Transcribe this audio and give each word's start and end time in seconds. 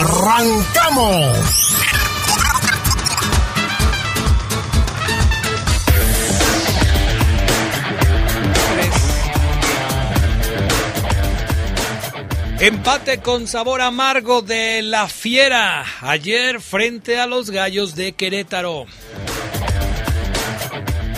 ¡Arrancamos! 0.00 1.76
Empate 12.60 13.18
con 13.18 13.46
sabor 13.46 13.82
amargo 13.82 14.40
de 14.40 14.80
la 14.80 15.06
Fiera 15.06 15.84
ayer 16.00 16.62
frente 16.62 17.20
a 17.20 17.26
los 17.26 17.50
Gallos 17.50 17.94
de 17.94 18.12
Querétaro. 18.12 18.86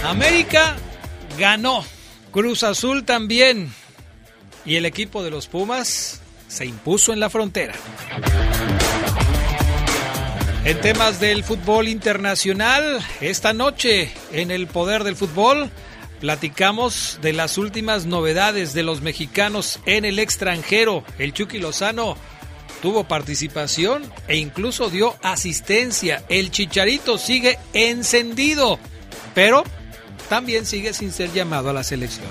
América 0.04 0.76
ganó, 1.38 1.84
Cruz 2.32 2.64
Azul 2.64 3.04
también 3.04 3.72
y 4.64 4.74
el 4.74 4.86
equipo 4.86 5.22
de 5.22 5.30
los 5.30 5.46
Pumas 5.46 6.20
se 6.48 6.66
impuso 6.66 7.12
en 7.12 7.20
la 7.20 7.30
frontera. 7.30 7.74
En 10.64 10.80
temas 10.80 11.18
del 11.18 11.42
fútbol 11.42 11.88
internacional, 11.88 13.00
esta 13.20 13.52
noche 13.52 14.12
en 14.32 14.52
el 14.52 14.68
Poder 14.68 15.02
del 15.02 15.16
Fútbol 15.16 15.68
platicamos 16.20 17.18
de 17.20 17.32
las 17.32 17.58
últimas 17.58 18.06
novedades 18.06 18.72
de 18.72 18.84
los 18.84 19.02
mexicanos 19.02 19.80
en 19.86 20.04
el 20.04 20.20
extranjero. 20.20 21.02
El 21.18 21.32
Chucky 21.32 21.58
Lozano 21.58 22.16
tuvo 22.80 23.02
participación 23.02 24.04
e 24.28 24.36
incluso 24.36 24.88
dio 24.88 25.16
asistencia. 25.20 26.22
El 26.28 26.52
Chicharito 26.52 27.18
sigue 27.18 27.58
encendido, 27.72 28.78
pero 29.34 29.64
también 30.28 30.64
sigue 30.64 30.94
sin 30.94 31.10
ser 31.10 31.32
llamado 31.32 31.70
a 31.70 31.72
la 31.72 31.82
selección. 31.82 32.28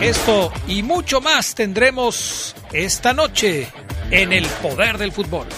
Esto 0.00 0.52
y 0.68 0.84
mucho 0.84 1.20
más 1.20 1.56
tendremos 1.56 2.54
esta 2.72 3.14
noche 3.14 3.66
en 4.12 4.32
el 4.32 4.46
Poder 4.46 4.96
del 4.96 5.10
Fútbol. 5.10 5.48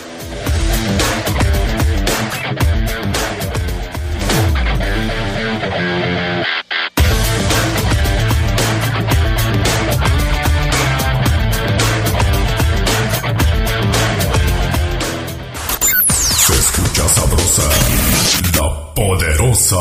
Poderosa. 18.94 19.80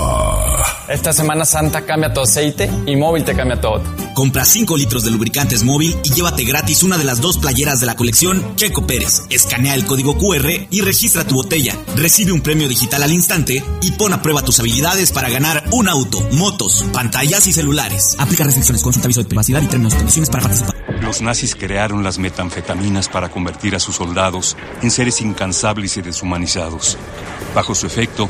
Esta 0.88 1.14
Semana 1.14 1.46
Santa 1.46 1.86
cambia 1.86 2.14
tu 2.14 2.22
aceite 2.22 2.70
y 2.86 2.96
móvil 2.96 3.24
te 3.24 3.36
cambia 3.36 3.60
todo. 3.60 3.82
Compra 4.14 4.46
5 4.46 4.78
litros 4.78 5.04
de 5.04 5.12
lubricantes 5.12 5.64
móvil 5.64 5.96
y 6.04 6.14
llévate 6.14 6.44
gratis 6.44 6.84
una 6.84 6.98
de 6.98 7.04
las 7.04 7.22
dos 7.22 7.38
playeras 7.38 7.80
de 7.80 7.86
la 7.86 7.96
colección 7.96 8.56
Checo 8.56 8.86
Pérez. 8.86 9.24
Escanea 9.30 9.76
el 9.76 9.86
código 9.86 10.18
QR 10.18 10.50
y 10.70 10.82
registra 10.82 11.26
tu 11.26 11.36
botella. 11.36 11.76
Recibe 11.96 12.32
un 12.32 12.42
premio 12.42 12.68
digital 12.68 13.04
al 13.04 13.12
instante 13.12 13.64
y 13.82 13.92
pon 13.92 14.14
a 14.14 14.22
prueba 14.22 14.42
tus 14.42 14.60
habilidades 14.60 15.12
para 15.12 15.30
ganar 15.30 15.64
un 15.72 15.88
auto, 15.88 16.22
motos, 16.34 16.86
pantallas 16.94 17.48
y 17.48 17.54
celulares. 17.54 18.16
Aplica 18.20 18.44
restricciones, 18.44 18.84
consulta 18.84 19.08
aviso 19.08 19.22
de 19.22 19.30
privacidad 19.30 19.62
y 19.62 19.68
términos 19.68 19.94
y 19.94 19.98
condiciones 19.98 20.30
para 20.30 20.44
participar. 20.44 20.76
Los 21.02 21.22
nazis 21.22 21.56
crearon 21.56 22.04
las 22.04 22.20
metanfetaminas 22.20 23.10
para 23.10 23.30
convertir 23.30 23.76
a 23.76 23.80
sus 23.80 23.96
soldados 23.96 24.56
en 24.82 24.92
seres 24.92 25.22
incansables 25.22 25.98
y 25.98 26.02
deshumanizados. 26.02 26.98
Bajo 27.56 27.74
su 27.74 27.88
efecto, 27.88 28.30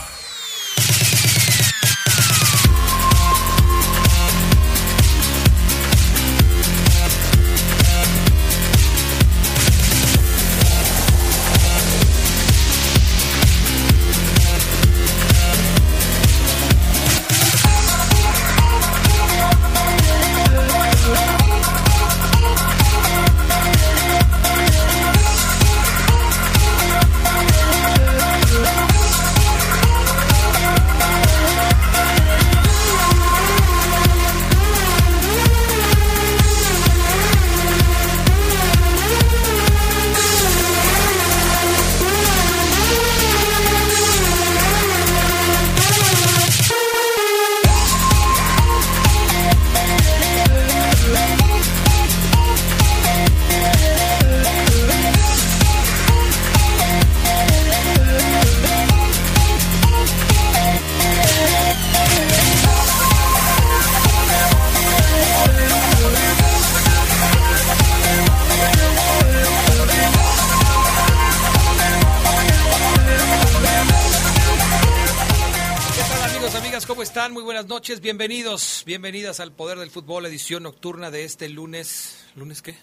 Están? 77.31 77.33
Muy 77.33 77.43
buenas 77.43 77.67
noches, 77.67 78.01
bienvenidos, 78.01 78.83
bienvenidas 78.85 79.39
al 79.39 79.51
Poder 79.51 79.77
del 79.77 79.89
Fútbol, 79.89 80.25
edición 80.25 80.63
nocturna 80.63 81.11
de 81.11 81.23
este 81.23 81.49
lunes. 81.49 82.25
¿Lunes 82.35 82.61
qué? 82.61 82.75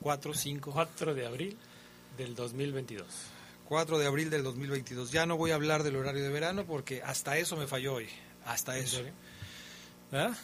4, 0.00 0.34
5, 0.34 0.70
4 0.72 1.14
de 1.14 1.26
abril 1.26 1.56
del 2.16 2.34
2022. 2.34 3.06
4 3.68 3.98
de 3.98 4.06
abril 4.06 4.30
del 4.30 4.42
2022. 4.42 5.12
Ya 5.12 5.26
no 5.26 5.36
voy 5.36 5.50
a 5.50 5.54
hablar 5.54 5.82
del 5.82 5.96
horario 5.96 6.22
de 6.22 6.28
verano 6.30 6.64
porque 6.66 7.02
hasta 7.02 7.38
eso 7.38 7.56
me 7.56 7.66
falló 7.66 7.94
hoy. 7.94 8.08
Hasta 8.44 8.76
¿En 8.78 8.84
eso. 8.84 9.02
¿Ah? 10.12 10.34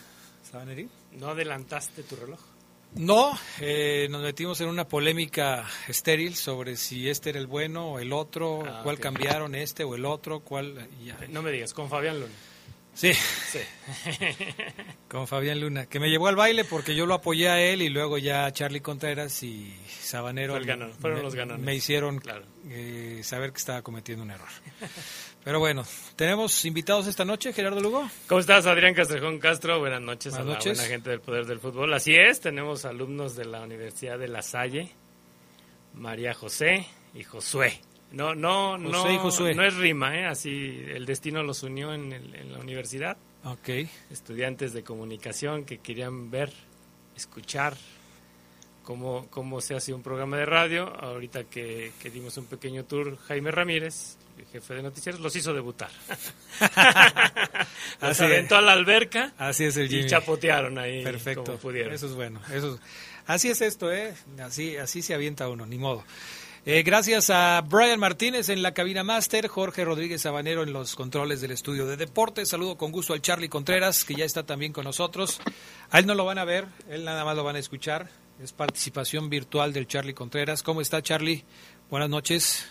¿Sabanerín? 0.50 0.90
¿No 1.12 1.28
adelantaste 1.30 2.02
tu 2.02 2.16
reloj? 2.16 2.38
No, 2.94 3.36
eh, 3.60 4.06
nos 4.10 4.22
metimos 4.22 4.60
en 4.60 4.68
una 4.68 4.86
polémica 4.86 5.66
estéril 5.88 6.36
sobre 6.36 6.76
si 6.76 7.10
este 7.10 7.30
era 7.30 7.40
el 7.40 7.46
bueno 7.46 7.92
o 7.92 7.98
el 7.98 8.12
otro, 8.12 8.62
Ah, 8.64 8.80
cuál 8.82 8.98
cambiaron, 8.98 9.54
este 9.54 9.84
o 9.84 9.94
el 9.94 10.04
otro, 10.04 10.40
cuál... 10.40 10.88
ya. 11.04 11.18
No 11.28 11.42
me 11.42 11.50
digas, 11.50 11.74
con 11.74 11.90
Fabián 11.90 12.20
Luna. 12.20 12.32
Sí, 12.96 13.12
Sí. 13.12 13.58
con 15.08 15.28
Fabián 15.28 15.60
Luna, 15.60 15.84
que 15.86 16.00
me 16.00 16.08
llevó 16.08 16.28
al 16.28 16.36
baile 16.36 16.64
porque 16.64 16.94
yo 16.96 17.04
lo 17.04 17.12
apoyé 17.14 17.48
a 17.50 17.60
él 17.60 17.82
y 17.82 17.90
luego 17.90 18.16
ya 18.16 18.50
Charlie 18.52 18.80
Contreras 18.80 19.42
y 19.42 19.76
Sabanero 19.86 20.54
fueron 20.98 21.18
me, 21.18 21.22
los 21.22 21.34
ganadores. 21.34 21.64
me 21.64 21.74
hicieron 21.74 22.18
Claro. 22.20 22.44
eh, 22.70 23.20
saber 23.22 23.52
que 23.52 23.58
estaba 23.58 23.82
cometiendo 23.82 24.24
un 24.24 24.30
error. 24.30 24.48
Pero 25.44 25.60
bueno, 25.60 25.84
tenemos 26.16 26.64
invitados 26.64 27.06
esta 27.06 27.24
noche, 27.26 27.52
Gerardo 27.52 27.80
Lugo. 27.80 28.08
¿Cómo 28.28 28.40
estás, 28.40 28.66
Adrián 28.66 28.94
Castrejón 28.94 29.38
Castro? 29.38 29.78
Buenas 29.78 30.00
noches 30.00 30.32
Buenas 30.32 30.48
a 30.48 30.54
noches. 30.54 30.76
la 30.78 30.82
buena 30.84 30.88
gente 30.94 31.10
del 31.10 31.20
Poder 31.20 31.44
del 31.46 31.60
Fútbol. 31.60 31.92
Así 31.92 32.14
es, 32.16 32.40
tenemos 32.40 32.84
alumnos 32.86 33.36
de 33.36 33.44
la 33.44 33.60
Universidad 33.60 34.18
de 34.18 34.26
La 34.28 34.40
Salle, 34.42 34.90
María 35.94 36.32
José 36.34 36.86
y 37.14 37.22
Josué. 37.24 37.78
No, 38.12 38.34
no, 38.34 38.78
no, 38.78 38.92
José 39.02 39.14
y 39.14 39.18
Josué. 39.18 39.54
no 39.54 39.64
es 39.64 39.74
rima, 39.74 40.16
¿eh? 40.18 40.26
Así 40.26 40.82
el 40.88 41.04
destino 41.06 41.42
los 41.42 41.62
unió 41.62 41.92
en, 41.92 42.12
el- 42.12 42.34
en 42.34 42.52
la 42.52 42.58
universidad. 42.58 43.16
Ok. 43.44 43.68
Estudiantes 44.10 44.72
de 44.72 44.82
comunicación 44.84 45.64
que 45.64 45.78
querían 45.78 46.30
ver, 46.30 46.52
escuchar 47.16 47.76
cómo, 48.84 49.26
cómo 49.30 49.60
se 49.60 49.74
hace 49.74 49.92
un 49.92 50.02
programa 50.02 50.36
de 50.38 50.46
radio. 50.46 50.86
Ahorita 51.00 51.44
que, 51.44 51.92
que 52.00 52.10
dimos 52.10 52.36
un 52.38 52.46
pequeño 52.46 52.84
tour, 52.84 53.18
Jaime 53.28 53.50
Ramírez, 53.50 54.16
el 54.38 54.46
jefe 54.46 54.74
de 54.74 54.82
noticieros, 54.82 55.20
los 55.20 55.34
hizo 55.36 55.52
debutar. 55.52 55.90
los 58.00 58.20
aventó 58.20 58.56
a 58.56 58.60
la 58.62 58.72
alberca 58.72 59.32
Así 59.38 59.64
es 59.64 59.76
el 59.76 59.92
y 59.92 60.06
chapotearon 60.06 60.78
ahí 60.78 61.02
Perfecto. 61.04 61.44
como 61.44 61.58
pudieron. 61.58 61.92
Eso 61.92 62.06
es 62.06 62.12
bueno. 62.14 62.40
Eso 62.52 62.74
es- 62.74 62.80
Así 63.26 63.48
es 63.50 63.60
esto, 63.60 63.92
¿eh? 63.92 64.14
Así, 64.40 64.76
así 64.76 65.02
se 65.02 65.12
avienta 65.12 65.48
uno, 65.48 65.66
ni 65.66 65.78
modo. 65.78 66.04
Eh, 66.68 66.82
gracias 66.82 67.30
a 67.30 67.60
Brian 67.60 68.00
Martínez 68.00 68.48
en 68.48 68.60
la 68.60 68.74
cabina 68.74 69.04
máster, 69.04 69.46
Jorge 69.46 69.84
Rodríguez 69.84 70.22
Sabanero 70.22 70.64
en 70.64 70.72
los 70.72 70.96
controles 70.96 71.40
del 71.40 71.52
estudio 71.52 71.86
de 71.86 71.96
deportes. 71.96 72.48
Saludo 72.48 72.76
con 72.76 72.90
gusto 72.90 73.12
al 73.12 73.22
Charlie 73.22 73.48
Contreras, 73.48 74.04
que 74.04 74.16
ya 74.16 74.24
está 74.24 74.42
también 74.42 74.72
con 74.72 74.82
nosotros. 74.82 75.40
A 75.92 76.00
él 76.00 76.06
no 76.06 76.16
lo 76.16 76.24
van 76.24 76.38
a 76.38 76.44
ver, 76.44 76.66
él 76.90 77.04
nada 77.04 77.24
más 77.24 77.36
lo 77.36 77.44
van 77.44 77.54
a 77.54 77.60
escuchar. 77.60 78.08
Es 78.42 78.52
participación 78.52 79.30
virtual 79.30 79.72
del 79.72 79.86
Charlie 79.86 80.12
Contreras. 80.12 80.64
¿Cómo 80.64 80.80
está 80.80 81.00
Charlie? 81.02 81.44
Buenas 81.88 82.10
noches. 82.10 82.66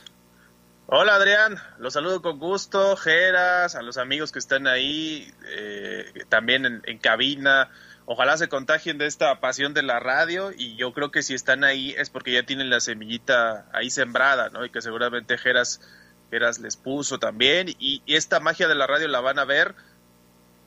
Hola 0.88 1.16
Adrián, 1.16 1.58
los 1.80 1.94
saludo 1.94 2.22
con 2.22 2.38
gusto, 2.38 2.98
Geras, 2.98 3.76
a 3.76 3.82
los 3.82 3.98
amigos 3.98 4.34
que 4.34 4.40
están 4.40 4.68
ahí, 4.68 5.32
eh, 5.58 6.04
también 6.28 6.66
en, 6.66 6.82
en 6.84 6.98
cabina. 6.98 7.72
Ojalá 8.08 8.38
se 8.38 8.48
contagien 8.48 8.98
de 9.00 9.08
esta 9.08 9.40
pasión 9.40 9.74
de 9.74 9.82
la 9.82 10.00
radio 10.00 10.52
y 10.56 10.76
yo 10.76 10.94
creo 10.94 11.10
que 11.12 11.24
si 11.24 11.34
están 11.34 11.64
ahí 11.64 11.94
es 11.98 12.10
porque 12.12 12.32
ya 12.34 12.44
tienen 12.44 12.70
la 12.70 12.80
semillita 12.80 13.66
ahí 13.74 13.90
sembrada, 13.90 14.50
¿no? 14.50 14.64
Y 14.64 14.70
que 14.70 14.82
seguramente 14.82 15.38
Geras, 15.40 15.82
Geras 16.30 16.60
les 16.60 16.78
puso 16.78 17.18
también. 17.18 17.70
Y, 17.80 18.04
y 18.06 18.16
esta 18.16 18.40
magia 18.40 18.68
de 18.68 18.76
la 18.76 18.86
radio 18.86 19.08
la 19.08 19.22
van 19.22 19.40
a 19.40 19.46
ver, 19.46 19.74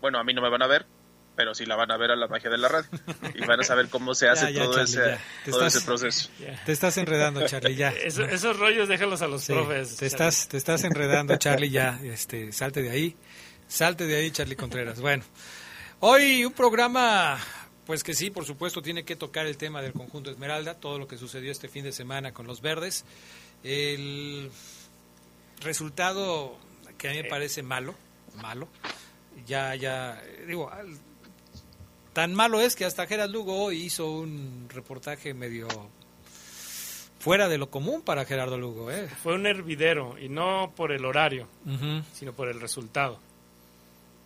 bueno, 0.01 0.19
a 0.19 0.25
mí 0.25 0.35
no 0.35 0.43
me 0.43 0.51
van 0.51 0.63
a 0.63 0.67
ver, 0.67 0.87
pero 1.37 1.55
sí 1.55 1.65
la 1.65 1.77
van 1.77 1.93
a 1.93 1.97
ver 1.97 2.11
a 2.11 2.17
la 2.17 2.27
magia 2.27 2.51
de 2.51 2.59
la 2.59 2.67
radio 2.69 2.89
y 3.37 3.47
van 3.47 3.61
a 3.61 3.63
saber 3.63 3.89
cómo 3.89 4.17
se 4.17 4.29
hace 4.31 4.47
Ya, 4.53 4.59
ya, 4.59 4.65
todo, 4.65 4.75
Charlie, 4.85 4.91
ese, 4.93 5.01
todo 5.51 5.61
estás- 5.67 5.77
ese 5.77 5.87
proceso. 5.87 6.31
Te 6.67 6.73
estás 6.73 6.97
enredando, 6.99 7.47
Charlie, 7.47 7.77
ya. 7.77 7.91
Eso- 8.03 8.25
esos 8.25 8.59
rollos 8.59 8.89
déjalos 8.89 9.23
a 9.23 9.29
los 9.29 9.45
Sí, 9.45 9.53
profes. 9.53 9.97
te 9.97 10.07
estás, 10.07 10.49
te 10.49 10.57
estás 10.57 10.83
enredando, 10.83 11.37
Charlie, 11.37 11.71
ya. 11.71 12.01
Este, 12.03 12.51
salte 12.51 12.83
de 12.83 12.91
ahí. 12.91 13.17
Salte 13.69 14.07
de 14.07 14.17
ahí, 14.17 14.31
Charlie 14.33 14.57
Contreras. 14.57 15.01
Bueno, 15.01 15.23
hoy 16.01 16.45
un 16.45 16.53
programa, 16.53 17.39
pues 17.87 18.03
que 18.03 18.15
sí, 18.15 18.31
por 18.31 18.45
supuesto, 18.45 18.83
tiene 18.83 19.05
que 19.05 19.17
tocar 19.17 19.47
el 19.47 19.57
tema 19.57 19.83
del 19.83 19.93
conjunto 19.93 20.31
Esmeralda, 20.31 20.75
todo 20.75 20.99
lo 20.99 21.09
que 21.09 21.19
sucedió 21.19 21.51
este 21.51 21.69
fin 21.69 21.85
de 21.85 21.93
semana 21.93 22.33
con 22.33 22.47
los 22.47 22.61
verdes. 22.61 23.05
El 23.65 24.51
resultado 25.61 26.57
que 26.97 27.09
a 27.09 27.13
mí 27.13 27.23
me 27.23 27.29
parece 27.29 27.63
malo, 27.63 27.95
malo. 28.43 28.69
Ya, 29.47 29.75
ya, 29.75 30.21
digo, 30.47 30.71
tan 32.13 32.35
malo 32.35 32.61
es 32.61 32.75
que 32.75 32.85
hasta 32.85 33.07
Geras 33.07 33.31
Lugo 33.31 33.57
hoy 33.63 33.83
hizo 33.83 34.11
un 34.11 34.67
reportaje 34.69 35.33
medio 35.35 35.69
fuera 37.21 37.49
de 37.49 37.59
lo 37.59 37.71
común 37.71 38.03
para 38.03 38.25
Gerardo 38.25 38.59
Lugo, 38.59 38.91
¿eh? 38.91 39.09
Fue 39.23 39.35
un 39.35 39.47
hervidero 39.47 40.17
y 40.19 40.29
no 40.29 40.73
por 40.75 40.93
el 40.93 41.05
horario, 41.05 41.49
sino 42.13 42.33
por 42.33 42.49
el 42.49 42.61
resultado. 42.61 43.21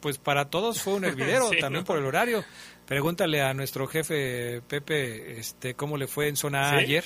Pues 0.02 0.18
para 0.18 0.50
todos 0.50 0.82
fue 0.82 0.94
un 0.94 1.04
hervidero, 1.06 1.48
Sí, 1.48 1.58
también 1.58 1.82
¿no? 1.82 1.86
por 1.86 1.96
el 1.96 2.04
horario. 2.04 2.44
Pregúntale 2.86 3.40
a 3.40 3.54
nuestro 3.54 3.86
jefe 3.86 4.60
Pepe, 4.68 5.38
este, 5.38 5.72
cómo 5.74 5.96
le 5.96 6.06
fue 6.06 6.28
en 6.28 6.36
zona 6.36 6.68
A 6.72 6.78
¿Sí? 6.78 6.84
ayer. 6.84 7.04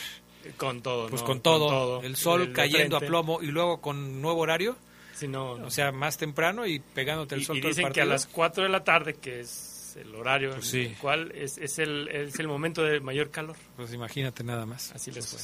Con 0.56 0.80
todo. 0.82 1.08
Pues 1.08 1.22
¿no? 1.22 1.26
con, 1.26 1.40
todo, 1.40 2.02
el 2.02 2.16
sol 2.16 2.40
El 2.40 2.46
de 2.48 2.52
cayendo 2.54 2.96
a 2.96 3.00
plomo 3.00 3.40
y 3.42 3.46
luego 3.46 3.80
con 3.80 4.20
nuevo 4.20 4.40
horario, 4.40 4.76
Sí, 5.14 5.28
no, 5.28 5.56
no. 5.56 5.66
o 5.66 5.70
sea, 5.70 5.92
más 5.92 6.16
temprano 6.18 6.66
y 6.66 6.78
pegándote 6.80 7.34
el 7.36 7.42
y, 7.42 7.44
sol 7.44 7.56
y 7.56 7.60
todo 7.60 7.70
el 7.70 7.76
dicen 7.76 7.92
que 7.92 8.00
a 8.00 8.04
las 8.04 8.26
4 8.26 8.64
de 8.64 8.68
la 8.68 8.82
tarde, 8.84 9.14
que 9.14 9.40
es 9.40 9.96
el 10.00 10.14
horario 10.14 10.50
Pues 10.50 10.72
en 10.74 10.80
el 10.86 10.96
cual 10.98 11.32
es, 11.34 11.58
es, 11.58 11.78
el, 11.78 12.08
es 12.08 12.38
el 12.38 12.48
momento 12.48 12.82
de 12.82 13.00
mayor 13.00 13.30
calor. 13.30 13.56
Pues 13.76 13.92
imagínate 13.92 14.44
nada 14.44 14.66
más. 14.66 14.92
Así 14.92 15.10
les 15.10 15.26
fue. 15.26 15.40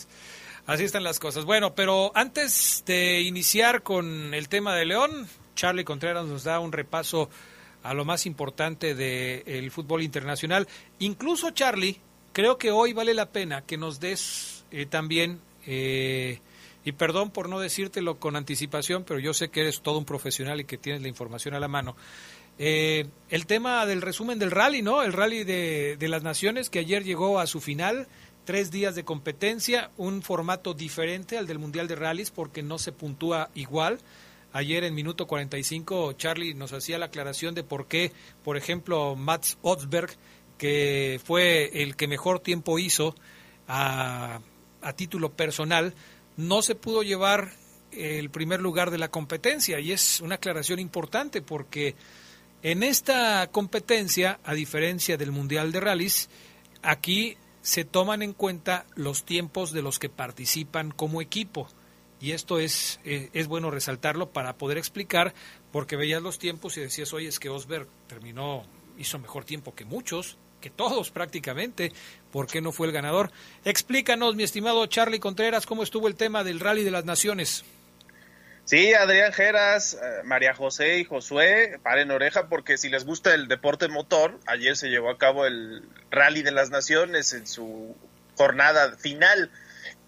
Así 0.67 0.85
están 0.85 1.03
las 1.03 1.19
cosas. 1.19 1.45
Bueno, 1.45 1.75
pero 1.75 2.13
antes 2.15 2.85
de 2.87 3.21
iniciar 3.23 3.83
con 3.83 4.33
el 4.35 4.49
tema 4.49 4.77
de 4.77 4.85
León, 4.85 5.27
Charlie 5.55 5.85
Contreras 5.85 6.27
nos 6.27 6.45
da 6.45 6.61
un 6.61 6.73
repaso 6.73 7.29
a 7.83 7.95
lo 7.95 8.05
más 8.05 8.27
importante 8.27 8.95
del 8.95 9.71
fútbol 9.71 10.03
internacional. 10.03 10.69
Incluso, 11.01 11.51
Charlie, 11.51 11.99
creo 12.33 12.59
que 12.59 12.71
hoy 12.71 12.93
vale 12.93 13.15
la 13.15 13.31
pena 13.31 13.63
que 13.63 13.77
nos 13.77 14.01
des 14.01 14.65
eh, 14.71 14.87
también, 14.87 15.41
eh, 15.67 16.41
y 16.85 16.93
perdón 16.93 17.31
por 17.31 17.49
no 17.49 17.61
decírtelo 17.61 18.19
con 18.19 18.37
anticipación, 18.37 19.05
pero 19.05 19.21
yo 19.21 19.35
sé 19.35 19.49
que 19.49 19.61
eres 19.61 19.83
todo 19.83 19.99
un 19.99 20.05
profesional 20.05 20.61
y 20.61 20.65
que 20.65 20.79
tienes 20.79 21.03
la 21.03 21.09
información 21.09 21.55
a 21.55 21.61
la 21.61 21.69
mano. 21.69 21.97
Eh, 22.59 23.07
el 23.31 23.47
tema 23.47 23.87
del 23.87 24.03
resumen 24.03 24.39
del 24.39 24.51
rally, 24.51 24.83
¿no? 24.83 25.03
El 25.03 25.13
rally 25.13 25.45
de, 25.45 25.97
de 25.99 26.09
las 26.09 26.23
naciones 26.23 26.71
que 26.71 26.81
ayer 26.81 27.03
llegó 27.03 27.39
a 27.39 27.47
su 27.47 27.61
final, 27.61 28.07
tres 28.45 28.71
días 28.71 28.95
de 28.95 29.05
competencia, 29.05 29.91
un 29.97 30.23
formato 30.23 30.75
diferente 30.75 31.39
al 31.39 31.47
del 31.47 31.59
Mundial 31.59 31.89
de 31.89 31.97
Rallys 31.97 32.31
porque 32.31 32.63
no 32.63 32.79
se 32.79 32.93
puntúa 32.93 33.51
igual. 33.55 33.99
Ayer 34.53 34.85
en 34.85 34.95
minuto 34.95 35.27
45 35.27 36.13
Charlie 36.15 36.55
nos 36.55 36.73
hacía 36.73 36.99
la 36.99 37.07
aclaración 37.07 37.55
de 37.55 37.65
por 37.65 37.87
qué, 37.87 38.13
por 38.45 38.57
ejemplo, 38.57 39.17
Mats 39.17 39.59
Otsberg, 39.63 40.11
que 40.59 41.21
fue 41.25 41.83
el 41.83 41.97
que 41.97 42.07
mejor 42.07 42.41
tiempo 42.41 42.79
hizo 42.79 43.15
a, 43.67 44.41
a 44.83 44.93
título 44.93 45.33
personal, 45.33 45.95
no 46.37 46.63
se 46.63 46.75
pudo 46.75 47.03
llevar 47.03 47.53
el 47.93 48.31
primer 48.31 48.61
lugar 48.61 48.91
de 48.91 48.99
la 48.99 49.09
competencia 49.09 49.81
y 49.81 49.93
es 49.93 50.21
una 50.21 50.37
aclaración 50.37 50.79
importante 50.79 51.43
porque 51.43 51.95
en 52.63 52.83
esta 52.83 53.49
competencia, 53.51 54.39
a 54.45 54.55
diferencia 54.55 55.17
del 55.17 55.33
Mundial 55.33 55.73
de 55.73 55.81
Rallys, 55.81 56.29
aquí 56.83 57.37
se 57.61 57.85
toman 57.85 58.23
en 58.23 58.33
cuenta 58.33 58.87
los 58.95 59.25
tiempos 59.25 59.73
de 59.73 59.83
los 59.83 59.99
que 59.99 60.09
participan 60.09 60.91
como 60.91 61.21
equipo. 61.21 61.69
Y 62.23 62.31
esto 62.31 62.61
es, 62.61 63.01
eh, 63.05 63.31
es 63.33 63.49
bueno 63.49 63.73
resaltarlo 63.73 64.31
para 64.31 64.57
poder 64.57 64.79
explicar, 64.79 65.35
porque 65.73 65.97
veías 65.97 66.23
los 66.23 66.39
tiempos 66.39 66.77
y 66.77 66.81
decías, 66.81 67.13
oye, 67.13 67.27
es 67.27 67.41
que 67.41 67.49
Osberg 67.49 67.89
terminó, 68.07 68.65
hizo 68.97 69.19
mejor 69.19 69.45
tiempo 69.45 69.75
que 69.75 69.85
muchos, 69.85 70.39
que 70.61 70.71
todos 70.71 71.11
prácticamente, 71.11 71.93
¿por 72.31 72.47
qué 72.47 72.61
no 72.61 72.71
fue 72.71 72.87
el 72.87 72.93
ganador? 72.93 73.33
Explícanos, 73.65 74.37
mi 74.37 74.45
estimado 74.45 74.87
Charlie 74.87 75.19
Contreras, 75.19 75.67
cómo 75.67 75.83
estuvo 75.83 76.07
el 76.07 76.15
tema 76.15 76.45
del 76.45 76.61
Rally 76.61 76.85
de 76.85 76.93
las 76.93 77.05
Naciones. 77.05 77.65
Sí, 78.67 78.95
Adrián 78.95 79.33
Geras, 79.33 79.95
eh, 79.95 80.23
María 80.23 80.55
José 80.55 81.01
y 81.01 81.05
Josué, 81.05 81.81
paren 81.83 82.13
oreja 82.13 82.49
porque 82.49 82.79
si 82.79 82.89
les 82.89 83.05
gusta 83.05 83.35
el 83.35 83.49
deporte 83.49 83.89
motor, 83.89 84.39
ayer 84.47 84.77
se 84.77 84.91
llevó 84.91 85.11
a 85.11 85.19
cabo 85.19 85.45
el 85.45 85.83
Rally 86.13 86.43
de 86.43 86.53
las 86.53 86.71
Naciones 86.71 87.33
en 87.33 87.49
su 87.49 87.97
jornada 88.37 88.97
final 88.97 89.51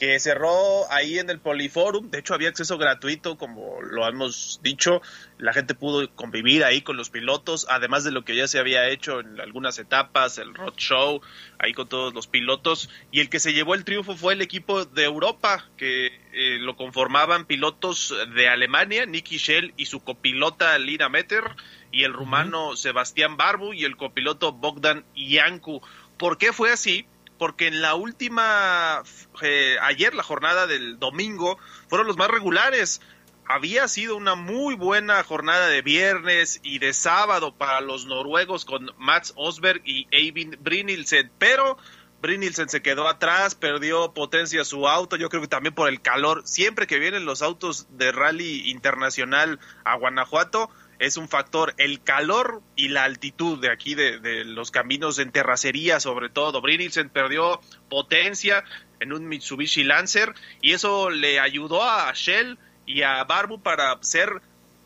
que 0.04 0.20
cerró 0.20 0.90
ahí 0.92 1.18
en 1.18 1.30
el 1.30 1.40
Poliforum. 1.40 2.11
De 2.11 2.18
hecho, 2.18 2.34
había 2.34 2.50
acceso 2.50 2.76
gratuito, 2.76 3.38
como 3.38 3.80
lo 3.80 4.06
hemos 4.06 4.61
dicho. 4.62 5.00
La 5.38 5.54
gente 5.54 5.75
pudo 5.75 6.14
convivir 6.14 6.62
ahí 6.62 6.82
con 6.82 6.99
los 6.99 7.08
pilotos, 7.08 7.66
además 7.70 8.04
de 8.04 8.12
lo 8.12 8.23
que 8.23 8.37
ya 8.37 8.46
se 8.46 8.58
había 8.58 8.87
hecho 8.90 9.20
en 9.20 9.40
algunas 9.40 9.78
etapas, 9.78 10.37
el 10.37 10.54
road 10.54 10.75
show, 10.76 11.23
ahí 11.58 11.73
con 11.73 11.88
todos 11.88 12.12
los 12.12 12.26
pilotos. 12.26 12.90
Y 13.12 13.20
el 13.20 13.30
que 13.30 13.40
se 13.40 13.54
llevó 13.54 13.75
el 13.75 13.84
triunfo 13.84 14.14
fue 14.14 14.34
el 14.34 14.42
equipo 14.42 14.84
de 14.84 15.04
Europa, 15.04 15.70
que 15.78 16.08
eh, 16.34 16.58
lo 16.58 16.76
conformaban 16.76 17.46
pilotos 17.46 18.14
de 18.34 18.49
Alemania, 18.50 19.06
Nicky 19.06 19.38
Shell 19.38 19.73
y 19.78 19.87
su 19.87 20.00
copilota 20.00 20.78
Lina 20.78 21.08
Metter, 21.08 21.44
y 21.92 22.02
el 22.04 22.12
rumano 22.12 22.76
Sebastián 22.76 23.38
Barbu 23.38 23.73
y 23.73 23.84
el 23.84 23.96
copiloto 23.96 24.52
Bogdan 24.52 25.06
Iancu. 25.14 25.80
¿Por 26.18 26.37
qué 26.37 26.52
fue 26.52 26.73
así? 26.73 27.06
Porque 27.38 27.66
en 27.66 27.82
la 27.82 27.94
última, 27.94 29.02
eh, 29.42 29.76
ayer 29.82 30.14
la 30.14 30.22
jornada 30.22 30.66
del 30.66 30.98
domingo, 30.98 31.58
fueron 31.88 32.06
los 32.06 32.16
más 32.16 32.28
regulares. 32.28 33.00
Había 33.46 33.88
sido 33.88 34.16
una 34.16 34.36
muy 34.36 34.74
buena 34.74 35.22
jornada 35.22 35.68
de 35.68 35.82
viernes 35.82 36.60
y 36.62 36.78
de 36.78 36.92
sábado 36.92 37.54
para 37.54 37.80
los 37.80 38.06
noruegos 38.06 38.64
con 38.64 38.90
Mats 38.96 39.32
Osberg 39.36 39.82
y 39.84 40.06
Eivind 40.10 40.56
Brynildsen, 40.62 41.30
pero 41.38 41.76
Brynildsen 42.24 42.70
se 42.70 42.80
quedó 42.80 43.06
atrás, 43.06 43.54
perdió 43.54 44.14
potencia 44.14 44.64
su 44.64 44.88
auto, 44.88 45.16
yo 45.16 45.28
creo 45.28 45.42
que 45.42 45.48
también 45.48 45.74
por 45.74 45.90
el 45.90 46.00
calor. 46.00 46.40
Siempre 46.46 46.86
que 46.86 46.98
vienen 46.98 47.26
los 47.26 47.42
autos 47.42 47.86
de 47.90 48.12
rally 48.12 48.70
internacional 48.70 49.60
a 49.84 49.94
Guanajuato, 49.96 50.70
es 50.98 51.16
un 51.16 51.28
factor 51.28 51.74
el 51.78 52.02
calor 52.02 52.62
y 52.76 52.88
la 52.88 53.04
altitud 53.04 53.60
de 53.60 53.70
aquí 53.70 53.94
de, 53.94 54.44
los 54.44 54.70
caminos 54.70 55.18
en 55.18 55.32
terracería 55.32 56.00
sobre 56.00 56.28
todo. 56.28 56.60
Brynildsen 56.60 57.08
perdió 57.08 57.60
potencia 57.88 58.64
en 59.00 59.12
un 59.12 59.26
Mitsubishi 59.26 59.84
Lancer 59.84 60.34
y 60.60 60.72
eso 60.72 61.10
le 61.10 61.40
ayudó 61.40 61.82
a 61.82 62.12
Shell 62.12 62.58
y 62.86 63.02
a 63.02 63.22
Barbu 63.24 63.62
para 63.62 63.96
ser 64.02 64.42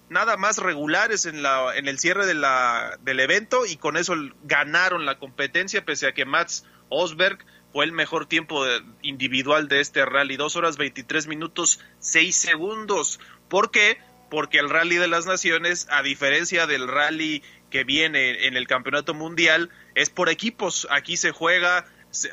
nada 0.09 0.37
más 0.37 0.59
regulares 0.59 1.27
en, 1.27 1.43
la, 1.43 1.77
en 1.77 1.89
el 1.89 1.99
cierre 1.99 2.27
de 2.27 2.35
la, 2.35 2.99
del 3.03 3.21
evento 3.21 3.67
y 3.67 3.77
con 3.77 3.97
eso 3.97 4.15
ganaron 4.45 5.07
la 5.07 5.19
competencia 5.19 5.85
pese 5.85 6.07
a 6.07 6.13
que 6.13 6.25
Mats 6.25 6.65
Osberg 6.89 7.45
fue 7.73 7.85
el 7.85 7.93
mejor 7.93 8.27
tiempo 8.27 8.65
individual 9.03 9.69
de 9.69 9.81
este 9.81 10.05
rally, 10.07 10.37
dos 10.37 10.57
horas 10.57 10.77
23 10.79 11.27
minutos 11.27 11.81
6 12.01 12.35
segundos. 12.35 13.21
¿Por 13.49 13.71
qué? 13.71 13.99
Porque 14.31 14.59
el 14.59 14.69
rally 14.69 14.97
de 14.97 15.09
las 15.09 15.27
naciones, 15.27 15.87
a 15.91 16.03
diferencia 16.03 16.67
del 16.67 16.89
rally 16.89 17.43
que 17.71 17.85
viene 17.85 18.47
en 18.47 18.57
el 18.57 18.67
campeonato 18.67 19.15
mundial, 19.15 19.71
es 19.95 20.11
por 20.11 20.29
equipos. 20.29 20.87
Aquí 20.91 21.17
se 21.17 21.33
juega 21.33 21.87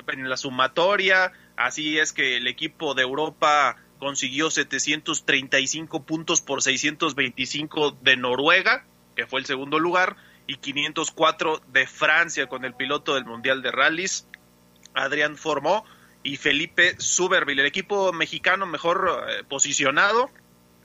en 0.07 0.29
la 0.29 0.37
sumatoria, 0.37 1.31
así 1.55 1.99
es 1.99 2.13
que 2.13 2.37
el 2.37 2.47
equipo 2.47 2.93
de 2.93 3.03
Europa 3.03 3.77
consiguió 3.99 4.51
735 4.51 6.03
puntos 6.03 6.41
por 6.41 6.61
625 6.61 7.91
de 8.01 8.17
Noruega, 8.17 8.85
que 9.15 9.25
fue 9.25 9.39
el 9.39 9.45
segundo 9.45 9.79
lugar, 9.79 10.17
y 10.47 10.57
504 10.57 11.61
de 11.67 11.87
Francia 11.87 12.47
con 12.47 12.65
el 12.65 12.75
piloto 12.75 13.15
del 13.15 13.25
Mundial 13.25 13.61
de 13.61 13.71
Rallys, 13.71 14.27
Adrián 14.93 15.37
Formó, 15.37 15.85
y 16.25 16.37
Felipe 16.37 16.95
Suberville. 16.97 17.61
El 17.61 17.67
equipo 17.67 18.11
mexicano 18.11 18.65
mejor 18.65 19.25
eh, 19.29 19.43
posicionado 19.47 20.31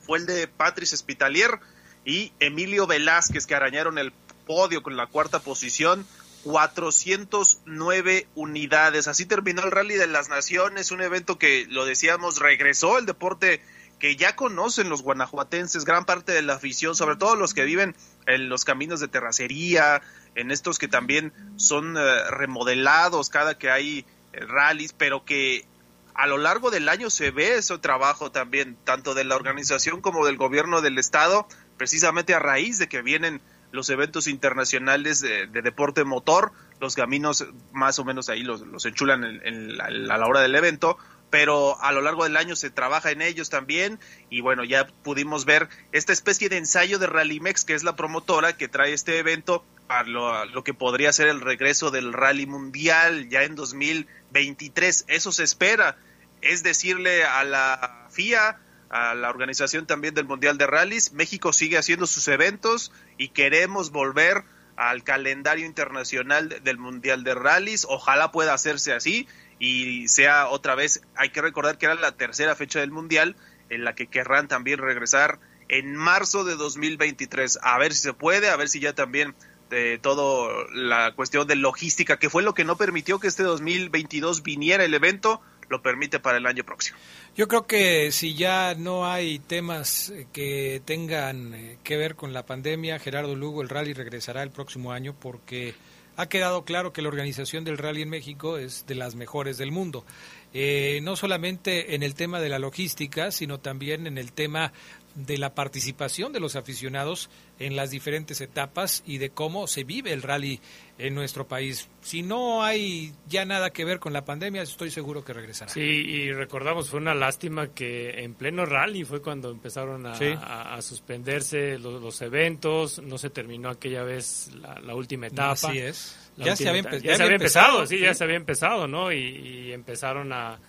fue 0.05 0.19
el 0.19 0.25
de 0.25 0.47
Patrice 0.47 0.97
Spitalier 0.97 1.59
y 2.05 2.33
Emilio 2.39 2.87
Velázquez, 2.87 3.45
que 3.45 3.55
arañaron 3.55 3.97
el 3.97 4.11
podio 4.45 4.83
con 4.83 4.97
la 4.97 5.07
cuarta 5.07 5.39
posición. 5.39 6.05
409 6.43 8.27
unidades. 8.35 9.07
Así 9.07 9.25
terminó 9.25 9.63
el 9.63 9.71
Rally 9.71 9.95
de 9.95 10.07
las 10.07 10.29
Naciones, 10.29 10.91
un 10.91 11.01
evento 11.01 11.37
que, 11.37 11.67
lo 11.69 11.85
decíamos, 11.85 12.39
regresó 12.39 12.97
el 12.97 13.05
deporte 13.05 13.61
que 13.99 14.15
ya 14.15 14.35
conocen 14.35 14.89
los 14.89 15.03
guanajuatenses, 15.03 15.85
gran 15.85 16.05
parte 16.05 16.31
de 16.31 16.41
la 16.41 16.55
afición, 16.55 16.95
sobre 16.95 17.17
todo 17.17 17.35
los 17.35 17.53
que 17.53 17.63
viven 17.63 17.95
en 18.25 18.49
los 18.49 18.65
caminos 18.65 18.99
de 18.99 19.07
terracería, 19.07 20.01
en 20.33 20.49
estos 20.49 20.79
que 20.79 20.87
también 20.87 21.31
son 21.55 21.95
eh, 21.95 22.01
remodelados 22.31 23.29
cada 23.29 23.59
que 23.59 23.69
hay 23.69 24.05
eh, 24.33 24.39
rallies, 24.39 24.93
pero 24.93 25.23
que 25.23 25.67
a 26.13 26.27
lo 26.27 26.37
largo 26.37 26.71
del 26.71 26.89
año 26.89 27.09
se 27.09 27.31
ve 27.31 27.55
ese 27.55 27.77
trabajo 27.77 28.31
también, 28.31 28.77
tanto 28.83 29.13
de 29.13 29.23
la 29.23 29.35
organización 29.35 30.01
como 30.01 30.25
del 30.25 30.37
gobierno 30.37 30.81
del 30.81 30.97
estado, 30.97 31.47
precisamente 31.77 32.33
a 32.33 32.39
raíz 32.39 32.77
de 32.77 32.87
que 32.87 33.01
vienen 33.01 33.41
los 33.71 33.89
eventos 33.89 34.27
internacionales 34.27 35.21
de, 35.21 35.47
deporte 35.47 36.03
motor, 36.03 36.51
los 36.79 36.95
caminos 36.95 37.47
más 37.71 37.99
o 37.99 38.05
menos 38.05 38.29
ahí 38.29 38.43
los, 38.43 38.61
los 38.61 38.85
enchulan 38.85 39.23
a 39.23 39.89
la 39.89 40.27
hora 40.27 40.41
del 40.41 40.55
evento, 40.55 40.97
pero 41.31 41.81
a 41.81 41.91
lo 41.93 42.01
largo 42.01 42.25
del 42.25 42.37
año 42.37 42.55
se 42.55 42.69
trabaja 42.69 43.09
en 43.09 43.23
ellos 43.23 43.49
también 43.49 43.99
y 44.29 44.41
bueno, 44.41 44.63
ya 44.63 44.85
pudimos 44.85 45.45
ver 45.45 45.69
esta 45.93 46.13
especie 46.13 46.49
de 46.49 46.57
ensayo 46.57 46.99
de 46.99 47.07
Rallymex, 47.07 47.65
que 47.65 47.73
es 47.73 47.83
la 47.83 47.95
promotora 47.95 48.57
que 48.57 48.67
trae 48.67 48.93
este 48.93 49.17
evento 49.17 49.65
a 49.87 50.03
lo, 50.03 50.63
que 50.63 50.73
podría 50.73 51.11
ser 51.13 51.29
el 51.29 51.41
regreso 51.41 51.89
del 51.89 52.13
Rally 52.13 52.45
Mundial 52.45 53.29
ya 53.29 53.43
en 53.43 53.55
2023. 53.55 55.05
Eso 55.07 55.31
se 55.31 55.43
espera, 55.43 55.97
es 56.41 56.63
decirle 56.63 57.23
a 57.23 57.43
la 57.45 58.07
FIA, 58.11 58.59
a 58.89 59.15
la 59.15 59.29
organización 59.29 59.87
también 59.87 60.13
del 60.13 60.25
Mundial 60.25 60.57
de 60.57 60.67
Rallys, 60.67 61.13
México 61.13 61.53
sigue 61.53 61.77
haciendo 61.77 62.07
sus 62.07 62.27
eventos 62.27 62.91
y 63.17 63.29
queremos 63.29 63.91
volver 63.91 64.43
al 64.75 65.03
calendario 65.03 65.65
internacional 65.65 66.49
del 66.63 66.77
Mundial 66.77 67.23
de 67.23 67.35
Rallys. 67.35 67.85
Ojalá 67.87 68.31
pueda 68.31 68.53
hacerse 68.53 68.93
así 68.93 69.27
y 69.61 70.07
sea 70.07 70.47
otra 70.49 70.73
vez, 70.73 71.03
hay 71.15 71.29
que 71.29 71.39
recordar 71.39 71.77
que 71.77 71.85
era 71.85 71.93
la 71.93 72.13
tercera 72.13 72.55
fecha 72.55 72.79
del 72.79 72.89
Mundial 72.89 73.35
en 73.69 73.85
la 73.85 73.93
que 73.93 74.07
querrán 74.07 74.47
también 74.47 74.79
regresar 74.79 75.39
en 75.69 75.95
marzo 75.95 76.43
de 76.43 76.55
2023. 76.55 77.59
A 77.61 77.77
ver 77.77 77.93
si 77.93 77.99
se 77.99 78.13
puede, 78.13 78.49
a 78.49 78.55
ver 78.55 78.69
si 78.69 78.79
ya 78.79 78.93
también 78.93 79.35
de 79.69 79.99
todo 79.99 80.67
la 80.73 81.13
cuestión 81.13 81.47
de 81.47 81.55
logística, 81.55 82.17
que 82.17 82.31
fue 82.31 82.41
lo 82.41 82.55
que 82.55 82.65
no 82.65 82.75
permitió 82.75 83.19
que 83.19 83.27
este 83.27 83.43
2022 83.43 84.41
viniera 84.41 84.83
el 84.83 84.95
evento, 84.95 85.41
lo 85.69 85.83
permite 85.83 86.19
para 86.19 86.39
el 86.39 86.47
año 86.47 86.63
próximo. 86.63 86.97
Yo 87.37 87.47
creo 87.47 87.67
que 87.67 88.11
si 88.11 88.33
ya 88.33 88.73
no 88.73 89.05
hay 89.05 89.37
temas 89.37 90.11
que 90.33 90.81
tengan 90.85 91.53
eh, 91.53 91.77
que 91.83 91.97
ver 91.97 92.15
con 92.15 92.33
la 92.33 92.47
pandemia, 92.47 92.97
Gerardo 92.97 93.35
Lugo, 93.35 93.61
el 93.61 93.69
rally 93.69 93.93
regresará 93.93 94.41
el 94.41 94.49
próximo 94.49 94.91
año 94.91 95.15
porque 95.17 95.75
ha 96.17 96.27
quedado 96.27 96.65
claro 96.65 96.93
que 96.93 97.01
la 97.01 97.07
organización 97.07 97.63
del 97.63 97.77
rally 97.77 98.01
en 98.01 98.09
México 98.09 98.57
es 98.57 98.85
de 98.85 98.95
las 98.95 99.15
mejores 99.15 99.57
del 99.57 99.71
mundo. 99.71 100.05
Eh, 100.53 100.99
no 101.03 101.15
solamente 101.15 101.95
en 101.95 102.03
el 102.03 102.13
tema 102.13 102.41
de 102.41 102.49
la 102.49 102.59
logística, 102.59 103.31
sino 103.31 103.59
también 103.59 104.05
en 104.05 104.17
el 104.17 104.33
tema 104.33 104.73
de 105.15 105.37
la 105.37 105.53
participación 105.53 106.33
de 106.33 106.39
los 106.39 106.55
aficionados 106.55 107.29
en 107.59 107.75
las 107.75 107.91
diferentes 107.91 108.41
etapas 108.41 109.03
y 109.05 109.17
de 109.17 109.29
cómo 109.29 109.67
se 109.67 109.83
vive 109.83 110.13
el 110.13 110.21
rally 110.21 110.59
en 110.97 111.15
nuestro 111.15 111.47
país. 111.47 111.89
Si 112.01 112.21
no 112.21 112.63
hay 112.63 113.13
ya 113.27 113.45
nada 113.45 113.71
que 113.71 113.85
ver 113.85 113.99
con 113.99 114.13
la 114.13 114.23
pandemia, 114.23 114.61
estoy 114.61 114.91
seguro 114.91 115.23
que 115.23 115.33
regresará. 115.33 115.71
Sí, 115.71 115.81
y 115.81 116.31
recordamos, 116.31 116.89
fue 116.89 116.99
una 116.99 117.15
lástima 117.15 117.67
que 117.67 118.23
en 118.23 118.35
pleno 118.35 118.65
rally 118.65 119.03
fue 119.03 119.21
cuando 119.21 119.49
empezaron 119.49 120.05
a, 120.05 120.81
suspenderse 120.81 121.77
los, 121.79 122.21
eventos, 122.21 122.99
no 122.99 123.17
se 123.17 123.29
terminó 123.29 123.69
aquella 123.69 124.03
vez 124.03 124.51
la, 124.83 124.95
última 124.95 125.27
etapa. 125.27 125.51
Así 125.51 125.77
es. 125.79 126.17
Ya, 126.37 126.55
se 126.55 126.69
había, 126.69 126.81
empezado, 126.81 127.85
sí, 127.85 127.99
ya 127.99 128.13
se 128.13 128.23
había 128.23 128.37
empezado, 128.37 128.87
¿no? 128.87 129.11
Y, 129.11 129.71
empezaron 129.73 130.31
a, 130.33 130.59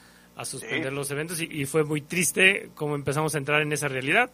suspender 0.45 0.93
los 0.93 1.11
eventos 1.11 1.41
y, 1.41 1.65
fue 1.67 1.85
muy 1.85 2.01
triste 2.01 2.71
cómo 2.75 2.95
empezamos 2.95 3.35
a 3.35 3.39
entrar 3.39 3.63
en 3.63 3.73
esa 3.73 3.89
realidad 3.89 4.31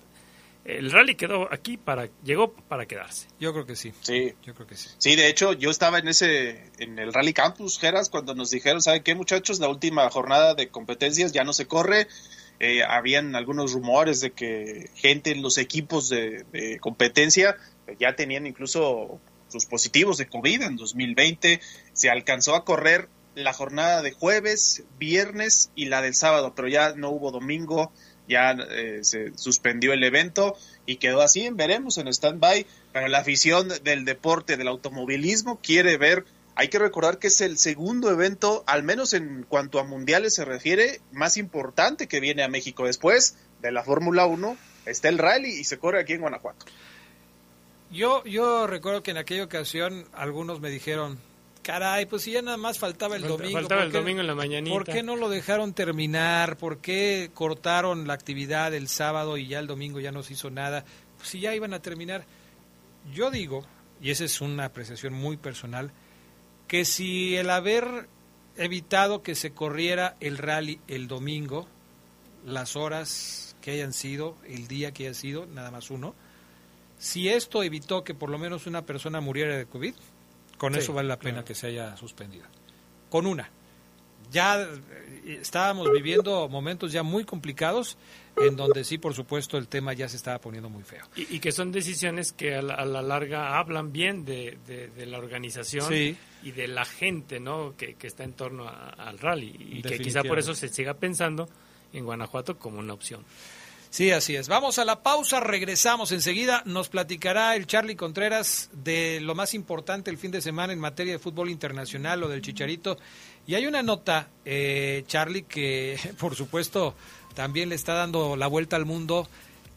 el 0.68 0.90
rally 0.90 1.14
quedó 1.14 1.52
aquí 1.52 1.78
para 1.78 2.08
llegó 2.22 2.52
para 2.52 2.86
quedarse. 2.86 3.28
Yo 3.40 3.52
creo 3.52 3.64
que 3.64 3.74
sí. 3.74 3.92
Sí. 4.02 4.34
Yo 4.42 4.54
creo 4.54 4.66
que 4.66 4.76
sí. 4.76 4.90
Sí, 4.98 5.16
de 5.16 5.28
hecho, 5.28 5.54
yo 5.54 5.70
estaba 5.70 5.98
en 5.98 6.08
ese 6.08 6.70
en 6.78 6.98
el 6.98 7.12
Rally 7.12 7.32
Campus 7.32 7.78
Geras 7.78 8.10
cuando 8.10 8.34
nos 8.34 8.50
dijeron, 8.50 8.82
¿saben 8.82 9.02
qué, 9.02 9.14
muchachos? 9.14 9.60
La 9.60 9.68
última 9.68 10.08
jornada 10.10 10.54
de 10.54 10.68
competencias 10.68 11.32
ya 11.32 11.42
no 11.42 11.54
se 11.54 11.66
corre. 11.66 12.06
Eh, 12.60 12.82
habían 12.82 13.34
algunos 13.34 13.72
rumores 13.72 14.20
de 14.20 14.32
que 14.32 14.90
gente 14.94 15.30
en 15.30 15.42
los 15.42 15.58
equipos 15.58 16.08
de, 16.10 16.44
de 16.52 16.78
competencia 16.80 17.56
ya 17.98 18.14
tenían 18.14 18.46
incluso 18.46 19.20
sus 19.48 19.64
positivos 19.64 20.18
de 20.18 20.28
COVID 20.28 20.62
en 20.62 20.76
2020. 20.76 21.60
Se 21.94 22.10
alcanzó 22.10 22.54
a 22.54 22.64
correr 22.64 23.08
la 23.44 23.52
jornada 23.52 24.02
de 24.02 24.12
jueves, 24.12 24.84
viernes 24.98 25.70
y 25.74 25.86
la 25.86 26.02
del 26.02 26.14
sábado, 26.14 26.52
pero 26.54 26.68
ya 26.68 26.94
no 26.94 27.10
hubo 27.10 27.30
domingo 27.30 27.92
ya 28.28 28.52
eh, 28.52 29.00
se 29.02 29.36
suspendió 29.36 29.92
el 29.92 30.04
evento 30.04 30.56
y 30.86 30.96
quedó 30.96 31.22
así, 31.22 31.48
veremos 31.50 31.98
en 31.98 32.08
stand-by, 32.08 32.66
pero 32.92 33.08
la 33.08 33.18
afición 33.18 33.68
del 33.82 34.04
deporte, 34.04 34.56
del 34.56 34.68
automovilismo, 34.68 35.58
quiere 35.60 35.96
ver, 35.96 36.24
hay 36.54 36.68
que 36.68 36.78
recordar 36.78 37.18
que 37.18 37.28
es 37.28 37.40
el 37.40 37.58
segundo 37.58 38.10
evento, 38.10 38.64
al 38.66 38.82
menos 38.82 39.14
en 39.14 39.44
cuanto 39.48 39.80
a 39.80 39.84
mundiales 39.84 40.34
se 40.34 40.44
refiere, 40.44 41.00
más 41.12 41.36
importante 41.36 42.06
que 42.06 42.20
viene 42.20 42.42
a 42.42 42.48
México 42.48 42.84
después 42.84 43.36
de 43.62 43.72
la 43.72 43.82
Fórmula 43.82 44.26
1, 44.26 44.56
está 44.86 45.08
el 45.08 45.18
rally 45.18 45.50
y 45.50 45.64
se 45.64 45.78
corre 45.78 46.00
aquí 46.00 46.12
en 46.12 46.20
Guanajuato. 46.20 46.66
Yo, 47.90 48.22
yo 48.24 48.66
recuerdo 48.66 49.02
que 49.02 49.12
en 49.12 49.16
aquella 49.16 49.44
ocasión 49.44 50.06
algunos 50.12 50.60
me 50.60 50.68
dijeron, 50.68 51.18
Caray, 51.68 52.06
pues 52.06 52.22
si 52.22 52.32
ya 52.32 52.40
nada 52.40 52.56
más 52.56 52.78
faltaba 52.78 53.14
el 53.16 53.20
domingo. 53.20 53.52
Faltaba 53.52 53.82
el 53.82 53.92
domingo 53.92 54.22
en 54.22 54.26
la 54.26 54.34
mañanita. 54.34 54.74
¿Por 54.74 54.86
qué 54.86 55.02
no 55.02 55.16
lo 55.16 55.28
dejaron 55.28 55.74
terminar? 55.74 56.56
¿Por 56.56 56.78
qué 56.78 57.30
cortaron 57.34 58.06
la 58.06 58.14
actividad 58.14 58.72
el 58.72 58.88
sábado 58.88 59.36
y 59.36 59.48
ya 59.48 59.58
el 59.58 59.66
domingo 59.66 60.00
ya 60.00 60.10
no 60.10 60.22
se 60.22 60.32
hizo 60.32 60.48
nada? 60.48 60.86
Pues 61.18 61.28
si 61.28 61.40
ya 61.40 61.54
iban 61.54 61.74
a 61.74 61.82
terminar. 61.82 62.24
Yo 63.12 63.30
digo, 63.30 63.66
y 64.00 64.12
esa 64.12 64.24
es 64.24 64.40
una 64.40 64.64
apreciación 64.64 65.12
muy 65.12 65.36
personal, 65.36 65.92
que 66.68 66.86
si 66.86 67.36
el 67.36 67.50
haber 67.50 68.08
evitado 68.56 69.22
que 69.22 69.34
se 69.34 69.50
corriera 69.50 70.16
el 70.20 70.38
rally 70.38 70.80
el 70.88 71.06
domingo, 71.06 71.68
las 72.46 72.76
horas 72.76 73.56
que 73.60 73.72
hayan 73.72 73.92
sido, 73.92 74.38
el 74.46 74.68
día 74.68 74.92
que 74.92 75.04
haya 75.04 75.12
sido, 75.12 75.44
nada 75.44 75.70
más 75.70 75.90
uno, 75.90 76.14
si 76.96 77.28
esto 77.28 77.62
evitó 77.62 78.04
que 78.04 78.14
por 78.14 78.30
lo 78.30 78.38
menos 78.38 78.66
una 78.66 78.86
persona 78.86 79.20
muriera 79.20 79.54
de 79.54 79.66
COVID, 79.66 79.92
con 80.58 80.74
eso 80.74 80.92
vale 80.92 81.08
la 81.08 81.18
pena 81.18 81.44
que 81.44 81.54
se 81.54 81.68
haya 81.68 81.96
suspendido. 81.96 82.44
Con 83.08 83.26
una. 83.26 83.50
Ya 84.30 84.60
eh, 84.60 85.38
estábamos 85.40 85.90
viviendo 85.90 86.48
momentos 86.48 86.92
ya 86.92 87.02
muy 87.02 87.24
complicados 87.24 87.96
en 88.36 88.56
donde 88.56 88.84
sí, 88.84 88.98
por 88.98 89.14
supuesto, 89.14 89.56
el 89.56 89.68
tema 89.68 89.92
ya 89.94 90.08
se 90.08 90.16
estaba 90.16 90.38
poniendo 90.38 90.68
muy 90.68 90.82
feo. 90.82 91.06
Y, 91.16 91.40
que 91.40 91.50
son 91.50 91.72
decisiones 91.72 92.32
que 92.32 92.54
a 92.54 92.62
la, 92.62 93.02
larga 93.02 93.58
hablan 93.58 93.92
bien 93.92 94.24
de, 94.24 94.58
la 95.06 95.18
organización 95.18 95.92
y 96.42 96.50
de 96.52 96.68
la 96.68 96.84
gente 96.84 97.40
¿no? 97.40 97.74
que, 97.76 97.96
está 98.02 98.24
en 98.24 98.34
torno 98.34 98.68
al 98.68 99.18
rally 99.18 99.56
y 99.58 99.82
que 99.82 99.98
quizá 99.98 100.22
por 100.22 100.38
eso 100.38 100.54
se 100.54 100.68
siga 100.68 100.94
pensando 100.94 101.48
en 101.92 102.04
Guanajuato 102.04 102.58
como 102.58 102.78
una 102.78 102.92
opción. 102.92 103.24
Sí, 103.90 104.10
así 104.10 104.36
es. 104.36 104.48
Vamos 104.48 104.78
a 104.78 104.84
la 104.84 105.02
pausa, 105.02 105.40
regresamos 105.40 106.12
enseguida. 106.12 106.62
Nos 106.66 106.88
platicará 106.88 107.56
el 107.56 107.66
Charlie 107.66 107.96
Contreras 107.96 108.68
de 108.72 109.20
lo 109.20 109.34
más 109.34 109.54
importante 109.54 110.10
el 110.10 110.18
fin 110.18 110.30
de 110.30 110.42
semana 110.42 110.72
en 110.72 110.78
materia 110.78 111.14
de 111.14 111.18
fútbol 111.18 111.48
internacional, 111.48 112.22
o 112.22 112.28
del 112.28 112.42
Chicharito. 112.42 112.98
Y 113.46 113.54
hay 113.54 113.66
una 113.66 113.82
nota, 113.82 114.28
eh, 114.44 115.04
Charlie, 115.06 115.44
que 115.44 115.98
por 116.18 116.36
supuesto 116.36 116.94
también 117.34 117.70
le 117.70 117.76
está 117.76 117.94
dando 117.94 118.36
la 118.36 118.46
vuelta 118.46 118.76
al 118.76 118.84
mundo. 118.84 119.26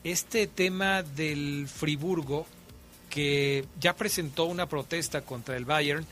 Este 0.04 0.46
tema 0.48 1.04
del 1.04 1.68
Friburgo, 1.70 2.46
que 3.10 3.66
ya 3.80 3.96
presentó 3.96 4.46
una 4.46 4.68
protesta 4.68 5.22
contra 5.22 5.56
el 5.56 5.64
Bayern 5.64 6.06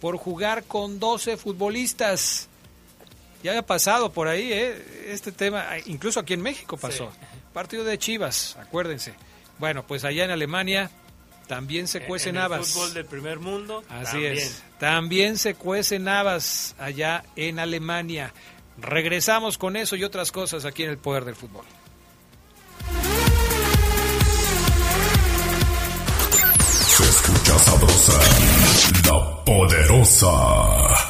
por 0.00 0.18
jugar 0.18 0.64
con 0.64 1.00
12 1.00 1.36
futbolistas. 1.36 2.48
Ya 3.42 3.52
había 3.52 3.62
pasado 3.62 4.12
por 4.12 4.28
ahí, 4.28 4.52
¿eh? 4.52 5.06
Este 5.08 5.32
tema, 5.32 5.66
incluso 5.86 6.20
aquí 6.20 6.34
en 6.34 6.42
México 6.42 6.76
pasó. 6.76 7.10
Partido 7.52 7.84
de 7.84 7.98
Chivas, 7.98 8.56
acuérdense. 8.60 9.14
Bueno, 9.58 9.84
pues 9.86 10.04
allá 10.04 10.24
en 10.24 10.30
Alemania 10.30 10.90
también 11.46 11.88
se 11.88 12.02
cuecen 12.02 12.30
en 12.30 12.36
el 12.36 12.42
habas. 12.42 12.68
fútbol 12.68 12.94
del 12.94 13.06
primer 13.06 13.40
mundo. 13.40 13.82
Así 13.88 14.12
también. 14.12 14.32
es. 14.38 14.62
También 14.78 15.36
se 15.36 15.54
cuecen 15.54 16.08
habas 16.08 16.76
allá 16.78 17.24
en 17.34 17.58
Alemania. 17.58 18.32
Regresamos 18.78 19.58
con 19.58 19.76
eso 19.76 19.96
y 19.96 20.04
otras 20.04 20.30
cosas 20.32 20.64
aquí 20.64 20.84
en 20.84 20.90
el 20.90 20.98
Poder 20.98 21.24
del 21.24 21.34
Fútbol. 21.34 21.64
Se 26.62 27.02
escucha 27.02 27.58
sabrosa, 27.58 28.20
la 29.06 29.44
poderosa. 29.44 31.09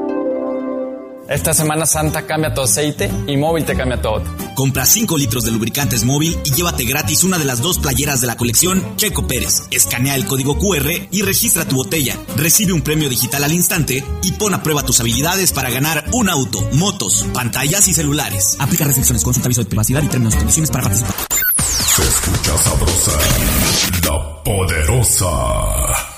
Esta 1.27 1.53
Semana 1.53 1.85
Santa 1.85 2.25
cambia 2.25 2.53
tu 2.53 2.61
aceite 2.61 3.09
y 3.27 3.37
móvil 3.37 3.63
te 3.63 3.75
cambia 3.75 4.01
todo. 4.01 4.23
Compra 4.55 4.85
5 4.85 5.17
litros 5.17 5.43
de 5.43 5.51
lubricantes 5.51 6.03
móvil 6.03 6.37
y 6.43 6.51
llévate 6.53 6.83
gratis 6.83 7.23
una 7.23 7.37
de 7.37 7.45
las 7.45 7.61
dos 7.61 7.79
playeras 7.79 8.21
de 8.21 8.27
la 8.27 8.35
colección 8.35 8.97
Checo 8.97 9.27
Pérez. 9.27 9.63
Escanea 9.71 10.15
el 10.15 10.25
código 10.25 10.57
QR 10.57 10.89
y 11.09 11.21
registra 11.21 11.65
tu 11.65 11.77
botella. 11.77 12.17
Recibe 12.35 12.73
un 12.73 12.81
premio 12.81 13.07
digital 13.07 13.43
al 13.43 13.53
instante 13.53 14.03
y 14.23 14.31
pon 14.33 14.53
a 14.53 14.61
prueba 14.61 14.83
tus 14.83 14.99
habilidades 14.99 15.51
para 15.53 15.69
ganar 15.69 16.05
un 16.11 16.29
auto, 16.29 16.61
motos, 16.73 17.25
pantallas 17.33 17.87
y 17.87 17.93
celulares. 17.93 18.57
Aplica 18.59 18.83
restricciones, 18.83 19.23
consulta 19.23 19.47
aviso 19.47 19.63
de 19.63 19.69
privacidad 19.69 20.03
y 20.03 20.07
términos 20.07 20.35
y 20.35 20.37
condiciones 20.37 20.71
para 20.71 20.83
participar. 20.83 21.15
Se 21.59 22.03
escucha 22.03 22.57
sabrosa, 22.57 23.11
la 24.03 24.43
poderosa. 24.43 26.10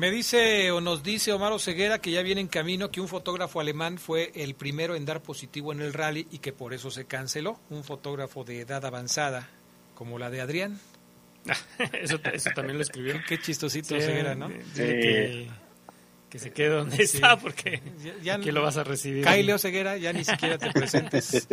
Me 0.00 0.10
dice 0.10 0.70
o 0.70 0.80
nos 0.80 1.02
dice 1.02 1.30
Omar 1.30 1.60
Ceguera 1.60 1.98
que 1.98 2.10
ya 2.10 2.22
viene 2.22 2.40
en 2.40 2.46
camino 2.46 2.90
que 2.90 3.02
un 3.02 3.06
fotógrafo 3.06 3.60
alemán 3.60 3.98
fue 3.98 4.32
el 4.34 4.54
primero 4.54 4.94
en 4.96 5.04
dar 5.04 5.22
positivo 5.22 5.74
en 5.74 5.82
el 5.82 5.92
rally 5.92 6.26
y 6.30 6.38
que 6.38 6.54
por 6.54 6.72
eso 6.72 6.90
se 6.90 7.04
canceló. 7.04 7.60
Un 7.68 7.84
fotógrafo 7.84 8.42
de 8.42 8.60
edad 8.60 8.82
avanzada, 8.86 9.50
como 9.94 10.18
la 10.18 10.30
de 10.30 10.40
Adrián. 10.40 10.80
eso, 11.92 12.18
eso, 12.32 12.48
también 12.54 12.78
lo 12.78 12.82
escribió. 12.82 13.20
Qué 13.28 13.38
chistosito 13.42 13.94
sí, 13.94 14.00
Ceguera, 14.00 14.34
¿no? 14.34 14.48
Sí. 14.48 14.54
Que, 14.74 15.50
que, 16.30 16.38
se 16.38 16.50
quede 16.50 16.70
donde 16.70 16.96
sí. 17.06 17.18
está 17.18 17.38
porque 17.38 17.82
ya, 18.22 18.38
ya 18.38 18.52
lo 18.52 18.62
vas 18.62 18.78
a 18.78 18.84
recibir. 18.84 19.26
Kyle 19.26 19.58
Ceguera, 19.58 19.98
ya 19.98 20.14
ni 20.14 20.24
siquiera 20.24 20.56
te 20.56 20.72
presentes. 20.72 21.46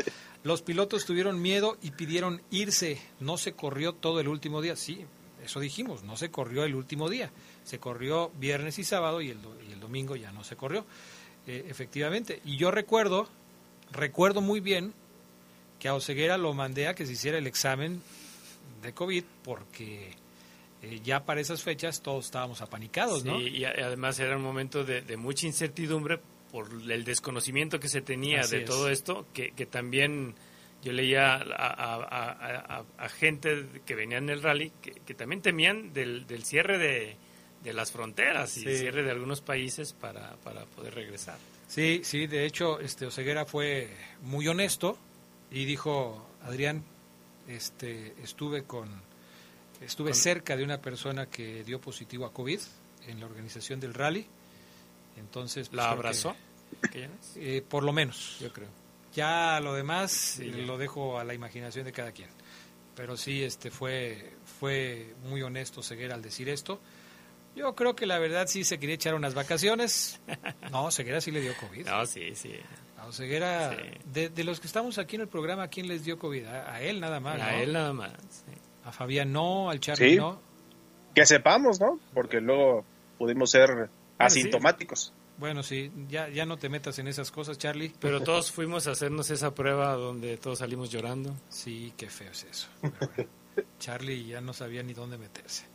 Los 0.43 0.61
pilotos 0.61 1.05
tuvieron 1.05 1.41
miedo 1.41 1.77
y 1.81 1.91
pidieron 1.91 2.41
irse. 2.49 2.97
No 3.19 3.37
se 3.37 3.51
corrió 3.51 3.91
todo 3.91 4.21
el 4.21 4.29
último 4.29 4.61
día. 4.61 4.77
Sí, 4.77 5.03
eso 5.43 5.59
dijimos, 5.59 6.03
no 6.03 6.15
se 6.15 6.31
corrió 6.31 6.63
el 6.63 6.75
último 6.75 7.09
día. 7.09 7.29
Se 7.67 7.79
corrió 7.79 8.31
viernes 8.39 8.79
y 8.79 8.85
sábado 8.85 9.19
y 9.19 9.29
el, 9.29 9.39
y 9.67 9.73
el 9.73 9.79
domingo 9.81 10.15
ya 10.15 10.31
no 10.31 10.45
se 10.45 10.55
corrió, 10.55 10.85
eh, 11.45 11.65
efectivamente. 11.67 12.41
Y 12.45 12.55
yo 12.55 12.71
recuerdo, 12.71 13.27
recuerdo 13.91 14.39
muy 14.39 14.61
bien 14.61 14.93
que 15.77 15.89
a 15.89 15.93
Oseguera 15.93 16.37
lo 16.37 16.53
mandé 16.53 16.87
a 16.87 16.95
que 16.95 17.05
se 17.05 17.11
hiciera 17.11 17.37
el 17.37 17.45
examen 17.45 18.01
de 18.81 18.93
COVID 18.93 19.25
porque 19.43 20.11
eh, 20.81 21.01
ya 21.03 21.25
para 21.25 21.41
esas 21.41 21.61
fechas 21.61 22.01
todos 22.01 22.23
estábamos 22.23 22.61
apanicados, 22.61 23.23
sí, 23.23 23.27
¿no? 23.27 23.41
y 23.41 23.65
además 23.65 24.17
era 24.19 24.37
un 24.37 24.43
momento 24.43 24.85
de, 24.85 25.01
de, 25.01 25.17
mucha 25.17 25.45
incertidumbre 25.45 26.21
por 26.53 26.69
el 26.89 27.03
desconocimiento 27.03 27.81
que 27.81 27.89
se 27.89 27.99
tenía 27.99 28.39
Así 28.39 28.55
de 28.55 28.63
es. 28.63 28.69
todo 28.69 28.89
esto, 28.89 29.25
que, 29.33 29.51
que 29.51 29.65
también 29.65 30.35
yo 30.81 30.93
leía 30.93 31.35
a, 31.35 31.41
a, 31.41 32.77
a, 32.79 32.85
a, 32.97 33.09
gente 33.09 33.65
que 33.85 33.93
venía 33.93 34.19
en 34.19 34.29
el 34.29 34.41
rally 34.41 34.71
que, 34.81 34.91
que 35.05 35.13
también 35.13 35.41
temían 35.41 35.91
del, 35.91 36.25
del 36.27 36.45
cierre 36.45 36.77
de, 36.77 37.17
de, 37.63 37.73
las 37.73 37.91
fronteras 37.91 38.55
y 38.57 38.61
Sí. 38.61 38.77
cierre 38.77 39.03
de 39.03 39.11
algunos 39.11 39.41
países 39.41 39.93
para, 39.93 40.35
para 40.43 40.65
poder 40.65 40.93
regresar. 40.95 41.37
Sí, 41.67 42.01
sí, 42.03 42.27
de 42.27 42.45
hecho, 42.45 42.79
este 42.79 43.05
Oseguera 43.05 43.45
fue 43.45 43.89
muy 44.21 44.47
honesto 44.47 44.97
y 45.51 45.65
dijo, 45.65 46.25
Adrián, 46.43 46.83
este, 47.47 48.13
estuve 48.23 48.63
con, 48.63 48.89
estuve 49.81 50.11
Con- 50.11 50.19
cerca 50.19 50.55
de 50.57 50.63
una 50.63 50.79
persona 50.81 51.25
que 51.27 51.63
dio 51.63 51.79
positivo 51.81 52.25
a 52.25 52.31
COVID 52.33 52.59
en 53.07 53.19
la 53.19 53.25
organización 53.25 53.79
del 53.79 53.93
rally, 53.93 54.25
entonces 55.17 55.69
pues, 55.69 55.77
¿La 55.77 55.83
que, 55.89 55.93
abrazó? 55.93 56.35
¿Aquella 56.83 57.07
vez? 57.07 57.33
eh, 57.35 57.63
por 57.67 57.83
lo 57.83 57.91
menos. 57.93 58.37
Yo 58.39 58.51
creo. 58.53 58.67
Ya 59.13 59.59
lo 59.61 59.73
demás 59.73 60.11
Sí, 60.11 60.51
ya. 60.51 60.57
lo 60.57 60.77
dejo 60.77 61.19
a 61.19 61.23
la 61.23 61.33
imaginación 61.33 61.85
de 61.85 61.91
cada 61.91 62.11
quien. 62.11 62.29
Pero 62.95 63.15
sí, 63.17 63.43
este 63.43 63.71
fue, 63.71 64.33
fue 64.59 65.13
muy 65.23 65.41
honesto 65.41 65.81
Ceguera 65.83 66.15
al 66.15 66.21
decir 66.21 66.49
esto. 66.49 66.79
Yo 67.57 67.75
creo 67.75 67.95
que 67.95 68.05
la 68.05 68.19
verdad 68.19 68.45
sí 68.47 68.63
se 68.63 68.79
quería 68.79 68.95
echar 68.95 69.15
unas 69.15 69.33
vacaciones. 69.33 70.21
No, 70.71 70.91
Ceguera 70.91 71.19
sí 71.21 71.31
le 71.31 71.41
dio 71.41 71.53
COVID. 71.59 71.85
No, 71.87 72.05
sí, 72.05 72.35
sí. 72.35 72.53
A 72.97 73.05
Oseguera, 73.07 73.71
Sí. 73.71 73.77
de, 74.05 74.29
de 74.29 74.43
los 74.43 74.59
que 74.59 74.67
estamos 74.67 74.97
aquí 74.97 75.15
en 75.15 75.23
el 75.23 75.27
programa, 75.27 75.63
¿a 75.63 75.67
quién 75.67 75.87
les 75.87 76.03
dio 76.03 76.17
COVID? 76.19 76.45
A, 76.45 76.73
a 76.75 76.81
él 76.81 76.99
nada 76.99 77.19
más, 77.19 77.39
A 77.41 77.51
¿no? 77.51 77.57
él 77.57 77.73
nada 77.73 77.93
más. 77.93 78.11
sí. 78.29 78.51
A 78.85 78.91
Fabián 78.91 79.31
no, 79.33 79.69
al 79.69 79.79
Charlie 79.79 80.11
Sí. 80.11 80.15
no. 80.17 80.39
Que 81.13 81.25
sepamos, 81.25 81.79
¿no? 81.79 81.99
Porque 82.13 82.39
luego 82.41 82.85
pudimos 83.17 83.49
ser 83.51 83.89
Ah, 84.19 84.29
sí. 84.29 84.39
asintomáticos. 84.41 85.13
Bueno, 85.37 85.61
sí, 85.61 85.91
ya, 86.09 86.29
ya 86.29 86.45
no 86.47 86.57
te 86.57 86.69
metas 86.69 86.97
en 86.99 87.07
esas 87.07 87.29
cosas, 87.31 87.57
Charlie. 87.57 87.93
Pero 87.99 88.21
todos 88.23 88.51
fuimos 88.51 88.87
a 88.87 88.91
hacernos 88.91 89.29
esa 89.29 89.53
prueba 89.53 89.93
donde 89.93 90.37
todos 90.37 90.59
salimos 90.59 90.89
llorando. 90.89 91.35
Sí, 91.49 91.93
qué 91.97 92.09
feo 92.09 92.31
es 92.31 92.43
eso. 92.45 92.67
Bueno, 92.81 92.97
Charlie 93.79 94.25
ya 94.25 94.41
no 94.41 94.53
sabía 94.53 94.81
ni 94.83 94.93
dónde 94.93 95.17
meterse. 95.17 95.65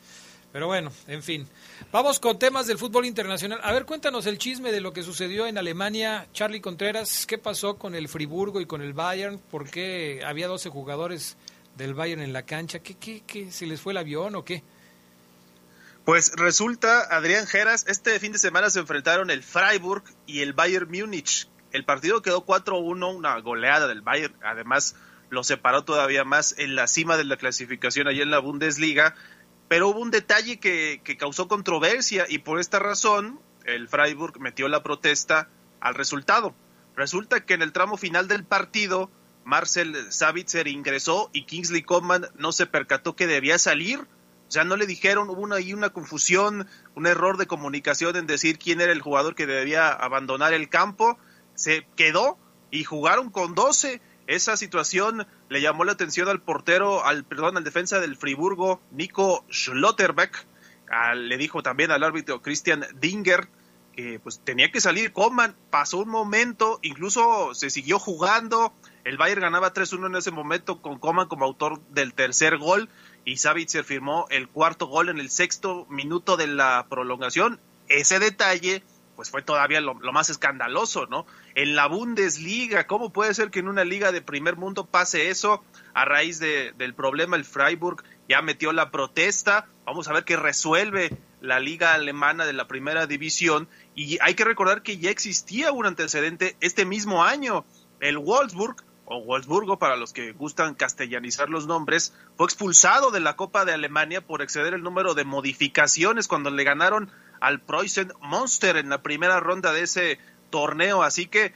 Pero 0.53 0.67
bueno, 0.67 0.93
en 1.07 1.23
fin. 1.23 1.49
Vamos 1.91 2.21
con 2.21 2.38
temas 2.38 2.67
del 2.67 2.77
fútbol 2.77 3.07
internacional. 3.07 3.59
A 3.62 3.73
ver, 3.73 3.87
cuéntanos 3.87 4.27
el 4.27 4.37
chisme 4.37 4.71
de 4.71 4.83
lo 4.83 4.93
que 4.93 5.03
sucedió 5.03 5.47
en 5.47 5.57
Alemania. 5.57 6.29
Charlie 6.35 6.61
Contreras, 6.61 7.27
¿qué 7.27 7.38
pasó 7.38 7.79
con 7.79 7.95
el 7.95 8.09
Friburgo 8.09 8.61
y 8.61 8.67
con 8.67 8.83
el 8.83 8.93
Bayern? 8.93 9.38
¿Por 9.38 9.71
qué 9.71 10.23
había 10.25 10.49
12 10.49 10.69
jugadores 10.69 11.38
del 11.77 11.95
Bayern 11.95 12.21
en 12.21 12.35
la 12.35 12.43
cancha? 12.43 12.81
¿Qué, 12.81 12.97
qué, 12.97 13.23
qué? 13.27 13.51
¿Se 13.51 13.65
les 13.65 13.81
fue 13.81 13.95
el 13.95 13.97
avión 13.97 14.35
o 14.35 14.45
qué? 14.45 14.62
Pues 16.05 16.33
resulta, 16.37 17.01
Adrián 17.17 17.47
Geras, 17.47 17.87
este 17.87 18.19
fin 18.21 18.33
de 18.33 18.38
semana 18.38 18.69
se 18.69 18.81
enfrentaron 18.81 19.31
el 19.31 19.43
Freiburg 19.43 20.03
y 20.27 20.41
el 20.41 20.53
Bayern 20.53 20.91
Múnich. 20.91 21.49
El 21.71 21.85
partido 21.87 22.21
quedó 22.21 22.45
4-1, 22.45 23.17
una 23.17 23.38
goleada 23.41 23.87
del 23.87 24.03
Bayern. 24.03 24.35
Además, 24.43 24.97
lo 25.31 25.45
separó 25.45 25.85
todavía 25.85 26.25
más 26.25 26.55
en 26.59 26.75
la 26.75 26.87
cima 26.88 27.17
de 27.17 27.25
la 27.25 27.38
clasificación 27.38 28.07
allá 28.07 28.23
en 28.23 28.31
la 28.31 28.41
Bundesliga. 28.41 29.15
Pero 29.72 29.88
hubo 29.88 30.00
un 30.00 30.11
detalle 30.11 30.61
que, 30.61 31.00
causó 31.18 31.48
controversia 31.48 32.26
y 32.28 32.40
por 32.40 32.61
esta 32.61 32.78
razón 32.78 33.40
el 33.64 33.88
Freiburg 33.88 34.38
metió 34.38 34.68
la 34.68 34.82
protesta 34.82 35.48
al 35.80 35.94
resultado. 35.94 36.54
Resulta 36.94 37.46
que 37.46 37.54
en 37.54 37.62
el 37.62 37.72
tramo 37.72 37.96
final 37.96 38.28
del 38.28 38.44
partido, 38.44 39.11
Marcel 39.46 40.12
Savitzer 40.12 40.68
ingresó 40.68 41.30
y 41.32 41.46
Kingsley 41.46 41.85
Coman 41.85 42.26
no 42.37 42.52
se 42.52 42.66
percató 42.66 43.16
que 43.16 43.26
debía 43.26 43.58
salir. 43.58 44.00
O 44.00 44.50
sea, 44.50 44.64
no 44.64 44.76
le 44.76 44.85
dijeron, 44.87 45.30
hubo 45.30 45.40
una, 45.40 45.56
ahí 45.56 45.72
una 45.72 45.88
confusión, 45.88 46.68
un 46.94 47.06
error 47.06 47.38
de 47.38 47.46
comunicación 47.46 48.14
en 48.16 48.26
decir 48.26 48.58
quién 48.58 48.82
era 48.82 48.92
el 48.92 49.00
jugador 49.00 49.35
que 49.35 49.46
debía 49.46 49.88
abandonar 49.88 50.52
el 50.52 50.68
campo. 50.68 51.16
Se 51.54 51.87
quedó 51.96 52.37
y 52.70 52.85
jugaron 52.85 53.30
con 53.30 53.54
12. 53.54 54.02
Esa 54.26 54.56
situación 54.56 55.26
le 55.48 55.61
llamó 55.61 55.85
la 55.85 55.92
atención 55.92 56.28
al 56.28 56.40
portero, 56.40 57.04
al 57.04 57.24
perdón, 57.24 57.56
al 57.56 57.64
defensa 57.64 58.00
del 58.00 58.16
Friburgo, 58.16 58.80
Nico 58.90 59.44
Schlotterbeck. 59.50 60.46
Al- 60.90 61.28
le 61.28 61.37
dijo 61.38 61.62
también 61.62 61.90
al 61.90 62.04
árbitro 62.04 62.42
Christian 62.42 62.87
Dinger 63.00 63.48
que 63.94 64.18
pues 64.20 64.40
tenía 64.42 64.70
que 64.70 64.80
salir 64.80 65.12
Coman. 65.12 65.54
Pasó 65.70 65.98
un 65.98 66.08
momento, 66.08 66.78
incluso 66.82 67.54
se 67.54 67.68
siguió 67.68 67.98
jugando. 67.98 68.72
El 69.04 69.18
Bayern 69.18 69.42
ganaba 69.42 69.74
3-1 69.74 70.06
en 70.06 70.16
ese 70.16 70.30
momento 70.30 70.80
con 70.80 70.98
Coman 70.98 71.28
como 71.28 71.44
autor 71.44 71.80
del 71.90 72.14
tercer 72.14 72.56
gol 72.56 72.88
y 73.24 73.37
Savitzer 73.37 73.85
firmó 73.85 74.26
el 74.30 74.48
cuarto 74.48 74.87
gol 74.87 75.08
en 75.08 75.18
el 75.18 75.28
sexto 75.30 75.87
minuto 75.90 76.37
de 76.37 76.46
la 76.46 76.87
prolongación. 76.88 77.61
Ese 77.88 78.18
detalle 78.18 78.82
pues 79.16 79.30
fue 79.30 79.42
todavía 79.42 79.80
lo, 79.82 79.94
más 79.94 80.30
escandaloso, 80.30 81.06
¿no? 81.06 81.26
En 81.55 81.77
la 81.77 81.87
Bundesliga, 81.87 82.87
¿cómo 82.87 83.12
puede 83.12 83.35
ser 83.35 83.51
que 83.51 83.59
en 83.59 83.69
una 83.69 83.85
liga 83.85 84.11
de 84.11 84.23
primer 84.23 84.57
mundo 84.57 84.87
pase 84.87 85.29
eso? 85.29 85.62
A 85.93 86.05
raíz 86.07 86.38
de, 86.38 86.73
del 86.79 86.95
problema, 86.95 87.37
el 87.37 87.45
Freiburg 87.45 88.03
ya 88.29 88.41
metió 88.41 88.73
la 88.73 88.91
protesta. 88.91 89.69
Vamos 89.85 90.09
a 90.09 90.15
ver 90.15 90.25
qué 90.25 90.37
resuelve 90.37 91.11
la 91.43 91.61
liga 91.61 91.93
alemana 91.93 92.47
de 92.47 92.55
la 92.55 92.69
primera 92.69 93.07
división. 93.07 93.69
Y 93.95 94.19
hay 94.23 94.35
que 94.35 94.45
recordar 94.45 94.83
que 94.83 94.97
ya 94.97 95.11
existía 95.11 95.73
un 95.73 95.85
antecedente 95.85 96.57
este 96.61 96.87
mismo 96.87 97.23
año. 97.23 97.67
El 98.01 98.17
Wolfsburg, 98.17 98.77
o 99.05 99.23
Wolfsburgo 99.23 99.79
para 99.79 99.97
los 99.97 100.15
que 100.15 100.33
gustan 100.33 100.75
castellanizar 100.75 101.51
los 101.51 101.67
nombres, 101.67 102.15
fue 102.37 102.47
expulsado 102.47 103.11
de 103.11 103.21
la 103.21 103.37
Copa 103.37 103.67
de 103.67 103.75
Alemania 103.75 104.23
por 104.27 104.41
exceder 104.41 104.73
el 104.73 104.83
número 104.83 105.12
de 105.12 105.25
modificaciones 105.25 106.29
cuando 106.29 106.51
le 106.51 106.65
ganaron 106.65 107.11
al 107.41 107.61
Preußen 107.61 108.12
Monster 108.21 108.77
en 108.77 108.88
la 108.88 109.03
primera 109.03 109.41
ronda 109.41 109.73
de 109.73 109.83
ese 109.83 110.19
torneo. 110.53 111.03
Así 111.03 111.27
que, 111.27 111.53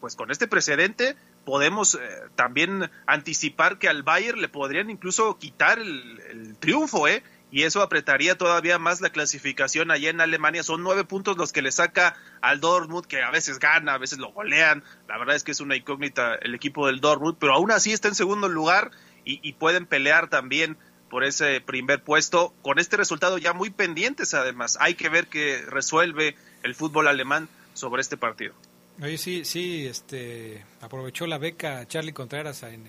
pues 0.00 0.14
con 0.14 0.30
este 0.30 0.46
precedente 0.46 1.16
podemos 1.46 1.94
eh, 1.94 1.98
también 2.34 2.90
anticipar 3.06 3.78
que 3.78 3.88
al 3.88 4.02
Bayern 4.02 4.42
le 4.42 4.48
podrían 4.48 4.90
incluso 4.90 5.38
quitar 5.38 5.78
el, 5.78 6.56
triunfo, 6.60 7.08
¿eh? 7.08 7.22
Y 7.52 7.62
eso 7.62 7.82
apretaría 7.82 8.38
todavía 8.38 8.78
más 8.78 9.00
la 9.00 9.10
clasificación 9.10 9.90
allá 9.90 10.10
en 10.10 10.20
Alemania. 10.20 10.62
Son 10.62 10.84
nueve 10.84 11.02
puntos 11.02 11.36
los 11.36 11.50
que 11.52 11.62
le 11.62 11.72
saca 11.72 12.16
al 12.42 12.60
Dortmund, 12.60 13.06
que 13.06 13.22
a 13.22 13.30
veces 13.30 13.58
gana, 13.58 13.94
a 13.94 13.98
veces 13.98 14.18
lo 14.18 14.30
golean. 14.30 14.84
La 15.08 15.18
verdad 15.18 15.34
es 15.34 15.42
que 15.42 15.50
es 15.50 15.60
una 15.60 15.74
incógnita 15.74 16.36
el 16.36 16.54
equipo 16.54 16.86
del 16.86 17.00
Dortmund, 17.00 17.38
pero 17.40 17.54
aún 17.54 17.72
así 17.72 17.92
está 17.92 18.06
en 18.06 18.14
segundo 18.14 18.48
lugar 18.48 18.92
y, 19.24 19.40
y 19.42 19.54
pueden 19.54 19.86
pelear 19.86 20.28
también 20.28 20.78
por 21.08 21.24
ese 21.24 21.60
primer 21.60 22.04
puesto, 22.04 22.54
con 22.62 22.78
este 22.78 22.96
resultado 22.96 23.36
ya 23.36 23.52
muy 23.52 23.70
pendientes 23.70 24.32
además. 24.32 24.78
Hay 24.80 24.94
que 24.94 25.08
ver 25.08 25.26
qué 25.26 25.60
resuelve 25.66 26.36
el 26.62 26.76
fútbol 26.76 27.08
alemán 27.08 27.48
sobre 27.80 28.02
este 28.02 28.16
partido. 28.16 28.54
Oye, 29.02 29.18
sí, 29.18 29.44
sí, 29.44 29.86
este, 29.86 30.64
aprovechó 30.80 31.26
la 31.26 31.38
beca 31.38 31.86
Charlie 31.88 32.12
Contreras 32.12 32.62
en, 32.62 32.86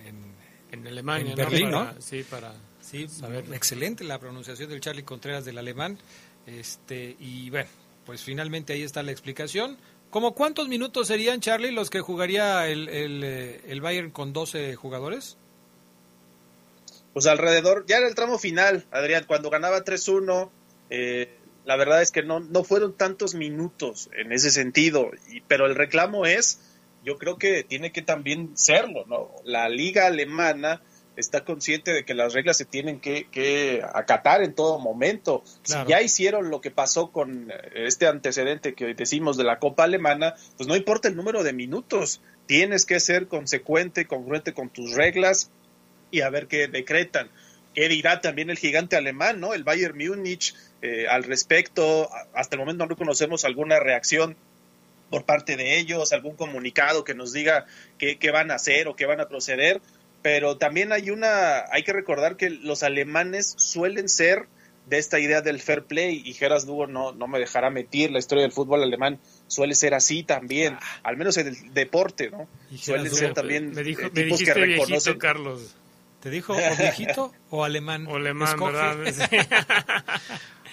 en, 0.70 0.86
Alemania, 0.86 1.30
en 1.30 1.36
Berlín, 1.36 1.70
¿no? 1.70 1.92
Sí, 2.00 2.22
para 2.22 2.54
sí, 2.80 3.08
saber. 3.08 3.44
Excelente 3.52 4.04
la 4.04 4.18
pronunciación 4.18 4.68
del 4.68 4.80
Charlie 4.80 5.04
Contreras 5.04 5.44
del 5.44 5.58
alemán. 5.58 5.98
Este, 6.46 7.16
y 7.18 7.50
bueno, 7.50 7.68
pues 8.04 8.22
finalmente 8.22 8.72
ahí 8.72 8.82
está 8.82 9.02
la 9.02 9.12
explicación. 9.12 9.78
¿Cómo 10.10 10.34
cuántos 10.34 10.68
minutos 10.68 11.08
serían, 11.08 11.40
Charlie, 11.40 11.72
los 11.72 11.88
que 11.88 12.00
jugaría 12.00 12.68
el, 12.68 12.88
el, 12.88 13.24
eh, 13.24 13.60
el 13.68 13.80
Bayern 13.80 14.10
con 14.10 14.32
12 14.32 14.76
jugadores? 14.76 15.38
pues 17.12 17.26
alrededor, 17.26 17.84
ya 17.86 17.98
en 17.98 18.04
el 18.04 18.14
tramo 18.14 18.38
final, 18.38 18.86
Adrián, 18.90 19.24
cuando 19.26 19.50
ganaba 19.50 19.84
3-1, 19.84 20.50
eh, 20.90 21.36
la 21.64 21.76
verdad 21.76 22.02
es 22.02 22.10
que 22.10 22.22
no, 22.22 22.40
no 22.40 22.64
fueron 22.64 22.96
tantos 22.96 23.34
minutos 23.34 24.10
en 24.16 24.32
ese 24.32 24.50
sentido, 24.50 25.10
y, 25.30 25.40
pero 25.42 25.66
el 25.66 25.74
reclamo 25.74 26.26
es, 26.26 26.60
yo 27.04 27.18
creo 27.18 27.38
que 27.38 27.64
tiene 27.64 27.92
que 27.92 28.02
también 28.02 28.56
serlo, 28.56 29.04
¿no? 29.06 29.30
La 29.44 29.68
liga 29.68 30.06
alemana 30.06 30.82
está 31.16 31.44
consciente 31.44 31.92
de 31.92 32.04
que 32.04 32.14
las 32.14 32.32
reglas 32.32 32.56
se 32.56 32.64
tienen 32.64 33.00
que, 33.00 33.82
acatar 33.94 34.42
en 34.42 34.54
todo 34.54 34.78
momento. 34.78 35.42
Si 35.62 35.74
ya 35.86 36.00
hicieron 36.00 36.50
lo 36.50 36.60
que 36.60 36.70
pasó 36.70 37.10
con 37.10 37.52
este 37.74 38.06
antecedente 38.06 38.74
que 38.74 38.94
decimos 38.94 39.36
de 39.36 39.44
la 39.44 39.58
Copa 39.58 39.84
Alemana, 39.84 40.34
pues 40.56 40.68
no 40.68 40.76
importa 40.76 41.08
el 41.08 41.16
número 41.16 41.42
de 41.42 41.52
minutos, 41.52 42.22
tienes 42.46 42.86
que 42.86 43.00
ser 43.00 43.28
consecuente, 43.28 44.06
congruente 44.06 44.54
con 44.54 44.70
tus 44.70 44.94
reglas 44.94 45.50
y 46.10 46.22
a 46.22 46.30
ver 46.30 46.46
qué 46.46 46.68
decretan. 46.68 47.30
¿Qué 47.74 47.88
dirá 47.88 48.20
también 48.20 48.50
el 48.50 48.58
gigante 48.58 48.96
alemán, 48.96 49.40
¿no? 49.40 49.54
El 49.54 49.64
Bayern 49.64 49.96
Múnich 49.96 50.54
eh, 50.82 51.06
al 51.08 51.24
respecto. 51.24 52.10
Hasta 52.34 52.56
el 52.56 52.60
momento 52.60 52.86
no 52.86 52.96
conocemos 52.96 53.44
alguna 53.44 53.80
reacción 53.80 54.36
por 55.10 55.24
parte 55.24 55.56
de 55.56 55.78
ellos, 55.78 56.12
algún 56.12 56.36
comunicado 56.36 57.04
que 57.04 57.14
nos 57.14 57.32
diga 57.32 57.66
qué, 57.98 58.18
qué 58.18 58.30
van 58.30 58.50
a 58.50 58.54
hacer 58.54 58.88
o 58.88 58.96
qué 58.96 59.06
van 59.06 59.20
a 59.20 59.28
proceder. 59.28 59.80
Pero 60.22 60.56
también 60.56 60.92
hay 60.92 61.10
una, 61.10 61.64
hay 61.70 61.82
que 61.82 61.92
recordar 61.92 62.36
que 62.36 62.50
los 62.50 62.82
alemanes 62.82 63.54
suelen 63.56 64.08
ser 64.08 64.46
de 64.86 64.98
esta 64.98 65.20
idea 65.20 65.42
del 65.42 65.60
fair 65.60 65.84
play 65.84 66.22
y 66.24 66.32
Geras 66.34 66.66
Lugo 66.66 66.86
no, 66.86 67.12
no 67.12 67.28
me 67.28 67.38
dejará 67.38 67.70
mentir, 67.70 68.10
la 68.10 68.18
historia 68.18 68.42
del 68.42 68.52
fútbol 68.52 68.82
alemán 68.82 69.20
suele 69.46 69.74
ser 69.74 69.94
así 69.94 70.22
también, 70.22 70.74
ah. 70.74 71.00
al 71.04 71.16
menos 71.16 71.36
en 71.36 71.48
el 71.48 71.74
deporte, 71.74 72.30
¿no? 72.30 72.48
Suele 72.76 73.08
ser 73.10 73.32
también 73.32 73.72
me 73.72 73.82
dijo, 73.82 74.02
me 74.12 74.24
dijiste 74.24 74.46
que 74.46 74.54
reconocen, 74.54 75.18
Carlos. 75.18 75.76
¿Te 76.22 76.30
dijo 76.30 76.52
o 76.52 76.76
viejito 76.76 77.32
o 77.50 77.64
alemán? 77.64 78.06
O 78.06 78.14
alemán, 78.14 78.56
¿verdad? 78.58 78.96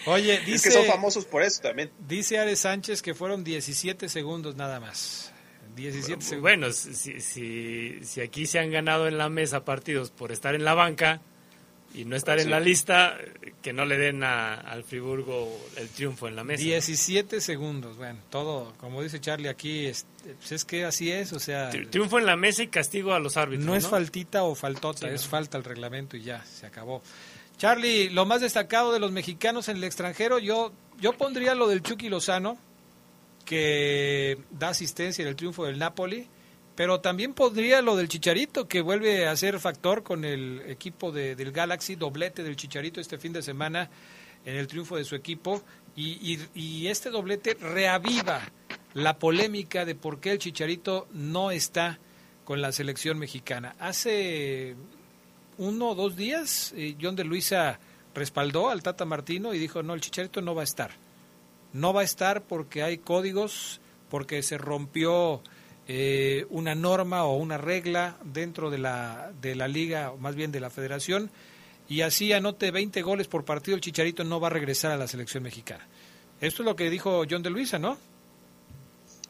Oye, 0.05 0.39
dice... 0.45 0.69
que 0.69 0.75
son 0.75 0.85
famosos 0.85 1.25
por 1.25 1.41
eso 1.41 1.63
también. 1.63 1.91
Dice 2.07 2.38
Ares 2.38 2.59
Sánchez 2.59 3.01
que 3.01 3.15
fueron 3.15 3.43
17 3.43 4.09
segundos 4.09 4.55
nada 4.55 4.79
más. 4.79 5.33
17 5.75 6.21
segundos. 6.21 6.41
Bueno, 6.41 6.71
si, 6.71 7.19
si, 7.19 7.99
si 8.03 8.21
aquí 8.21 8.45
se 8.45 8.59
han 8.59 8.69
ganado 8.69 9.07
en 9.07 9.17
la 9.17 9.27
mesa 9.29 9.65
partidos 9.65 10.12
por 10.12 10.31
estar 10.31 10.53
en 10.53 10.63
la 10.63 10.75
banca, 10.75 11.19
y 11.93 12.06
no 12.06 12.15
estar 12.15 12.39
en 12.39 12.52
la 12.52 12.60
lista, 12.60 13.17
que 13.62 13.73
no 13.73 13.86
le 13.86 13.97
den 13.97 14.23
al 14.23 14.84
Friburgo 14.84 15.49
el 15.75 15.89
triunfo 15.89 16.28
en 16.28 16.36
la 16.36 16.43
mesa. 16.43 16.63
17 16.63 17.41
segundos, 17.41 17.97
bueno, 17.97 18.19
todo, 18.30 18.73
como 18.78 19.02
dice 19.02 19.19
Charlie 19.19 19.49
aquí, 19.49 19.88
es, 19.88 20.06
pues 20.38 20.52
es 20.52 20.65
que 20.65 20.86
así 20.86 21.12
es, 21.12 21.34
o 21.34 21.39
sea... 21.39 21.69
Triunfo 21.69 22.19
en 22.19 22.25
la 22.25 22.36
mesa 22.36 22.63
y 22.63 22.67
castigo 22.67 23.13
a 23.13 23.19
los 23.19 23.38
árbitros. 23.38 23.65
No, 23.65 23.75
es 23.75 23.88
faltita 23.88 24.43
o 24.43 24.56
faltota, 24.56 25.10
es 25.10 25.25
falta 25.25 25.58
el 25.58 25.63
reglamento 25.63 26.15
y 26.15 26.21
ya, 26.21 26.45
se 26.45 26.65
acabó. 26.65 27.02
Charlie, 27.58 28.10
lo 28.10 28.25
más 28.25 28.41
destacado 28.41 28.93
de 28.93 28.99
los 28.99 29.12
mexicanos 29.12 29.67
en 29.67 29.78
el 29.78 29.84
extranjero, 29.84 30.39
yo, 30.39 30.71
yo 30.99 31.13
pondría 31.13 31.56
lo 31.56 31.67
del 31.67 31.82
Chucky 31.82 32.08
Lozano, 32.08 32.58
que 33.45 34.38
da 34.52 34.69
asistencia 34.69 35.23
en 35.23 35.28
el 35.28 35.36
triunfo 35.36 35.65
del 35.65 35.80
Napoli 35.80 36.28
pero 36.79 37.01
también 37.01 37.33
podría 37.33 37.81
lo 37.81 37.97
del 37.97 38.07
Chicharito, 38.07 38.69
que 38.69 38.79
vuelve 38.79 39.27
a 39.27 39.35
ser 39.35 39.59
factor 39.59 40.01
con 40.01 40.23
el 40.23 40.63
equipo 40.65 41.11
de, 41.11 41.35
del 41.35 41.51
Galaxy, 41.51 41.95
doblete 41.95 42.41
del 42.41 42.55
Chicharito 42.55 43.01
este 43.01 43.17
fin 43.17 43.33
de 43.33 43.41
semana 43.41 43.89
en 44.45 44.55
el 44.55 44.65
triunfo 44.67 44.95
de 44.95 45.03
su 45.03 45.13
equipo. 45.13 45.61
Y, 45.97 46.39
y, 46.55 46.87
este 46.87 47.09
doblete 47.09 47.55
reaviva 47.55 48.39
la 48.93 49.19
polémica 49.19 49.83
de 49.83 49.93
por 49.93 50.21
qué 50.21 50.31
el 50.31 50.39
Chicharito 50.39 51.09
no 51.11 51.51
está 51.51 51.99
con 52.45 52.61
la 52.61 52.71
selección 52.71 53.19
mexicana. 53.19 53.75
Hace 53.77 54.77
uno 55.57 55.89
o 55.89 55.95
dos 55.95 56.15
días, 56.15 56.73
eh, 56.77 56.95
John 57.01 57.17
de 57.17 57.25
Luisa 57.25 57.77
respaldó 58.15 58.69
al 58.69 58.83
Tata 58.83 59.03
Martino 59.03 59.53
y 59.53 59.59
dijo, 59.59 59.83
no, 59.83 59.95
el 59.95 59.99
Chicharito 59.99 60.41
no 60.41 60.55
va 60.55 60.61
a 60.61 60.63
estar. 60.63 60.91
No 61.73 61.91
va 61.91 61.99
a 61.99 62.05
estar 62.05 62.43
porque 62.43 62.83
hay 62.83 62.99
códigos, 62.99 63.81
porque 64.09 64.41
se 64.43 64.57
rompió 64.57 65.43
eh, 65.91 66.45
una 66.52 66.75
norma 66.75 67.23
o 67.23 67.36
una 67.38 67.58
regla 67.58 68.15
dentro 68.23 68.69
de 68.69 68.78
la, 68.78 69.32
de 69.41 69.56
la 69.56 69.67
liga, 69.67 70.12
o 70.12 70.17
más 70.17 70.36
bien 70.36 70.52
de 70.52 70.60
la 70.60 70.69
federación, 70.69 71.32
y 71.88 72.02
así 72.02 72.32
anote 72.32 72.69
20 72.69 73.02
goles 73.02 73.28
por 73.28 73.43
partido, 73.43 73.73
el 73.73 73.82
Chicharito 73.82 74.23
no 74.23 74.39
va 74.39 74.49
a 74.49 74.52
regresar 74.52 74.91
a 74.91 74.97
la 74.97 75.08
selección 75.08 75.41
mexicana. 75.41 75.88
Esto 76.41 76.62
es 76.62 76.65
lo 76.67 76.75
que 76.75 76.91
dijo 76.91 77.23
John 77.28 77.41
de 77.41 77.49
Luisa, 77.49 77.80
¿no? 77.80 77.97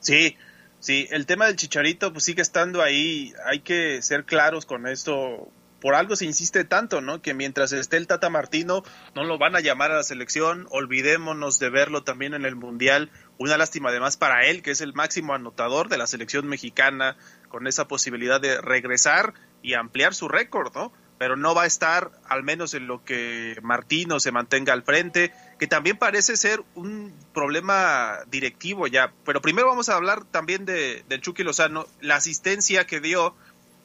Sí, 0.01 0.35
sí, 0.81 1.07
el 1.11 1.25
tema 1.25 1.45
del 1.45 1.55
Chicharito 1.55 2.11
pues 2.11 2.25
sigue 2.25 2.41
estando 2.41 2.81
ahí, 2.81 3.31
hay 3.45 3.61
que 3.61 4.01
ser 4.01 4.25
claros 4.25 4.65
con 4.65 4.85
esto, 4.85 5.49
por 5.79 5.95
algo 5.95 6.15
se 6.15 6.25
insiste 6.25 6.63
tanto, 6.65 7.01
¿no? 7.01 7.21
Que 7.21 7.33
mientras 7.33 7.71
esté 7.71 7.97
el 7.97 8.07
Tata 8.07 8.29
Martino, 8.29 8.83
no 9.15 9.23
lo 9.23 9.37
van 9.37 9.55
a 9.55 9.59
llamar 9.59 9.91
a 9.91 9.97
la 9.97 10.03
selección, 10.03 10.67
olvidémonos 10.71 11.59
de 11.59 11.69
verlo 11.69 12.03
también 12.03 12.33
en 12.33 12.45
el 12.45 12.55
Mundial 12.55 13.11
una 13.39 13.57
lástima 13.57 13.89
además 13.89 14.17
para 14.17 14.45
él, 14.45 14.61
que 14.61 14.71
es 14.71 14.81
el 14.81 14.93
máximo 14.93 15.33
anotador 15.33 15.87
de 15.87 15.97
la 15.97 16.07
selección 16.07 16.45
mexicana, 16.45 17.15
con 17.47 17.67
esa 17.67 17.87
posibilidad 17.87 18.39
de 18.39 18.61
regresar 18.61 19.33
y 19.63 19.73
ampliar 19.73 20.13
su 20.13 20.27
récord, 20.27 20.75
¿no? 20.75 20.91
Pero 21.17 21.35
no 21.35 21.55
va 21.55 21.63
a 21.63 21.65
estar, 21.65 22.11
al 22.27 22.43
menos 22.43 22.73
en 22.73 22.87
lo 22.87 23.03
que 23.03 23.57
Martino 23.61 24.19
se 24.19 24.31
mantenga 24.31 24.73
al 24.73 24.83
frente, 24.83 25.33
que 25.57 25.67
también 25.67 25.97
parece 25.97 26.35
ser 26.37 26.63
un 26.75 27.13
problema 27.33 28.19
directivo 28.27 28.87
ya. 28.87 29.13
Pero 29.25 29.41
primero 29.41 29.67
vamos 29.67 29.89
a 29.89 29.95
hablar 29.95 30.25
también 30.25 30.65
de, 30.65 31.03
de 31.07 31.21
Chucky 31.21 31.43
Lozano, 31.43 31.87
la 32.01 32.15
asistencia 32.15 32.85
que 32.85 32.99
dio 32.99 33.35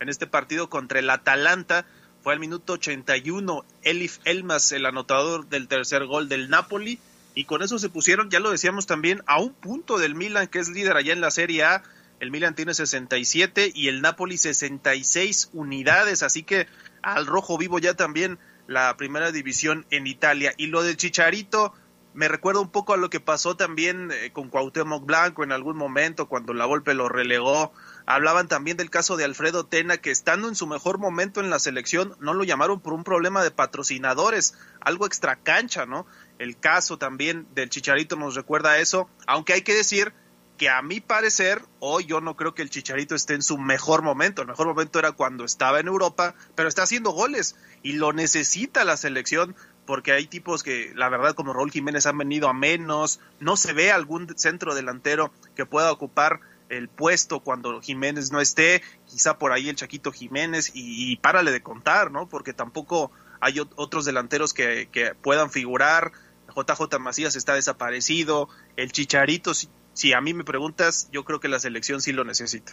en 0.01 0.09
este 0.09 0.27
partido 0.27 0.69
contra 0.69 0.99
el 0.99 1.11
Atalanta 1.11 1.87
fue 2.23 2.33
al 2.33 2.41
minuto 2.41 2.75
81. 2.75 3.65
Elif 3.83 4.19
Elmas, 4.25 4.73
el 4.73 4.87
anotador 4.87 5.47
del 5.49 5.69
tercer 5.69 6.07
gol 6.07 6.29
del 6.29 6.49
Napoli, 6.49 6.99
y 7.35 7.45
con 7.45 7.63
eso 7.63 7.79
se 7.79 7.89
pusieron, 7.89 8.31
ya 8.31 8.41
lo 8.41 8.51
decíamos 8.51 8.87
también, 8.87 9.23
a 9.27 9.41
un 9.41 9.53
punto 9.53 9.99
del 9.99 10.15
Milan, 10.15 10.47
que 10.47 10.61
es 10.61 10.69
líder 10.69 10.97
allá 10.97 11.13
en 11.13 11.21
la 11.21 11.31
Serie 11.31 11.65
A. 11.65 11.83
El 12.21 12.31
Milan 12.31 12.55
tiene 12.55 12.75
67 12.75 13.73
y 13.75 13.89
el 13.89 14.01
Napoli 14.01 14.39
66 14.39 15.51
unidades, 15.53 16.23
así 16.23 16.45
que 16.45 16.69
al 17.03 17.27
rojo 17.27 17.59
vivo 17.59 17.79
ya 17.79 17.95
también 17.95 18.39
la 18.67 18.97
primera 18.97 19.33
división 19.33 19.85
en 19.91 20.07
Italia. 20.07 20.55
Y 20.57 20.69
lo 20.69 20.83
del 20.83 20.97
Chicharito, 20.97 21.75
me 22.15 22.29
recuerda 22.29 22.61
un 22.61 22.71
poco 22.71 22.95
a 22.95 22.97
lo 22.97 23.11
que 23.11 23.21
pasó 23.21 23.57
también 23.57 24.11
eh, 24.13 24.31
con 24.33 24.49
Cuauhtémoc 24.49 25.05
Blanco 25.05 25.43
en 25.43 25.53
algún 25.53 25.77
momento 25.77 26.29
cuando 26.29 26.55
la 26.55 26.65
Volpe 26.65 26.95
lo 26.95 27.09
relegó. 27.09 27.73
Hablaban 28.07 28.49
también 28.49 28.77
del 28.77 28.91
caso 28.91 29.17
de 29.17 29.25
Alfredo 29.25 29.65
Tena 29.65 29.97
que 29.97 30.11
estando 30.11 30.49
en 30.49 30.55
su 30.55 30.67
mejor 30.67 30.99
momento 30.99 31.41
en 31.41 31.49
la 31.49 31.59
selección 31.59 32.15
no 32.21 32.35
lo 32.35 32.45
llamaron 32.45 32.81
por 32.81 32.93
un 32.93 33.03
problema 33.03 33.43
de 33.43 33.51
patrocinadores, 33.51 34.55
algo 34.81 35.07
extra 35.07 35.37
cancha, 35.37 35.87
¿no? 35.87 36.07
El 36.39 36.59
caso 36.59 36.99
también 36.99 37.47
del 37.55 37.71
Chicharito 37.71 38.17
nos 38.17 38.35
recuerda 38.35 38.73
a 38.73 38.79
eso, 38.79 39.09
aunque 39.27 39.55
hay 39.55 39.63
que 39.63 39.75
decir 39.75 40.13
que 40.59 40.69
a 40.69 40.83
mi 40.83 41.01
parecer, 41.01 41.63
hoy 41.81 42.05
yo 42.05 42.21
no 42.21 42.37
creo 42.37 42.55
que 42.55 42.63
el 42.63 42.71
Chicharito 42.71 43.15
esté 43.15 43.35
en 43.35 43.43
su 43.43 43.59
mejor 43.59 44.03
momento. 44.03 44.43
El 44.43 44.49
mejor 44.49 44.67
momento 44.69 44.99
era 44.99 45.13
cuando 45.13 45.45
estaba 45.45 45.81
en 45.81 45.89
Europa, 45.89 46.35
pero 46.55 46.69
está 46.69 46.85
haciendo 46.85 47.11
goles 47.11 47.57
y 47.83 47.95
lo 47.95 48.13
necesita 48.13 48.85
la 48.85 48.97
selección 48.97 49.57
porque 49.85 50.13
hay 50.13 50.27
tipos 50.27 50.63
que, 50.63 50.93
la 50.95 51.09
verdad, 51.09 51.35
como 51.35 51.53
Raúl 51.53 51.71
Jiménez 51.71 52.07
han 52.07 52.19
venido 52.19 52.49
a 52.49 52.55
menos. 52.55 53.21
No 53.41 53.57
se 53.57 53.73
ve 53.73 53.93
algún 53.93 54.33
centro 54.39 54.75
delantero 54.75 55.33
que 55.57 55.67
pueda 55.67 55.93
ocupar 55.93 56.41
el 56.69 56.89
puesto 56.89 57.41
cuando 57.41 57.81
Jiménez 57.81 58.33
no 58.33 58.41
esté. 58.41 58.83
Quizá 59.07 59.39
por 59.39 59.53
ahí 59.53 59.69
el 59.69 59.77
Chaquito 59.77 60.13
Jiménez 60.13 60.71
y, 60.75 61.17
párale 61.17 61.53
de 61.53 61.63
contar, 61.63 62.11
¿no? 62.11 62.29
Porque 62.29 62.53
tampoco 62.53 63.11
hay 63.41 63.61
otros 63.61 64.05
delanteros 64.05 64.55
que, 64.55 64.89
que 64.91 65.15
puedan 65.15 65.51
figurar. 65.51 66.13
JJ 66.55 66.99
Macías 66.99 67.37
está 67.37 67.55
desaparecido. 67.55 68.49
El 68.77 68.93
Chicharito, 68.93 69.53
si 69.55 70.13
a 70.13 70.21
mí 70.21 70.35
me 70.35 70.45
preguntas, 70.45 71.09
yo 71.13 71.25
creo 71.25 71.41
que 71.41 71.49
la 71.49 71.59
selección 71.59 72.01
sí 72.01 72.13
lo 72.13 72.25
necesita. 72.25 72.73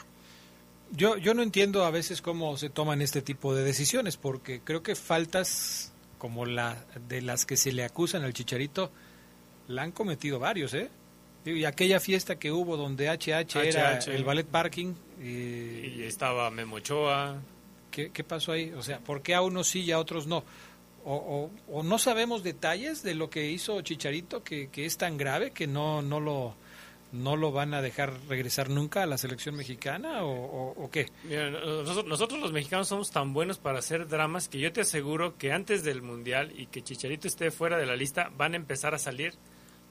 Yo, 0.91 1.15
yo 1.17 1.33
no 1.33 1.41
entiendo 1.41 1.85
a 1.85 1.91
veces 1.91 2.21
cómo 2.21 2.57
se 2.57 2.69
toman 2.69 3.01
este 3.01 3.21
tipo 3.21 3.55
de 3.55 3.63
decisiones, 3.63 4.17
porque 4.17 4.61
creo 4.61 4.83
que 4.83 4.95
faltas 4.95 5.93
como 6.17 6.45
la 6.45 6.85
de 7.07 7.21
las 7.21 7.45
que 7.45 7.57
se 7.57 7.71
le 7.71 7.83
acusan 7.83 8.23
al 8.23 8.33
Chicharito, 8.33 8.91
la 9.67 9.83
han 9.83 9.91
cometido 9.91 10.37
varios, 10.37 10.73
¿eh? 10.73 10.91
Y 11.43 11.65
aquella 11.65 11.99
fiesta 11.99 12.37
que 12.37 12.51
hubo 12.51 12.77
donde 12.77 13.09
HH, 13.09 13.55
era 13.63 13.97
el 13.97 14.23
ballet 14.23 14.45
parking. 14.45 14.93
y 15.21 16.03
estaba 16.03 16.49
Memo 16.51 16.77
Ochoa. 16.77 17.41
¿Qué, 17.89 18.09
¿Qué, 18.11 18.23
pasó 18.23 18.53
ahí? 18.53 18.71
O 18.71 18.81
sea, 18.81 18.99
¿por 18.99 19.21
qué 19.21 19.35
a 19.35 19.41
unos 19.41 19.67
sí 19.67 19.81
y 19.81 19.91
a 19.91 19.99
otros 19.99 20.25
no? 20.25 20.43
O, 21.03 21.49
o, 21.67 21.83
no 21.83 21.97
sabemos 21.97 22.43
detalles 22.43 23.01
de 23.01 23.15
lo 23.15 23.29
que 23.29 23.49
hizo 23.49 23.81
Chicharito 23.81 24.43
que, 24.43 24.69
que 24.69 24.85
es 24.85 24.97
tan 24.97 25.17
grave 25.17 25.49
que 25.49 25.65
no, 25.65 26.03
no 26.03 26.19
lo 26.19 26.55
no 27.11 27.35
lo 27.35 27.51
van 27.51 27.73
a 27.73 27.81
dejar 27.81 28.13
regresar 28.29 28.69
nunca 28.69 29.03
a 29.03 29.05
la 29.05 29.17
selección 29.17 29.55
mexicana 29.55 30.23
o, 30.23 30.89
qué? 30.91 31.07
nosotros, 32.05 32.39
los 32.39 32.51
mexicanos 32.51 32.87
somos 32.87 33.11
tan 33.11 33.33
buenos 33.33 33.57
para 33.57 33.79
hacer 33.79 34.07
dramas 34.07 34.47
que 34.47 34.59
yo 34.59 34.71
te 34.71 34.81
aseguro 34.81 35.37
que 35.37 35.51
antes 35.51 35.83
del 35.83 36.01
Mundial 36.01 36.53
y 36.55 36.67
que 36.67 36.81
Chicharito 36.81 37.27
esté 37.27 37.51
fuera 37.51 37.77
de 37.77 37.85
la 37.85 37.95
lista 37.95 38.31
van 38.37 38.53
a 38.53 38.57
empezar 38.57 38.93
a 38.93 38.97
salir 38.97 39.33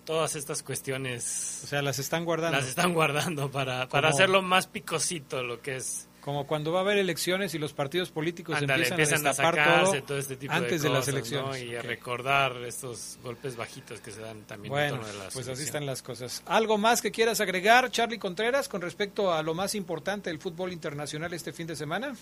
todas 0.05 0.37
estas 0.37 0.63
cuestiones. 0.63 1.61
O 1.65 1.67
sea, 1.67 1.83
las 1.83 1.99
están 1.99 2.25
guardando. 2.25 2.59
Las 2.59 2.69
están 2.69 2.95
guardando 2.95 3.51
para, 3.51 3.89
para 3.89 4.09
hacerlo 4.09 4.43
más 4.43 4.67
picosito 4.67 5.43
lo 5.43 5.61
que 5.61 5.77
es. 5.77 6.07
Como 6.21 6.47
cuando 6.47 6.71
va 6.71 6.81
a 6.81 6.83
haber 6.83 6.99
elecciones 6.99 7.55
y 7.55 7.59
los 7.59 7.73
partidos 7.73 8.11
políticos 8.11 8.61
empiezan, 8.61 9.01
a 9.01 9.07
destapar 9.07 10.05
todo, 10.07 10.19
este 10.19 10.37
tipo 10.37 10.53
antes 10.53 10.83
de, 10.83 10.91
las 10.91 11.09
elecciones. 11.09 11.63
Y 11.63 11.75
a 11.75 11.81
recordar 11.81 12.57
estos 12.67 13.19
golpes 13.23 13.57
bajitos 13.57 14.01
que 14.01 14.11
se 14.11 14.21
dan 14.21 14.43
también 14.43 14.71
bueno, 14.71 14.97
en 14.97 15.01
torno 15.01 15.25
de 15.25 15.31
pues 15.33 15.49
así 15.49 15.63
están 15.63 15.87
las 15.87 16.03
cosas. 16.03 16.43
¿Algo 16.45 16.77
más 16.77 17.01
que 17.01 17.11
quieras 17.11 17.41
agregar, 17.41 17.91
Charlie 17.91 18.19
Contreras, 18.19 18.69
con 18.69 18.83
respecto 18.83 19.33
a 19.33 19.43
lo 19.43 19.55
más 19.55 19.75
importante 19.75 20.29
del 20.29 20.39
fútbol 20.39 20.75
internacional 20.75 21.33
este 21.33 21.55
fin 21.55 21.67
de 21.67 21.75
semana? 21.75 22.15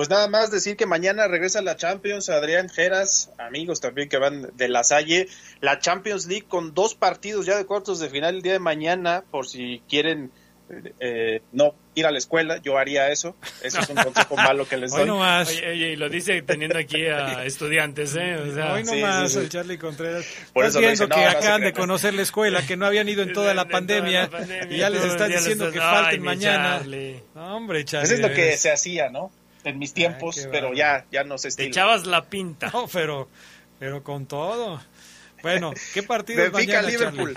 Pues 0.00 0.08
nada 0.08 0.28
más 0.28 0.50
decir 0.50 0.78
que 0.78 0.86
mañana 0.86 1.28
regresa 1.28 1.60
la 1.60 1.76
Champions, 1.76 2.30
Adrián 2.30 2.70
Geras, 2.70 3.30
amigos 3.36 3.82
también 3.82 4.08
que 4.08 4.16
van 4.16 4.48
de 4.56 4.66
la 4.70 4.82
Salle, 4.82 5.28
la 5.60 5.78
Champions 5.78 6.26
League 6.26 6.46
con 6.48 6.72
dos 6.72 6.94
partidos 6.94 7.44
ya 7.44 7.58
de 7.58 7.66
cuartos 7.66 8.00
de 8.00 8.08
final 8.08 8.36
el 8.36 8.40
día 8.40 8.54
de 8.54 8.60
mañana, 8.60 9.24
por 9.30 9.46
si 9.46 9.82
quieren 9.90 10.30
eh, 11.00 11.42
no 11.52 11.74
ir 11.94 12.06
a 12.06 12.12
la 12.12 12.16
escuela, 12.16 12.56
yo 12.62 12.78
haría 12.78 13.10
eso. 13.10 13.36
Eso 13.62 13.80
es 13.80 13.90
un 13.90 13.96
consejo 14.02 14.36
malo 14.36 14.66
que 14.66 14.78
les 14.78 14.90
doy. 14.90 15.02
Hoy 15.02 15.06
nomás. 15.06 15.50
Oye, 15.50 15.90
y 15.90 15.96
lo 15.96 16.08
dice 16.08 16.40
teniendo 16.40 16.78
aquí 16.78 17.04
a 17.04 17.44
estudiantes, 17.44 18.16
¿eh? 18.16 18.36
Hoy 18.72 18.84
nomás 18.84 19.36
el 19.36 19.50
Charlie 19.50 19.76
Contreras. 19.76 20.24
Por 20.54 20.64
eso 20.64 20.78
viendo 20.78 21.10
que 21.10 21.26
acaban 21.26 21.60
de 21.60 21.74
conocer 21.74 22.14
la 22.14 22.22
escuela, 22.22 22.66
que 22.66 22.78
no 22.78 22.86
habían 22.86 23.06
ido 23.06 23.22
en 23.22 23.34
toda 23.34 23.52
la, 23.52 23.68
pandemia, 23.68 24.30
y 24.70 24.78
ya 24.78 24.88
les 24.88 25.04
estás 25.04 25.28
diciendo 25.28 25.70
que 25.70 25.78
falten 25.78 26.22
mañana. 26.22 26.80
hombre, 27.34 27.84
Charlie. 27.84 28.06
Eso 28.06 28.14
es 28.14 28.20
lo 28.20 28.34
que 28.34 28.56
se 28.56 28.70
hacía, 28.70 29.10
¿no? 29.10 29.30
En 29.64 29.78
mis 29.78 29.92
tiempos, 29.92 30.48
pero 30.50 30.72
ya, 30.72 31.06
ya 31.10 31.24
no 31.24 31.38
se 31.38 31.48
estila. 31.48 31.66
Te 31.66 31.70
echabas 31.70 32.06
la 32.06 32.24
pinta. 32.24 32.70
No, 32.72 32.88
pero, 32.88 33.28
pero 33.78 34.02
con 34.02 34.26
todo. 34.26 34.80
Bueno, 35.42 35.72
¿qué 35.94 36.02
partido 36.02 36.50
mañana, 36.50 36.82
Liverpool. 36.82 37.34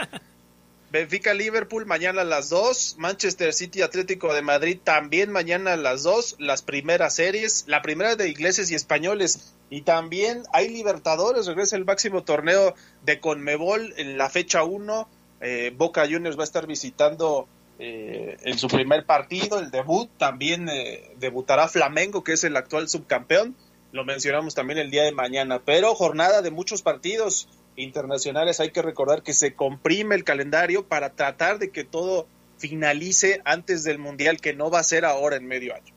Benfica 0.94 1.34
Liverpool 1.34 1.88
mañana 1.88 2.22
a 2.22 2.24
las 2.24 2.50
2, 2.50 2.98
Manchester 3.00 3.52
City 3.52 3.82
Atlético 3.82 4.32
de 4.32 4.44
Madrid 4.44 4.78
también 4.84 5.32
mañana 5.32 5.74
a 5.74 5.76
las 5.76 6.04
2, 6.04 6.36
las 6.38 6.62
primeras 6.62 7.16
series, 7.16 7.64
la 7.66 7.82
primera 7.82 8.16
de 8.16 8.30
ingleses 8.30 8.70
y 8.70 8.76
españoles 8.76 9.56
y 9.72 9.82
también 9.82 10.44
hay 10.54 10.70
Libertadores, 10.70 11.48
regresa 11.48 11.78
el 11.78 11.86
máximo 11.86 12.22
torneo 12.22 12.76
de 13.02 13.20
Conmebol 13.20 13.96
en 13.98 14.20
la 14.20 14.30
fecha 14.30 14.64
1, 14.64 15.10
eh, 15.42 15.74
Boca 15.76 16.04
Juniors 16.04 16.38
va 16.38 16.42
a 16.42 16.46
estar 16.46 16.68
visitando 16.68 17.48
eh, 17.80 18.38
en 18.44 18.58
su 18.58 18.68
primer 18.68 19.06
partido, 19.06 19.60
el 19.60 19.72
debut, 19.72 20.10
también 20.18 20.70
eh, 20.70 21.12
debutará 21.18 21.68
Flamengo 21.68 22.24
que 22.24 22.34
es 22.34 22.44
el 22.44 22.56
actual 22.56 22.90
subcampeón, 22.90 23.56
lo 23.92 24.06
mencionamos 24.06 24.56
también 24.56 24.80
el 24.80 24.90
día 24.90 25.04
de 25.04 25.12
mañana, 25.12 25.62
pero 25.64 25.94
jornada 25.96 26.42
de 26.42 26.52
muchos 26.52 26.82
partidos, 26.82 27.48
internacionales 27.76 28.60
hay 28.60 28.72
que 28.72 28.82
recordar 28.82 29.24
que 29.24 29.34
se 29.34 29.56
comprime 29.56 30.16
el 30.16 30.24
calendario 30.24 30.88
para 30.88 31.12
tratar 31.12 31.60
de 31.60 31.72
que 31.72 31.84
todo 31.84 32.28
finalice 32.58 33.42
antes 33.46 33.84
del 33.84 34.00
Mundial, 34.00 34.40
que 34.40 34.54
no 34.54 34.70
va 34.70 34.80
a 34.80 34.84
ser 34.84 35.06
ahora 35.06 35.36
en 35.36 35.46
medio 35.48 35.76
año. 35.76 35.94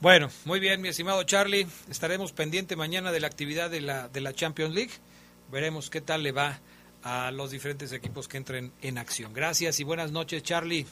Bueno, 0.00 0.28
muy 0.44 0.60
bien, 0.60 0.80
mi 0.80 0.88
estimado 0.88 1.22
Charlie. 1.24 1.66
Estaremos 1.90 2.32
pendiente 2.32 2.76
mañana 2.76 3.10
de 3.10 3.20
la 3.20 3.26
actividad 3.26 3.70
de 3.70 3.80
la, 3.80 4.08
de 4.08 4.20
la 4.20 4.32
Champions 4.32 4.74
League. 4.74 4.92
Veremos 5.50 5.90
qué 5.90 6.00
tal 6.00 6.22
le 6.22 6.32
va 6.32 6.60
a 7.08 7.30
los 7.30 7.50
diferentes 7.50 7.92
equipos 7.92 8.28
que 8.28 8.36
entren 8.36 8.70
en 8.82 8.98
acción. 8.98 9.32
Gracias 9.32 9.80
y 9.80 9.84
buenas 9.84 10.12
noches, 10.12 10.42
Charlie. 10.42 10.86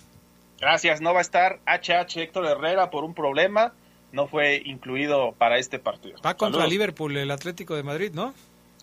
Gracias. 0.59 1.03
No 1.03 1.13
va 1.13 1.19
a 1.19 1.23
estar 1.23 1.61
HH 1.67 2.23
Héctor 2.23 2.47
Herrera 2.47 2.91
por 2.91 3.05
un 3.05 3.15
problema. 3.15 3.75
No 4.13 4.27
fue 4.27 4.63
incluido 4.65 5.33
para 5.37 5.59
este 5.59 5.79
partido. 5.79 6.17
Va 6.25 6.35
contra 6.35 6.67
Liverpool, 6.67 7.17
el 7.19 7.31
Atlético 7.31 7.75
de 7.75 7.83
Madrid, 7.83 8.13
¿no? 8.15 8.33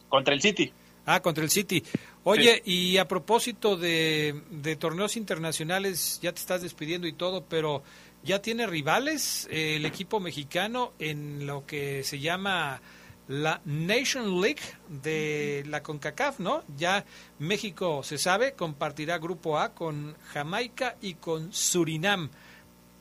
Contra 0.09 0.33
el 0.33 0.41
City. 0.41 0.71
Ah, 1.07 1.21
contra 1.21 1.43
el 1.43 1.49
City. 1.49 1.83
Oye, 2.23 2.61
y 2.65 2.97
a 2.97 3.07
propósito 3.07 3.75
de, 3.75 4.77
torneos 4.79 5.17
internacionales, 5.17 6.19
ya 6.21 6.31
te 6.31 6.39
estás 6.39 6.61
despidiendo 6.61 7.07
y 7.07 7.13
todo, 7.13 7.43
pero 7.43 7.83
¿ya 8.23 8.41
tiene 8.41 8.67
rivales 8.67 9.47
eh, 9.51 9.77
el 9.77 9.85
equipo 9.85 10.19
mexicano 10.19 10.93
en 10.99 11.47
lo 11.47 11.65
que 11.65 12.03
se 12.03 12.19
llama 12.19 12.79
la 13.27 13.61
Nation 13.65 14.41
League 14.41 14.61
de 14.87 15.63
la 15.67 15.81
CONCACAF, 15.81 16.39
¿no? 16.39 16.63
Ya 16.77 17.05
México, 17.39 18.03
se 18.03 18.17
sabe, 18.17 18.53
compartirá 18.53 19.17
grupo 19.17 19.57
A 19.59 19.73
con 19.73 20.15
Jamaica 20.33 20.95
y 21.01 21.15
con 21.15 21.53
Surinam. 21.53 22.29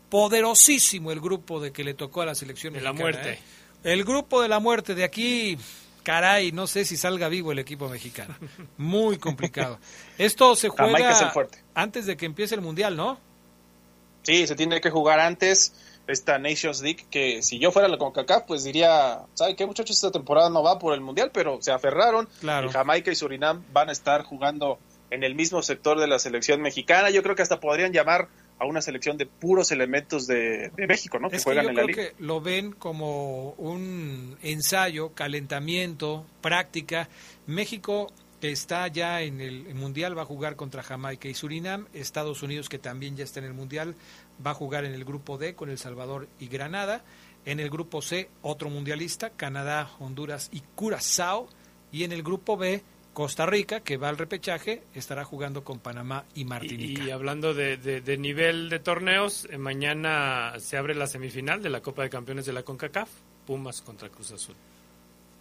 Poderosísimo 0.08 1.10
el 1.10 1.20
grupo 1.20 1.58
de 1.60 1.72
que 1.72 1.84
le 1.84 1.94
tocó 1.94 2.22
a 2.22 2.26
la 2.26 2.34
selección 2.34 2.74
de 2.74 2.82
la 2.82 2.92
muerte. 2.92 3.32
¿eh? 3.32 3.38
El 3.82 4.04
grupo 4.04 4.42
de 4.42 4.48
la 4.48 4.60
muerte 4.60 4.94
de 4.94 5.04
aquí 5.04 5.58
caray, 6.02 6.52
no 6.52 6.66
sé 6.66 6.84
si 6.84 6.96
salga 6.96 7.28
vivo 7.28 7.52
el 7.52 7.58
equipo 7.58 7.88
mexicano. 7.88 8.34
Muy 8.76 9.18
complicado. 9.18 9.78
Esto 10.18 10.54
se 10.56 10.68
juega 10.68 11.32
antes 11.74 12.06
de 12.06 12.16
que 12.16 12.26
empiece 12.26 12.54
el 12.54 12.60
Mundial, 12.60 12.96
¿no? 12.96 13.18
Sí, 14.22 14.46
se 14.46 14.54
tiene 14.54 14.80
que 14.80 14.90
jugar 14.90 15.18
antes 15.18 15.72
esta 16.06 16.38
Nations 16.38 16.82
League, 16.82 17.04
que 17.10 17.42
si 17.42 17.58
yo 17.58 17.70
fuera 17.70 17.88
la 17.88 17.98
CONCACAF, 17.98 18.44
pues 18.46 18.64
diría, 18.64 19.20
¿sabe 19.34 19.56
qué 19.56 19.66
muchachos? 19.66 19.96
Esta 19.96 20.10
temporada 20.10 20.50
no 20.50 20.62
va 20.62 20.78
por 20.78 20.94
el 20.94 21.00
Mundial, 21.00 21.30
pero 21.32 21.58
se 21.60 21.72
aferraron. 21.72 22.28
Claro. 22.40 22.70
Jamaica 22.70 23.10
y 23.10 23.14
Surinam 23.14 23.64
van 23.72 23.88
a 23.88 23.92
estar 23.92 24.22
jugando 24.22 24.78
en 25.10 25.22
el 25.24 25.34
mismo 25.34 25.62
sector 25.62 26.00
de 26.00 26.06
la 26.06 26.18
selección 26.18 26.60
mexicana. 26.60 27.10
Yo 27.10 27.22
creo 27.22 27.36
que 27.36 27.42
hasta 27.42 27.60
podrían 27.60 27.92
llamar 27.92 28.28
a 28.58 28.64
una 28.64 28.80
selección 28.80 29.16
de 29.16 29.26
puros 29.26 29.72
elementos 29.72 30.26
de, 30.26 30.70
México, 30.88 31.18
¿no? 31.18 31.30
que 31.30 31.38
juegan 31.38 31.68
en 31.68 31.74
la 31.76 31.82
liga. 31.84 32.02
que 32.02 32.14
lo 32.18 32.40
ven 32.40 32.72
como 32.72 33.50
un 33.52 34.36
ensayo, 34.42 35.12
calentamiento, 35.14 36.24
práctica. 36.40 37.08
México 37.46 38.12
que 38.42 38.50
está 38.50 38.88
ya 38.88 39.20
en 39.22 39.40
el 39.40 39.72
Mundial 39.76 40.18
va 40.18 40.22
a 40.22 40.24
jugar 40.24 40.56
contra 40.56 40.82
Jamaica 40.82 41.28
y 41.28 41.34
Surinam. 41.34 41.86
Estados 41.92 42.42
Unidos, 42.42 42.68
que 42.68 42.76
también 42.76 43.16
ya 43.16 43.22
está 43.22 43.38
en 43.38 43.46
el 43.46 43.54
Mundial, 43.54 43.94
va 44.44 44.52
a 44.52 44.54
jugar 44.54 44.84
en 44.84 44.94
el 44.94 45.04
grupo 45.04 45.38
D 45.38 45.54
con 45.54 45.70
El 45.70 45.78
Salvador 45.78 46.28
y 46.38 46.48
Granada. 46.48 47.04
En 47.44 47.58
el 47.58 47.70
grupo 47.70 48.02
C, 48.02 48.30
otro 48.42 48.70
mundialista, 48.70 49.30
Canadá, 49.30 49.90
Honduras 49.98 50.48
y 50.52 50.60
Curazao. 50.74 51.48
Y 51.90 52.04
en 52.04 52.12
el 52.12 52.22
grupo 52.22 52.56
B, 52.56 52.82
Costa 53.12 53.44
Rica, 53.46 53.80
que 53.80 53.96
va 53.96 54.08
al 54.08 54.16
repechaje, 54.16 54.82
estará 54.94 55.24
jugando 55.24 55.64
con 55.64 55.78
Panamá 55.78 56.24
y 56.34 56.44
Martinica. 56.44 57.04
Y, 57.04 57.10
hablando 57.10 57.52
de, 57.52 58.16
nivel 58.18 58.70
de 58.70 58.78
torneos, 58.78 59.46
eh, 59.50 59.58
mañana 59.58 60.54
se 60.58 60.76
abre 60.76 60.94
la 60.94 61.06
semifinal 61.06 61.62
de 61.62 61.70
la 61.70 61.80
Copa 61.80 62.02
de 62.02 62.10
Campeones 62.10 62.46
de 62.46 62.52
la 62.52 62.62
CONCACAF, 62.62 63.10
Pumas 63.46 63.82
contra 63.82 64.08
Cruz 64.08 64.32
Azul. 64.32 64.54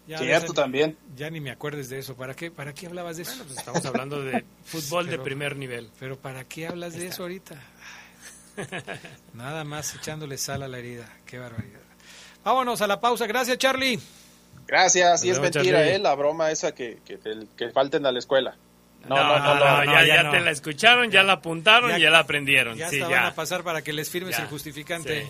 Ya, 0.07 0.17
Cierto, 0.17 0.53
también. 0.53 0.97
Ya 1.15 1.29
ni 1.29 1.39
me 1.39 1.51
acuerdes 1.51 1.89
de 1.89 1.99
eso. 1.99 2.15
¿Para 2.15 2.33
qué, 2.33 2.51
para 2.51 2.73
qué 2.73 2.87
hablabas 2.87 3.17
de 3.17 3.23
eso? 3.23 3.31
Bueno, 3.31 3.45
pues 3.45 3.59
estamos 3.59 3.85
hablando 3.85 4.21
de 4.21 4.43
fútbol 4.65 5.07
de 5.07 5.19
primer 5.19 5.55
nivel. 5.55 5.89
Pero 5.99 6.17
¿para 6.17 6.43
qué 6.43 6.67
hablas 6.67 6.93
de 6.93 7.07
eso 7.07 7.23
ahorita? 7.23 7.55
Nada 9.33 9.63
más 9.63 9.93
echándole 9.95 10.37
sal 10.37 10.63
a 10.63 10.67
la 10.67 10.77
herida. 10.79 11.05
Qué 11.25 11.37
barbaridad. 11.39 11.79
Vámonos 12.43 12.81
a 12.81 12.87
la 12.87 12.99
pausa. 12.99 13.27
Gracias, 13.27 13.57
Charlie. 13.57 13.99
Gracias, 14.67 15.23
y 15.25 15.29
es 15.29 15.39
mentira. 15.39 15.85
¿eh? 15.87 15.99
La 15.99 16.15
broma 16.15 16.49
esa 16.51 16.73
que, 16.73 16.99
que, 17.05 17.17
te- 17.17 17.47
que 17.57 17.69
falten 17.71 18.05
a 18.05 18.11
la 18.11 18.19
escuela. 18.19 18.55
No, 19.07 19.15
no, 19.15 19.39
no, 19.39 19.55
no, 19.55 19.83
ya, 19.85 20.05
ya 20.05 20.15
ya 20.17 20.23
no. 20.23 20.31
te 20.31 20.39
la 20.39 20.51
escucharon, 20.51 21.09
ya, 21.09 21.23
la 21.23 21.33
apuntaron 21.33 21.89
Ya- 21.89 21.97
y 21.97 22.01
ya 22.03 22.09
la 22.11 22.19
aprendieron. 22.19 22.77
Ya 22.77 22.87
sí, 22.89 22.99
van 22.99 23.25
a 23.25 23.33
pasar 23.33 23.63
para 23.63 23.81
que 23.81 23.93
les 23.93 24.09
firmes 24.09 24.37
Ya. 24.37 24.43
el 24.43 24.49
justificante. 24.49 25.27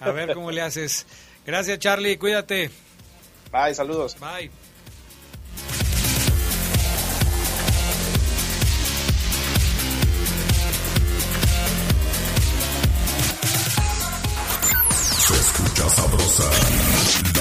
A 0.00 0.10
ver 0.10 0.34
cómo 0.34 0.50
le 0.50 0.60
haces. 0.60 1.06
Gracias, 1.46 1.78
Charlie. 1.78 2.16
Cuídate. 2.18 2.70
Bye, 3.52 3.74
saludos. 3.74 4.16
Bye. 4.18 4.50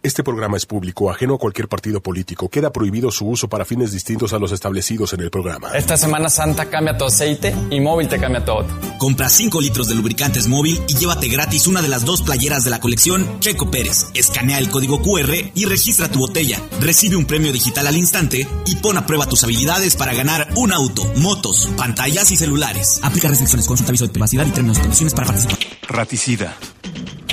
Este 0.00 0.22
programa 0.22 0.56
es 0.56 0.64
público, 0.64 1.10
ajeno 1.10 1.34
a 1.34 1.38
cualquier 1.38 1.66
partido 1.66 2.00
político. 2.00 2.48
Queda 2.48 2.72
prohibido 2.72 3.10
su 3.10 3.26
uso 3.26 3.48
para 3.48 3.64
fines 3.64 3.90
distintos 3.90 4.32
a 4.32 4.38
los 4.38 4.52
establecidos 4.52 5.12
en 5.12 5.22
el 5.22 5.30
programa. 5.30 5.72
Esta 5.76 5.96
Semana 5.96 6.30
Santa 6.30 6.70
cambia 6.70 6.96
tu 6.96 7.04
aceite 7.04 7.52
y 7.68 7.80
móvil 7.80 8.08
te 8.08 8.20
cambia 8.20 8.44
todo. 8.44 8.64
Compra 8.98 9.28
5 9.28 9.60
litros 9.60 9.88
de 9.88 9.96
lubricantes 9.96 10.46
móvil 10.46 10.80
y 10.86 10.94
llévate 10.94 11.26
gratis 11.26 11.66
una 11.66 11.82
de 11.82 11.88
las 11.88 12.04
dos 12.04 12.22
playeras 12.22 12.62
de 12.62 12.70
la 12.70 12.78
colección 12.78 13.40
Checo 13.40 13.72
Pérez. 13.72 14.06
Escanea 14.14 14.58
el 14.58 14.70
código 14.70 15.02
QR 15.02 15.34
y 15.52 15.64
registra 15.64 16.08
tu 16.08 16.20
botella. 16.20 16.60
Recibe 16.80 17.16
un 17.16 17.26
premio 17.26 17.52
digital 17.52 17.88
al 17.88 17.96
instante 17.96 18.46
y 18.66 18.76
pon 18.76 18.98
a 18.98 19.04
prueba 19.04 19.26
tus 19.26 19.42
habilidades 19.42 19.96
para 19.96 20.14
ganar 20.14 20.46
un 20.54 20.72
auto, 20.72 21.12
motos, 21.16 21.68
pantallas 21.76 22.30
y 22.30 22.36
celulares. 22.36 23.00
Aplica 23.02 23.26
restricciones, 23.26 23.66
consulta 23.66 23.90
aviso 23.90 24.06
de 24.06 24.12
privacidad 24.12 24.46
y 24.46 24.52
términos 24.52 24.78
y 24.78 24.82
condiciones 24.82 25.12
para 25.12 25.26
participar. 25.26 25.58
Raticida, 25.88 26.56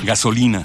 gasolina, 0.04 0.64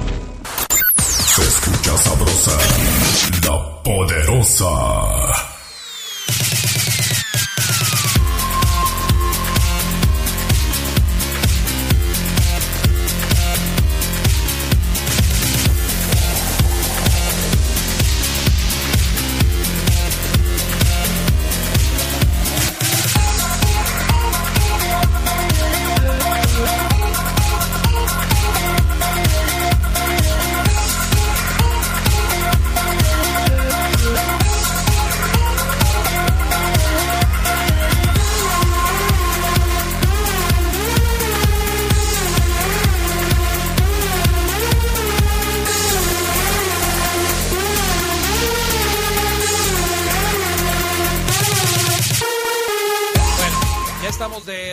La 3.43 3.81
poderosa. 3.83 5.50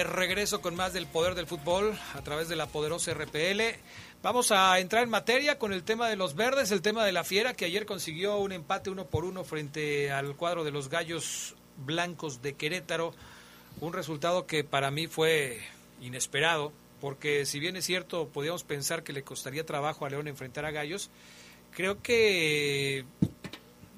Regreso 0.08 0.60
con 0.60 0.74
más 0.74 0.92
del 0.92 1.06
poder 1.06 1.34
del 1.34 1.46
fútbol 1.46 1.98
a 2.14 2.22
través 2.22 2.48
de 2.48 2.56
la 2.56 2.66
poderosa 2.66 3.12
RPL. 3.14 3.60
Vamos 4.22 4.50
a 4.50 4.78
entrar 4.78 5.04
en 5.04 5.10
materia 5.10 5.58
con 5.58 5.72
el 5.72 5.84
tema 5.84 6.08
de 6.08 6.16
los 6.16 6.34
verdes, 6.34 6.70
el 6.70 6.82
tema 6.82 7.04
de 7.04 7.12
la 7.12 7.24
fiera 7.24 7.54
que 7.54 7.64
ayer 7.64 7.86
consiguió 7.86 8.36
un 8.38 8.52
empate 8.52 8.90
uno 8.90 9.06
por 9.06 9.24
uno 9.24 9.44
frente 9.44 10.10
al 10.10 10.36
cuadro 10.36 10.64
de 10.64 10.70
los 10.70 10.88
gallos 10.88 11.54
blancos 11.76 12.42
de 12.42 12.54
Querétaro. 12.54 13.14
Un 13.80 13.92
resultado 13.92 14.46
que 14.46 14.64
para 14.64 14.90
mí 14.90 15.06
fue 15.06 15.60
inesperado, 16.00 16.72
porque 17.00 17.46
si 17.46 17.60
bien 17.60 17.76
es 17.76 17.84
cierto, 17.84 18.28
podíamos 18.28 18.64
pensar 18.64 19.04
que 19.04 19.12
le 19.12 19.22
costaría 19.22 19.64
trabajo 19.64 20.04
a 20.04 20.10
León 20.10 20.26
enfrentar 20.26 20.64
a 20.64 20.72
gallos, 20.72 21.10
creo 21.70 22.02
que 22.02 23.04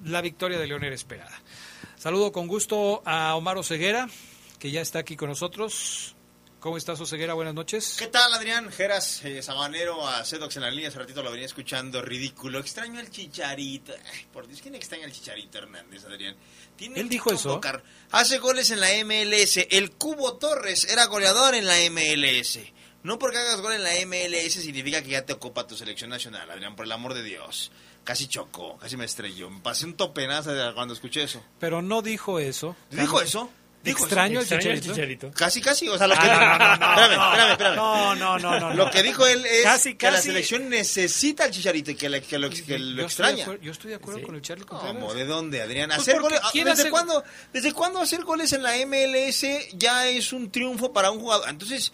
la 0.05 0.21
victoria 0.21 0.59
de 0.59 0.67
León 0.67 0.83
era 0.83 0.95
esperada. 0.95 1.41
Saludo 1.97 2.31
con 2.31 2.47
gusto 2.47 3.01
a 3.05 3.35
Omar 3.35 3.57
Oseguera, 3.57 4.07
que 4.61 4.69
ya 4.69 4.81
está 4.81 4.99
aquí 4.99 5.17
con 5.17 5.27
nosotros. 5.27 6.15
¿Cómo 6.59 6.77
estás, 6.77 7.01
Oseguera? 7.01 7.33
Buenas 7.33 7.55
noches. 7.55 7.95
¿Qué 7.97 8.05
tal, 8.05 8.31
Adrián? 8.31 8.71
Geras, 8.71 9.25
eh, 9.25 9.41
Sabanero, 9.41 10.07
a 10.07 10.23
Cedox 10.23 10.55
en 10.57 10.61
la 10.61 10.69
línea, 10.69 10.89
hace 10.89 10.99
ratito 10.99 11.23
lo 11.23 11.31
venía 11.31 11.47
escuchando, 11.47 11.99
ridículo. 12.03 12.59
Extraño 12.59 12.99
al 12.99 13.09
Chicharito. 13.09 13.91
Ay, 14.13 14.27
por 14.31 14.45
Dios, 14.45 14.61
¿quién 14.61 14.75
extraña 14.75 15.05
al 15.05 15.11
Chicharito 15.11 15.57
Hernández, 15.57 16.05
Adrián? 16.05 16.35
Tiene 16.75 16.99
¿Él 16.99 17.09
dijo 17.09 17.33
eso? 17.33 17.59
Hace 18.11 18.37
goles 18.37 18.69
en 18.69 18.81
la 18.81 18.89
MLS. 19.03 19.65
El 19.71 19.93
Cubo 19.93 20.37
Torres 20.37 20.85
era 20.85 21.07
goleador 21.07 21.55
en 21.55 21.65
la 21.65 21.77
MLS. 21.89 22.59
No 23.01 23.17
porque 23.17 23.39
hagas 23.39 23.61
gol 23.61 23.73
en 23.73 23.83
la 23.83 23.93
MLS 24.05 24.53
significa 24.53 25.01
que 25.01 25.09
ya 25.09 25.25
te 25.25 25.33
ocupa 25.33 25.65
tu 25.65 25.75
selección 25.75 26.11
nacional, 26.11 26.51
Adrián, 26.51 26.75
por 26.75 26.85
el 26.85 26.91
amor 26.91 27.15
de 27.15 27.23
Dios. 27.23 27.71
Casi 28.03 28.27
chocó, 28.27 28.77
casi 28.77 28.95
me 28.95 29.05
estrelló. 29.05 29.49
Me 29.49 29.61
pasé 29.61 29.87
un 29.87 29.95
topenazo 29.95 30.51
cuando 30.75 30.93
escuché 30.93 31.23
eso. 31.23 31.43
Pero 31.59 31.81
no 31.81 32.03
dijo 32.03 32.37
eso. 32.37 32.75
¿Dijo 32.91 33.19
eso? 33.19 33.49
¿Dijo 33.83 34.03
Extraño 34.05 34.41
el 34.41 34.47
chicharito. 34.47 35.31
Casi, 35.31 35.59
casi. 35.59 35.87
O 35.89 35.97
sea, 35.97 36.05
lo 36.07 36.13
que. 36.13 36.19
Ah, 36.23 36.77
no, 36.79 36.85
no, 36.85 36.85
no, 36.85 37.01
espérame, 37.01 37.17
no, 37.17 37.25
espérame, 37.31 37.51
espérame. 37.51 37.75
no, 37.75 38.15
no, 38.15 38.37
no, 38.39 38.59
no, 38.59 38.73
Lo 38.75 38.91
que 38.91 39.01
dijo 39.01 39.25
él 39.25 39.43
es 39.45 39.63
Casi, 39.63 39.95
que 39.95 40.11
la 40.11 40.21
selección 40.21 40.69
necesita 40.69 41.45
al 41.45 41.51
chicharito 41.51 41.91
y 41.91 41.95
que, 41.95 42.07
le- 42.09 42.21
que 42.21 42.37
lo, 42.37 42.49
que 42.49 42.77
lo 42.77 43.05
estoy 43.07 43.25
extraña. 43.31 43.59
yo 43.61 43.71
estoy 43.71 43.89
de 43.89 43.95
acuerdo 43.95 44.21
con 44.21 44.35
el 44.35 44.41
Charlie. 44.43 44.65
¿Cómo? 44.65 45.13
¿De 45.15 45.25
dónde, 45.25 45.61
Adrián? 45.61 45.89
Pues 45.89 46.01
Hacer 46.01 46.21
goles, 46.21 46.39
¿quién 46.51 46.65
¿desde, 46.65 46.81
hace- 46.83 46.91
cuándo, 46.91 47.23
¿Desde 47.51 47.73
cuándo 47.73 47.99
hacer 48.01 48.23
goles 48.23 48.53
en 48.53 48.61
la 48.63 48.75
MLS 48.85 49.45
ya 49.73 50.07
es 50.07 50.31
un 50.31 50.51
triunfo 50.51 50.93
para 50.93 51.09
un 51.09 51.19
jugador? 51.19 51.49
Entonces, 51.49 51.91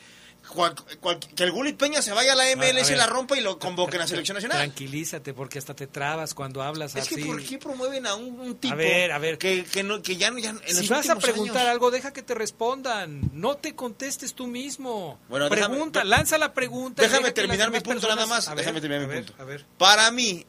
cual- 0.48 0.76
cual- 1.00 1.20
que 1.20 1.44
el 1.44 1.52
Gulit 1.52 1.78
Peña 1.78 2.02
se 2.02 2.12
vaya 2.12 2.34
a 2.34 2.36
la 2.36 2.44
A 2.44 2.52
MLS 2.56 2.88
y 2.90 2.92
ver. 2.92 2.98
la 3.00 3.08
rompa 3.08 3.38
y 3.38 3.42
lo 3.42 3.60
convoquen 3.60 4.02
a 4.02 4.08
selección 4.08 4.36
nacional. 4.36 4.58
Tranquilízate, 4.58 5.34
porque 5.34 5.60
hasta 5.60 5.76
te 5.76 5.88
trabas 5.88 6.34
cuando 6.34 6.62
hablas 6.64 6.96
Es 6.96 7.04
así. 7.04 7.16
que 7.16 7.26
¿por 7.26 7.44
qué 7.44 7.58
promueven 7.58 8.08
a 8.08 8.16
un, 8.16 8.40
un 8.40 8.56
tipo 8.58 8.74
A 8.74 8.78
ver, 8.78 9.12
a 9.12 9.18
ver. 9.20 9.38
que, 9.38 9.64
que, 9.66 9.84
no, 9.84 10.02
que 10.02 10.16
ya, 10.18 10.32
no- 10.32 10.40
ya 10.40 10.50
en 10.52 10.60
Si 10.68 10.74
los 10.88 10.90
vas 10.90 11.10
a 11.10 11.16
preguntar 11.18 11.58
años- 11.58 11.70
algo, 11.72 11.92
deja 11.92 12.14
que 12.14 12.22
te 12.24 12.34
respondan. 12.34 13.22
No 13.34 13.58
te 13.58 13.76
contestes 13.76 14.34
tú 14.34 14.48
mismo. 14.48 15.20
Bueno, 15.30 15.50
déjame- 15.50 15.76
Pregunta, 15.76 16.00
de- 16.00 16.06
lanza 16.06 16.38
la 16.38 16.54
pregunta. 16.54 17.04
y 17.04 17.08
Déjame 17.08 17.32
terminar 17.32 17.70
mi 17.72 17.80
punto 17.80 18.08
nada 18.08 18.16
personas- 18.16 18.28
más. 18.30 18.48
A 18.48 18.52
ver, 18.56 18.60
Déjame 18.66 18.82
terminar 18.82 19.04
a 19.06 19.08
mi 19.08 19.16
punto. 19.24 19.34
A 19.42 19.46
ver. 19.46 19.66
Para 19.78 20.10
mí, 20.12 20.46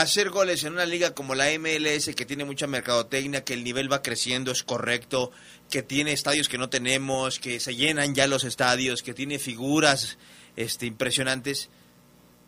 hacer 0.00 0.30
goles 0.30 0.64
en 0.64 0.72
una 0.72 0.86
liga 0.86 1.14
como 1.14 1.34
la 1.34 1.46
MLS, 1.58 2.14
que 2.16 2.24
tiene 2.24 2.46
mucha 2.46 2.66
mercadotecnia, 2.66 3.44
que 3.44 3.52
el 3.52 3.62
nivel 3.62 3.92
va 3.92 4.00
creciendo, 4.00 4.50
es 4.50 4.62
correcto, 4.62 5.32
que 5.68 5.82
tiene 5.82 6.12
estadios 6.12 6.48
que 6.48 6.56
no 6.56 6.70
tenemos, 6.70 7.38
que 7.38 7.60
se 7.60 7.76
llenan 7.76 8.14
ya 8.14 8.26
los 8.26 8.44
estadios, 8.44 9.02
que 9.02 9.12
tiene 9.12 9.38
figuras 9.38 10.16
este, 10.56 10.86
impresionantes, 10.86 11.68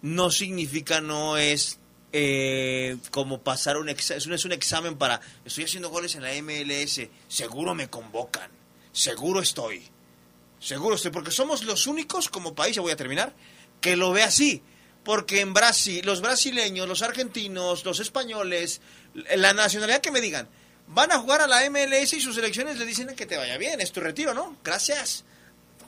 no 0.01 0.30
significa, 0.30 1.03
no 1.03 1.36
es 1.36 1.80
eh, 2.12 2.97
como 3.11 3.42
pasar 3.42 3.76
un 3.76 3.90
examen, 3.90 4.32
es 4.32 4.45
un 4.47 4.53
examen 4.53 4.97
para, 4.97 5.20
estoy 5.45 5.64
haciendo 5.64 5.90
goles 5.90 6.14
en 6.14 6.22
la 6.22 6.32
MLS, 6.42 7.01
seguro 7.28 7.74
me 7.74 7.88
convocan, 7.88 8.51
seguro 8.90 9.40
estoy. 9.40 9.82
Seguro 10.61 10.95
estoy, 10.95 11.11
porque 11.11 11.30
somos 11.30 11.62
los 11.64 11.86
únicos 11.86 12.30
como 12.30 12.55
país, 12.55 12.76
ya 12.76 12.80
voy 12.80 12.92
a 12.92 12.97
terminar, 12.97 13.34
que 13.82 13.97
lo 13.97 14.12
ve 14.12 14.22
así. 14.22 14.62
Porque 15.05 15.40
en 15.40 15.52
Brasil, 15.52 16.05
los 16.05 16.20
brasileños, 16.20 16.88
los 16.88 17.02
argentinos, 17.02 17.84
los 17.84 18.00
españoles, 18.00 18.80
la 19.36 19.52
nacionalidad 19.52 20.00
que 20.00 20.11
me 20.11 20.20
digan, 20.20 20.48
van 20.86 21.12
a 21.12 21.18
jugar 21.18 21.42
a 21.42 21.46
la 21.46 21.68
MLS 21.68 22.14
y 22.14 22.20
sus 22.20 22.36
elecciones 22.38 22.78
le 22.78 22.86
dicen 22.86 23.14
que 23.14 23.26
te 23.26 23.36
vaya 23.36 23.59
bien, 23.59 23.80
es 23.80 23.92
tu 23.92 24.00
retiro, 24.00 24.34
¿no? 24.34 24.57
Gracias. 24.64 25.24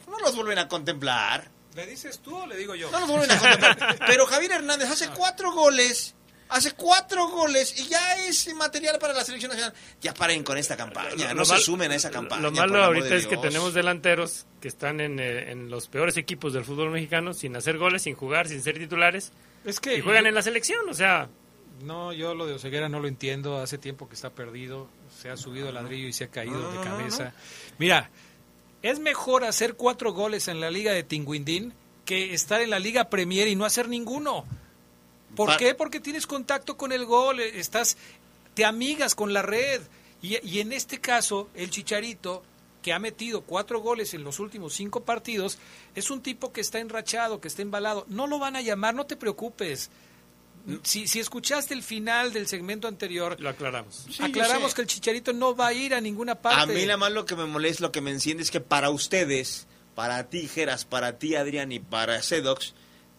No 0.09 0.19
los 0.21 0.35
vuelven 0.37 0.59
a 0.59 0.69
contemplar. 0.69 1.51
¿Le 1.75 1.87
dices 1.87 2.21
tú 2.21 2.37
o 2.37 2.47
le 2.47 2.57
digo 2.57 2.75
yo? 2.75 2.91
No 2.91 3.01
los 3.01 3.09
vuelven 3.09 3.31
a 3.31 3.39
contemplar. 3.39 3.99
Pero 4.07 4.27
Javier 4.27 4.53
Hernández 4.53 4.91
hace 4.91 5.09
cuatro 5.09 5.53
goles 5.53 6.15
hace 6.49 6.73
cuatro 6.73 7.29
goles 7.29 7.79
y 7.79 7.89
ya 7.89 8.27
es 8.27 8.53
material 8.55 8.99
para 8.99 9.13
la 9.13 9.25
selección 9.25 9.51
nacional. 9.51 9.75
Ya 10.01 10.15
paren 10.15 10.43
con 10.43 10.59
esta 10.59 10.77
campaña, 10.77 11.35
no 11.35 11.45
se 11.45 11.59
sumen 11.59 11.93
a 11.93 11.97
esa 11.97 12.11
campaña. 12.11 12.43
Lo 12.43 12.53
malo 12.53 12.83
ahorita 12.83 13.15
es 13.15 13.27
que 13.27 13.37
tenemos 13.37 13.75
delanteros 13.75 14.47
que 14.61 14.69
están 14.69 15.01
en, 15.01 15.19
eh, 15.19 15.51
en, 15.51 15.71
los 15.71 15.89
peores 15.89 16.17
equipos 16.17 16.53
del 16.53 16.65
fútbol 16.65 16.91
mexicano, 16.91 17.35
sin 17.35 17.57
hacer 17.57 17.79
goles, 17.79 18.03
sin 18.03 18.15
jugar, 18.15 18.49
sin 18.49 18.63
ser 18.63 18.79
titulares. 18.79 19.33
Es 19.65 19.81
que 19.81 19.97
y 19.97 20.01
juegan 20.01 20.27
en 20.27 20.35
la 20.35 20.43
selección, 20.43 20.89
o 20.89 20.95
sea. 20.95 21.29
No, 21.83 22.13
yo 22.13 22.35
lo 22.35 22.47
de 22.47 22.55
Oseguera 22.55 22.89
no 22.89 23.01
lo 23.01 23.09
entiendo. 23.09 23.59
Hace 23.59 23.77
tiempo 23.77 24.09
que 24.09 24.15
está 24.15 24.31
perdido. 24.31 24.89
Se 25.21 25.29
ha 25.29 25.37
subido 25.37 25.69
el 25.69 25.75
ladrillo 25.75 26.09
y 26.09 26.13
se 26.13 26.25
ha 26.25 26.29
caído 26.29 26.73
de 26.73 26.81
cabeza. 26.81 27.35
Mira, 27.79 28.11
es 28.83 28.99
mejor 28.99 29.45
hacer 29.45 29.75
cuatro 29.75 30.13
goles 30.13 30.49
en 30.49 30.61
la 30.61 30.71
Liga 30.71 30.93
de 30.93 31.03
Tinguindín 31.03 31.75
que 32.05 32.33
estar 32.33 32.61
en 32.61 32.71
la 32.71 32.79
Liga 32.79 33.11
Premier 33.11 33.49
y 33.49 33.57
no 33.57 33.65
hacer 33.65 33.89
ninguno. 33.89 34.47
¿Por 35.37 35.57
qué? 35.57 35.75
Porque 35.75 36.01
tienes 36.01 36.27
contacto 36.27 36.77
con 36.77 36.93
el 36.93 37.05
gol, 37.05 37.41
estás, 37.41 37.97
te 38.55 38.65
amigas 38.65 39.15
con 39.15 39.33
la 39.33 39.43
red. 39.43 39.83
Y, 40.23 40.39
y, 40.49 40.61
en 40.61 40.73
este 40.73 41.01
caso, 41.01 41.49
el 41.55 41.71
Chicharito, 41.71 42.43
que 42.83 42.93
ha 42.93 42.99
metido 42.99 43.43
cuatro 43.43 43.81
goles 43.81 44.15
en 44.15 44.25
los 44.25 44.41
últimos 44.41 44.75
cinco 44.75 45.05
partidos, 45.05 45.59
es 45.95 46.11
un 46.11 46.23
tipo 46.23 46.53
que 46.53 46.61
está 46.61 46.79
enrachado, 46.79 47.41
que 47.41 47.49
está 47.49 47.63
embalado. 47.63 48.07
No 48.09 48.27
lo 48.27 48.39
van 48.39 48.57
a 48.57 48.63
llamar, 48.63 48.95
no 48.95 49.07
te 49.07 49.17
preocupes. 49.17 49.91
Si, 50.83 51.07
si 51.07 51.21
escuchaste 51.21 51.75
el 51.75 51.83
final 51.85 52.33
del 52.33 52.49
segmento 52.49 52.89
anterior, 52.89 53.37
lo 53.39 53.51
aclaramos. 53.51 54.07
Sí, 54.11 54.21
aclaramos 54.21 54.75
que 54.75 54.83
el 54.83 54.89
Chicharito 54.89 55.33
no 55.33 55.55
va 55.55 55.69
a 55.69 55.73
ir 55.73 55.95
a 55.95 56.01
ninguna 56.01 56.35
parte. 56.35 56.61
A 56.61 56.67
mí 56.67 56.85
la 56.87 56.97
más 56.97 57.13
lo 57.13 57.25
que 57.25 57.37
me 57.37 57.45
molesta, 57.45 57.85
lo 57.85 57.93
que 57.93 58.01
me 58.01 58.11
enciende 58.11 58.43
es 58.43 58.51
que 58.51 58.61
para 58.61 58.91
ustedes, 58.91 59.69
para 59.95 60.29
ti, 60.29 60.49
Geras, 60.49 60.85
para 60.85 61.19
ti, 61.19 61.37
Adrián, 61.37 61.71
y 61.71 61.79
para 61.79 62.21
Sedox, 62.21 62.75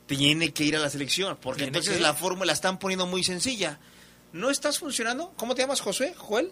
tiene 0.08 0.54
que 0.54 0.64
ir 0.64 0.76
a 0.76 0.80
la 0.80 0.90
selección, 0.90 1.38
porque 1.42 1.66
entonces 1.66 2.02
la 2.02 2.14
fórmula 2.14 2.54
están 2.54 2.80
poniendo 2.80 3.06
muy 3.06 3.24
sencilla. 3.24 3.80
¿No 4.34 4.50
estás 4.50 4.80
funcionando? 4.80 5.34
¿Cómo 5.38 5.54
te 5.54 5.62
llamas, 5.62 5.82
Josué? 5.82 6.14
¿Joel? 6.18 6.52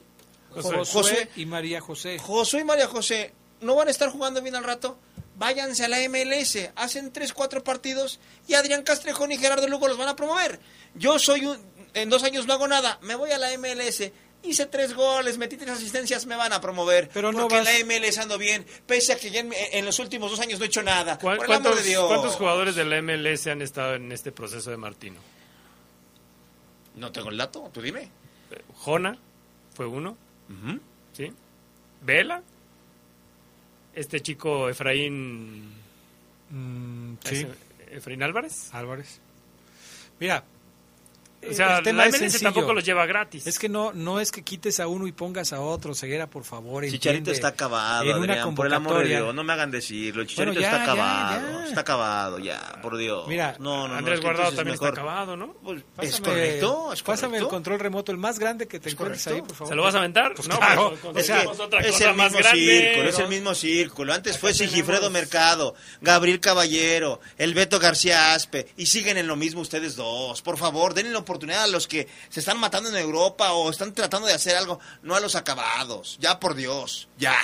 Josué, 0.51 0.85
Josué 0.85 1.29
y 1.35 1.45
María 1.45 1.81
José. 1.81 2.17
Josué 2.19 2.61
y 2.61 2.63
María 2.63 2.87
José, 2.87 3.33
¿no 3.61 3.75
van 3.75 3.87
a 3.87 3.91
estar 3.91 4.09
jugando 4.09 4.41
bien 4.41 4.55
al 4.55 4.63
rato? 4.63 4.97
Váyanse 5.37 5.83
a 5.83 5.89
la 5.89 5.97
MLS, 6.07 6.69
hacen 6.75 7.11
3, 7.11 7.33
4 7.33 7.63
partidos 7.63 8.19
y 8.47 8.53
Adrián 8.53 8.83
Castrejón 8.83 9.31
y 9.33 9.37
Gerardo 9.37 9.67
Lugo 9.67 9.87
los 9.87 9.97
van 9.97 10.07
a 10.07 10.15
promover. 10.15 10.59
Yo 10.93 11.19
soy 11.19 11.45
un, 11.45 11.57
en 11.93 12.09
dos 12.09 12.23
años 12.23 12.47
no 12.47 12.53
hago 12.53 12.67
nada, 12.67 12.99
me 13.01 13.15
voy 13.15 13.31
a 13.31 13.37
la 13.37 13.57
MLS, 13.57 14.11
hice 14.49 14.65
tres 14.67 14.93
goles, 14.93 15.37
metí 15.37 15.57
tres 15.57 15.71
asistencias, 15.71 16.25
me 16.25 16.35
van 16.35 16.53
a 16.53 16.61
promover. 16.61 17.09
Pero 17.13 17.31
no 17.31 17.47
porque 17.47 17.57
vas... 17.57 17.65
la 17.65 17.85
MLS 17.85 18.17
ando 18.17 18.37
bien, 18.37 18.65
pese 18.85 19.13
a 19.13 19.17
que 19.17 19.29
ya 19.29 19.41
en, 19.41 19.51
en, 19.53 19.85
los 19.85 19.99
últimos 19.99 20.31
dos 20.31 20.39
años 20.39 20.59
no 20.59 20.65
he 20.65 20.67
hecho 20.67 20.83
nada. 20.83 21.17
Por 21.17 21.43
el 21.43 21.51
amor 21.51 21.75
de 21.75 21.83
Dios. 21.83 22.07
¿Cuántos 22.07 22.35
jugadores 22.35 22.75
de 22.75 22.85
la 22.85 23.01
MLS 23.01 23.47
han 23.47 23.61
estado 23.61 23.95
en 23.95 24.11
este 24.11 24.31
proceso 24.31 24.71
de 24.71 24.77
Martino? 24.77 25.19
No 26.95 27.11
tengo 27.11 27.29
el 27.29 27.37
dato, 27.37 27.69
tú 27.73 27.81
dime. 27.81 28.09
Jona 28.75 29.17
fue 29.73 29.85
uno. 29.85 30.17
Uh 30.49 30.53
-huh. 30.53 30.79
¿Sí? 31.13 31.31
Vela. 32.01 32.41
Este 33.93 34.21
chico 34.21 34.69
Efraín. 34.69 35.73
Mm, 36.49 37.15
sí. 37.23 37.47
Efraín 37.91 38.23
Álvarez. 38.23 38.73
Álvarez. 38.73 39.19
Mira, 40.19 40.43
o 41.49 41.53
sea, 41.53 41.77
el 41.77 41.83
tema 41.83 42.05
la 42.05 42.17
MLS 42.17 42.41
tampoco 42.41 42.73
los 42.73 42.83
lleva 42.83 43.05
gratis. 43.05 43.45
Es 43.47 43.59
que 43.59 43.69
no 43.69 43.93
no 43.93 44.19
es 44.19 44.31
que 44.31 44.43
quites 44.43 44.79
a 44.79 44.87
uno 44.87 45.07
y 45.07 45.11
pongas 45.11 45.53
a 45.53 45.61
otro, 45.61 45.93
Ceguera, 45.93 46.27
por 46.27 46.43
favor. 46.43 46.85
Chicharito 46.87 47.31
está 47.31 47.49
acabado, 47.49 48.13
Adrián, 48.13 48.55
por 48.55 48.67
el 48.67 48.73
amor 48.73 49.03
de 49.03 49.09
Dios, 49.09 49.33
no 49.33 49.43
me 49.43 49.53
hagan 49.53 49.71
decirlo. 49.71 50.21
El 50.21 50.27
Chicharito 50.27 50.53
bueno, 50.53 50.61
ya, 50.61 50.71
está 50.71 50.83
acabado, 50.83 51.41
ya, 51.41 51.59
ya. 51.59 51.67
está 51.67 51.81
acabado 51.81 52.39
ya, 52.39 52.79
por 52.81 52.97
Dios. 52.97 53.27
Mira, 53.27 53.55
no, 53.59 53.87
no, 53.87 53.95
Andrés 53.95 54.19
no, 54.19 54.25
Guardado 54.25 54.51
también 54.51 54.73
mejor. 54.73 54.89
está 54.89 55.01
acabado, 55.01 55.37
¿no? 55.37 55.53
Pues, 55.63 55.83
pásame, 55.95 56.09
es 56.09 56.21
correcto, 56.21 56.93
es 56.93 57.03
correcto. 57.03 57.05
Pásame 57.05 57.37
el 57.37 57.47
control 57.47 57.79
remoto, 57.79 58.11
el 58.11 58.17
más 58.17 58.39
grande 58.39 58.67
que 58.67 58.79
te 58.79 58.89
¿Es 58.89 58.93
encuentres 58.93 59.27
ahí, 59.27 59.41
por 59.41 59.55
favor. 59.55 59.69
¿Se 59.69 59.75
lo 59.75 59.83
vas 59.83 59.95
a 59.95 59.99
aventar? 59.99 60.33
Pues 60.33 60.47
no, 60.47 60.57
claro. 60.57 60.93
Pues, 61.01 61.29
es 61.29 62.01
el 62.01 62.15
mismo 62.15 62.39
círculo, 62.51 63.09
es 63.09 63.19
el 63.19 63.27
mismo 63.27 63.55
círculo. 63.55 64.13
Antes 64.13 64.37
fue 64.37 64.53
Sigifredo 64.53 65.09
Mercado, 65.09 65.75
Gabriel 66.01 66.39
Caballero, 66.39 67.19
el 67.37 67.53
Beto 67.53 67.79
García 67.79 68.33
Aspe, 68.33 68.67
y 68.77 68.87
siguen 68.87 69.17
en 69.17 69.27
lo 69.27 69.35
mismo 69.35 69.61
ustedes 69.61 69.95
dos. 69.95 70.41
Por 70.41 70.57
favor, 70.57 70.93
denle 70.93 71.11
la 71.11 71.19
oportunidad 71.19 71.34
a 71.35 71.67
los 71.67 71.87
que 71.87 72.07
se 72.29 72.39
están 72.39 72.59
matando 72.59 72.89
en 72.89 72.95
Europa 72.95 73.53
o 73.53 73.69
están 73.69 73.93
tratando 73.93 74.27
de 74.27 74.33
hacer 74.33 74.55
algo, 74.55 74.79
no 75.03 75.15
a 75.15 75.19
los 75.19 75.35
acabados. 75.35 76.17
Ya, 76.19 76.39
por 76.39 76.55
Dios, 76.55 77.07
ya. 77.17 77.35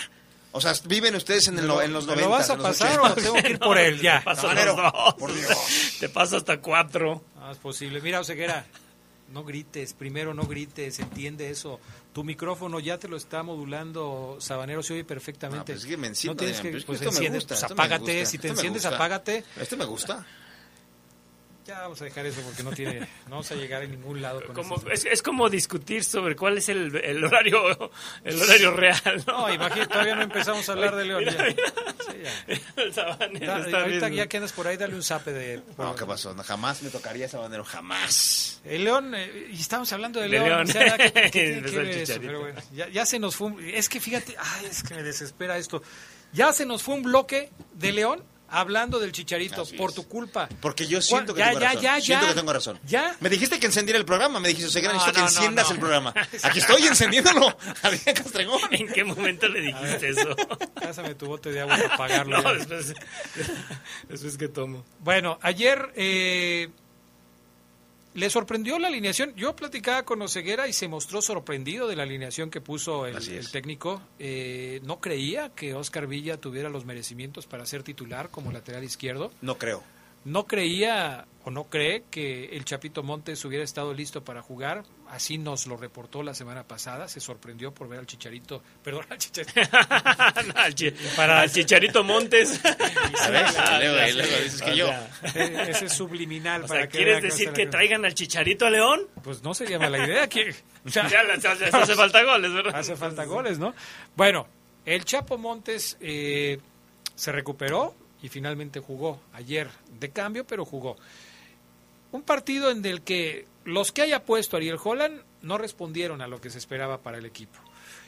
O 0.53 0.59
sea, 0.59 0.73
viven 0.85 1.15
ustedes 1.15 1.47
en, 1.47 1.59
el, 1.59 1.69
en 1.69 1.93
los 1.93 2.05
90. 2.05 2.15
¿Lo 2.15 2.29
vas 2.29 2.49
a 2.49 2.57
pasar 2.57 2.99
o 2.99 3.13
tengo 3.13 3.33
que 3.35 3.51
ir 3.51 3.59
por 3.59 3.77
él? 3.77 4.01
Ya. 4.01 4.21
Sabanero, 4.35 4.75
por 5.17 5.33
Dios. 5.33 5.57
Te 5.99 6.09
paso 6.09 6.37
hasta 6.37 6.59
cuatro. 6.59 7.23
No 7.35 7.51
es 7.51 7.57
posible. 7.57 8.01
Mira, 8.01 8.19
Oseguera, 8.19 8.65
no 9.31 9.45
grites. 9.45 9.93
Primero 9.93 10.33
no 10.33 10.43
grites. 10.43 10.99
Entiende 10.99 11.49
eso. 11.49 11.79
Tu 12.13 12.25
micrófono 12.25 12.81
ya 12.81 12.97
te 12.97 13.07
lo 13.07 13.15
está 13.15 13.41
modulando, 13.41 14.35
Sabanero, 14.41 14.83
se 14.83 14.93
oye 14.95 15.05
perfectamente. 15.05 15.59
No, 15.71 15.77
pues 15.77 15.85
es 15.85 15.85
que 15.85 15.95
me 15.95 16.07
enciendo, 16.07 16.33
no 16.33 16.51
tienes 16.51 16.59
que, 16.59 16.85
pues 16.85 16.99
esto 16.99 17.09
enciendes, 17.09 17.31
me 17.31 17.37
gusta, 17.37 17.47
pues 17.47 17.61
esto 17.61 17.73
apágate. 17.73 18.03
me 18.03 18.19
gusta, 18.19 18.31
si 18.31 18.37
te 18.37 18.47
enciendes, 18.49 18.85
apágate. 18.85 19.43
Este 19.57 19.77
me 19.77 19.85
gusta. 19.85 20.25
Ya 21.71 21.79
vamos 21.83 22.01
a 22.01 22.03
dejar 22.05 22.25
eso 22.25 22.41
porque 22.41 22.63
no 22.63 22.71
tiene, 22.71 22.99
no 23.25 23.31
vamos 23.31 23.49
a 23.51 23.55
llegar 23.55 23.81
a 23.81 23.85
ningún 23.85 24.21
lado 24.21 24.43
con 24.45 24.53
como, 24.55 24.75
eso. 24.75 24.89
es, 24.91 25.05
es, 25.05 25.21
como 25.21 25.49
discutir 25.49 26.03
sobre 26.03 26.35
cuál 26.35 26.57
es 26.57 26.67
el, 26.67 26.93
el 26.97 27.23
horario 27.23 27.91
el 28.25 28.41
horario 28.41 28.71
real. 28.75 29.23
No, 29.25 29.47
no 29.47 29.53
imagínate, 29.53 29.87
todavía 29.87 30.15
no 30.15 30.23
empezamos 30.23 30.67
a 30.67 30.71
hablar 30.73 30.95
de 30.95 31.05
León. 31.05 31.23
Mira, 31.23 31.37
ya. 31.37 31.43
mira. 31.45 31.63
Sí, 32.11 32.17
ya. 32.23 32.61
El 32.83 32.93
sabanero 32.93 33.45
Da- 33.47 33.59
está 33.65 33.81
ahorita 33.81 34.07
bien. 34.07 34.17
ya 34.17 34.27
que 34.27 34.37
andas 34.37 34.51
por 34.51 34.67
ahí, 34.67 34.75
dale 34.75 34.95
un 34.95 35.03
zape 35.03 35.31
de... 35.31 35.61
No, 35.77 35.95
¿qué 35.95 36.05
pasó? 36.05 36.33
No, 36.33 36.43
jamás 36.43 36.81
me 36.83 36.89
tocaría 36.89 37.29
Sabanero, 37.29 37.63
jamás. 37.63 38.59
El 38.65 38.83
León, 38.83 39.13
eh, 39.15 39.47
y 39.51 39.59
estamos 39.61 39.91
hablando 39.93 40.19
de 40.19 40.25
De 40.25 40.31
León. 40.31 40.47
León. 40.47 40.61
o 40.63 40.71
sea, 40.71 40.97
¿qué- 40.97 41.11
qué 41.13 41.29
tiene 41.31 41.31
que 41.31 41.57
Empezó 41.59 41.79
el 41.79 41.85
ver 41.85 41.95
eso? 41.95 41.99
Chicharito. 42.05 42.27
Pero 42.27 42.39
bueno, 42.41 42.61
ya, 42.73 42.89
ya 42.89 43.05
se 43.05 43.17
nos 43.19 43.35
fue 43.35 43.47
un- 43.47 43.63
Es 43.63 43.87
que 43.87 43.99
fíjate, 44.01 44.35
ay, 44.37 44.65
es 44.65 44.83
que 44.83 44.93
me 44.95 45.03
desespera 45.03 45.57
esto. 45.57 45.81
Ya 46.33 46.51
se 46.53 46.65
nos 46.65 46.83
fue 46.83 46.95
un 46.95 47.03
bloque 47.03 47.49
de 47.73 47.91
León 47.91 48.23
hablando 48.51 48.99
del 48.99 49.11
Chicharito 49.11 49.63
Así 49.63 49.75
por 49.75 49.89
es. 49.89 49.95
tu 49.95 50.07
culpa. 50.07 50.47
Porque 50.61 50.85
yo 50.87 51.01
siento 51.01 51.33
que 51.33 51.39
Ya, 51.39 51.47
tengo 51.49 51.59
ya, 51.61 51.67
razón. 51.69 51.81
ya, 51.83 52.01
siento 52.01 52.25
ya. 52.25 52.29
que 52.33 52.35
tengo 52.39 52.53
razón. 52.53 52.79
Ya. 52.85 53.15
Me 53.19 53.29
dijiste 53.29 53.59
que 53.59 53.65
encendiera 53.65 53.97
el 53.97 54.05
programa, 54.05 54.39
me 54.39 54.49
dijiste, 54.49 54.67
Oseguera, 54.69 54.93
No, 54.93 54.99
necesito 54.99 55.19
no, 55.21 55.25
que 55.27 55.33
enciendas 55.33 55.67
no. 55.67 55.73
el 55.73 55.79
programa. 55.79 56.13
Aquí 56.43 56.59
estoy 56.59 56.83
encendiéndolo. 56.87 57.57
Adrián 57.81 58.15
Castrengón. 58.15 58.61
¿En 58.71 58.87
qué 58.87 59.03
momento 59.03 59.47
le 59.47 59.61
dijiste 59.61 60.09
eso? 60.09 60.35
Pásame 60.75 61.15
tu 61.15 61.25
bote 61.27 61.51
de 61.51 61.61
agua 61.61 61.77
para 61.77 61.93
apagarlo. 61.95 62.53
Después, 62.53 62.93
después 64.09 64.37
que 64.37 64.47
tomo. 64.47 64.85
Bueno, 64.99 65.39
ayer 65.41 65.91
eh, 65.95 66.69
le 68.13 68.29
sorprendió 68.29 68.77
la 68.79 68.87
alineación. 68.87 69.33
Yo 69.35 69.55
platicaba 69.55 70.03
con 70.03 70.21
Oseguera 70.21 70.67
y 70.67 70.73
se 70.73 70.87
mostró 70.87 71.21
sorprendido 71.21 71.87
de 71.87 71.95
la 71.95 72.03
alineación 72.03 72.49
que 72.49 72.61
puso 72.61 73.05
el, 73.05 73.15
el 73.15 73.51
técnico. 73.51 74.01
Eh, 74.19 74.81
no 74.83 74.99
creía 74.99 75.49
que 75.49 75.73
Oscar 75.73 76.07
Villa 76.07 76.37
tuviera 76.37 76.69
los 76.69 76.85
merecimientos 76.85 77.47
para 77.47 77.65
ser 77.65 77.83
titular 77.83 78.29
como 78.29 78.51
lateral 78.51 78.83
izquierdo. 78.83 79.31
No 79.41 79.57
creo. 79.57 79.83
No 80.23 80.45
creía 80.45 81.25
o 81.43 81.51
no 81.51 81.63
cree 81.65 82.03
que 82.11 82.55
el 82.55 82.65
Chapito 82.65 83.01
Montes 83.01 83.43
hubiera 83.43 83.63
estado 83.63 83.93
listo 83.93 84.23
para 84.23 84.41
jugar. 84.41 84.83
Así 85.11 85.37
nos 85.37 85.67
lo 85.67 85.75
reportó 85.75 86.23
la 86.23 86.33
semana 86.33 86.63
pasada. 86.63 87.07
Se 87.09 87.19
sorprendió 87.19 87.73
por 87.73 87.89
ver 87.89 87.99
al 87.99 88.05
Chicharito. 88.07 88.63
Perdón, 88.83 89.05
al 89.09 89.17
Chicharito. 89.17 89.59
No, 90.47 90.53
al, 90.61 90.73
chi- 90.73 90.93
al 91.17 91.51
Chicharito 91.51 92.03
Montes. 92.03 92.61
Ese 95.35 95.85
es 95.85 95.93
subliminal. 95.93 96.63
O 96.63 96.67
para 96.67 96.81
sea, 96.81 96.89
que 96.89 96.97
¿quieres 96.97 97.21
decir 97.23 97.51
que 97.51 97.65
la- 97.65 97.71
traigan 97.71 98.05
al 98.05 98.13
Chicharito 98.13 98.65
a 98.65 98.69
León? 98.69 99.01
Pues 99.23 99.43
no 99.43 99.53
sería 99.53 99.79
mala 99.79 100.05
idea. 100.05 100.27
que 100.27 100.53
Ya, 100.85 101.03
les 101.23 101.45
hace 101.45 101.95
falta 101.95 102.23
goles, 102.23 102.53
¿verdad? 102.53 102.75
Hace 102.75 102.95
falta 102.95 103.25
goles, 103.25 103.59
¿no? 103.59 103.73
Bueno, 104.15 104.47
el 104.85 105.05
Chapo 105.05 105.37
Montes 105.37 105.97
eh, 105.99 106.59
se 107.15 107.31
recuperó 107.31 107.95
y 108.23 108.29
finalmente 108.29 108.79
jugó 108.79 109.21
ayer 109.33 109.69
de 109.99 110.09
cambio, 110.09 110.45
pero 110.45 110.65
jugó. 110.65 110.97
Un 112.11 112.23
partido 112.23 112.71
en 112.71 112.85
el 112.85 113.01
que 113.01 113.45
los 113.65 113.91
que 113.91 114.01
haya 114.01 114.23
puesto 114.25 114.57
Ariel 114.57 114.79
Holland 114.83 115.21
no 115.41 115.57
respondieron 115.57 116.21
a 116.21 116.27
lo 116.27 116.41
que 116.41 116.49
se 116.49 116.57
esperaba 116.57 117.01
para 117.01 117.17
el 117.17 117.25
equipo. 117.25 117.59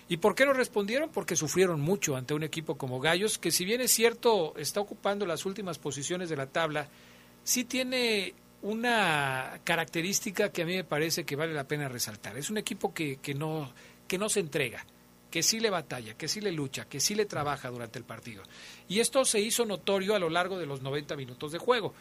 ¿Y 0.09 0.17
por 0.17 0.35
qué 0.35 0.45
no 0.45 0.53
respondieron? 0.53 1.09
Porque 1.09 1.35
sufrieron 1.35 1.79
mucho 1.79 2.15
ante 2.15 2.33
un 2.33 2.43
equipo 2.43 2.77
como 2.77 2.99
Gallos, 2.99 3.37
que 3.37 3.51
si 3.51 3.65
bien 3.65 3.81
es 3.81 3.91
cierto 3.91 4.53
está 4.57 4.79
ocupando 4.79 5.25
las 5.25 5.45
últimas 5.45 5.79
posiciones 5.79 6.29
de 6.29 6.35
la 6.35 6.47
tabla, 6.47 6.87
sí 7.43 7.63
tiene 7.63 8.33
una 8.61 9.59
característica 9.63 10.51
que 10.51 10.63
a 10.63 10.65
mí 10.65 10.75
me 10.75 10.83
parece 10.83 11.25
que 11.25 11.35
vale 11.35 11.53
la 11.53 11.67
pena 11.67 11.87
resaltar. 11.87 12.37
Es 12.37 12.49
un 12.49 12.57
equipo 12.57 12.93
que, 12.93 13.17
que 13.17 13.33
no, 13.33 13.73
que 14.07 14.17
no 14.17 14.29
se 14.29 14.39
entrega, 14.39 14.85
que 15.29 15.43
sí 15.43 15.59
le 15.59 15.69
batalla, 15.69 16.15
que 16.15 16.27
sí 16.27 16.41
le 16.41 16.51
lucha, 16.51 16.85
que 16.85 16.99
sí 16.99 17.15
le 17.15 17.25
trabaja 17.25 17.69
durante 17.69 17.99
el 17.99 18.05
partido. 18.05 18.43
Y 18.87 18.99
esto 18.99 19.25
se 19.25 19.39
hizo 19.39 19.65
notorio 19.65 20.15
a 20.15 20.19
lo 20.19 20.29
largo 20.29 20.57
de 20.57 20.65
los 20.65 20.81
90 20.81 21.15
minutos 21.15 21.51
de 21.51 21.59
juego. 21.59 21.93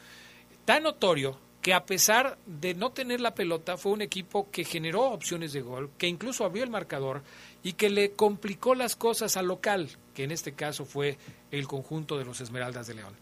Tan 0.65 0.85
notorio 0.85 1.39
que 1.63 1.73
a 1.73 1.87
pesar 1.87 2.37
de 2.45 2.75
no 2.75 2.91
tener 2.91 3.21
la 3.21 3.37
pelota 3.37 3.77
fue 3.77 3.93
un 3.93 4.03
equipo 4.03 4.51
que 4.51 4.65
generó 4.65 5.05
opciones 5.13 5.53
de 5.53 5.63
gol, 5.63 5.91
que 5.97 6.09
incluso 6.09 6.45
abrió 6.45 6.65
el 6.65 6.71
marcador 6.71 7.23
y 7.63 7.75
que 7.75 7.89
le 7.89 8.13
complicó 8.13 8.75
las 8.75 8.97
cosas 8.97 9.37
al 9.37 9.47
local, 9.47 9.89
que 10.13 10.25
en 10.25 10.33
este 10.33 10.55
caso 10.55 10.85
fue 10.85 11.19
el 11.53 11.69
conjunto 11.69 12.19
de 12.19 12.25
los 12.25 12.41
Esmeraldas 12.41 12.89
de 12.89 12.95
León. 12.95 13.15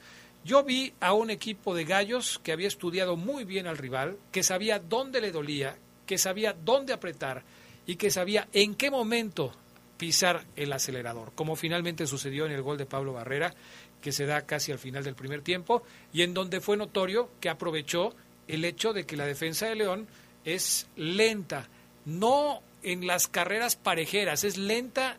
Yo 0.43 0.64
vi 0.64 0.95
a 1.01 1.12
un 1.12 1.28
equipo 1.28 1.74
de 1.74 1.84
gallos 1.84 2.41
que 2.43 2.53
había 2.53 2.66
estudiado 2.66 3.14
muy 3.16 3.45
bien 3.45 3.66
al 3.66 3.76
rival, 3.76 4.16
que 4.32 4.43
sabía 4.43 4.78
dónde 4.78 5.20
le 5.20 5.32
dolía, 5.32 5.76
que 6.07 6.16
sabía 6.16 6.55
dónde 6.55 6.95
apretar 6.95 7.45
y 7.84 7.97
que 7.97 8.11
sabía 8.11 8.49
en 8.55 8.74
qué 8.74 8.91
momento 8.91 9.53
pisar 9.99 10.47
el 10.57 10.72
acelerador, 10.72 11.32
como 11.34 11.57
finalmente 11.57 12.07
sucedió 12.07 12.47
en 12.47 12.53
el 12.53 12.62
gol 12.62 12.78
de 12.78 12.86
Pablo 12.86 13.12
Barrera, 13.12 13.53
que 14.01 14.12
se 14.12 14.24
da 14.24 14.47
casi 14.47 14.72
al 14.72 14.78
final 14.78 15.05
del 15.05 15.14
primer 15.14 15.43
tiempo, 15.43 15.82
y 16.11 16.22
en 16.22 16.32
donde 16.32 16.62
fue 16.62 16.78
notorio 16.78 17.28
que 17.38 17.51
aprovechó 17.51 18.14
el 18.51 18.64
hecho 18.64 18.92
de 18.92 19.07
que 19.07 19.16
la 19.16 19.26
defensa 19.26 19.66
de 19.66 19.76
León 19.76 20.09
es 20.44 20.88
lenta, 20.96 21.68
no 22.05 22.62
en 22.82 23.07
las 23.07 23.28
carreras 23.28 23.76
parejeras, 23.76 24.44
es 24.44 24.57
lenta 24.57 25.18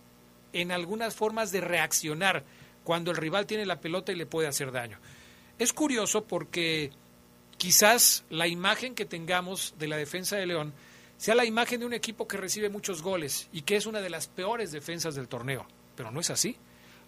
en 0.53 0.71
algunas 0.71 1.15
formas 1.15 1.51
de 1.51 1.61
reaccionar 1.61 2.43
cuando 2.83 3.11
el 3.11 3.17
rival 3.17 3.45
tiene 3.45 3.65
la 3.65 3.79
pelota 3.79 4.11
y 4.11 4.15
le 4.15 4.25
puede 4.25 4.47
hacer 4.47 4.71
daño. 4.71 4.99
Es 5.59 5.73
curioso 5.73 6.25
porque 6.25 6.91
quizás 7.57 8.25
la 8.29 8.47
imagen 8.47 8.95
que 8.95 9.05
tengamos 9.05 9.75
de 9.77 9.87
la 9.87 9.97
defensa 9.97 10.35
de 10.35 10.47
León 10.47 10.73
sea 11.17 11.35
la 11.35 11.45
imagen 11.45 11.79
de 11.79 11.85
un 11.85 11.93
equipo 11.93 12.27
que 12.27 12.37
recibe 12.37 12.69
muchos 12.69 13.01
goles 13.01 13.47
y 13.53 13.61
que 13.61 13.75
es 13.75 13.85
una 13.85 14.01
de 14.01 14.09
las 14.09 14.27
peores 14.27 14.71
defensas 14.71 15.15
del 15.15 15.27
torneo, 15.27 15.67
pero 15.95 16.11
no 16.11 16.19
es 16.19 16.31
así. 16.31 16.57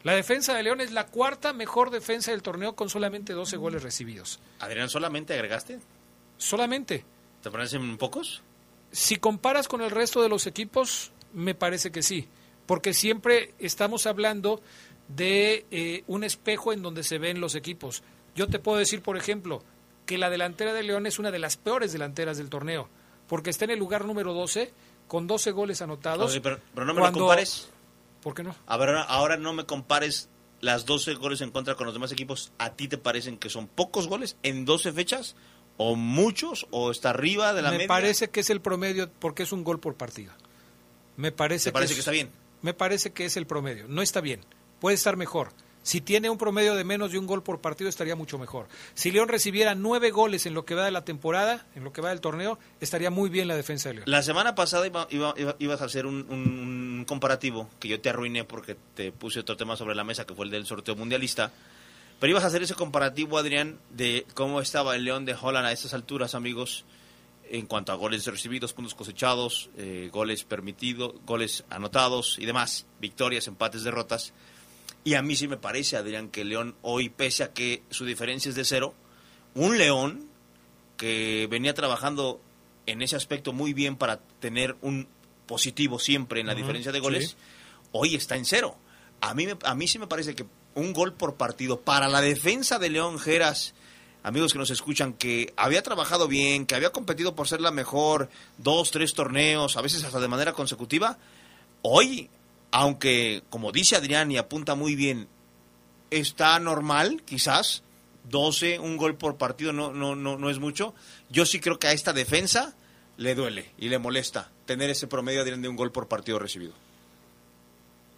La 0.04 0.14
defensa 0.14 0.54
de 0.54 0.64
León 0.64 0.82
es 0.82 0.92
la 0.92 1.08
cuarta 1.08 1.54
mejor 1.54 1.90
defensa 1.90 2.32
del 2.32 2.44
torneo 2.44 2.76
con 2.76 2.90
solamente 2.90 3.34
12 3.34 3.58
goles 3.58 3.82
recibidos. 3.82 4.40
Adrián, 4.60 4.90
¿solamente 4.90 5.34
agregaste? 5.34 5.80
Solamente. 6.38 7.06
¿Te 7.42 7.52
parecen 7.52 7.98
pocos? 7.98 8.42
Si 8.92 9.18
comparas 9.18 9.68
con 9.68 9.82
el 9.82 9.92
resto 9.92 10.22
de 10.22 10.30
los 10.30 10.48
equipos, 10.48 11.12
me 11.34 11.56
parece 11.56 11.92
que 11.92 12.04
sí, 12.04 12.28
porque 12.66 12.94
siempre 12.94 13.54
estamos 13.60 14.06
hablando 14.06 14.62
de 15.08 15.66
eh, 15.72 16.04
un 16.08 16.24
espejo 16.24 16.74
en 16.74 16.82
donde 16.82 17.04
se 17.04 17.18
ven 17.18 17.42
los 17.42 17.56
equipos. 17.56 18.04
Yo 18.36 18.48
te 18.48 18.60
puedo 18.60 18.78
decir, 18.78 19.02
por 19.02 19.18
ejemplo, 19.18 19.64
que 20.06 20.18
la 20.18 20.30
delantera 20.30 20.74
de 20.74 20.84
León 20.84 21.06
es 21.06 21.20
una 21.20 21.32
de 21.32 21.40
las 21.40 21.58
peores 21.58 21.92
delanteras 21.92 22.38
del 22.38 22.50
torneo, 22.50 22.90
porque 23.28 23.50
está 23.50 23.66
en 23.66 23.72
el 23.72 23.80
lugar 23.80 24.06
número 24.06 24.34
12 24.34 24.74
con 25.08 25.28
12 25.28 25.52
goles 25.52 25.82
anotados. 25.82 26.40
pero, 26.40 26.60
no 26.76 26.94
me 26.94 27.02
lo 27.02 27.12
compares. 27.12 27.70
¿Por 28.22 28.34
qué 28.34 28.44
no? 28.44 28.56
Ahora, 28.68 29.02
ahora 29.04 29.38
no 29.38 29.54
me 29.54 29.66
compares 29.66 30.30
las 30.62 30.86
12 30.86 31.16
goles 31.16 31.42
en 31.42 31.52
contra 31.52 31.76
con 31.76 31.86
los 31.86 31.94
demás 31.94 32.12
equipos. 32.12 32.54
¿A 32.58 32.72
ti 32.72 32.88
te 32.88 32.98
parecen 32.98 33.38
que 33.38 33.50
son 33.50 33.68
pocos 33.68 34.08
goles 34.08 34.38
en 34.44 34.66
12 34.66 34.94
fechas? 34.94 35.36
¿O 35.78 35.96
muchos? 35.96 36.68
¿O 36.72 36.92
está 36.92 37.10
arriba 37.10 37.54
de 37.54 37.62
la 37.62 37.72
media? 37.72 37.84
Me 37.84 37.88
parece 37.88 38.30
que 38.30 38.42
es 38.42 38.50
el 38.50 38.62
promedio 38.62 39.10
porque 39.20 39.44
es 39.44 39.52
un 39.52 39.64
gol 39.64 39.80
por 39.80 39.96
partido. 39.96 40.32
Me 41.18 41.32
parece, 41.32 41.70
¿Te 41.70 41.74
parece 41.74 41.94
que, 41.94 42.00
está 42.00 42.12
bien? 42.12 42.30
Me 42.62 42.74
parece 42.74 43.12
que 43.12 43.26
es 43.26 43.38
el 43.38 43.46
promedio. 43.46 43.86
No 43.88 44.02
está 44.02 44.22
bien. 44.22 44.42
Puede 44.80 44.96
estar 44.96 45.18
mejor. 45.18 45.50
Si 45.84 46.00
tiene 46.00 46.30
un 46.30 46.38
promedio 46.38 46.76
de 46.76 46.86
menos 46.86 47.12
de 47.12 47.20
un 47.20 47.28
gol 47.28 47.44
por 47.44 47.60
partido, 47.60 47.90
estaría 47.90 48.16
mucho 48.16 48.40
mejor. 48.40 48.68
Si 48.94 49.12
León 49.12 49.28
recibiera 49.28 49.76
nueve 49.76 50.12
goles 50.12 50.46
en 50.46 50.54
lo 50.54 50.64
que 50.64 50.76
va 50.76 50.86
de 50.86 50.92
la 50.92 51.04
temporada, 51.04 51.68
en 51.76 51.84
lo 51.84 51.92
que 51.92 52.02
va 52.02 52.10
del 52.10 52.22
torneo, 52.22 52.58
estaría 52.80 53.10
muy 53.10 53.30
bien 53.30 53.50
la 53.50 53.56
defensa 53.56 53.90
de 53.90 53.96
León. 53.96 54.06
La 54.08 54.24
semana 54.24 54.56
pasada 54.56 54.88
iba, 54.88 55.08
ibas 55.60 55.82
a 55.82 55.86
hacer 55.86 56.06
un, 56.06 56.26
un, 56.30 57.06
comparativo 57.06 57.70
que 57.82 57.90
yo 57.90 58.00
te 58.00 58.10
arruiné 58.10 58.46
porque 58.46 58.78
te 58.96 59.12
puse 59.12 59.42
otro 59.42 59.58
tema 59.58 59.76
sobre 59.76 59.94
la 59.94 60.06
mesa, 60.06 60.26
que 60.26 60.34
fue 60.34 60.46
el 60.46 60.52
del 60.52 60.66
sorteo 60.66 60.96
mundialista. 60.96 61.52
Pero 62.24 62.32
ibas 62.32 62.46
a 62.46 62.48
hacer 62.48 62.64
ese 62.64 62.74
comparativo, 62.74 63.38
Adrián, 63.38 63.82
de 63.90 64.26
cómo 64.34 64.62
estaba 64.62 64.96
el 64.96 65.04
León 65.04 65.26
de 65.26 65.36
Holland 65.36 65.68
a 65.68 65.74
estas 65.74 65.94
alturas, 65.94 66.36
amigos, 66.36 66.86
en 67.50 67.66
cuanto 67.66 67.92
a 67.92 67.96
goles 67.96 68.26
recibidos, 68.26 68.72
puntos 68.72 68.96
cosechados, 68.96 69.70
eh, 69.76 70.10
goles 70.10 70.46
permitidos, 70.46 71.16
goles 71.26 71.66
anotados 71.70 72.40
y 72.40 72.46
demás, 72.46 72.86
victorias, 73.02 73.48
empates, 73.48 73.84
derrotas. 73.84 74.32
Y 75.04 75.16
a 75.16 75.22
mí 75.22 75.36
sí 75.36 75.50
me 75.50 75.58
parece, 75.58 75.98
Adrián, 75.98 76.30
que 76.30 76.46
León 76.46 76.78
hoy, 76.82 77.10
pese 77.10 77.44
a 77.44 77.52
que 77.52 77.84
su 77.90 78.06
diferencia 78.06 78.48
es 78.48 78.56
de 78.56 78.64
cero, 78.64 78.94
un 79.54 79.78
León 79.78 80.26
que 80.96 81.50
venía 81.52 81.74
trabajando 81.74 82.40
en 82.86 83.02
ese 83.02 83.18
aspecto 83.18 83.52
muy 83.52 83.74
bien 83.74 83.98
para 83.98 84.22
tener 84.40 84.78
un 84.80 85.10
positivo 85.46 86.00
siempre 86.00 86.40
en 86.40 86.48
la 86.48 86.56
diferencia 86.56 86.94
de 86.94 87.02
goles, 87.02 87.36
hoy 87.92 88.16
está 88.16 88.38
en 88.38 88.46
cero. 88.46 88.78
A 89.20 89.34
mí, 89.34 89.46
a 89.66 89.76
mí 89.76 89.88
sí 89.90 90.00
me 90.00 90.08
parece 90.08 90.36
que 90.36 90.46
un 90.76 90.94
gol 90.94 91.14
por 91.14 91.36
partido 91.36 91.82
para 91.82 92.08
la 92.08 92.22
defensa 92.22 92.80
de 92.80 92.90
León 92.90 93.20
Geras, 93.20 93.74
amigos 94.24 94.54
que 94.54 94.60
nos 94.60 94.70
escuchan, 94.70 95.14
que 95.14 95.54
había 95.58 95.84
trabajado 95.84 96.28
bien, 96.28 96.66
que 96.66 96.76
había 96.76 96.92
competido 96.92 97.36
por 97.36 97.48
ser 97.48 97.62
la 97.62 97.72
mejor 97.72 98.30
dos, 98.58 98.92
tres 98.92 99.14
torneos, 99.14 99.78
a 99.78 99.82
veces 99.82 100.04
hasta 100.04 100.20
de 100.20 100.28
manera 100.28 100.54
consecutiva, 100.54 101.18
hoy, 101.82 102.30
aunque 102.72 103.44
como 103.50 103.72
dice 103.72 103.96
Adrián 103.96 104.32
y 104.32 104.38
apunta 104.38 104.76
muy 104.76 104.96
bien, 104.96 105.28
está 106.10 106.60
normal, 106.60 107.24
quizás, 107.26 107.84
12, 108.30 108.80
un 108.80 108.98
gol 108.98 109.16
por 109.16 109.38
partido 109.38 109.74
no, 109.74 109.94
no, 109.94 110.16
no, 110.16 110.38
no 110.38 110.50
es 110.50 110.60
mucho, 110.60 110.94
yo 111.30 111.46
sí 111.46 111.60
creo 111.60 111.80
que 111.80 111.88
a 111.88 111.94
esta 111.94 112.14
defensa 112.14 112.76
le 113.18 113.36
duele 113.36 113.72
y 113.78 113.90
le 113.90 114.00
molesta 114.00 114.52
tener 114.66 114.90
ese 114.90 115.08
promedio 115.08 115.44
de 115.44 115.68
un 115.68 115.76
gol 115.76 115.92
por 115.92 116.08
partido 116.08 116.40
recibido. 116.40 116.74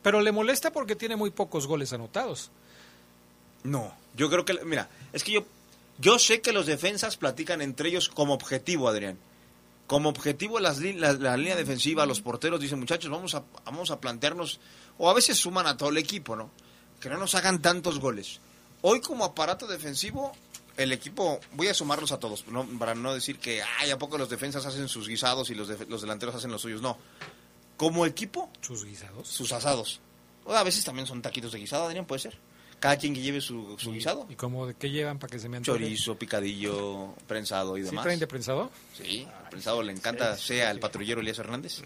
Pero 0.06 0.22
le 0.22 0.32
molesta 0.32 0.72
porque 0.72 0.96
tiene 0.96 1.16
muy 1.16 1.32
pocos 1.32 1.66
goles 1.66 1.92
anotados. 1.92 2.52
No, 3.64 3.92
yo 4.16 4.30
creo 4.30 4.46
que, 4.46 4.54
mira, 4.64 4.88
es 5.14 5.24
que 5.24 5.32
yo, 5.32 5.46
yo 5.98 6.20
sé 6.20 6.42
que 6.42 6.54
los 6.54 6.68
defensas 6.68 7.18
platican 7.18 7.60
entre 7.64 7.90
ellos 7.90 8.10
como 8.10 8.36
objetivo, 8.36 8.88
Adrián. 8.88 9.18
Como 9.88 10.10
objetivo 10.10 10.60
las, 10.60 10.78
la, 10.78 11.14
la, 11.14 11.36
línea 11.38 11.56
defensiva, 11.56 12.06
los 12.06 12.22
porteros 12.22 12.60
dicen, 12.60 12.78
muchachos, 12.78 13.10
vamos 13.10 13.34
a, 13.34 13.46
vamos 13.66 13.90
a 13.90 14.00
plantearnos, 14.00 14.60
o 15.00 15.10
a 15.10 15.14
veces 15.16 15.40
suman 15.40 15.66
a 15.66 15.76
todo 15.76 15.90
el 15.90 15.98
equipo, 15.98 16.36
¿no? 16.36 16.52
Que 17.00 17.10
no 17.10 17.18
nos 17.18 17.34
hagan 17.34 17.60
tantos 17.60 17.98
goles. 18.00 18.40
Hoy 18.84 19.02
como 19.02 19.26
aparato 19.26 19.66
defensivo, 19.66 20.34
el 20.78 20.92
equipo, 20.92 21.40
voy 21.54 21.70
a 21.70 21.74
sumarlos 21.74 22.12
a 22.12 22.20
todos, 22.20 22.46
¿no? 22.46 22.64
para 22.78 22.94
no 22.94 23.16
decir 23.16 23.40
que, 23.40 23.64
ay, 23.80 23.90
¿a 23.90 23.98
poco 23.98 24.20
los 24.20 24.30
defensas 24.30 24.68
hacen 24.68 24.88
sus 24.88 25.08
guisados 25.08 25.50
y 25.50 25.56
los, 25.56 25.68
los 25.90 26.02
delanteros 26.02 26.36
hacen 26.36 26.52
los 26.52 26.62
suyos? 26.62 26.84
No 26.84 26.96
como 27.78 28.06
equipo. 28.06 28.50
¿Sus 28.62 28.86
guisados? 28.86 29.28
Sus 29.28 29.52
asados. 29.52 30.02
O 30.46 30.54
a 30.54 30.64
veces 30.64 30.84
también 30.86 31.08
son 31.08 31.22
taquitos 31.22 31.52
de 31.52 31.60
guisado, 31.60 31.86
Adrián, 31.86 32.06
puede 32.06 32.22
ser. 32.22 32.38
Cada 32.80 32.98
quien 32.98 33.14
que 33.14 33.22
lleve 33.22 33.42
su, 33.42 33.78
guisado. 33.78 34.28
¿Y 34.30 34.36
cómo, 34.36 34.72
qué 34.78 34.92
llevan 34.92 35.18
para 35.18 35.32
que 35.32 35.40
se 35.40 35.50
me 35.50 35.58
antoje? 35.58 35.80
Chorizo, 35.80 36.16
picadillo, 36.18 37.16
prensado 37.26 37.78
y 37.78 37.82
demás. 37.82 38.04
¿Sí 38.04 38.04
traen 38.04 38.20
de 38.20 38.28
prensado? 38.28 38.72
Sí, 38.96 39.28
prensado 39.50 39.82
le 39.82 39.92
encanta, 39.92 40.38
sea 40.38 40.72
el 40.72 40.80
patrullero 40.80 41.22
Elías 41.22 41.40
Hernández. 41.40 41.82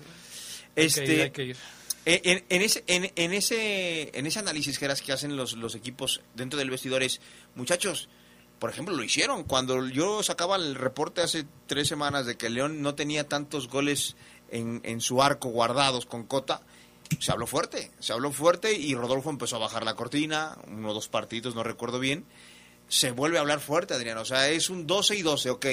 Este, 0.76 1.24
hay 1.24 1.32
que 1.32 1.44
ir. 1.44 1.58
En, 2.06 2.62
ese, 2.62 2.84
en, 2.88 3.12
en, 3.16 3.34
ese, 3.34 4.18
en 4.18 4.26
ese 4.26 4.40
análisis 4.40 4.80
que, 4.80 4.92
que 5.06 5.12
hacen 5.12 5.38
los, 5.38 5.54
los 5.54 5.76
equipos 5.76 6.22
dentro 6.34 6.58
del 6.58 6.70
vestidor 6.70 7.04
es, 7.04 7.22
muchachos, 7.56 8.10
por 8.58 8.70
ejemplo, 8.70 8.96
lo 8.96 9.04
hicieron. 9.04 9.44
Cuando 9.44 9.88
yo 9.88 10.24
sacaba 10.24 10.56
el 10.56 10.76
reporte 10.76 11.22
hace 11.22 11.46
tres 11.68 11.88
semanas 11.88 12.26
de 12.26 12.36
que 12.36 12.50
León 12.50 12.82
no 12.82 12.96
tenía 12.96 13.28
tantos 13.28 13.68
goles 13.68 14.16
en, 14.52 14.82
en 14.84 15.02
su 15.02 15.22
arco 15.22 15.50
guardados 15.50 16.06
con 16.06 16.26
Cota, 16.26 16.62
se 17.18 17.32
habló 17.32 17.48
fuerte, 17.48 17.92
se 18.00 18.14
habló 18.14 18.32
fuerte 18.32 18.74
y 18.74 18.94
Rodolfo 18.94 19.30
empezó 19.30 19.56
a 19.56 19.60
bajar 19.60 19.84
la 19.84 19.96
cortina, 19.96 20.58
uno 20.68 20.90
o 20.90 20.94
dos 20.94 21.08
partidos, 21.08 21.56
no 21.56 21.64
recuerdo 21.64 22.00
bien. 22.00 22.26
Se 22.88 23.12
vuelve 23.12 23.38
a 23.38 23.42
hablar 23.42 23.60
fuerte, 23.60 23.94
Adrián. 23.94 24.18
O 24.18 24.26
sea, 24.26 24.50
es 24.50 24.70
un 24.70 24.88
12 24.88 25.16
y 25.16 25.22
12, 25.22 25.50
ok. 25.50 25.66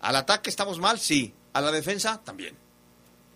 Al 0.00 0.16
ataque 0.16 0.50
estamos 0.50 0.78
mal, 0.78 0.98
sí. 0.98 1.32
A 1.52 1.60
la 1.60 1.70
defensa, 1.70 2.20
también. 2.22 2.56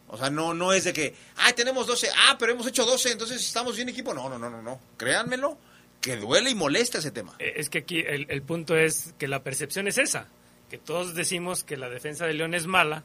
O 0.08 0.16
sea, 0.16 0.30
no, 0.30 0.54
no 0.54 0.72
es 0.72 0.84
de 0.84 0.92
que, 0.92 1.14
ah, 1.36 1.52
tenemos 1.54 1.86
12, 1.86 2.08
ah, 2.28 2.36
pero 2.38 2.52
hemos 2.52 2.66
hecho 2.66 2.84
12, 2.84 3.12
entonces 3.12 3.40
estamos 3.40 3.76
bien 3.76 3.88
equipo. 3.88 4.14
No, 4.14 4.28
no, 4.28 4.38
no, 4.38 4.50
no, 4.50 4.62
no. 4.62 4.80
Créanmelo, 4.96 5.58
que 6.00 6.16
duele 6.16 6.50
y 6.50 6.54
molesta 6.54 6.98
ese 6.98 7.10
tema. 7.10 7.34
Eh, 7.38 7.54
es 7.56 7.70
que 7.70 7.78
aquí 7.78 8.00
el, 8.00 8.26
el 8.28 8.42
punto 8.42 8.76
es 8.76 9.14
que 9.18 9.28
la 9.28 9.42
percepción 9.42 9.88
es 9.88 9.98
esa, 9.98 10.28
que 10.70 10.78
todos 10.78 11.14
decimos 11.14 11.64
que 11.64 11.76
la 11.76 11.88
defensa 11.88 12.26
de 12.26 12.34
León 12.34 12.54
es 12.54 12.66
mala, 12.66 13.04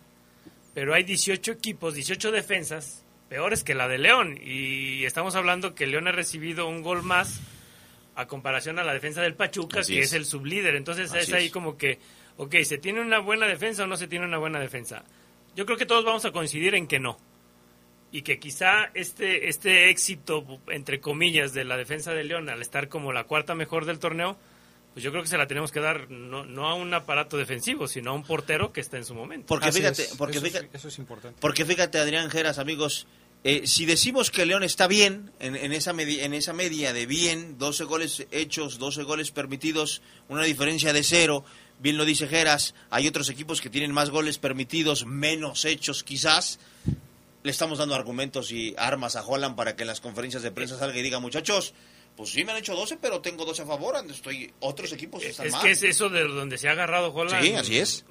pero 0.74 0.94
hay 0.94 1.04
18 1.04 1.52
equipos, 1.52 1.96
18 1.96 2.32
defensas 2.32 3.04
peores 3.30 3.64
que 3.64 3.76
la 3.76 3.88
de 3.88 3.98
León. 3.98 4.38
Y 4.44 5.06
estamos 5.06 5.36
hablando 5.36 5.74
que 5.74 5.88
León 5.88 6.08
ha 6.08 6.12
recibido 6.12 6.68
un 6.68 6.82
gol 6.82 7.04
más 7.04 7.40
a 8.16 8.28
comparación 8.28 8.78
a 8.78 8.84
la 8.84 8.94
defensa 8.94 9.22
del 9.22 9.36
Pachuca, 9.36 9.82
que 9.84 10.00
es. 10.00 10.14
el 10.14 10.26
sublíder. 10.26 10.76
Entonces 10.76 11.14
es 11.14 11.32
ahí 11.34 11.50
como 11.50 11.78
que, 11.78 12.00
ok, 12.38 12.56
¿se 12.64 12.78
tiene 12.78 13.02
una 13.02 13.20
buena 13.20 13.48
defensa 13.48 13.84
o 13.84 13.88
no 13.88 13.96
se 13.98 14.08
tiene 14.08 14.26
una 14.26 14.38
buena 14.38 14.60
defensa? 14.60 15.04
Yo 15.56 15.66
creo 15.66 15.78
que 15.78 15.86
todos 15.86 16.06
vamos 16.06 16.26
a 16.26 16.32
coincidir 16.32 16.76
en 16.76 16.88
que 16.88 17.00
no. 17.00 17.18
Y 18.12 18.24
que 18.24 18.40
quizá 18.40 18.92
este, 18.94 19.48
este 19.48 19.90
éxito, 19.90 20.46
entre 20.68 21.00
comillas, 21.00 21.54
de 21.54 21.64
la 21.64 21.78
defensa 21.78 22.14
de 22.14 22.26
León 22.26 22.50
al 22.50 22.62
estar 22.62 22.90
como 22.90 23.14
la 23.14 23.24
cuarta 23.24 23.56
mejor 23.56 23.86
del 23.86 24.00
torneo, 24.00 24.38
pues 24.94 25.04
yo 25.04 25.12
creo 25.12 25.24
que 25.24 25.30
se 25.30 25.38
la 25.38 25.48
tenemos 25.48 25.72
que 25.72 25.80
dar 25.80 26.10
no, 26.10 26.46
no 26.46 26.68
a 26.68 26.76
un 26.76 26.94
aparato 26.94 27.38
defensivo, 27.38 27.88
sino 27.88 28.12
a 28.12 28.14
un 28.14 28.24
portero 28.24 28.74
que 28.74 28.82
está 28.82 28.98
en 28.98 29.06
su 29.06 29.14
momento. 29.14 29.48
Porque 29.48 29.72
fíjate, 29.72 30.08
porque 30.18 30.38
eso, 30.38 30.46
fíjate, 30.46 30.66
es, 30.68 30.76
eso 30.76 30.88
es 30.90 31.00
importante. 31.00 31.38
Porque 31.40 31.66
fíjate, 31.66 32.00
Adrián 32.00 32.30
Geras, 32.30 32.58
amigos, 32.60 33.08
Eh, 33.44 33.66
si 33.66 33.88
decimos 33.88 34.30
que 34.30 34.46
León 34.46 34.62
está 34.62 34.86
bien, 34.86 35.32
en, 35.40 35.56
en 35.56 35.74
esa 35.74 35.92
en 35.98 36.34
esa 36.36 36.54
media 36.54 36.94
de 36.94 37.08
bien, 37.08 37.58
12 37.58 37.86
goles 37.86 38.28
hechos, 38.30 38.78
12 38.78 39.02
goles 39.02 39.32
permitidos, 39.32 40.04
una 40.30 40.44
diferencia 40.44 40.94
de 40.94 41.02
cero, 41.02 41.44
bien 41.80 41.98
lo 41.98 42.06
dice 42.06 42.28
Geras, 42.28 42.76
hay 42.92 43.08
otros 43.08 43.30
equipos 43.30 43.60
que 43.60 43.72
tienen 43.72 43.94
más 43.94 44.12
goles 44.12 44.38
permitidos, 44.38 45.08
menos 45.08 45.66
hechos 45.66 46.04
quizás, 46.04 46.60
le 47.42 47.50
estamos 47.50 47.80
dando 47.80 47.96
argumentos 47.96 48.52
y 48.52 48.76
armas 48.78 49.16
a 49.16 49.26
Holland 49.26 49.56
para 49.56 49.76
que 49.76 49.84
en 49.84 49.88
las 49.88 50.02
conferencias 50.02 50.44
de 50.44 50.52
prensa 50.52 50.78
salga 50.78 51.00
y 51.00 51.02
diga, 51.02 51.20
muchachos, 51.20 51.74
pues 52.22 52.34
sí 52.34 52.44
me 52.46 52.52
han 52.52 52.60
hecho 52.60 52.76
12, 52.76 52.98
pero 53.02 53.20
tengo 53.22 53.46
12 53.46 53.64
a 53.64 53.66
favor, 53.66 53.96
estoy 54.10 54.54
otros 54.60 54.92
equipos 54.94 55.24
están 55.24 55.48
es 55.48 55.54
mal. 55.54 55.62
que 55.64 55.72
es 55.72 55.82
eso 55.84 56.08
de 56.10 56.24
donde 56.28 56.58
se 56.60 56.70
ha 56.70 56.72
agarrado 56.74 57.12
Holland. 57.14 57.44
Sí, 57.44 57.54
así 57.54 57.80
es. 57.80 58.06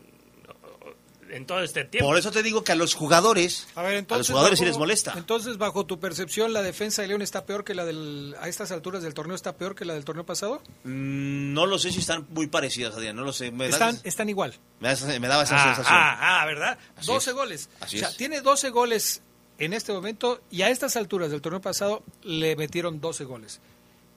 En 1.30 1.46
todo 1.46 1.60
este 1.62 1.84
tiempo. 1.84 2.08
Por 2.08 2.18
eso 2.18 2.32
te 2.32 2.42
digo 2.42 2.64
que 2.64 2.72
a 2.72 2.74
los 2.74 2.94
jugadores, 2.94 3.68
A 3.76 3.82
ver, 3.82 3.94
a 3.94 3.98
entonces, 3.98 4.28
los 4.30 4.34
jugadores 4.34 4.58
sí 4.58 4.64
bajo- 4.64 4.70
les 4.72 4.78
molesta. 4.78 5.14
Entonces, 5.16 5.58
bajo 5.58 5.86
tu 5.86 6.00
percepción, 6.00 6.52
¿la 6.52 6.60
defensa 6.60 7.02
de 7.02 7.08
León 7.08 7.22
está 7.22 7.46
peor 7.46 7.62
que 7.62 7.72
la 7.72 7.84
del... 7.84 8.34
a 8.40 8.48
estas 8.48 8.72
alturas 8.72 9.04
del 9.04 9.14
torneo 9.14 9.36
está 9.36 9.56
peor 9.56 9.76
que 9.76 9.84
la 9.84 9.94
del 9.94 10.04
torneo 10.04 10.26
pasado? 10.26 10.60
Mm, 10.82 11.52
No 11.52 11.66
lo 11.66 11.78
sé 11.78 11.92
si 11.92 12.00
están 12.00 12.26
muy 12.30 12.48
parecidas, 12.48 12.96
Adrián, 12.96 13.14
no 13.14 13.22
lo 13.22 13.32
sé. 13.32 13.52
Me, 13.52 13.68
Están, 13.68 14.00
están 14.02 14.28
igual. 14.28 14.54
me 14.80 14.92
da- 14.92 15.20
me 15.20 15.28
daba 15.28 15.44
esa 15.44 15.54
Ah, 15.62 15.64
sensación. 15.66 15.96
ah, 15.96 16.40
ah, 16.42 16.46
¿verdad? 16.46 16.78
Así 16.96 17.06
12 17.06 17.30
es. 17.30 17.36
goles. 17.36 17.70
Así 17.78 17.96
o 17.98 18.00
sea, 18.00 18.08
es. 18.08 18.16
tiene 18.16 18.40
12 18.40 18.70
goles 18.70 19.22
en 19.60 19.72
este 19.72 19.92
momento 19.92 20.40
y 20.50 20.62
a 20.62 20.70
estas 20.70 20.96
alturas 20.96 21.30
del 21.30 21.40
torneo 21.42 21.60
pasado 21.60 22.02
le 22.24 22.56
metieron 22.56 23.00
12 23.00 23.22
goles. 23.22 23.60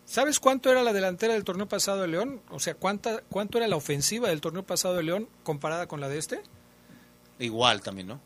¿Sabes 0.06 0.40
cuánto 0.40 0.70
era 0.70 0.84
la 0.84 0.94
delantera 0.94 1.34
del 1.34 1.44
torneo 1.44 1.68
pasado 1.68 2.02
de 2.02 2.08
León? 2.08 2.42
O 2.50 2.60
sea, 2.60 2.76
¿cuánta, 2.76 3.22
¿cuánto 3.30 3.58
era 3.58 3.68
la 3.68 3.76
ofensiva 3.76 4.30
del 4.30 4.42
torneo 4.42 4.64
pasado 4.64 4.96
de 4.96 5.04
León 5.04 5.30
comparada 5.44 5.88
con 5.88 6.02
la 6.02 6.10
de 6.10 6.18
este? 6.18 6.42
Igual 7.40 7.82
también, 7.82 8.08
¿no? 8.08 8.22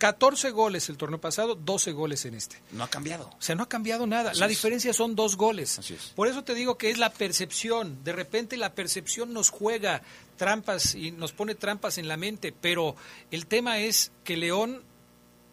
14 0.00 0.50
goles 0.50 0.88
el 0.88 0.96
torneo 0.96 1.20
pasado, 1.20 1.54
12 1.54 1.92
goles 1.92 2.24
en 2.24 2.34
este. 2.34 2.56
No 2.72 2.84
ha 2.84 2.88
cambiado. 2.88 3.28
O 3.38 3.42
sea, 3.42 3.54
no 3.54 3.64
ha 3.64 3.68
cambiado 3.68 4.06
nada. 4.06 4.30
Así 4.30 4.40
la 4.40 4.46
es. 4.46 4.50
diferencia 4.50 4.94
son 4.94 5.14
dos 5.14 5.36
goles. 5.36 5.78
Así 5.78 5.92
es. 5.92 6.12
Por 6.16 6.26
eso 6.26 6.42
te 6.42 6.54
digo 6.54 6.78
que 6.78 6.90
es 6.90 6.96
la 6.98 7.12
percepción. 7.12 8.02
De 8.02 8.12
repente 8.12 8.56
la 8.56 8.74
percepción 8.74 9.34
nos 9.34 9.50
juega 9.50 10.00
trampas 10.38 10.94
y 10.94 11.10
nos 11.10 11.32
pone 11.32 11.54
trampas 11.54 11.98
en 11.98 12.08
la 12.08 12.16
mente, 12.16 12.54
pero 12.58 12.96
el 13.30 13.46
tema 13.46 13.78
es 13.78 14.10
que 14.24 14.38
León 14.38 14.82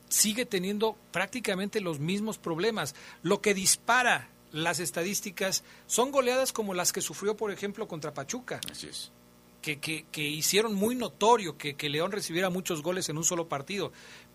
sigue 0.08 0.46
teniendo 0.46 0.96
prácticamente 1.12 1.82
los 1.82 2.00
mismos 2.00 2.38
problemas. 2.38 2.96
Lo 3.24 3.42
que 3.42 3.54
dispara 3.54 4.30
las 4.52 4.80
estadísticas 4.80 5.64
son 5.86 6.12
goleadas 6.12 6.54
como 6.54 6.74
las 6.74 6.94
que 6.94 7.02
sufrió, 7.02 7.36
por 7.38 7.52
ejemplo, 7.52 7.88
contra 7.88 8.14
Pachuca. 8.14 8.60
Así 8.72 8.88
es. 8.88 9.12
Que, 9.62 9.80
que- 9.80 10.06
que 10.12 10.22
hicieron 10.24 10.74
muy 10.74 10.96
notorio 10.96 11.58
que, 11.58 11.76
que 11.76 11.90
León 11.90 12.12
recibiera 12.12 12.50
muchos 12.50 12.82
goles 12.82 13.10
en 13.10 13.18
un 13.18 13.24
solo 13.24 13.48
partido. 13.50 13.92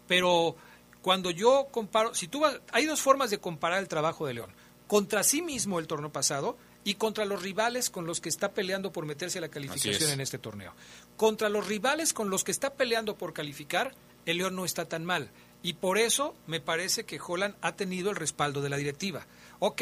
Pero 0.06 0.56
cuando 1.00 1.30
yo 1.30 1.68
comparo, 1.70 2.14
si 2.14 2.28
tú 2.28 2.40
vas, 2.40 2.60
hay 2.72 2.86
dos 2.86 3.00
formas 3.00 3.30
de 3.30 3.38
comparar 3.38 3.78
el 3.80 3.88
trabajo 3.88 4.26
de 4.26 4.34
León. 4.34 4.52
Contra 4.86 5.22
sí 5.22 5.40
mismo 5.42 5.78
el 5.78 5.86
torneo 5.86 6.12
pasado 6.12 6.58
y 6.84 6.94
contra 6.94 7.24
los 7.24 7.40
rivales 7.42 7.88
con 7.88 8.06
los 8.06 8.20
que 8.20 8.28
está 8.28 8.52
peleando 8.52 8.92
por 8.92 9.06
meterse 9.06 9.38
a 9.38 9.40
la 9.40 9.48
calificación 9.48 9.94
es. 9.94 10.10
en 10.10 10.20
este 10.20 10.38
torneo. 10.38 10.74
Contra 11.16 11.48
los 11.48 11.66
rivales 11.66 12.12
con 12.12 12.28
los 12.28 12.44
que 12.44 12.50
está 12.50 12.74
peleando 12.74 13.16
por 13.16 13.32
calificar, 13.32 13.94
el 14.26 14.38
León 14.38 14.54
no 14.56 14.64
está 14.64 14.84
tan 14.86 15.04
mal. 15.04 15.30
Y 15.62 15.74
por 15.74 15.96
eso 15.96 16.34
me 16.48 16.60
parece 16.60 17.04
que 17.04 17.20
Holland 17.24 17.54
ha 17.62 17.76
tenido 17.76 18.10
el 18.10 18.16
respaldo 18.16 18.60
de 18.60 18.68
la 18.68 18.76
directiva. 18.76 19.26
Ok, 19.64 19.80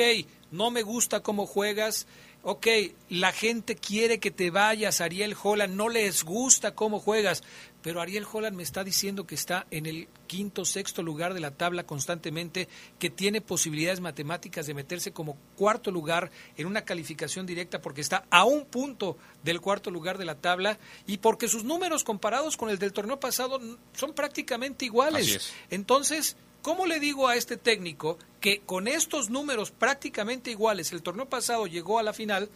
no 0.50 0.70
me 0.70 0.82
gusta 0.82 1.20
cómo 1.20 1.46
juegas. 1.46 2.06
Ok, 2.42 2.66
la 3.08 3.32
gente 3.32 3.76
quiere 3.76 4.20
que 4.20 4.30
te 4.30 4.50
vayas, 4.50 5.00
Ariel 5.00 5.34
Holland. 5.42 5.74
No 5.74 5.88
les 5.88 6.22
gusta 6.22 6.74
cómo 6.74 7.00
juegas. 7.00 7.42
Pero 7.80 8.02
Ariel 8.02 8.26
Holland 8.30 8.54
me 8.54 8.62
está 8.62 8.84
diciendo 8.84 9.26
que 9.26 9.34
está 9.34 9.66
en 9.70 9.86
el 9.86 10.08
quinto, 10.26 10.66
sexto 10.66 11.02
lugar 11.02 11.32
de 11.32 11.40
la 11.40 11.52
tabla 11.52 11.84
constantemente, 11.84 12.68
que 12.98 13.08
tiene 13.08 13.40
posibilidades 13.40 14.00
matemáticas 14.00 14.66
de 14.66 14.74
meterse 14.74 15.12
como 15.12 15.38
cuarto 15.56 15.90
lugar 15.90 16.30
en 16.58 16.66
una 16.66 16.82
calificación 16.82 17.46
directa 17.46 17.80
porque 17.80 18.02
está 18.02 18.26
a 18.28 18.44
un 18.44 18.66
punto 18.66 19.16
del 19.42 19.62
cuarto 19.62 19.90
lugar 19.90 20.18
de 20.18 20.26
la 20.26 20.34
tabla 20.34 20.78
y 21.06 21.16
porque 21.16 21.48
sus 21.48 21.64
números 21.64 22.04
comparados 22.04 22.58
con 22.58 22.68
el 22.68 22.78
del 22.78 22.92
torneo 22.92 23.18
pasado 23.18 23.58
son 23.94 24.12
prácticamente 24.12 24.84
iguales. 24.84 25.54
Entonces, 25.70 26.36
¿cómo 26.62 26.86
le 26.86 27.00
digo 27.00 27.28
a 27.28 27.36
este 27.36 27.56
técnico 27.56 28.18
que 28.40 28.60
con 28.64 28.88
estos 28.88 29.30
números 29.30 29.70
prácticamente 29.70 30.50
iguales, 30.50 30.92
el 30.92 31.02
torneo 31.02 31.28
pasado 31.28 31.66
llegó 31.66 31.98
a 31.98 32.02
la 32.02 32.12
final, 32.12 32.48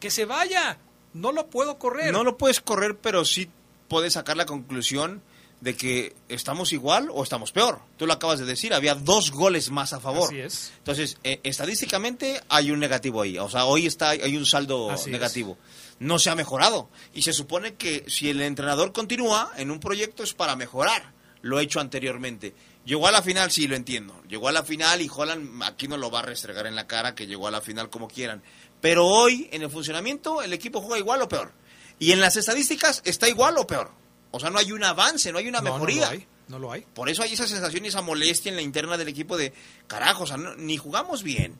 que 0.00 0.10
se 0.10 0.24
vaya? 0.24 0.78
No 1.12 1.32
lo 1.32 1.46
puedo 1.48 1.78
correr. 1.78 2.12
No 2.12 2.24
lo 2.24 2.36
puedes 2.36 2.60
correr, 2.60 2.96
pero 2.96 3.24
sí 3.24 3.48
puedes 3.88 4.14
sacar 4.14 4.36
la 4.36 4.46
conclusión 4.46 5.22
de 5.60 5.76
que 5.76 6.14
estamos 6.28 6.72
igual 6.72 7.08
o 7.12 7.22
estamos 7.22 7.52
peor. 7.52 7.80
Tú 7.96 8.06
lo 8.06 8.12
acabas 8.12 8.38
de 8.38 8.44
decir, 8.44 8.74
había 8.74 8.94
dos 8.94 9.30
goles 9.30 9.70
más 9.70 9.92
a 9.94 10.00
favor. 10.00 10.28
Así 10.28 10.40
es. 10.40 10.72
Entonces, 10.78 11.16
eh, 11.24 11.40
estadísticamente 11.42 12.40
hay 12.48 12.70
un 12.70 12.80
negativo 12.80 13.22
ahí. 13.22 13.38
O 13.38 13.48
sea, 13.48 13.64
hoy 13.64 13.86
está 13.86 14.10
hay 14.10 14.36
un 14.36 14.44
saldo 14.44 14.90
Así 14.90 15.08
es. 15.08 15.12
negativo. 15.12 15.56
No 16.00 16.18
se 16.18 16.28
ha 16.28 16.34
mejorado. 16.34 16.90
Y 17.14 17.22
se 17.22 17.32
supone 17.32 17.74
que 17.74 18.04
si 18.08 18.28
el 18.28 18.42
entrenador 18.42 18.92
continúa 18.92 19.52
en 19.56 19.70
un 19.70 19.80
proyecto 19.80 20.22
es 20.22 20.34
para 20.34 20.54
mejorar. 20.56 21.12
Lo 21.40 21.60
hecho 21.60 21.80
anteriormente. 21.80 22.54
Llegó 22.84 23.06
a 23.08 23.12
la 23.12 23.22
final, 23.22 23.50
sí, 23.50 23.66
lo 23.66 23.76
entiendo. 23.76 24.20
Llegó 24.28 24.48
a 24.48 24.52
la 24.52 24.62
final 24.62 25.00
y 25.00 25.10
Holland 25.14 25.62
aquí 25.62 25.88
no 25.88 25.96
lo 25.96 26.10
va 26.10 26.18
a 26.20 26.22
restregar 26.22 26.66
en 26.66 26.74
la 26.74 26.86
cara 26.86 27.14
que 27.14 27.26
llegó 27.26 27.48
a 27.48 27.50
la 27.50 27.60
final 27.60 27.88
como 27.90 28.08
quieran. 28.08 28.42
Pero 28.80 29.06
hoy, 29.06 29.48
en 29.52 29.62
el 29.62 29.70
funcionamiento, 29.70 30.42
el 30.42 30.52
equipo 30.52 30.80
juega 30.82 30.98
igual 30.98 31.22
o 31.22 31.28
peor. 31.28 31.52
Y 31.98 32.12
en 32.12 32.20
las 32.20 32.36
estadísticas 32.36 33.00
está 33.04 33.28
igual 33.28 33.56
o 33.56 33.66
peor. 33.66 33.90
O 34.30 34.40
sea, 34.40 34.50
no 34.50 34.58
hay 34.58 34.72
un 34.72 34.84
avance, 34.84 35.32
no 35.32 35.38
hay 35.38 35.48
una 35.48 35.60
No, 35.60 35.72
mejoría. 35.72 36.00
No, 36.00 36.06
lo 36.06 36.10
hay. 36.12 36.26
No 36.48 36.58
lo 36.58 36.72
hay. 36.72 36.80
Por 36.92 37.08
eso 37.08 37.22
hay 37.22 37.32
esa 37.32 37.46
sensación 37.46 37.84
y 37.84 37.88
esa 37.88 38.02
molestia 38.02 38.50
en 38.50 38.56
la 38.56 38.62
interna 38.62 38.98
del 38.98 39.08
equipo 39.08 39.38
de, 39.38 39.54
carajo, 39.86 40.24
o 40.24 40.26
sea, 40.26 40.36
no- 40.36 40.54
ni 40.56 40.76
jugamos 40.76 41.22
bien, 41.22 41.58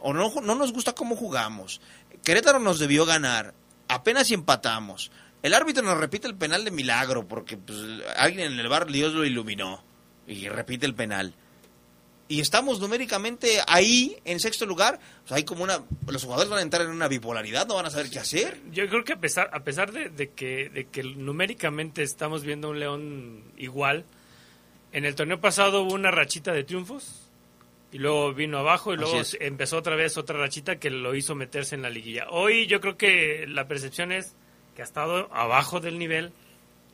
o 0.00 0.14
no, 0.14 0.32
no 0.42 0.54
nos 0.54 0.72
gusta 0.72 0.94
cómo 0.94 1.14
jugamos. 1.16 1.82
Querétaro 2.22 2.58
nos 2.58 2.78
debió 2.78 3.04
ganar, 3.04 3.52
apenas 3.88 4.28
si 4.28 4.34
empatamos. 4.34 5.10
El 5.42 5.52
árbitro 5.52 5.82
nos 5.82 5.98
repite 5.98 6.26
el 6.26 6.36
penal 6.36 6.64
de 6.64 6.70
milagro, 6.70 7.28
porque 7.28 7.58
pues, 7.58 7.76
alguien 8.16 8.52
en 8.52 8.58
el 8.60 8.68
bar 8.68 8.86
Dios 8.90 9.12
lo 9.12 9.26
iluminó, 9.26 9.84
y 10.26 10.48
repite 10.48 10.86
el 10.86 10.94
penal. 10.94 11.34
Y 12.26 12.40
estamos 12.40 12.80
numéricamente 12.80 13.58
ahí, 13.68 14.16
en 14.24 14.40
sexto 14.40 14.64
lugar, 14.64 14.98
o 15.24 15.28
sea, 15.28 15.36
hay 15.36 15.44
como 15.44 15.62
una... 15.62 15.84
Los 16.06 16.24
jugadores 16.24 16.48
van 16.48 16.60
a 16.60 16.62
entrar 16.62 16.82
en 16.82 16.90
una 16.90 17.06
bipolaridad, 17.06 17.66
no 17.66 17.74
van 17.74 17.86
a 17.86 17.90
saber 17.90 18.10
qué 18.10 18.18
hacer. 18.18 18.60
Yo 18.72 18.88
creo 18.88 19.04
que 19.04 19.12
a 19.12 19.20
pesar, 19.20 19.50
a 19.52 19.60
pesar 19.60 19.92
de, 19.92 20.08
de 20.08 20.30
que, 20.30 20.70
de 20.70 20.86
que 20.86 21.02
numéricamente 21.02 22.02
estamos 22.02 22.42
viendo 22.42 22.70
un 22.70 22.80
León 22.80 23.42
igual, 23.58 24.06
en 24.92 25.04
el 25.04 25.14
torneo 25.14 25.40
pasado 25.40 25.82
hubo 25.82 25.92
una 25.92 26.10
rachita 26.10 26.52
de 26.52 26.64
triunfos 26.64 27.28
y 27.92 27.98
luego 27.98 28.32
vino 28.32 28.58
abajo 28.58 28.94
y 28.94 28.96
luego 28.96 29.20
empezó 29.40 29.76
otra 29.76 29.94
vez 29.94 30.16
otra 30.16 30.38
rachita 30.38 30.80
que 30.80 30.88
lo 30.88 31.14
hizo 31.14 31.34
meterse 31.34 31.74
en 31.74 31.82
la 31.82 31.90
liguilla. 31.90 32.26
Hoy 32.30 32.66
yo 32.66 32.80
creo 32.80 32.96
que 32.96 33.44
la 33.46 33.68
percepción 33.68 34.12
es 34.12 34.34
que 34.74 34.82
ha 34.82 34.84
estado 34.84 35.28
abajo 35.32 35.78
del 35.78 35.98
nivel 35.98 36.32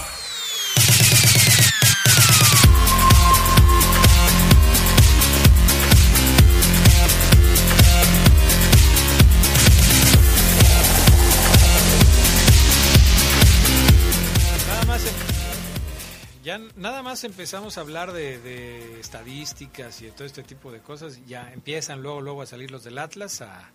Nada 16.81 17.01
más 17.03 17.23
empezamos 17.23 17.77
a 17.77 17.81
hablar 17.81 18.11
de, 18.11 18.39
de 18.39 18.99
estadísticas 18.99 20.01
y 20.01 20.05
de 20.05 20.11
todo 20.11 20.25
este 20.25 20.43
tipo 20.43 20.71
de 20.71 20.79
cosas, 20.79 21.19
ya 21.25 21.51
empiezan 21.53 22.01
luego 22.01 22.21
luego 22.21 22.41
a 22.41 22.45
salir 22.45 22.71
los 22.71 22.83
del 22.83 22.97
Atlas 22.97 23.41
a, 23.41 23.69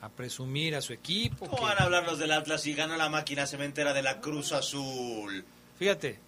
a 0.00 0.08
presumir 0.10 0.74
a 0.76 0.82
su 0.82 0.92
equipo. 0.92 1.46
¿Cómo 1.46 1.56
que- 1.58 1.64
van 1.64 1.78
a 1.78 1.84
hablar 1.84 2.04
los 2.04 2.18
del 2.18 2.32
Atlas 2.32 2.66
y 2.66 2.74
gana 2.74 2.96
la 2.96 3.08
máquina 3.08 3.46
cementera 3.46 3.92
de 3.94 4.02
la 4.02 4.20
Cruz 4.20 4.52
Azul? 4.52 5.44
Fíjate. 5.78 6.18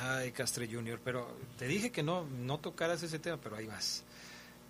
Ay, 0.00 0.32
Castre 0.32 0.68
Junior, 0.70 1.00
pero 1.02 1.36
te 1.58 1.66
dije 1.66 1.90
que 1.90 2.02
no, 2.02 2.24
no 2.24 2.58
tocaras 2.58 3.02
ese 3.02 3.18
tema, 3.18 3.38
pero 3.42 3.56
ahí 3.56 3.66
vas. 3.66 4.04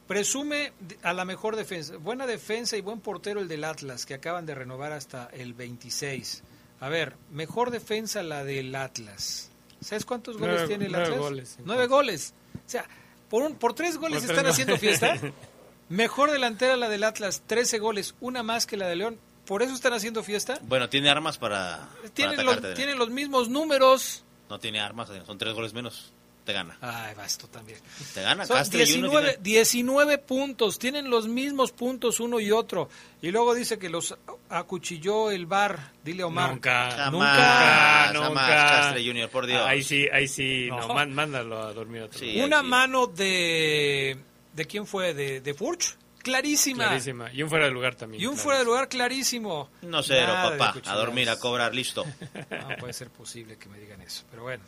Presume 0.07 0.73
a 1.03 1.13
la 1.13 1.25
mejor 1.27 1.55
defensa. 1.55 1.97
Buena 1.99 2.27
defensa 2.27 2.77
y 2.77 2.81
buen 2.81 3.01
portero 3.01 3.41
el 3.41 3.49
del 3.49 3.65
Atlas, 3.65 4.07
que 4.07 4.15
acaban 4.15 4.47
de 4.47 4.55
renovar 4.55 4.93
hasta 4.93 5.27
el 5.35 5.53
26. 5.53 6.43
A 6.81 6.89
ver, 6.89 7.15
mejor 7.31 7.71
defensa 7.71 8.23
la 8.23 8.43
del 8.45 8.75
Atlas. 8.75 9.48
¿Sabes 9.81 10.05
cuántos 10.05 10.37
goles 10.39 10.55
Nueve- 10.55 10.69
tiene 10.69 10.87
el 10.87 10.93
nueve 10.93 11.07
Atlas? 11.07 11.21
goles, 11.21 11.49
sí. 11.57 11.63
Nueve 11.65 11.87
goles. 11.87 12.35
O 12.57 12.69
sea, 12.71 12.85
por, 13.31 13.43
un, 13.43 13.55
por 13.55 13.75
tres 13.75 13.97
goles 13.99 14.21
Por 14.23 14.31
están 14.31 14.45
tres 14.45 14.53
haciendo 14.53 14.75
goles. 14.77 14.99
fiesta. 15.01 15.33
Mejor 15.89 16.31
delantera 16.31 16.77
la 16.77 16.89
del 16.91 17.03
Atlas, 17.05 17.43
13 17.47 17.79
goles, 17.79 18.15
una 18.21 18.43
más 18.43 18.67
que 18.67 18.77
la 18.77 18.87
de 18.89 18.97
León. 18.97 19.19
¿Por 19.47 19.63
eso 19.63 19.73
están 19.73 19.95
haciendo 19.95 20.23
fiesta? 20.23 20.59
Bueno, 20.65 20.91
tiene 20.91 21.09
armas 21.09 21.39
para, 21.39 21.89
para 21.97 22.11
Tienen 22.11 22.45
los, 22.45 22.75
tienen 22.75 22.99
los 22.99 23.09
mismos 23.09 23.49
números. 23.49 24.23
No 24.51 24.59
tiene 24.59 24.81
armas, 24.81 25.09
son 25.25 25.39
tres 25.39 25.55
goles 25.55 25.73
menos. 25.73 26.13
Te 26.49 26.55
gana. 26.55 26.79
Ay, 26.81 27.15
va 27.15 27.27
esto 27.27 27.47
también. 27.49 27.79
Te 28.15 28.23
gana. 28.23 28.47
Son 28.47 28.57
Castro 28.57 28.79
y 28.81 28.83
uno 28.85 29.09
19, 29.11 29.27
tiene- 29.35 29.43
19 29.43 30.17
puntos, 30.17 30.79
tienen 30.79 31.11
los 31.11 31.29
mismos 31.29 31.73
puntos 31.73 32.21
uno 32.21 32.41
y 32.41 32.51
otro. 32.53 32.89
Y 33.21 33.31
luego 33.33 33.55
dice 33.55 33.79
que 33.79 33.91
los 33.91 34.17
acuchilló 34.49 35.31
el 35.31 35.45
bar, 35.45 35.93
dile 36.03 36.25
Omar. 36.25 36.53
Nunca, 36.53 36.91
Jamás, 36.91 37.13
nunca, 37.13 38.15
jamás, 38.15 38.31
nunca. 38.31 38.47
Castre 38.47 39.05
Junior, 39.07 39.29
por 39.29 39.47
Dios. 39.47 39.61
Ahí 39.67 39.85
sí, 39.85 40.07
ahí 40.11 40.27
sí, 40.27 40.69
no, 40.71 40.81
No. 40.89 40.95
man- 40.95 41.13
mándalo 41.13 41.63
a 41.63 41.75
dormir 41.75 42.01
otro 42.05 42.19
Sí. 42.19 42.41
Una 42.41 42.63
mano 42.63 43.07
de... 43.07 44.17
¿De 44.55 44.65
quién 44.65 44.87
fue? 44.87 45.13
¿De, 45.13 45.43
de 45.43 45.53
Furch? 45.53 45.97
Clarísima. 46.23 46.85
Clarísima. 46.89 47.33
Y 47.33 47.43
un 47.43 47.49
fuera 47.49 47.67
de 47.67 47.71
lugar 47.71 47.95
también. 47.95 48.23
Y 48.23 48.27
un 48.27 48.37
fuera 48.37 48.59
de 48.59 48.65
lugar 48.65 48.89
clarísimo. 48.89 49.71
No 49.83 50.03
cero, 50.03 50.27
Nada 50.33 50.51
de 50.51 50.59
papá. 50.59 50.81
A 50.87 50.95
dormir, 50.97 51.29
a 51.31 51.39
cobrar, 51.39 51.75
listo. 51.75 52.05
No 52.51 52.77
puede 52.79 52.93
ser 52.93 53.09
posible 53.11 53.57
que 53.59 53.69
me 53.69 53.79
digan 53.79 54.01
eso, 54.03 54.25
pero 54.31 54.43
bueno. 54.43 54.65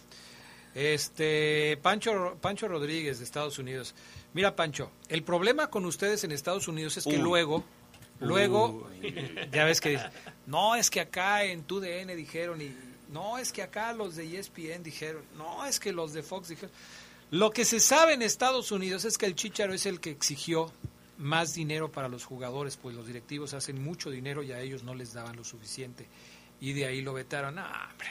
Este 0.75 1.79
Pancho 1.83 2.37
Pancho 2.41 2.69
Rodríguez 2.69 3.19
de 3.19 3.25
Estados 3.25 3.59
Unidos. 3.59 3.95
Mira, 4.33 4.55
Pancho, 4.55 4.91
el 5.09 5.23
problema 5.23 5.69
con 5.69 5.85
ustedes 5.85 6.23
en 6.25 6.33
Estados 6.33 6.69
Unidos 6.69 6.97
es 6.97 7.05
que 7.05 7.19
luego 7.19 7.65
luego 8.21 8.89
ya 9.53 9.65
ves 9.65 9.81
que 9.81 9.99
no, 10.47 10.77
es 10.77 10.91
que 10.91 11.01
acá 11.01 11.45
en 11.45 11.65
TUDN 11.65 12.17
dijeron 12.17 12.61
y 12.61 12.75
no, 13.13 13.39
es 13.39 13.53
que 13.53 13.63
acá 13.63 13.93
los 13.93 14.15
de 14.15 14.39
ESPN 14.39 14.83
dijeron, 14.83 15.25
no, 15.37 15.67
es 15.67 15.81
que 15.81 15.93
los 15.93 16.13
de 16.13 16.23
Fox 16.23 16.49
dijeron. 16.49 16.71
Lo 17.31 17.51
que 17.51 17.65
se 17.65 17.81
sabe 17.81 18.15
en 18.15 18.23
Estados 18.23 18.71
Unidos 18.71 19.05
es 19.05 19.19
que 19.19 19.27
el 19.27 19.35
Chicharo 19.35 19.73
es 19.73 19.87
el 19.87 20.01
que 20.01 20.11
exigió 20.11 20.73
más 21.19 21.55
dinero 21.55 21.91
para 21.91 22.09
los 22.09 22.25
jugadores, 22.25 22.77
pues 22.77 22.95
los 22.95 23.07
directivos 23.07 23.53
hacen 23.53 23.83
mucho 23.83 24.11
dinero 24.11 24.43
y 24.43 24.53
a 24.53 24.61
ellos 24.61 24.85
no 24.85 24.95
les 24.95 25.13
daban 25.13 25.37
lo 25.37 25.45
suficiente. 25.45 26.07
Y 26.61 26.73
de 26.73 26.87
ahí 26.87 27.03
lo 27.03 27.13
vetaron. 27.13 27.59
Ah, 27.59 27.89
hombre, 27.91 28.09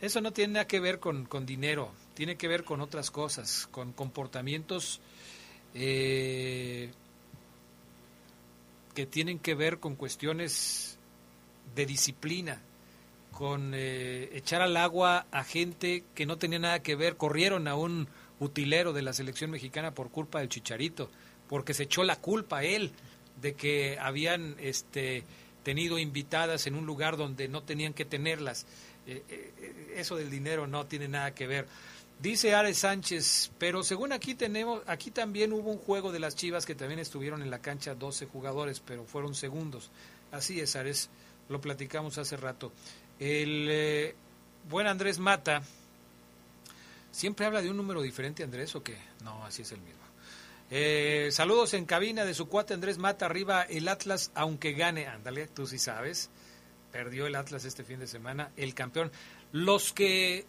eso 0.00 0.20
no 0.20 0.32
tiene 0.32 0.54
nada 0.54 0.66
que 0.66 0.80
ver 0.80 1.00
con, 1.00 1.26
con 1.26 1.44
dinero, 1.46 1.92
tiene 2.14 2.36
que 2.36 2.48
ver 2.48 2.64
con 2.64 2.80
otras 2.80 3.10
cosas, 3.10 3.68
con 3.70 3.92
comportamientos 3.92 5.00
eh, 5.74 6.90
que 8.94 9.06
tienen 9.06 9.38
que 9.38 9.54
ver 9.54 9.78
con 9.78 9.96
cuestiones 9.96 10.98
de 11.74 11.86
disciplina, 11.86 12.60
con 13.32 13.72
eh, 13.74 14.30
echar 14.32 14.62
al 14.62 14.76
agua 14.76 15.26
a 15.30 15.44
gente 15.44 16.04
que 16.14 16.26
no 16.26 16.38
tenía 16.38 16.58
nada 16.58 16.82
que 16.82 16.96
ver, 16.96 17.16
corrieron 17.16 17.68
a 17.68 17.76
un 17.76 18.08
utilero 18.40 18.92
de 18.92 19.02
la 19.02 19.12
selección 19.12 19.50
mexicana 19.50 19.94
por 19.94 20.10
culpa 20.10 20.40
del 20.40 20.48
Chicharito, 20.48 21.10
porque 21.48 21.74
se 21.74 21.84
echó 21.84 22.04
la 22.04 22.16
culpa 22.16 22.58
a 22.58 22.64
él 22.64 22.92
de 23.40 23.54
que 23.54 23.98
habían 24.00 24.56
este 24.58 25.24
tenido 25.62 25.98
invitadas 25.98 26.66
en 26.66 26.74
un 26.74 26.86
lugar 26.86 27.16
donde 27.16 27.48
no 27.48 27.62
tenían 27.62 27.94
que 27.94 28.04
tenerlas. 28.04 28.66
Eh, 29.08 29.22
eh, 29.28 29.94
eso 29.96 30.16
del 30.16 30.30
dinero 30.30 30.66
no 30.66 30.86
tiene 30.86 31.08
nada 31.08 31.34
que 31.34 31.46
ver. 31.46 31.66
Dice 32.20 32.54
Ares 32.54 32.78
Sánchez, 32.78 33.52
pero 33.58 33.82
según 33.82 34.12
aquí 34.12 34.34
tenemos, 34.34 34.82
aquí 34.86 35.10
también 35.12 35.52
hubo 35.52 35.70
un 35.70 35.78
juego 35.78 36.10
de 36.10 36.18
las 36.18 36.34
Chivas 36.34 36.66
que 36.66 36.74
también 36.74 36.98
estuvieron 36.98 37.42
en 37.42 37.50
la 37.50 37.60
cancha 37.60 37.94
12 37.94 38.26
jugadores, 38.26 38.80
pero 38.80 39.04
fueron 39.04 39.34
segundos. 39.34 39.90
Así 40.32 40.60
es, 40.60 40.74
Ares, 40.76 41.10
lo 41.48 41.60
platicamos 41.60 42.18
hace 42.18 42.36
rato. 42.36 42.72
El 43.20 43.68
eh, 43.70 44.14
buen 44.68 44.88
Andrés 44.88 45.20
Mata, 45.20 45.62
¿siempre 47.12 47.46
habla 47.46 47.62
de 47.62 47.70
un 47.70 47.76
número 47.76 48.02
diferente, 48.02 48.42
Andrés, 48.42 48.74
o 48.74 48.82
qué? 48.82 48.96
No, 49.22 49.44
así 49.44 49.62
es 49.62 49.72
el 49.72 49.80
mismo. 49.80 50.02
Eh, 50.70 51.28
saludos 51.32 51.72
en 51.74 51.86
cabina 51.86 52.24
de 52.24 52.34
su 52.34 52.48
cuate 52.48 52.74
Andrés 52.74 52.98
Mata, 52.98 53.26
arriba 53.26 53.62
el 53.62 53.88
Atlas, 53.88 54.32
aunque 54.34 54.72
gane, 54.72 55.06
ándale, 55.06 55.46
tú 55.46 55.66
sí 55.68 55.78
sabes, 55.78 56.30
perdió 56.98 57.28
el 57.28 57.36
Atlas 57.36 57.64
este 57.64 57.84
fin 57.84 58.00
de 58.00 58.08
semana, 58.08 58.50
el 58.56 58.74
campeón. 58.74 59.12
Los 59.52 59.92
que 59.92 60.46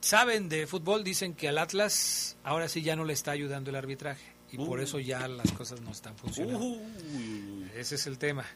saben 0.00 0.48
de 0.48 0.66
fútbol 0.66 1.04
dicen 1.04 1.34
que 1.34 1.46
al 1.46 1.58
Atlas 1.58 2.38
ahora 2.42 2.68
sí 2.68 2.80
ya 2.80 2.96
no 2.96 3.04
le 3.04 3.12
está 3.12 3.32
ayudando 3.32 3.68
el 3.68 3.76
arbitraje 3.76 4.24
y 4.50 4.56
por 4.56 4.80
eso 4.80 4.98
ya 4.98 5.28
las 5.28 5.52
cosas 5.52 5.82
no 5.82 5.90
están 5.90 6.16
funcionando. 6.16 6.78
Ese 7.76 7.96
es 7.96 8.06
el 8.06 8.16
tema. 8.16 8.46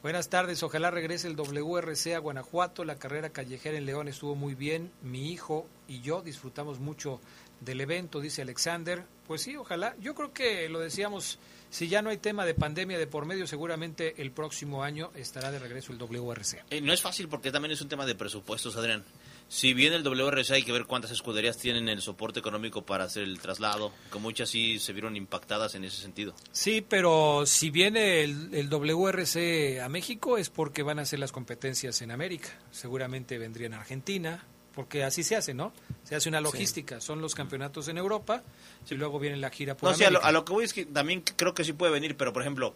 Buenas 0.00 0.28
tardes, 0.28 0.62
ojalá 0.62 0.92
regrese 0.92 1.26
el 1.26 1.34
WRC 1.34 2.14
a 2.14 2.20
Guanajuato, 2.20 2.84
la 2.84 2.94
carrera 2.94 3.30
callejera 3.30 3.76
en 3.76 3.86
León 3.86 4.06
estuvo 4.06 4.36
muy 4.36 4.54
bien, 4.54 4.92
mi 5.02 5.32
hijo 5.32 5.66
y 5.88 6.02
yo 6.02 6.22
disfrutamos 6.22 6.78
mucho 6.78 7.20
del 7.60 7.80
evento, 7.80 8.20
dice 8.20 8.42
Alexander. 8.42 9.02
Pues 9.26 9.42
sí, 9.42 9.56
ojalá. 9.56 9.96
Yo 9.98 10.14
creo 10.14 10.32
que 10.32 10.68
lo 10.68 10.78
decíamos, 10.78 11.40
si 11.76 11.88
ya 11.88 12.00
no 12.00 12.08
hay 12.08 12.16
tema 12.16 12.46
de 12.46 12.54
pandemia 12.54 12.96
de 12.96 13.06
por 13.06 13.26
medio, 13.26 13.46
seguramente 13.46 14.14
el 14.22 14.30
próximo 14.30 14.82
año 14.82 15.10
estará 15.14 15.50
de 15.50 15.58
regreso 15.58 15.92
el 15.92 15.98
WRC. 15.98 16.64
Eh, 16.70 16.80
no 16.80 16.90
es 16.90 17.02
fácil 17.02 17.28
porque 17.28 17.52
también 17.52 17.72
es 17.72 17.82
un 17.82 17.90
tema 17.90 18.06
de 18.06 18.14
presupuestos, 18.14 18.78
Adrián. 18.78 19.04
Si 19.48 19.74
bien 19.74 19.92
el 19.92 20.02
WRC 20.02 20.52
hay 20.52 20.62
que 20.62 20.72
ver 20.72 20.86
cuántas 20.86 21.10
escuderías 21.10 21.58
tienen 21.58 21.90
el 21.90 22.00
soporte 22.00 22.40
económico 22.40 22.86
para 22.86 23.04
hacer 23.04 23.24
el 23.24 23.38
traslado, 23.40 23.92
que 24.10 24.18
muchas 24.18 24.48
sí 24.48 24.78
se 24.78 24.94
vieron 24.94 25.16
impactadas 25.16 25.74
en 25.74 25.84
ese 25.84 26.00
sentido. 26.00 26.34
Sí, 26.50 26.80
pero 26.80 27.44
si 27.44 27.68
viene 27.68 28.22
el, 28.22 28.54
el 28.54 28.70
WRC 28.70 29.82
a 29.82 29.90
México 29.90 30.38
es 30.38 30.48
porque 30.48 30.82
van 30.82 30.98
a 30.98 31.02
hacer 31.02 31.18
las 31.18 31.30
competencias 31.30 32.00
en 32.00 32.10
América. 32.10 32.58
Seguramente 32.70 33.36
vendría 33.36 33.66
en 33.66 33.74
Argentina, 33.74 34.46
porque 34.76 35.02
así 35.02 35.24
se 35.24 35.34
hace, 35.34 35.54
¿no? 35.54 35.72
Se 36.04 36.14
hace 36.14 36.28
una 36.28 36.40
logística. 36.42 37.00
Son 37.00 37.22
los 37.22 37.34
campeonatos 37.34 37.88
en 37.88 37.96
Europa 37.96 38.42
y 38.88 38.94
luego 38.94 39.18
viene 39.18 39.38
la 39.38 39.48
gira 39.50 39.74
por 39.74 39.90
No, 39.90 39.96
sí, 39.96 40.04
a, 40.04 40.10
lo, 40.10 40.18
América. 40.18 40.28
a 40.28 40.32
lo 40.32 40.44
que 40.44 40.52
voy 40.52 40.64
es 40.66 40.74
que 40.74 40.84
también 40.84 41.22
creo 41.22 41.54
que 41.54 41.64
sí 41.64 41.72
puede 41.72 41.92
venir, 41.92 42.16
pero 42.16 42.34
por 42.34 42.42
ejemplo, 42.42 42.74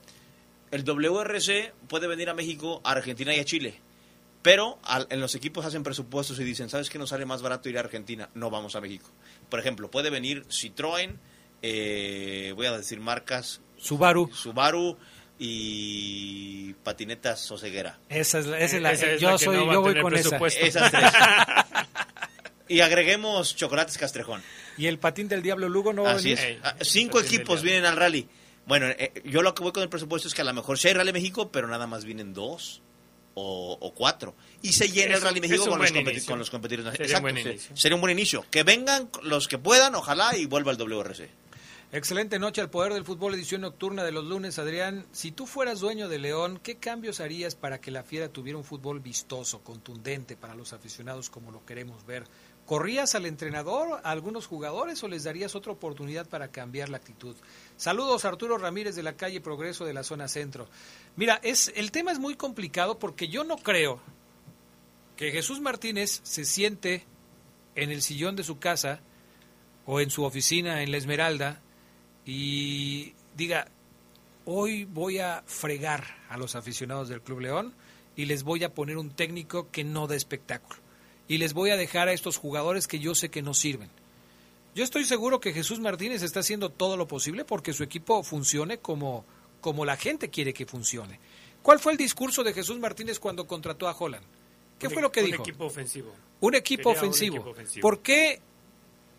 el 0.70 0.82
WRC 0.82 1.74
puede 1.88 2.06
venir 2.06 2.30
a 2.30 2.34
México, 2.34 2.80
a 2.84 2.92
Argentina 2.92 3.36
y 3.36 3.38
a 3.38 3.44
Chile. 3.44 3.78
Pero 4.40 4.78
en 5.10 5.20
los 5.20 5.34
equipos 5.34 5.66
hacen 5.66 5.82
presupuestos 5.82 6.40
y 6.40 6.44
dicen, 6.44 6.70
¿sabes 6.70 6.88
qué 6.88 6.98
nos 6.98 7.10
sale 7.10 7.26
más 7.26 7.42
barato 7.42 7.68
ir 7.68 7.76
a 7.76 7.80
Argentina? 7.80 8.30
No 8.32 8.48
vamos 8.48 8.74
a 8.74 8.80
México. 8.80 9.10
Por 9.50 9.60
ejemplo, 9.60 9.90
puede 9.90 10.08
venir 10.08 10.46
Citroën, 10.48 11.18
eh, 11.60 12.54
voy 12.56 12.64
a 12.64 12.78
decir 12.78 12.98
marcas. 13.00 13.60
Subaru. 13.76 14.30
Subaru 14.32 14.96
y 15.42 16.74
patinetas. 16.84 17.40
Esa 18.10 18.40
es 18.40 18.46
la, 18.46 18.58
esa 18.58 18.76
es 18.76 18.82
la, 18.82 19.16
yo 19.16 19.38
soy, 19.38 19.56
yo 19.56 19.80
voy 19.80 19.98
con 20.00 20.14
esa. 20.14 20.36
Esas 20.36 20.90
tres. 20.90 21.10
y 22.68 22.80
agreguemos 22.80 23.56
chocolates 23.56 23.96
Castrejón. 23.96 24.42
¿Y 24.76 24.86
el 24.86 24.98
patín 24.98 25.28
del 25.28 25.42
Diablo 25.42 25.70
Lugo 25.70 25.94
no 25.94 26.02
va 26.02 26.12
a 26.12 26.16
venir? 26.16 26.38
Cinco 26.82 27.20
equipos 27.20 27.62
vienen 27.62 27.86
al 27.86 27.96
rally. 27.96 28.28
Bueno, 28.66 28.86
eh, 28.88 29.22
yo 29.24 29.40
lo 29.40 29.54
que 29.54 29.62
voy 29.62 29.72
con 29.72 29.82
el 29.82 29.88
presupuesto 29.88 30.28
es 30.28 30.34
que 30.34 30.42
a 30.42 30.44
lo 30.44 30.52
mejor 30.52 30.78
sí 30.78 30.88
hay 30.88 30.94
Rally 30.94 31.12
México, 31.12 31.50
pero 31.50 31.66
nada 31.66 31.86
más 31.86 32.04
vienen 32.04 32.34
dos 32.34 32.82
o, 33.34 33.92
cuatro. 33.96 34.34
Y 34.60 34.74
se 34.74 34.90
llena 34.90 35.14
el 35.14 35.22
Rally 35.22 35.40
México 35.40 35.66
con 35.66 35.78
los, 35.80 35.90
con 36.26 36.38
los, 36.38 36.50
competidores. 36.50 36.94
Sería 36.96 37.16
un 37.16 37.22
buen 37.22 37.38
inicio. 37.38 37.76
Sería 37.76 37.94
un 37.94 38.00
buen 38.02 38.12
inicio. 38.12 38.44
Que 38.50 38.62
vengan 38.62 39.08
los 39.22 39.48
que 39.48 39.56
puedan, 39.56 39.94
ojalá, 39.94 40.36
y 40.36 40.44
vuelva 40.44 40.72
el 40.72 40.76
WRC. 40.76 41.30
Excelente 41.92 42.38
noche 42.38 42.60
al 42.60 42.70
Poder 42.70 42.92
del 42.92 43.04
Fútbol, 43.04 43.34
edición 43.34 43.62
nocturna 43.62 44.04
de 44.04 44.12
los 44.12 44.24
lunes. 44.24 44.60
Adrián, 44.60 45.04
si 45.10 45.32
tú 45.32 45.44
fueras 45.44 45.80
dueño 45.80 46.08
de 46.08 46.20
León, 46.20 46.60
¿qué 46.62 46.76
cambios 46.76 47.18
harías 47.18 47.56
para 47.56 47.80
que 47.80 47.90
la 47.90 48.04
Fiera 48.04 48.28
tuviera 48.28 48.56
un 48.56 48.62
fútbol 48.62 49.00
vistoso, 49.00 49.64
contundente 49.64 50.36
para 50.36 50.54
los 50.54 50.72
aficionados 50.72 51.30
como 51.30 51.50
lo 51.50 51.66
queremos 51.66 52.06
ver? 52.06 52.22
¿Corrías 52.64 53.16
al 53.16 53.26
entrenador, 53.26 54.00
a 54.04 54.10
algunos 54.12 54.46
jugadores 54.46 55.02
o 55.02 55.08
les 55.08 55.24
darías 55.24 55.56
otra 55.56 55.72
oportunidad 55.72 56.28
para 56.28 56.52
cambiar 56.52 56.90
la 56.90 56.98
actitud? 56.98 57.34
Saludos 57.76 58.24
Arturo 58.24 58.56
Ramírez 58.56 58.94
de 58.94 59.02
la 59.02 59.16
calle 59.16 59.40
Progreso 59.40 59.84
de 59.84 59.92
la 59.92 60.04
zona 60.04 60.28
centro. 60.28 60.68
Mira, 61.16 61.40
es, 61.42 61.72
el 61.74 61.90
tema 61.90 62.12
es 62.12 62.20
muy 62.20 62.36
complicado 62.36 63.00
porque 63.00 63.26
yo 63.26 63.42
no 63.42 63.56
creo 63.56 64.00
que 65.16 65.32
Jesús 65.32 65.60
Martínez 65.60 66.20
se 66.22 66.44
siente 66.44 67.04
en 67.74 67.90
el 67.90 68.00
sillón 68.00 68.36
de 68.36 68.44
su 68.44 68.60
casa 68.60 69.00
o 69.86 70.00
en 70.00 70.10
su 70.10 70.22
oficina 70.22 70.84
en 70.84 70.92
La 70.92 70.96
Esmeralda 70.96 71.60
y 72.24 73.14
diga, 73.36 73.68
hoy 74.44 74.84
voy 74.84 75.18
a 75.18 75.42
fregar 75.46 76.04
a 76.28 76.36
los 76.36 76.54
aficionados 76.54 77.08
del 77.08 77.22
Club 77.22 77.40
León 77.40 77.74
y 78.16 78.26
les 78.26 78.42
voy 78.42 78.64
a 78.64 78.74
poner 78.74 78.98
un 78.98 79.10
técnico 79.10 79.70
que 79.70 79.84
no 79.84 80.06
da 80.06 80.16
espectáculo. 80.16 80.80
Y 81.28 81.38
les 81.38 81.52
voy 81.52 81.70
a 81.70 81.76
dejar 81.76 82.08
a 82.08 82.12
estos 82.12 82.36
jugadores 82.36 82.88
que 82.88 82.98
yo 82.98 83.14
sé 83.14 83.30
que 83.30 83.42
no 83.42 83.54
sirven. 83.54 83.88
Yo 84.74 84.84
estoy 84.84 85.04
seguro 85.04 85.40
que 85.40 85.52
Jesús 85.52 85.80
Martínez 85.80 86.22
está 86.22 86.40
haciendo 86.40 86.70
todo 86.70 86.96
lo 86.96 87.06
posible 87.08 87.44
porque 87.44 87.72
su 87.72 87.82
equipo 87.82 88.22
funcione 88.22 88.78
como, 88.78 89.24
como 89.60 89.84
la 89.84 89.96
gente 89.96 90.30
quiere 90.30 90.52
que 90.52 90.66
funcione. 90.66 91.18
¿Cuál 91.62 91.78
fue 91.78 91.92
el 91.92 91.98
discurso 91.98 92.42
de 92.42 92.52
Jesús 92.52 92.78
Martínez 92.78 93.18
cuando 93.18 93.46
contrató 93.46 93.88
a 93.88 93.96
Holland? 93.96 94.24
¿Qué 94.78 94.88
fue 94.88 95.02
lo 95.02 95.12
que 95.12 95.22
dijo? 95.22 95.42
Un 95.42 95.48
equipo 95.48 95.64
ofensivo. 95.66 96.14
Un 96.40 96.54
equipo 96.54 96.90
ofensivo. 96.90 97.34
un 97.34 97.40
equipo 97.40 97.50
ofensivo. 97.50 97.82
¿Por 97.82 98.00
qué 98.00 98.40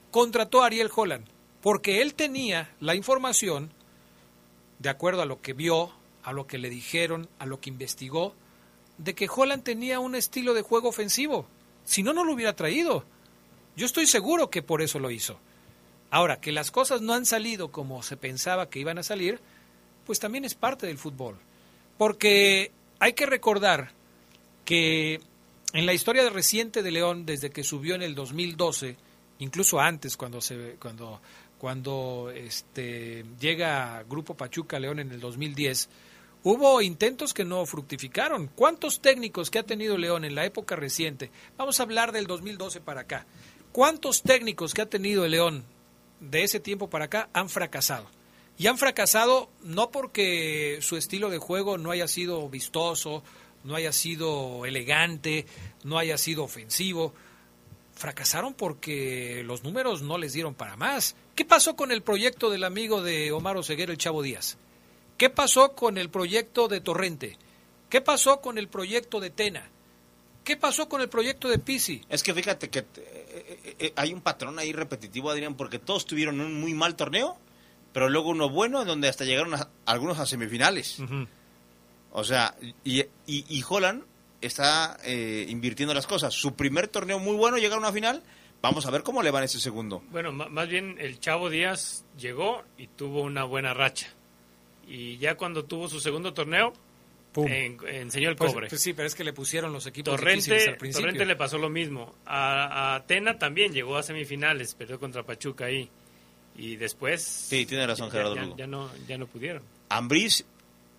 contrató 0.09 0.63
a 0.63 0.65
Ariel 0.65 0.89
Holland? 0.93 1.25
Porque 1.61 2.01
él 2.01 2.13
tenía 2.13 2.73
la 2.79 2.95
información, 2.95 3.71
de 4.79 4.89
acuerdo 4.89 5.21
a 5.21 5.25
lo 5.25 5.41
que 5.41 5.53
vio, 5.53 5.91
a 6.23 6.33
lo 6.33 6.47
que 6.47 6.57
le 6.57 6.69
dijeron, 6.69 7.29
a 7.39 7.45
lo 7.45 7.59
que 7.59 7.69
investigó, 7.69 8.33
de 8.97 9.15
que 9.15 9.29
Holland 9.33 9.63
tenía 9.63 9.99
un 9.99 10.15
estilo 10.15 10.53
de 10.53 10.61
juego 10.61 10.89
ofensivo. 10.89 11.47
Si 11.85 12.03
no, 12.03 12.13
no 12.13 12.23
lo 12.23 12.33
hubiera 12.33 12.55
traído. 12.55 13.03
Yo 13.75 13.85
estoy 13.85 14.07
seguro 14.07 14.49
que 14.49 14.61
por 14.61 14.81
eso 14.81 14.99
lo 14.99 15.11
hizo. 15.11 15.39
Ahora, 16.09 16.41
que 16.41 16.51
las 16.51 16.71
cosas 16.71 17.01
no 17.01 17.13
han 17.13 17.25
salido 17.25 17.71
como 17.71 18.03
se 18.03 18.17
pensaba 18.17 18.69
que 18.69 18.79
iban 18.79 18.97
a 18.97 19.03
salir, 19.03 19.39
pues 20.05 20.19
también 20.19 20.45
es 20.45 20.55
parte 20.55 20.87
del 20.87 20.97
fútbol. 20.97 21.37
Porque 21.97 22.71
hay 22.99 23.13
que 23.13 23.25
recordar 23.25 23.91
que 24.65 25.21
en 25.73 25.85
la 25.85 25.93
historia 25.93 26.29
reciente 26.29 26.83
de 26.83 26.91
León, 26.91 27.25
desde 27.25 27.49
que 27.49 27.63
subió 27.63 27.95
en 27.95 28.01
el 28.01 28.13
2012, 28.13 28.97
incluso 29.39 29.79
antes, 29.79 30.17
cuando, 30.17 30.41
se, 30.41 30.75
cuando 30.79 31.21
cuando 31.61 32.31
este, 32.33 33.23
llega 33.39 34.03
Grupo 34.09 34.33
Pachuca 34.33 34.79
León 34.79 34.97
en 34.97 35.11
el 35.11 35.19
2010, 35.19 35.89
hubo 36.41 36.81
intentos 36.81 37.35
que 37.35 37.45
no 37.45 37.63
fructificaron. 37.67 38.47
¿Cuántos 38.47 38.99
técnicos 38.99 39.51
que 39.51 39.59
ha 39.59 39.63
tenido 39.63 39.95
León 39.95 40.25
en 40.25 40.33
la 40.33 40.43
época 40.43 40.75
reciente? 40.75 41.29
Vamos 41.57 41.79
a 41.79 41.83
hablar 41.83 42.13
del 42.13 42.25
2012 42.25 42.81
para 42.81 43.01
acá. 43.01 43.27
¿Cuántos 43.71 44.23
técnicos 44.23 44.73
que 44.73 44.81
ha 44.81 44.89
tenido 44.89 45.27
León 45.27 45.63
de 46.19 46.41
ese 46.41 46.59
tiempo 46.59 46.89
para 46.89 47.05
acá 47.05 47.29
han 47.31 47.47
fracasado? 47.47 48.07
Y 48.57 48.65
han 48.65 48.79
fracasado 48.79 49.51
no 49.61 49.91
porque 49.91 50.79
su 50.81 50.97
estilo 50.97 51.29
de 51.29 51.37
juego 51.37 51.77
no 51.77 51.91
haya 51.91 52.07
sido 52.07 52.49
vistoso, 52.49 53.21
no 53.63 53.75
haya 53.75 53.91
sido 53.91 54.65
elegante, 54.65 55.45
no 55.83 55.99
haya 55.99 56.17
sido 56.17 56.43
ofensivo, 56.43 57.13
fracasaron 57.95 58.53
porque 58.53 59.43
los 59.45 59.63
números 59.63 60.01
no 60.01 60.17
les 60.17 60.33
dieron 60.33 60.53
para 60.53 60.75
más. 60.75 61.15
¿Qué 61.35 61.45
pasó 61.45 61.75
con 61.75 61.91
el 61.91 62.01
proyecto 62.01 62.49
del 62.49 62.63
amigo 62.63 63.01
de 63.01 63.31
Omar 63.31 63.57
Oseguera, 63.57 63.91
el 63.91 63.97
Chavo 63.97 64.21
Díaz? 64.21 64.57
¿Qué 65.17 65.29
pasó 65.29 65.73
con 65.73 65.97
el 65.97 66.09
proyecto 66.09 66.67
de 66.67 66.81
Torrente? 66.81 67.37
¿Qué 67.89 68.01
pasó 68.01 68.41
con 68.41 68.57
el 68.57 68.67
proyecto 68.67 69.19
de 69.19 69.29
Tena? 69.29 69.69
¿Qué 70.43 70.57
pasó 70.57 70.89
con 70.89 71.01
el 71.01 71.09
proyecto 71.09 71.47
de 71.47 71.59
Pisi? 71.59 72.01
Es 72.09 72.23
que 72.23 72.33
fíjate 72.33 72.69
que 72.69 72.79
eh, 72.79 72.85
eh, 72.97 73.75
eh, 73.79 73.93
hay 73.95 74.13
un 74.13 74.21
patrón 74.21 74.57
ahí 74.57 74.73
repetitivo, 74.73 75.29
Adrián, 75.29 75.55
porque 75.55 75.77
todos 75.77 76.05
tuvieron 76.05 76.41
un 76.41 76.59
muy 76.59 76.73
mal 76.73 76.95
torneo, 76.95 77.37
pero 77.93 78.09
luego 78.09 78.29
uno 78.29 78.49
bueno 78.49 78.81
en 78.81 78.87
donde 78.87 79.07
hasta 79.07 79.25
llegaron 79.25 79.53
algunos 79.85 80.17
a 80.17 80.25
semifinales. 80.25 80.97
O 82.11 82.23
sea, 82.23 82.55
y, 82.83 83.01
y, 83.01 83.05
y 83.27 83.63
Holland 83.67 84.03
está 84.41 84.97
eh, 85.03 85.45
invirtiendo 85.49 85.93
las 85.93 86.07
cosas. 86.07 86.33
Su 86.33 86.55
primer 86.55 86.87
torneo 86.87 87.19
muy 87.19 87.35
bueno, 87.35 87.57
llega 87.57 87.75
a 87.75 87.79
una 87.79 87.91
final. 87.91 88.23
Vamos 88.61 88.85
a 88.85 88.91
ver 88.91 89.01
cómo 89.01 89.23
le 89.23 89.31
va 89.31 89.39
en 89.39 89.45
ese 89.45 89.59
segundo. 89.59 90.03
Bueno, 90.11 90.31
más 90.31 90.67
bien 90.67 90.97
el 90.99 91.19
Chavo 91.19 91.49
Díaz 91.49 92.05
llegó 92.17 92.63
y 92.77 92.87
tuvo 92.87 93.21
una 93.21 93.43
buena 93.43 93.73
racha. 93.73 94.07
Y 94.87 95.17
ya 95.17 95.35
cuando 95.35 95.65
tuvo 95.65 95.87
su 95.87 95.99
segundo 95.99 96.33
torneo, 96.33 96.73
enseñó 97.35 98.29
el 98.29 98.35
pues, 98.35 98.53
cobre. 98.53 98.67
Pues, 98.67 98.81
sí, 98.81 98.93
pero 98.93 99.07
es 99.07 99.15
que 99.15 99.23
le 99.23 99.33
pusieron 99.33 99.73
los 99.73 99.87
equipos 99.87 100.15
Torrente, 100.15 100.69
al 100.69 100.77
principio. 100.77 101.07
Torrente 101.07 101.25
le 101.25 101.35
pasó 101.35 101.57
lo 101.57 101.69
mismo. 101.69 102.13
A, 102.25 102.95
Atena 102.95 103.39
también 103.39 103.73
llegó 103.73 103.97
a 103.97 104.03
semifinales, 104.03 104.75
perdió 104.75 104.99
contra 104.99 105.23
Pachuca 105.23 105.65
ahí. 105.65 105.89
Y 106.57 106.75
después... 106.75 107.23
Sí, 107.23 107.65
tiene 107.65 107.87
razón 107.87 108.11
Gerardo 108.11 108.35
ya, 108.35 108.55
ya, 108.57 108.67
no, 108.67 108.91
ya 109.07 109.17
no 109.17 109.25
pudieron. 109.25 109.63
Ambriz 109.89 110.45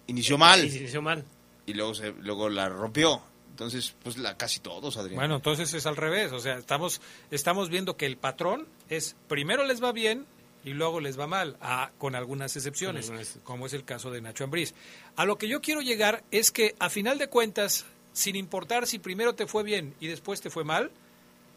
inició 0.06 0.38
mal. 0.38 0.64
Inició 0.64 1.02
mal. 1.02 1.24
Y 1.66 1.74
luego, 1.74 1.94
se, 1.94 2.12
luego 2.20 2.48
la 2.48 2.68
rompió. 2.68 3.22
Entonces, 3.52 3.94
pues 4.02 4.16
la, 4.16 4.36
casi 4.36 4.60
todos, 4.60 4.96
Adrián. 4.96 5.16
Bueno, 5.16 5.36
entonces 5.36 5.72
es 5.74 5.84
al 5.84 5.96
revés. 5.96 6.32
O 6.32 6.40
sea, 6.40 6.56
estamos, 6.56 7.02
estamos 7.30 7.68
viendo 7.68 7.98
que 7.98 8.06
el 8.06 8.16
patrón 8.16 8.66
es 8.88 9.14
primero 9.28 9.64
les 9.64 9.82
va 9.82 9.92
bien 9.92 10.26
y 10.64 10.70
luego 10.70 11.00
les 11.00 11.18
va 11.18 11.26
mal, 11.26 11.58
con 11.98 12.14
algunas 12.14 12.56
excepciones, 12.56 13.12
como 13.44 13.66
es 13.66 13.72
el 13.74 13.84
caso 13.84 14.10
de 14.10 14.20
Nacho 14.20 14.44
Ambriz. 14.44 14.74
A 15.16 15.24
lo 15.24 15.36
que 15.36 15.48
yo 15.48 15.60
quiero 15.60 15.82
llegar 15.82 16.22
es 16.30 16.50
que, 16.50 16.74
a 16.78 16.88
final 16.88 17.18
de 17.18 17.28
cuentas, 17.28 17.84
sin 18.12 18.36
importar 18.36 18.86
si 18.86 18.98
primero 18.98 19.34
te 19.34 19.46
fue 19.46 19.64
bien 19.64 19.94
y 20.00 20.06
después 20.06 20.40
te 20.40 20.50
fue 20.50 20.64
mal, 20.64 20.90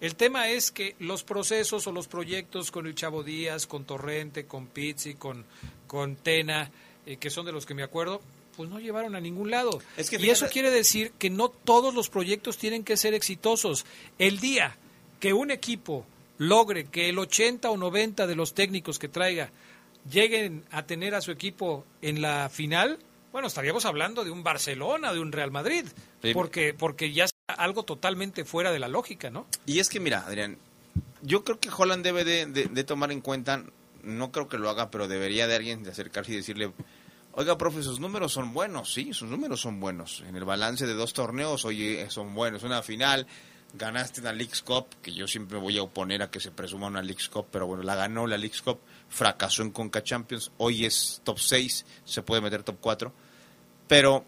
el 0.02 0.16
tema 0.16 0.50
es 0.50 0.72
que 0.72 0.96
los 1.00 1.24
procesos 1.24 1.88
o 1.88 1.92
los 1.92 2.08
proyectos 2.08 2.72
con 2.72 2.88
el 2.88 2.96
Chavo 2.96 3.24
Díaz, 3.24 3.68
con 3.68 3.86
Torrente, 3.86 4.46
con 4.46 4.68
Pizzi, 4.68 5.14
con, 5.14 5.46
con 5.88 6.16
Tena, 6.18 6.72
eh, 7.06 7.18
que 7.18 7.30
son 7.30 7.46
de 7.46 7.52
los 7.52 7.66
que 7.66 7.76
me 7.76 7.84
acuerdo, 7.84 8.22
pues 8.56 8.70
no 8.70 8.80
llevaron 8.80 9.16
a 9.16 9.20
ningún 9.20 9.52
lado. 9.52 9.82
y 9.98 10.30
eso 10.30 10.48
quiere 10.48 10.72
decir 10.72 11.12
que 11.18 11.30
no 11.30 11.50
todos 11.50 11.94
los 11.94 12.10
proyectos 12.10 12.58
tienen 12.58 12.84
que 12.84 12.98
ser 12.98 13.14
exitosos. 13.14 13.86
El 14.18 14.40
día 14.40 14.78
que 15.20 15.34
un 15.34 15.52
equipo 15.52 16.06
logre 16.38 16.86
que 16.86 17.10
el 17.10 17.18
80 17.18 17.70
o 17.70 17.78
90 17.78 18.28
de 18.28 18.36
los 18.36 18.54
técnicos 18.54 19.00
que 19.00 19.08
traiga 19.08 19.52
lleguen 20.10 20.64
a 20.72 20.84
tener 20.86 21.16
a 21.16 21.22
su 21.22 21.32
equipo 21.32 21.86
en 22.02 22.22
la 22.22 22.50
final, 22.50 23.00
bueno, 23.32 23.48
estaríamos 23.48 23.86
hablando 23.86 24.24
de 24.24 24.32
un 24.32 24.44
Barcelona, 24.44 25.14
de 25.14 25.20
un 25.20 25.32
Real 25.32 25.52
Madrid, 25.52 25.86
porque 26.34 26.74
porque 26.74 27.12
ya 27.12 27.26
es 27.26 27.32
algo 27.48 27.84
totalmente 27.84 28.46
fuera 28.46 28.72
de 28.72 28.80
la 28.80 28.88
lógica, 28.88 29.30
¿no? 29.30 29.48
Y 29.66 29.80
es 29.80 29.90
que 29.90 30.00
mira, 30.00 30.26
Adrián, 30.26 30.58
yo 31.22 31.44
creo 31.44 31.60
que 31.60 31.70
Holland 31.76 32.04
debe 32.04 32.24
de, 32.24 32.46
de 32.46 32.84
tomar 32.84 33.12
en 33.12 33.22
cuenta, 33.22 33.64
no 34.04 34.32
creo 34.32 34.48
que 34.48 34.58
lo 34.58 34.70
haga, 34.70 34.92
pero 34.92 35.08
debería 35.08 35.48
de 35.48 35.56
alguien 35.56 35.84
de 35.84 35.92
acercarse 35.92 36.34
y 36.34 36.36
decirle, 36.36 36.72
Oiga, 37.38 37.58
profe, 37.58 37.84
sus 37.84 38.00
números 38.00 38.32
son 38.32 38.54
buenos, 38.54 38.94
sí, 38.94 39.14
sus 39.14 39.30
números 39.30 39.60
son 39.60 39.82
buenos. 39.82 40.24
En 40.26 40.38
el 40.38 40.46
balance 40.46 40.88
de 40.88 40.94
dos 40.94 41.12
torneos, 41.12 41.66
oye, 41.66 42.10
son 42.10 42.34
buenos. 42.34 42.64
Una 42.64 42.82
final, 42.82 43.28
ganaste 43.74 44.22
una 44.22 44.32
Leagues 44.32 44.62
Cup, 44.62 44.88
que 45.02 45.14
yo 45.14 45.28
siempre 45.28 45.58
voy 45.58 45.78
a 45.78 45.84
oponer 45.84 46.22
a 46.22 46.32
que 46.32 46.40
se 46.40 46.52
presuma 46.52 46.88
una 46.88 47.02
Leagues 47.02 47.28
Cup, 47.28 47.48
pero 47.52 47.68
bueno, 47.68 47.84
la 47.84 47.96
ganó 47.96 48.26
la 48.26 48.38
Leagues 48.38 48.62
Cup, 48.62 48.80
fracasó 49.10 49.64
en 49.64 49.72
Conca 49.72 50.02
Champions, 50.02 50.50
hoy 50.60 50.86
es 50.86 51.20
top 51.26 51.38
6, 51.38 51.86
se 52.06 52.22
puede 52.22 52.40
meter 52.40 52.64
top 52.64 52.78
4. 52.80 53.12
Pero 53.90 54.24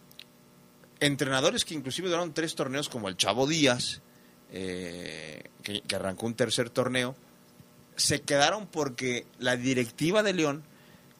entrenadores 1.00 1.64
que 1.64 1.72
inclusive 1.72 2.08
duraron 2.10 2.34
tres 2.34 2.54
torneos, 2.54 2.90
como 2.90 3.08
el 3.08 3.16
Chavo 3.16 3.46
Díaz, 3.46 4.02
eh, 4.52 5.44
que 5.62 5.96
arrancó 5.96 6.26
un 6.26 6.34
tercer 6.34 6.68
torneo, 6.68 7.16
se 7.96 8.20
quedaron 8.20 8.66
porque 8.66 9.26
la 9.38 9.56
directiva 9.56 10.22
de 10.22 10.34
León 10.34 10.62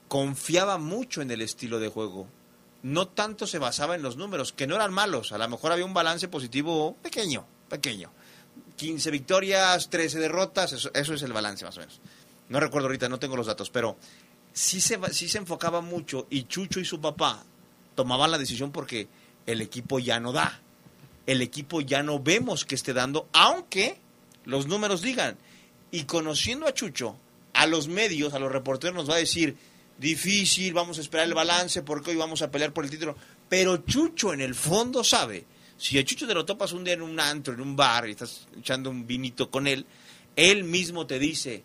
confiaba 0.09 0.79
mucho 0.79 1.23
en 1.23 1.31
el 1.31 1.43
estilo 1.43 1.79
de 1.79 1.89
juego 1.89 2.27
no 2.83 3.09
tanto 3.09 3.47
se 3.47 3.59
basaba 3.59 3.95
en 3.95 4.03
los 4.03 4.17
números, 4.17 4.53
que 4.53 4.67
no 4.67 4.77
eran 4.77 4.93
malos, 4.93 5.33
a 5.33 5.39
lo 5.39 5.49
mejor 5.49 5.73
había 5.73 5.85
un 5.85 5.95
balance 5.95 6.29
positivo 6.29 6.97
pequeño, 7.03 7.45
pequeño. 7.69 8.11
15 8.77 9.11
victorias, 9.11 9.91
13 9.91 10.21
derrotas, 10.21 10.73
eso, 10.73 10.91
es 10.93 11.23
el 11.23 11.33
balance 11.33 11.65
más 11.65 11.77
o 11.77 11.81
menos. 11.81 12.01
No 12.49 12.61
recuerdo 12.61 12.87
ahorita, 12.87 13.09
no 13.09 13.19
tengo 13.19 13.37
los 13.37 13.47
datos, 13.47 13.71
pero 13.71 13.97
sí 14.53 14.81
se, 14.81 14.99
sí 15.13 15.29
se 15.29 15.39
enfocaba 15.39 15.81
mucho 15.81 16.27
y 16.31 16.45
Chucho 16.45 16.79
y 16.81 16.85
su 16.85 17.01
papá 17.01 17.45
tomaban 17.95 18.31
la 18.31 18.39
decisión 18.39 18.71
porque 18.71 19.09
el 19.47 19.61
equipo 19.61 19.99
ya 19.99 20.21
no 20.21 20.33
da. 20.33 20.61
El 21.27 21.43
equipo 21.43 21.81
ya 21.81 22.03
no 22.03 22.21
vemos 22.21 22.65
que 22.65 22.77
esté 22.77 22.93
dando, 22.93 23.29
aunque 23.33 24.01
los 24.45 24.67
números 24.67 25.03
digan. 25.03 25.37
Y 25.91 26.05
conociendo 26.05 26.67
a 26.67 26.73
Chucho, 26.73 27.17
a 27.53 27.67
los 27.67 27.89
medios, 27.89 28.35
a 28.35 28.39
los 28.39 28.53
reporteros 28.53 28.95
nos 28.95 29.11
va 29.11 29.17
a 29.17 29.19
decir, 29.19 29.57
difícil, 29.99 30.73
vamos 30.73 30.99
a 30.99 31.01
esperar 31.01 31.27
el 31.27 31.35
balance 31.35 31.83
porque 31.83 32.11
hoy 32.11 32.17
vamos 32.17 32.41
a 32.43 32.51
pelear 32.51 32.73
por 32.73 32.85
el 32.85 32.91
título. 32.91 33.17
Pero 33.49 33.79
Chucho 33.79 34.33
en 34.33 34.41
el 34.41 34.55
fondo 34.55 35.03
sabe, 35.05 35.45
si 35.77 35.99
a 35.99 36.05
Chucho 36.05 36.27
te 36.27 36.35
lo 36.35 36.45
topas 36.45 36.73
un 36.73 36.85
día 36.85 36.95
en 36.95 37.03
un 37.03 37.19
antro, 37.21 37.55
en 37.55 37.61
un 37.61 37.75
bar 37.77 38.09
y 38.09 38.13
estás 38.13 38.47
echando 38.59 38.91
un 38.91 39.07
vinito 39.07 39.51
con 39.51 39.67
él, 39.67 39.85
él 40.37 40.65
mismo 40.65 41.07
te 41.07 41.19
dice, 41.19 41.63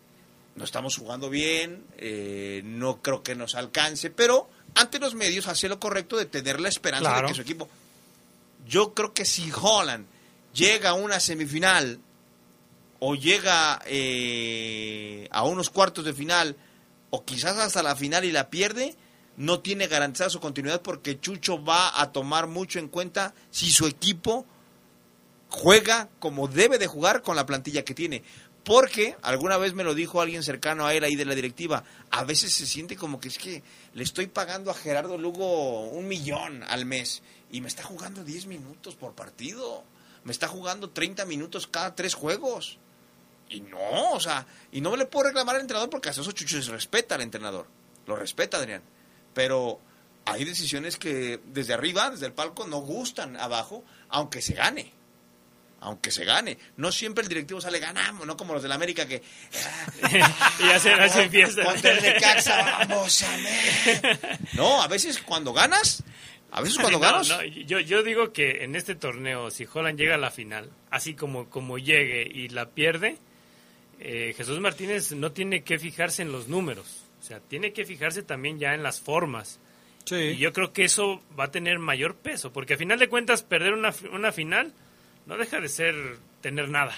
no 0.56 0.64
estamos 0.64 0.96
jugando 0.96 1.30
bien, 1.30 1.84
eh, 1.96 2.62
no 2.64 3.00
creo 3.00 3.22
que 3.22 3.34
nos 3.34 3.54
alcance, 3.54 4.10
pero 4.10 4.48
ante 4.74 4.98
los 4.98 5.14
medios 5.14 5.46
hace 5.46 5.68
lo 5.68 5.78
correcto 5.78 6.16
de 6.16 6.26
tener 6.26 6.60
la 6.60 6.68
esperanza 6.68 7.08
Claro. 7.10 7.28
de 7.28 7.32
que 7.32 7.36
su 7.36 7.42
equipo... 7.42 7.68
Yo 8.66 8.94
creo 8.94 9.12
que 9.12 9.26
si 9.26 9.52
Holland 9.52 10.06
llega 10.54 10.90
a 10.90 10.94
una 10.94 11.20
semifinal 11.20 11.98
o 12.98 13.14
llega 13.14 13.82
eh, 13.84 15.28
a 15.30 15.44
unos 15.44 15.68
cuartos 15.68 16.04
de 16.06 16.14
final 16.14 16.56
o 17.14 17.24
quizás 17.24 17.56
hasta 17.58 17.84
la 17.84 17.94
final 17.94 18.24
y 18.24 18.32
la 18.32 18.50
pierde, 18.50 18.96
no 19.36 19.60
tiene 19.60 19.86
garantizada 19.86 20.30
su 20.30 20.40
continuidad 20.40 20.82
porque 20.82 21.20
Chucho 21.20 21.64
va 21.64 22.00
a 22.00 22.10
tomar 22.10 22.48
mucho 22.48 22.80
en 22.80 22.88
cuenta 22.88 23.34
si 23.52 23.70
su 23.70 23.86
equipo 23.86 24.44
juega 25.48 26.08
como 26.18 26.48
debe 26.48 26.76
de 26.76 26.88
jugar 26.88 27.22
con 27.22 27.36
la 27.36 27.46
plantilla 27.46 27.84
que 27.84 27.94
tiene. 27.94 28.24
Porque 28.64 29.16
alguna 29.22 29.58
vez 29.58 29.74
me 29.74 29.84
lo 29.84 29.94
dijo 29.94 30.20
alguien 30.20 30.42
cercano 30.42 30.86
a 30.86 30.94
él 30.94 31.04
ahí 31.04 31.14
de 31.14 31.24
la 31.24 31.36
directiva, 31.36 31.84
a 32.10 32.24
veces 32.24 32.52
se 32.52 32.66
siente 32.66 32.96
como 32.96 33.20
que 33.20 33.28
es 33.28 33.38
que 33.38 33.62
le 33.92 34.02
estoy 34.02 34.26
pagando 34.26 34.72
a 34.72 34.74
Gerardo 34.74 35.16
Lugo 35.16 35.82
un 35.82 36.08
millón 36.08 36.64
al 36.64 36.84
mes 36.84 37.22
y 37.52 37.60
me 37.60 37.68
está 37.68 37.84
jugando 37.84 38.24
10 38.24 38.46
minutos 38.46 38.96
por 38.96 39.14
partido, 39.14 39.84
me 40.24 40.32
está 40.32 40.48
jugando 40.48 40.90
30 40.90 41.26
minutos 41.26 41.68
cada 41.68 41.94
tres 41.94 42.14
juegos. 42.14 42.78
Y 43.54 43.60
no, 43.60 44.12
o 44.12 44.20
sea, 44.20 44.46
y 44.72 44.80
no 44.80 44.96
le 44.96 45.06
puedo 45.06 45.28
reclamar 45.28 45.54
al 45.56 45.62
entrenador 45.62 45.90
porque 45.90 46.08
hasta 46.08 46.22
eso 46.22 46.32
Chucho 46.32 46.60
se 46.60 46.72
respeta 46.72 47.14
al 47.14 47.20
entrenador, 47.20 47.66
lo 48.06 48.16
respeta 48.16 48.56
Adrián. 48.56 48.82
Pero 49.32 49.80
hay 50.24 50.44
decisiones 50.44 50.96
que 50.96 51.40
desde 51.46 51.74
arriba, 51.74 52.10
desde 52.10 52.26
el 52.26 52.32
palco, 52.32 52.66
no 52.66 52.78
gustan 52.78 53.36
abajo, 53.36 53.84
aunque 54.08 54.42
se 54.42 54.54
gane 54.54 54.92
aunque 55.84 56.10
se 56.10 56.24
gane. 56.24 56.56
No 56.78 56.90
siempre 56.90 57.22
el 57.22 57.28
directivo 57.28 57.60
sale 57.60 57.78
ganamos, 57.78 58.26
no 58.26 58.36
como 58.36 58.54
los 58.54 58.62
del 58.62 58.72
América 58.72 59.06
que 59.06 59.22
y 60.60 60.70
hacen, 60.70 60.98
hacen 60.98 61.30
fiesta. 61.30 61.62
contra 61.62 61.92
el 61.92 62.02
Necaxa, 62.02 62.86
vamos 62.86 63.22
a 63.22 63.36
ver. 63.36 64.40
No, 64.54 64.82
a 64.82 64.88
veces 64.88 65.18
cuando 65.18 65.52
ganas, 65.52 66.02
a 66.50 66.62
veces 66.62 66.78
cuando 66.78 66.98
No, 67.00 67.04
ganas. 67.04 67.28
no, 67.28 67.44
yo, 67.44 67.80
yo 67.80 68.02
digo 68.02 68.32
que 68.32 68.64
en 68.64 68.74
este 68.76 68.94
torneo, 68.94 69.50
si 69.50 69.68
Holland 69.70 69.98
llega 69.98 70.14
a 70.14 70.18
la 70.18 70.30
final, 70.30 70.70
así 70.90 71.14
como, 71.14 71.50
como 71.50 71.76
llegue 71.76 72.26
y 72.32 72.48
la 72.48 72.70
pierde, 72.70 73.18
eh, 74.06 74.34
Jesús 74.36 74.60
Martínez 74.60 75.12
no 75.12 75.32
tiene 75.32 75.62
que 75.62 75.78
fijarse 75.78 76.20
en 76.20 76.30
los 76.30 76.46
números, 76.46 77.04
o 77.20 77.24
sea, 77.24 77.40
tiene 77.40 77.72
que 77.72 77.86
fijarse 77.86 78.22
también 78.22 78.58
ya 78.58 78.74
en 78.74 78.82
las 78.82 79.00
formas. 79.00 79.58
Y 80.10 80.36
yo 80.36 80.52
creo 80.52 80.74
que 80.74 80.84
eso 80.84 81.22
va 81.38 81.44
a 81.44 81.50
tener 81.50 81.78
mayor 81.78 82.14
peso, 82.14 82.52
porque 82.52 82.74
a 82.74 82.76
final 82.76 82.98
de 82.98 83.08
cuentas 83.08 83.42
perder 83.42 83.72
una, 83.72 83.94
una 84.12 84.32
final 84.32 84.74
no 85.24 85.38
deja 85.38 85.58
de 85.58 85.70
ser 85.70 85.94
tener 86.42 86.68
nada. 86.68 86.94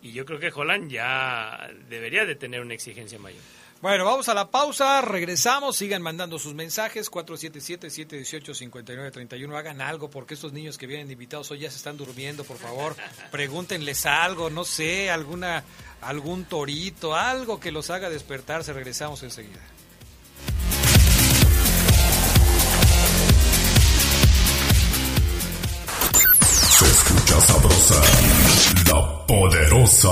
Y 0.00 0.12
yo 0.12 0.24
creo 0.24 0.38
que 0.38 0.52
Holland 0.54 0.88
ya 0.92 1.68
debería 1.88 2.24
de 2.24 2.36
tener 2.36 2.60
una 2.60 2.74
exigencia 2.74 3.18
mayor. 3.18 3.42
Bueno, 3.82 4.04
vamos 4.04 4.28
a 4.28 4.34
la 4.34 4.50
pausa, 4.50 5.00
regresamos, 5.00 5.74
sigan 5.74 6.02
mandando 6.02 6.38
sus 6.38 6.52
mensajes, 6.52 7.10
477-718-5931, 7.10 9.56
hagan 9.56 9.80
algo 9.80 10.10
porque 10.10 10.34
estos 10.34 10.52
niños 10.52 10.76
que 10.76 10.86
vienen 10.86 11.10
invitados 11.10 11.50
hoy 11.50 11.60
ya 11.60 11.70
se 11.70 11.78
están 11.78 11.96
durmiendo, 11.96 12.44
por 12.44 12.58
favor, 12.58 12.94
pregúntenles 13.30 14.04
algo, 14.04 14.50
no 14.50 14.64
sé, 14.64 15.08
alguna, 15.08 15.64
algún 16.02 16.44
torito, 16.44 17.14
algo 17.14 17.58
que 17.58 17.72
los 17.72 17.88
haga 17.88 18.10
despertarse, 18.10 18.74
regresamos 18.74 19.22
enseguida. 19.22 19.60
Se 26.52 26.84
escucha 26.84 27.40
sabrosa, 27.40 28.02
la 28.90 29.26
poderosa. 29.26 30.08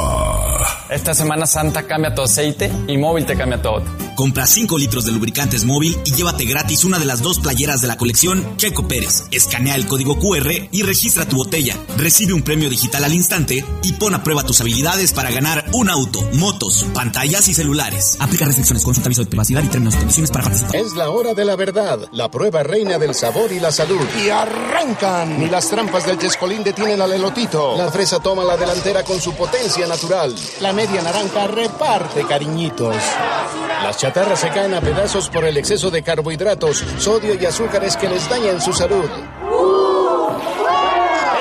Esta 0.91 1.13
Semana 1.13 1.47
Santa 1.47 1.83
cambia 1.87 2.15
tu 2.15 2.23
aceite 2.23 2.71
y 2.87 2.97
móvil 2.97 3.27
te 3.27 3.37
cambia 3.37 3.61
todo. 3.61 3.83
Compra 4.15 4.47
5 4.47 4.79
litros 4.79 5.05
de 5.05 5.13
lubricantes 5.13 5.65
móvil 5.65 5.97
y 6.05 6.13
llévate 6.13 6.45
gratis 6.45 6.85
una 6.85 6.99
de 6.99 7.05
las 7.05 7.21
dos 7.21 7.39
playeras 7.41 7.81
de 7.81 7.89
la 7.89 7.97
colección 7.97 8.57
Checo 8.57 8.89
Pérez. 8.89 9.25
Escanea 9.31 9.75
el 9.75 9.87
código 9.87 10.19
QR 10.19 10.51
y 10.71 10.83
registra 10.83 11.27
tu 11.27 11.37
botella. 11.37 11.77
Recibe 11.97 12.33
un 12.33 12.43
premio 12.43 12.71
digital 12.71 13.05
al 13.05 13.13
instante 13.13 13.65
y 13.83 13.93
pon 13.95 14.15
a 14.15 14.23
prueba 14.23 14.45
tus 14.45 14.61
habilidades 14.61 15.13
para 15.13 15.31
ganar 15.31 15.65
un 15.73 15.91
auto, 15.91 16.21
motos, 16.35 16.87
pantallas 16.95 17.49
y 17.49 17.55
celulares. 17.55 18.17
Aplica 18.21 18.45
restricciones, 18.45 18.85
consulta 18.85 19.09
aviso 19.09 19.23
de 19.23 19.31
privacidad 19.31 19.63
y 19.63 19.69
términos 19.69 19.95
y 19.95 19.99
condiciones 19.99 20.31
para 20.31 20.45
participar. 20.45 20.77
Es 20.77 20.95
la 20.95 21.11
hora 21.11 21.35
de 21.35 21.45
la 21.45 21.57
verdad, 21.57 22.09
la 22.13 22.31
prueba 22.31 22.63
reina 22.63 22.99
del 22.99 23.15
sabor 23.15 23.53
y 23.53 23.61
la 23.61 23.73
salud. 23.73 24.01
Y 24.25 24.31
arrancan. 24.31 25.39
Ni 25.39 25.49
las 25.49 25.69
trampas 25.69 26.07
del 26.07 26.19
Chescolín 26.19 26.65
detienen 26.65 27.01
al 27.01 27.13
elotito. 27.13 27.77
La 27.77 27.91
fresa 27.91 28.21
toma 28.21 28.45
la 28.45 28.57
delantera 28.69 29.03
con 29.03 29.19
su 29.19 29.33
potencia 29.35 29.87
natural. 29.87 30.35
La 30.61 30.75
media 30.75 31.01
naranja 31.01 31.47
reparte 31.47 32.27
cariñitos. 32.27 32.97
Las 33.83 33.97
chatarras 33.97 34.41
se 34.41 34.51
caen 34.51 34.75
a 34.75 34.83
pedazos 34.83 35.31
por 35.31 35.47
el 35.47 35.57
exceso 35.57 35.91
de 35.91 36.03
carbohidratos, 36.03 36.85
sodio 36.99 37.33
y 37.35 37.47
azúcares 37.47 37.97
que 37.97 38.11
les 38.11 38.29
dañan 38.29 38.61
su 38.61 38.75
salud. 38.75 39.09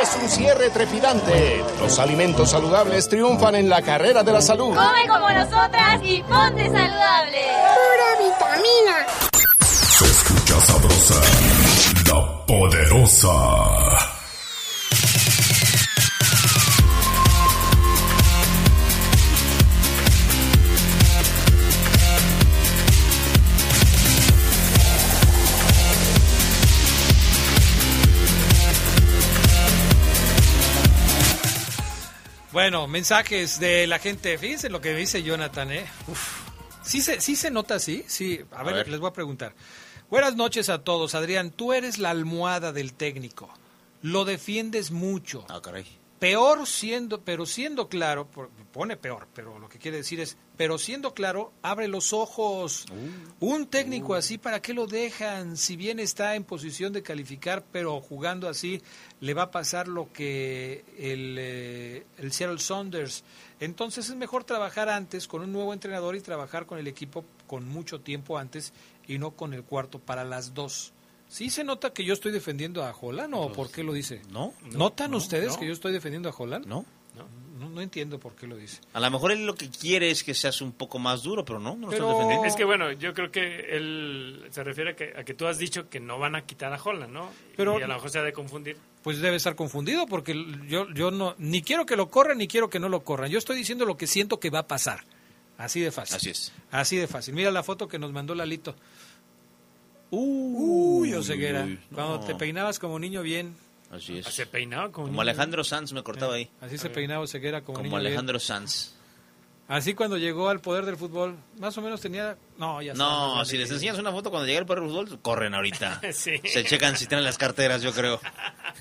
Es 0.02 0.18
un 0.22 0.30
cierre 0.30 0.70
trepidante. 0.70 1.62
Los 1.82 2.00
alimentos 2.00 2.52
saludables 2.52 3.10
triunfan 3.10 3.56
en 3.56 3.68
la 3.68 3.82
carrera 3.82 4.24
de 4.24 4.32
la 4.32 4.42
salud. 4.42 4.74
Come 4.74 5.08
como 5.08 5.30
nosotras 5.30 6.00
y 6.04 6.22
ponte 6.22 6.64
saludable. 6.64 7.42
Pura 7.76 8.10
vitamina. 8.24 9.06
Se 9.70 10.06
escucha 10.06 10.62
sabrosa, 10.62 11.22
la 12.06 12.46
poderosa. 12.46 14.17
Bueno, 32.58 32.88
mensajes 32.88 33.60
de 33.60 33.86
la 33.86 34.00
gente, 34.00 34.36
fíjense 34.40 34.72
lo 34.72 34.82
que 34.82 34.96
dice 34.96 35.22
Jonathan, 35.22 35.72
¿eh? 35.72 35.86
Uf. 36.08 36.42
¿Sí 36.82 37.02
se, 37.02 37.22
sí 37.22 37.36
se 37.36 37.52
nota 37.52 37.76
así? 37.76 38.04
Sí, 38.08 38.42
a 38.50 38.64
ver, 38.64 38.74
ver. 38.74 38.88
les 38.88 39.00
voy 39.00 39.12
a 39.12 39.14
preguntar. 39.14 39.54
Buenas 40.10 40.36
noches 40.36 40.68
a 40.70 40.80
todos, 40.80 41.14
Adrián, 41.14 41.52
tú 41.52 41.72
eres 41.72 42.00
la 42.00 42.10
almohada 42.10 42.72
del 42.74 42.96
técnico, 42.96 43.48
lo 44.02 44.26
defiendes 44.26 44.90
mucho. 44.90 45.46
Ah, 45.50 45.62
caray. 45.62 45.86
Peor 46.18 46.66
siendo, 46.66 47.22
pero 47.22 47.46
siendo 47.46 47.90
claro, 47.90 48.28
pone 48.74 48.98
peor, 48.98 49.28
pero 49.36 49.60
lo 49.60 49.70
que 49.70 49.78
quiere 49.78 49.98
decir 49.98 50.20
es, 50.20 50.36
pero 50.58 50.80
siendo 50.80 51.14
claro, 51.14 51.54
abre 51.62 51.88
los 51.88 52.12
ojos. 52.14 52.86
Un 53.40 53.68
técnico 53.68 54.16
así, 54.16 54.40
¿para 54.40 54.60
qué 54.62 54.74
lo 54.74 54.88
dejan? 54.88 55.56
Si 55.56 55.76
bien 55.76 56.00
está 56.00 56.36
en 56.36 56.44
posición 56.44 56.92
de 56.94 57.04
calificar, 57.04 57.64
pero 57.72 58.02
jugando 58.02 58.50
así, 58.50 58.82
le 59.22 59.36
va 59.36 59.44
a 59.44 59.52
pasar 59.52 59.88
lo 59.88 60.12
que 60.12 60.84
el, 60.98 61.36
eh, 61.40 62.06
el 62.18 62.32
Seattle 62.32 62.58
Saunders. 62.58 63.24
Entonces 63.60 64.10
es 64.10 64.16
mejor 64.16 64.44
trabajar 64.44 64.90
antes 64.90 65.28
con 65.28 65.42
un 65.42 65.52
nuevo 65.52 65.74
entrenador 65.74 66.16
y 66.16 66.22
trabajar 66.22 66.66
con 66.66 66.80
el 66.80 66.88
equipo 66.88 67.24
con 67.46 67.68
mucho 67.68 68.02
tiempo 68.02 68.40
antes 68.40 68.74
y 69.08 69.20
no 69.20 69.32
con 69.32 69.54
el 69.54 69.64
cuarto 69.64 70.00
para 70.00 70.24
las 70.24 70.56
dos. 70.56 70.92
¿Sí 71.30 71.50
se 71.50 71.64
nota 71.64 71.92
que 71.92 72.06
yo 72.06 72.14
estoy 72.14 72.32
defendiendo 72.32 72.84
a 72.84 72.96
Holland 73.00 73.34
o 73.36 73.52
por 73.52 73.70
qué 73.70 73.84
lo 73.84 73.94
dice? 73.94 74.22
No. 74.32 74.54
¿Notan 74.72 75.12
no, 75.12 75.18
ustedes 75.18 75.54
no. 75.54 75.60
que 75.60 75.68
yo 75.68 75.74
estoy 75.74 75.92
defendiendo 75.92 76.30
a 76.30 76.34
Holland? 76.36 76.66
No. 76.66 76.86
No, 77.60 77.70
no 77.70 77.82
entiendo 77.82 78.20
por 78.20 78.36
qué 78.36 78.46
lo 78.48 78.56
dice. 78.56 78.80
A 78.94 79.00
lo 79.00 79.10
mejor 79.10 79.32
él 79.32 79.46
lo 79.46 79.56
que 79.56 79.70
quiere 79.70 80.10
es 80.12 80.24
que 80.24 80.34
seas 80.34 80.62
un 80.62 80.72
poco 80.72 81.00
más 81.00 81.24
duro, 81.24 81.44
pero 81.44 81.60
no, 81.60 81.76
no 81.76 81.88
lo 81.88 81.92
Pero- 81.92 82.10
defendiendo. 82.10 82.46
Es 82.46 82.56
que 82.56 82.64
bueno, 82.66 82.92
yo 82.92 83.14
creo 83.14 83.32
que 83.32 83.76
él 83.76 84.46
se 84.52 84.64
refiere 84.64 84.92
a 84.92 84.96
que, 84.96 85.14
a 85.18 85.24
que 85.24 85.34
tú 85.34 85.48
has 85.48 85.58
dicho 85.58 85.90
que 85.90 86.00
no 86.00 86.20
van 86.20 86.36
a 86.36 86.46
quitar 86.46 86.72
a 86.74 86.82
Holland, 86.82 87.12
¿no? 87.12 87.30
Pero- 87.56 87.80
y 87.80 87.84
a 87.84 87.88
lo 87.88 87.96
mejor 87.96 88.10
se 88.10 88.20
ha 88.20 88.24
de 88.24 88.34
confundir. 88.34 88.78
Pues 89.04 89.20
debe 89.20 89.38
estar 89.38 89.56
confundido 89.56 90.06
porque 90.08 90.34
yo, 90.68 90.88
yo 90.94 91.12
no, 91.12 91.34
ni 91.38 91.62
quiero 91.62 91.86
que 91.86 91.96
lo 91.96 92.10
corran 92.10 92.38
ni 92.38 92.48
quiero 92.48 92.70
que 92.70 92.80
no 92.80 92.90
lo 92.90 93.04
corran. 93.04 93.30
Yo 93.32 93.38
estoy 93.40 93.56
diciendo 93.58 93.86
lo 93.86 93.98
que 93.98 94.06
siento 94.08 94.40
que 94.40 94.50
va 94.50 94.60
a 94.60 94.68
pasar. 94.68 95.04
Así 95.58 95.80
de 95.82 95.92
fácil. 95.92 96.18
Así 96.18 96.30
es. 96.30 96.54
Así 96.70 96.98
de 96.98 97.08
fácil. 97.08 97.34
Mira 97.34 97.50
la 97.50 97.64
foto 97.64 97.88
que 97.88 97.98
nos 97.98 98.12
mandó 98.12 98.36
Lalito. 98.36 98.76
Uy, 100.12 101.14
Oseguera. 101.14 101.64
uy, 101.66 101.80
Cuando 101.94 102.20
te 102.22 102.36
peinabas 102.36 102.80
como 102.80 102.98
niño 103.00 103.22
bien. 103.22 103.56
Así 103.92 104.18
es. 104.20 104.26
Se 104.28 104.46
peinaba 104.46 104.92
como. 104.92 105.22
Alejandro 105.22 105.64
Sanz 105.64 105.94
me 105.94 106.04
cortaba 106.04 106.36
ahí. 106.36 106.50
Así 106.62 106.78
se 106.78 106.90
peinaba 106.90 107.22
Oseguera 107.24 107.62
como, 107.64 107.80
Como. 107.80 107.98
Alejandro 107.98 108.40
Sanz. 108.40 108.94
Así 109.70 109.94
cuando 109.96 110.18
llegó 110.18 110.48
al 110.48 110.62
poder 110.62 110.86
del 110.86 110.96
fútbol, 110.96 111.36
más 111.60 111.78
o 111.78 111.82
menos 111.82 112.00
tenía... 112.00 112.38
No, 112.58 112.82
ya 112.82 112.94
No, 112.94 113.44
si 113.44 113.58
les 113.58 113.70
enseñas 113.70 114.00
una 114.00 114.14
foto 114.14 114.30
cuando 114.30 114.48
llega 114.48 114.60
el 114.60 114.66
perro 114.66 114.84
de 114.84 114.88
fútbol, 114.88 115.20
corren 115.22 115.54
ahorita. 115.54 116.00
Sí. 116.14 116.38
Se 116.46 116.64
checan 116.64 116.96
si 116.96 117.06
tienen 117.06 117.26
las 117.26 117.38
carteras, 117.38 117.82
yo 117.82 117.92
creo. 117.92 118.18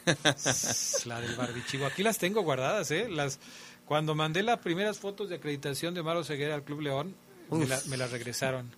La 1.07 1.20
del 1.20 1.34
barbichivo. 1.34 1.86
Aquí 1.86 2.02
las 2.04 2.18
tengo 2.18 2.42
guardadas, 2.42 2.88
¿eh? 2.92 3.09
Las, 3.11 3.40
cuando 3.84 4.14
mandé 4.14 4.44
las 4.44 4.59
primeras 4.61 4.98
fotos 5.00 5.28
de 5.28 5.34
acreditación 5.36 5.92
de 5.94 6.04
Maro 6.04 6.22
Ceguera 6.22 6.54
al 6.54 6.62
Club 6.62 6.82
León, 6.82 7.16
me, 7.50 7.59
Uf. 7.64 7.68
la- 7.68 7.80
me 7.86 7.96
las 7.96 8.12
regresaron. 8.12 8.70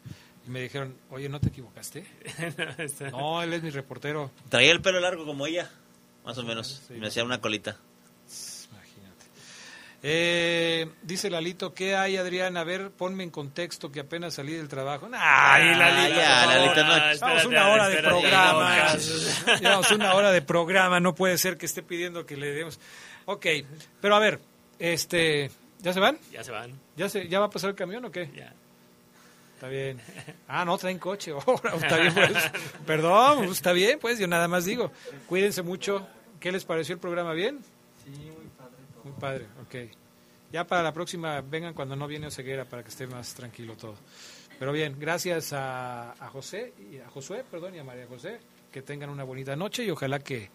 Y 0.46 0.50
me 0.50 0.62
dijeron, 0.62 0.96
oye, 1.10 1.28
¿no 1.28 1.40
te 1.40 1.48
equivocaste? 1.48 2.06
No, 3.12 3.42
él 3.42 3.52
es 3.52 3.62
mi 3.62 3.68
reportero. 3.68 4.30
Traía 4.48 4.72
el 4.72 4.80
pelo 4.80 4.98
largo 5.00 5.26
como 5.26 5.46
ella, 5.46 5.70
más 6.24 6.38
o 6.38 6.42
menos. 6.42 6.82
Me 6.90 7.06
hacía 7.06 7.24
una 7.24 7.40
colita. 7.40 7.78
Eh, 10.00 10.88
dice 11.02 11.28
Lalito, 11.28 11.74
¿qué 11.74 11.96
hay, 11.96 12.16
Adrián? 12.16 12.56
A 12.56 12.62
ver, 12.62 12.92
ponme 12.92 13.24
en 13.24 13.30
contexto 13.30 13.90
que 13.90 14.00
apenas 14.00 14.34
salí 14.34 14.52
del 14.52 14.68
trabajo. 14.68 15.08
Ay, 15.12 15.74
Lalito, 15.74 16.20
ya. 16.20 16.46
Lalito, 16.46 16.84
no. 16.84 16.94
Llevamos 16.94 17.14
Espérate, 17.14 17.46
una 17.48 17.68
hora 17.68 17.88
de 17.88 18.02
programa. 18.02 18.94
Llevamos 19.60 19.90
una 19.90 20.14
hora 20.14 20.30
de 20.30 20.42
programa. 20.42 21.00
No 21.00 21.14
puede 21.16 21.36
ser 21.36 21.58
que 21.58 21.66
esté 21.66 21.82
pidiendo 21.82 22.26
que 22.26 22.36
le 22.36 22.52
demos. 22.52 22.78
Ok, 23.24 23.46
pero 24.00 24.14
a 24.14 24.20
ver, 24.20 24.40
este, 24.78 25.50
¿ya 25.80 25.92
se 25.92 25.98
van? 26.00 26.18
Ya 26.30 26.44
se 26.44 26.52
van. 26.52 26.78
¿Ya, 26.96 27.08
se, 27.08 27.28
¿Ya 27.28 27.40
va 27.40 27.46
a 27.46 27.50
pasar 27.50 27.70
el 27.70 27.76
camión 27.76 28.04
o 28.04 28.12
qué? 28.12 28.30
Ya. 28.34 28.54
Está 29.58 29.68
bien. 29.68 29.98
Ah, 30.46 30.64
no, 30.64 30.78
traen 30.78 30.98
coche. 31.00 31.32
Está 31.74 31.98
bien, 31.98 32.14
pues. 32.14 32.30
Perdón, 32.86 33.38
pues, 33.38 33.50
está 33.56 33.72
bien, 33.72 33.98
pues. 33.98 34.18
Yo 34.20 34.28
nada 34.28 34.46
más 34.46 34.64
digo. 34.64 34.92
Cuídense 35.26 35.62
mucho. 35.62 36.06
¿Qué 36.38 36.52
les 36.52 36.64
pareció 36.64 36.94
el 36.94 37.00
programa? 37.00 37.32
¿Bien? 37.32 37.58
Sí, 38.04 38.10
muy 38.10 38.46
padre. 38.56 38.76
Muy 39.02 39.12
padre, 39.18 39.46
ok. 39.62 39.92
Ya 40.52 40.64
para 40.64 40.84
la 40.84 40.92
próxima 40.92 41.40
vengan 41.40 41.74
cuando 41.74 41.96
no 41.96 42.06
viene 42.06 42.28
Oseguera 42.28 42.64
para 42.66 42.84
que 42.84 42.90
esté 42.90 43.08
más 43.08 43.34
tranquilo 43.34 43.74
todo. 43.76 43.96
Pero 44.60 44.70
bien, 44.72 44.94
gracias 44.98 45.52
a, 45.52 46.12
a 46.12 46.28
José, 46.28 46.72
y 46.92 46.98
a 46.98 47.08
Josué, 47.08 47.44
perdón, 47.50 47.74
y 47.74 47.78
a 47.80 47.84
María 47.84 48.06
José. 48.06 48.38
Que 48.70 48.82
tengan 48.82 49.10
una 49.10 49.24
bonita 49.24 49.56
noche 49.56 49.82
y 49.84 49.90
ojalá 49.90 50.20
que, 50.20 50.50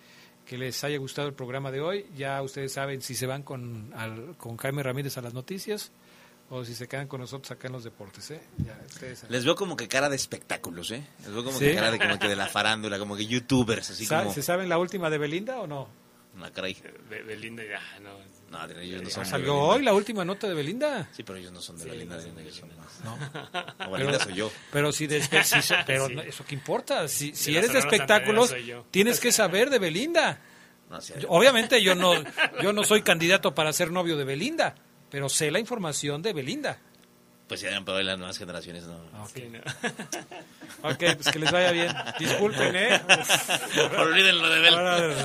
que 0.46 0.58
les 0.58 0.82
haya 0.86 0.98
gustado 0.98 1.28
el 1.28 1.34
programa 1.34 1.72
de 1.72 1.82
hoy. 1.82 2.06
Ya 2.16 2.42
ustedes 2.42 2.72
saben 2.72 3.02
si 3.02 3.16
se 3.16 3.26
van 3.28 3.44
con, 3.44 3.92
al- 3.98 4.36
con 4.38 4.56
Jaime 4.56 4.82
Ramírez 4.82 5.18
a 5.18 5.22
las 5.22 5.34
noticias 5.34 5.92
o 6.56 6.64
si 6.66 6.76
se 6.76 6.88
quedan 6.88 7.08
con 7.08 7.20
nosotros 7.22 7.50
acá 7.52 7.68
en 7.68 7.74
los 7.74 7.84
deportes. 7.84 8.30
¿eh? 8.32 8.42
Ya, 8.60 8.78
ustedes. 8.88 9.26
Les 9.30 9.44
veo 9.46 9.56
como 9.56 9.76
que 9.76 9.88
cara 9.88 10.10
de 10.10 10.16
espectáculos, 10.16 10.92
¿eh? 10.92 11.04
Les 11.24 11.32
veo 11.34 11.44
como 11.44 11.58
¿Sí? 11.58 11.66
que 11.66 11.76
cara 11.76 11.92
de, 11.92 12.00
como 12.00 12.20
que 12.20 12.28
de 12.28 12.36
la 12.36 12.48
farándula, 12.48 13.00
como 13.00 13.16
que 13.16 13.26
youtubers, 13.26 13.90
así 13.90 14.06
como... 14.08 14.32
¿Se 14.34 14.42
saben 14.44 14.70
la 14.70 14.78
última 14.78 15.10
de 15.10 15.18
Belinda 15.18 15.60
o 15.60 15.68
no? 15.68 15.90
No, 16.36 16.52
caray. 16.52 16.76
Be- 17.10 17.22
Belinda 17.24 17.64
ya, 17.64 17.80
no. 18.02 18.12
No, 18.50 18.58
Adrián, 18.60 18.84
ellos 18.84 19.02
no 19.04 19.10
son 19.10 19.26
¿Salió 19.26 19.56
hoy 19.56 19.82
la 19.84 19.94
última 19.94 20.24
nota 20.26 20.48
de 20.48 20.54
Belinda? 20.54 21.08
Sí, 21.12 21.24
pero 21.24 21.40
ellos 21.40 21.52
no 21.52 21.60
son 21.62 21.78
de 21.78 21.86
Belinda, 21.86 22.16
Adrián, 22.16 22.38
ellos 22.40 22.56
son 22.56 22.70
más. 22.78 23.02
No. 23.04 23.88
O 23.88 23.92
Belinda 23.92 24.20
soy 24.20 24.34
yo. 24.36 24.52
Pero 24.72 24.92
si, 24.92 25.08
de, 25.08 25.22
si 25.44 25.62
so- 25.64 25.76
pero 25.88 26.08
Sí. 26.10 26.16
no, 26.16 26.22
eso 26.22 26.44
qué 26.46 26.54
importa. 26.56 27.08
Si, 27.08 27.36
si 27.36 27.56
eres 27.58 27.74
de 27.74 27.80
espectáculos, 27.80 28.54
tienes 28.92 29.20
que 29.20 29.32
saber 29.32 29.70
de 29.72 29.80
Belinda. 29.80 30.40
No, 30.90 31.02
sí, 31.02 31.14
Yo- 31.20 31.30
Obviamente 31.30 31.82
yo 31.82 31.96
no, 31.96 32.14
yo 32.62 32.74
no 32.74 32.84
soy 32.84 33.02
candidato 33.02 33.56
para 33.56 33.74
ser 33.74 33.90
novio 33.92 34.18
de 34.18 34.24
Belinda, 34.24 34.76
pero 35.14 35.30
sé 35.30 35.52
la 35.52 35.60
información 35.60 36.24
de 36.24 36.34
Belinda. 36.34 36.80
Pues 37.48 37.60
sí, 37.60 37.68
Adrián, 37.68 37.86
pero 37.86 38.02
las 38.02 38.18
nuevas 38.18 38.36
generaciones 38.36 38.84
no. 38.86 39.00
Sí, 39.32 39.44
no. 39.48 39.60
Ok, 40.90 40.98
pues 40.98 41.28
que 41.32 41.38
les 41.38 41.52
vaya 41.52 41.72
bien. 41.72 41.94
Disculpen, 42.18 42.76
¿eh? 42.76 43.00
Olvídenlo 44.00 44.50
de 44.50 44.60
Bel. 44.60 44.74
Ahora, 44.74 45.16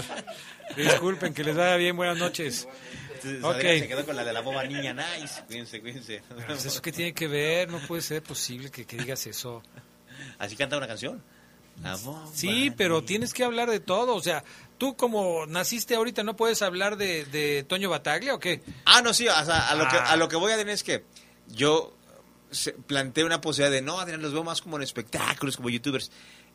disculpen, 0.76 1.32
que 1.32 1.42
les 1.42 1.56
vaya 1.56 1.76
bien. 1.76 1.96
Buenas 1.96 2.18
noches. 2.18 2.68
Entonces, 3.14 3.42
Ok. 3.42 3.54
Adrián 3.54 3.78
se 3.78 3.88
quedó 3.88 4.04
con 4.04 4.14
la 4.14 4.24
de 4.24 4.32
la 4.34 4.42
boba 4.42 4.62
niña, 4.64 4.92
nice. 4.92 5.42
Cuídense, 5.46 5.80
cuídense. 5.80 6.22
Pues 6.46 6.66
¿Eso 6.66 6.82
qué 6.82 6.92
tiene 6.92 7.14
que 7.14 7.28
ver? 7.28 7.70
No 7.70 7.78
puede 7.78 8.02
ser 8.02 8.22
posible 8.22 8.70
que, 8.70 8.84
que 8.84 8.98
digas 8.98 9.26
eso. 9.26 9.62
Así 10.38 10.54
canta 10.54 10.76
una 10.76 10.86
canción. 10.86 11.22
La 11.82 11.98
Sí, 12.32 12.72
pero 12.76 13.02
tienes 13.02 13.32
que 13.34 13.44
hablar 13.44 13.70
de 13.70 13.80
todo. 13.80 14.14
O 14.14 14.22
sea, 14.22 14.44
tú 14.78 14.96
como 14.96 15.46
naciste 15.46 15.94
ahorita, 15.94 16.22
¿no 16.22 16.36
puedes 16.36 16.62
hablar 16.62 16.96
de, 16.96 17.24
de 17.26 17.62
Toño 17.64 17.90
Bataglia 17.90 18.34
o 18.34 18.38
qué? 18.38 18.62
Ah, 18.84 19.02
no, 19.02 19.14
sí, 19.14 19.28
o 19.28 19.44
sea, 19.44 19.68
a 19.68 19.74
lo, 19.74 19.88
que, 19.88 19.96
Ah. 19.96 20.10
a 20.12 20.16
lo 20.16 20.28
que 20.28 20.36
voy 20.36 20.52
a 20.52 20.56
decir 20.56 20.70
es 20.72 20.82
que 20.82 21.04
yo 21.48 21.94
planteé 22.86 23.24
una 23.24 23.40
posibilidad 23.40 23.70
de, 23.72 23.82
no, 23.82 24.00
Adrián, 24.00 24.22
los 24.22 24.32
veo 24.32 24.42
más 24.44 24.60
como 24.62 24.76
en 24.76 24.82
espectáculos, 24.82 25.56
como 25.56 25.68
youtubers. 25.68 26.10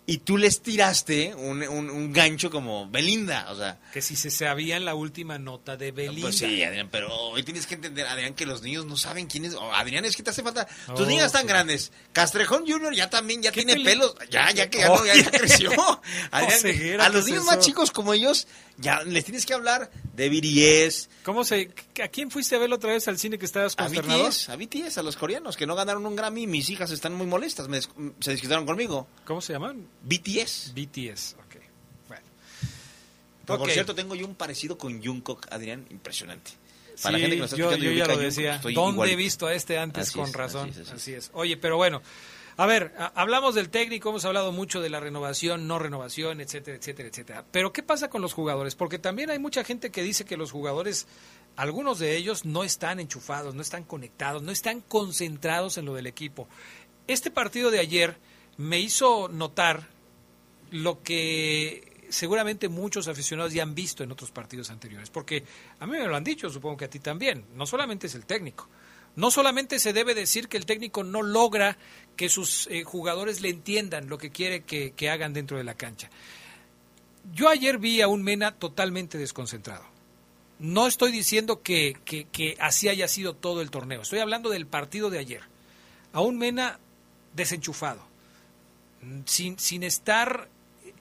Y 0.06 0.18
tú 0.18 0.36
les 0.38 0.62
tiraste 0.62 1.34
un, 1.34 1.64
un- 1.64 1.89
un 1.89 2.12
gancho 2.12 2.49
como 2.51 2.89
Belinda, 2.89 3.47
o 3.51 3.56
sea... 3.56 3.80
Que 3.93 4.01
si 4.01 4.18
se 4.18 4.32
sabían 4.32 4.84
la 4.84 4.95
última 4.95 5.39
nota 5.39 5.78
de 5.78 5.93
Belinda. 5.93 6.24
Pues 6.24 6.39
sí, 6.39 6.62
Adrián, 6.62 6.89
pero 6.91 7.08
hoy 7.16 7.41
tienes 7.43 7.66
que 7.68 7.76
entender, 7.76 8.06
Adrián, 8.08 8.34
que 8.34 8.45
los 8.45 8.62
niños 8.64 8.86
no 8.86 8.97
saben 8.97 9.28
quién 9.28 9.45
es. 9.45 9.54
oh, 9.54 9.72
Adrián, 9.74 10.04
es 10.04 10.18
que 10.18 10.24
te 10.24 10.32
hace 10.32 10.43
falta. 10.43 10.66
Tus 10.88 10.99
Oh, 11.01 11.06
niñas 11.06 11.28
están 11.28 11.43
sí. 11.43 11.47
grandes. 11.47 11.91
Castrejón 12.12 12.66
Junior 12.68 12.93
ya 12.93 13.10
también, 13.10 13.41
ya 13.41 13.51
¿Qué 13.54 13.62
tiene 13.64 13.74
peli- 13.76 13.86
pelos. 13.86 14.14
Ya, 14.30 14.51
ya 14.51 14.70
que 14.70 14.80
ya, 14.80 14.88
no, 14.89 15.06
ya, 15.06 15.16
ya 15.16 15.32
creció. 15.32 15.72
Adrián, 16.32 16.99
a 16.99 17.08
¿qué 17.08 17.14
los 17.14 17.26
niños 17.26 17.45
más 17.45 17.60
chicos 17.60 17.91
como 17.91 18.14
ellos, 18.14 18.47
ya 18.78 19.04
les 19.04 19.24
tienes 19.24 19.45
que 19.45 19.54
hablar 19.54 19.89
de 20.16 20.30
BTS, 20.30 21.10
¿Cómo 21.24 21.45
se, 21.45 21.72
¿A 22.04 22.10
quién 22.10 22.30
fuiste 22.30 22.56
a 22.56 22.60
ver 22.60 22.74
otra 22.74 22.91
vez 22.91 23.08
al 23.08 23.18
cine 23.18 23.38
que 23.39 23.45
estabas 23.45 23.74
a 23.78 23.84
consternado? 23.84 24.26
BTS, 24.28 24.49
a 24.49 24.56
BTS, 24.58 24.97
a 24.97 25.04
los 25.04 25.16
coreanos 25.16 25.56
que 25.56 25.66
no 25.66 25.76
ganaron 25.76 26.06
un 26.06 26.16
Grammy. 26.18 26.45
Mis 26.47 26.70
hijas 26.70 26.91
están 26.91 27.14
muy 27.14 27.26
molestas, 27.26 27.70
me 27.70 27.80
se 27.82 28.32
desquitaron 28.32 28.66
conmigo. 28.66 29.08
¿Cómo 29.24 29.39
se 29.39 29.54
llaman? 29.54 29.88
BTS. 30.04 30.74
BTS, 30.76 31.36
ok. 31.39 31.56
Bueno. 32.08 32.24
Por 33.45 33.70
cierto, 33.72 33.95
tengo 33.95 34.16
yo 34.16 34.26
un 34.26 34.36
parecido 34.36 34.78
con 34.78 35.04
Jungkook, 35.04 35.47
Adrián, 35.51 35.86
impresionante. 35.89 36.51
Sí, 36.95 37.04
Para 37.04 37.14
la 37.14 37.20
gente 37.20 37.36
que 37.38 37.41
nos 37.41 37.54
está 37.54 37.58
yo, 37.58 37.76
yo 37.76 37.91
ya 37.91 38.06
lo 38.06 38.14
Jungkook, 38.14 38.22
decía. 38.24 38.62
¿Dónde 38.74 39.12
he 39.12 39.16
visto 39.16 39.47
a 39.47 39.54
este 39.54 39.78
antes 39.80 40.10
Así 40.10 40.20
con 40.20 40.30
es, 40.30 40.36
razón? 40.36 40.70
así 40.70 40.82
es, 40.82 40.88
así 40.88 40.95
Así 40.95 41.14
es. 41.16 41.32
Oye, 41.34 41.58
pero 41.58 41.76
bueno, 41.76 42.01
a 42.56 42.66
ver, 42.68 42.93
a- 42.99 43.08
hablamos 43.16 43.56
del 43.56 43.70
técnico, 43.70 44.10
hemos 44.10 44.26
hablado 44.26 44.51
mucho 44.51 44.80
de 44.80 44.89
la 44.91 44.99
renovación, 44.99 45.68
no 45.68 45.80
renovación, 45.80 46.39
etcétera, 46.39 46.78
etcétera, 46.78 47.10
etcétera. 47.10 47.45
Pero 47.51 47.74
¿qué 47.74 47.82
pasa 47.82 48.10
con 48.10 48.22
los 48.22 48.34
jugadores? 48.34 48.76
Porque 48.76 48.99
también 48.99 49.32
hay 49.32 49.39
mucha 49.39 49.64
gente 49.64 49.89
que 49.89 50.04
dice 50.04 50.24
que 50.24 50.38
los 50.38 50.51
jugadores, 50.51 51.08
algunos 51.56 51.97
de 51.97 52.16
ellos 52.16 52.45
no 52.45 52.64
están 52.64 52.99
enchufados, 52.99 53.56
no 53.56 53.62
están 53.64 53.84
conectados, 53.86 54.43
no 54.43 54.51
están 54.51 54.82
concentrados 54.82 55.78
en 55.80 55.86
lo 55.86 55.95
del 55.95 56.06
equipo. 56.06 56.47
Este 57.08 57.32
partido 57.32 57.72
de 57.72 57.80
ayer 57.80 58.18
me 58.58 58.80
hizo 58.80 59.30
notar 59.30 59.88
lo 60.74 61.02
que 61.04 62.06
seguramente 62.10 62.68
muchos 62.68 63.08
aficionados 63.08 63.54
ya 63.54 63.64
han 63.64 63.74
visto 63.76 64.04
en 64.04 64.12
otros 64.12 64.32
partidos 64.32 64.70
anteriores, 64.70 65.10
porque 65.10 65.44
a 65.80 65.86
mí 65.86 65.94
me 65.94 66.06
lo 66.08 66.16
han 66.16 66.24
dicho, 66.24 66.50
supongo 66.50 66.78
que 66.78 66.86
a 66.86 66.90
ti 66.90 67.00
también, 67.00 67.46
no 67.56 67.66
solamente 67.66 68.08
es 68.08 68.16
el 68.16 68.26
técnico, 68.26 68.68
no 69.16 69.30
solamente 69.32 69.78
se 69.80 69.94
debe 69.94 70.16
decir 70.16 70.48
que 70.48 70.58
el 70.58 70.66
técnico 70.66 71.04
no 71.04 71.22
logra 71.22 71.78
que 72.16 72.30
sus 72.30 72.68
eh, 72.68 72.84
jugadores 72.84 73.42
le 73.42 73.50
entiendan 73.50 74.10
lo 74.10 74.18
que 74.18 74.32
quiere 74.32 74.64
que, 74.64 74.92
que 74.92 75.10
hagan 75.10 75.34
dentro 75.34 75.58
de 75.58 75.64
la 75.64 75.76
cancha. 75.76 76.10
Yo 77.34 77.50
ayer 77.50 77.78
vi 77.78 78.02
a 78.02 78.08
un 78.08 78.24
Mena 78.24 78.52
totalmente 78.56 79.18
desconcentrado. 79.18 79.86
No 80.60 80.88
estoy 80.88 81.12
diciendo 81.12 81.62
que, 81.62 81.96
que- 82.06 82.26
que 82.26 82.58
así 82.60 82.90
haya 82.90 83.08
sido 83.08 83.36
todo 83.36 83.62
el 83.62 83.70
torneo, 83.72 84.02
estoy 84.02 84.20
hablando 84.20 84.50
del 84.50 84.66
partido 84.68 85.10
de 85.12 85.20
ayer. 85.20 85.42
A 86.12 86.22
un 86.22 86.38
Mena 86.38 86.80
desenchufado, 87.36 88.06
sin, 89.26 89.58
sin 89.60 89.84
estar 89.84 90.50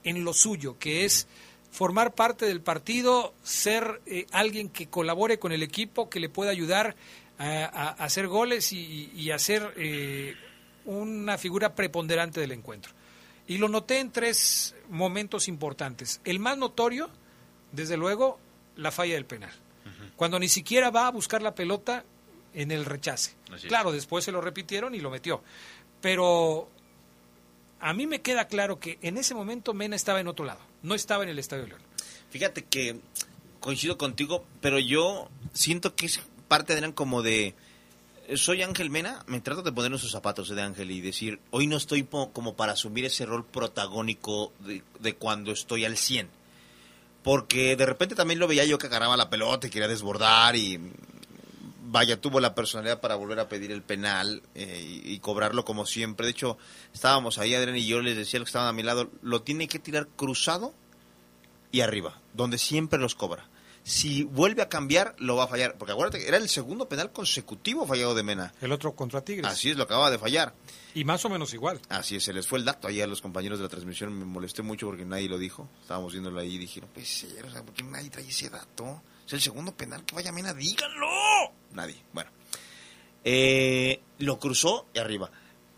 en 0.05 0.25
lo 0.25 0.33
suyo, 0.33 0.79
que 0.79 1.05
es 1.05 1.27
formar 1.71 2.15
parte 2.15 2.47
del 2.47 2.61
partido, 2.61 3.35
ser 3.43 4.03
eh, 4.07 4.27
alguien 4.33 4.69
que 4.69 4.89
colabore 4.89 5.39
con 5.39 5.53
el 5.53 5.63
equipo, 5.63 6.11
que 6.11 6.21
le 6.21 6.29
pueda 6.29 6.51
ayudar 6.51 6.97
a, 7.39 7.89
hacer 8.05 8.29
goles 8.29 8.73
y, 8.73 9.11
y 9.17 9.31
a 9.31 9.39
ser 9.39 9.75
eh, 9.77 10.37
una 10.85 11.39
figura 11.39 11.75
preponderante 11.75 12.41
del 12.41 12.53
encuentro. 12.53 12.93
Y 13.47 13.59
lo 13.59 13.69
noté 13.69 13.99
en 13.99 14.13
tres 14.13 14.77
momentos 14.89 15.49
importantes. 15.49 16.21
El 16.25 16.39
más 16.39 16.57
notorio, 16.57 17.11
desde 17.73 17.97
luego, 17.97 18.39
la 18.77 18.91
falla 18.91 19.15
del 19.15 19.27
penal. 19.27 19.53
Cuando 20.17 20.39
ni 20.39 20.49
siquiera 20.49 20.91
va 20.91 21.09
a 21.09 21.11
buscar 21.11 21.43
la 21.43 21.55
pelota 21.55 22.05
en 22.55 22.71
el 22.71 22.85
rechace. 22.85 23.35
Claro, 23.67 23.91
después 23.91 24.25
se 24.25 24.31
lo 24.31 24.41
repitieron 24.41 24.95
y 24.95 25.01
lo 25.01 25.11
metió. 25.11 25.43
Pero 26.01 26.69
a 27.83 27.93
mí 27.93 28.07
me 28.07 28.23
queda 28.23 28.47
claro 28.47 28.79
que 28.79 28.99
en 29.03 29.19
ese 29.19 29.35
momento 29.35 29.75
Mena 29.75 29.97
estaba 29.97 30.21
en 30.21 30.29
otro 30.29 30.45
lado, 30.45 30.61
no 30.83 30.95
estaba 30.95 31.25
en 31.25 31.31
el 31.31 31.39
Estadio 31.39 31.67
León. 31.67 31.81
Fíjate 32.31 32.65
que 32.65 33.01
coincido 33.61 33.99
contigo, 33.99 34.45
pero 34.61 34.79
yo 34.79 35.29
siento 35.53 35.95
que 35.95 36.07
es 36.07 36.21
parte, 36.49 36.73
Adrián, 36.73 36.93
como 36.93 37.23
de... 37.23 37.55
Soy 38.37 38.63
Ángel 38.63 38.89
Mena, 38.89 39.25
me 39.27 39.41
trato 39.41 39.63
de 39.63 39.73
poner 39.73 39.93
en 39.93 39.99
sus 39.99 40.13
zapatos 40.13 40.49
eh, 40.51 40.55
de 40.55 40.63
Ángel 40.63 40.91
y 40.93 41.01
decir, 41.01 41.41
hoy 41.51 41.67
no 41.67 41.77
estoy 41.77 42.05
como 42.05 42.55
para 42.55 42.73
asumir 42.73 43.05
ese 43.05 43.27
rol 43.27 43.45
protagónico 43.45 44.53
de, 44.61 44.83
de 45.01 45.15
cuando 45.17 45.51
estoy 45.51 45.85
al 45.85 45.97
100. 45.97 46.29
Porque 47.25 47.75
de 47.77 47.85
repente 47.85 48.15
también 48.15 48.39
lo 48.39 48.47
veía 48.47 48.65
yo 48.65 48.79
que 48.79 48.87
agarraba 48.87 49.17
la 49.17 49.29
pelota 49.29 49.67
y 49.67 49.71
quería 49.71 49.89
desbordar 49.89 50.55
y 50.55 50.79
vaya, 51.93 52.21
tuvo 52.21 52.41
la 52.41 52.55
personalidad 52.55 53.01
para 53.01 53.15
volver 53.15 53.39
a 53.39 53.49
pedir 53.49 53.71
el 53.71 53.83
penal 53.83 54.43
eh, 54.55 55.01
y, 55.05 55.13
y 55.13 55.19
cobrarlo 55.21 55.65
como 55.65 55.87
siempre. 55.87 56.27
De 56.27 56.33
hecho, 56.33 56.59
estábamos 56.93 57.39
ahí, 57.39 57.55
Adrián 57.55 57.77
y 57.77 57.87
yo 57.87 58.01
les 58.01 58.17
decía 58.17 58.41
los 58.41 58.47
que 58.47 58.51
estaban 58.51 58.69
a 58.69 58.73
mi 58.73 58.83
lado, 58.83 59.11
lo 59.23 59.43
tiene 59.43 59.69
que 59.69 59.79
tirar 59.79 60.09
cruzado 60.09 60.75
y 61.71 61.81
arriba, 61.81 62.21
donde 62.35 62.59
siempre 62.59 62.99
los 62.99 63.15
cobra. 63.15 63.49
Si 63.85 64.23
vuelve 64.23 64.63
a 64.63 64.69
cambiar, 64.69 65.17
lo 65.19 65.37
va 65.37 65.45
a 65.45 65.49
fallar. 65.49 65.77
Porque 65.77 65.93
acuérdate 65.93 66.21
que 66.21 66.29
era 66.29 66.37
el 66.37 66.49
segundo 66.49 66.89
penal 66.89 67.11
consecutivo 67.11 67.87
fallado 67.87 68.15
de 68.15 68.23
Mena. 68.23 68.55
El 68.61 68.71
otro 68.71 68.95
contra 68.95 69.23
Tigres. 69.23 69.51
Así 69.51 69.71
es, 69.71 69.77
lo 69.77 69.83
acaba 69.83 70.11
de 70.11 70.19
fallar. 70.19 70.55
Y 70.95 71.05
más 71.05 71.25
o 71.25 71.29
menos 71.29 71.53
igual. 71.53 71.81
Así 71.89 72.17
es, 72.17 72.23
se 72.23 72.33
les 72.33 72.47
fue 72.47 72.61
el 72.61 72.65
dato. 72.65 72.87
Ayer 72.87 73.05
a 73.05 73.07
los 73.09 73.21
compañeros 73.21 73.59
de 73.59 73.65
la 73.65 73.69
transmisión 73.69 74.17
me 74.17 74.25
molesté 74.25 74.63
mucho 74.63 74.87
porque 74.87 75.05
nadie 75.05 75.29
lo 75.29 75.37
dijo. 75.37 75.69
Estábamos 75.81 76.13
viéndolo 76.13 76.39
ahí 76.39 76.55
y 76.55 76.59
dijeron, 76.59 76.91
pues 76.95 77.09
sí, 77.09 77.29
o 77.45 77.51
sea, 77.51 77.65
¿por 77.65 77.75
qué 77.75 77.83
nadie 77.83 78.11
trae 78.11 78.29
ese 78.29 78.51
dato? 78.51 79.03
Es 79.27 79.33
el 79.33 79.41
segundo 79.41 79.75
penal 79.75 80.05
que 80.05 80.15
vaya 80.15 80.31
Mena, 80.31 80.55
díganlo. 80.55 81.09
Nadie. 81.75 81.97
Bueno. 82.13 82.31
Eh, 83.25 84.01
lo 84.19 84.39
cruzó 84.39 84.87
y 84.95 84.99
arriba. 84.99 85.31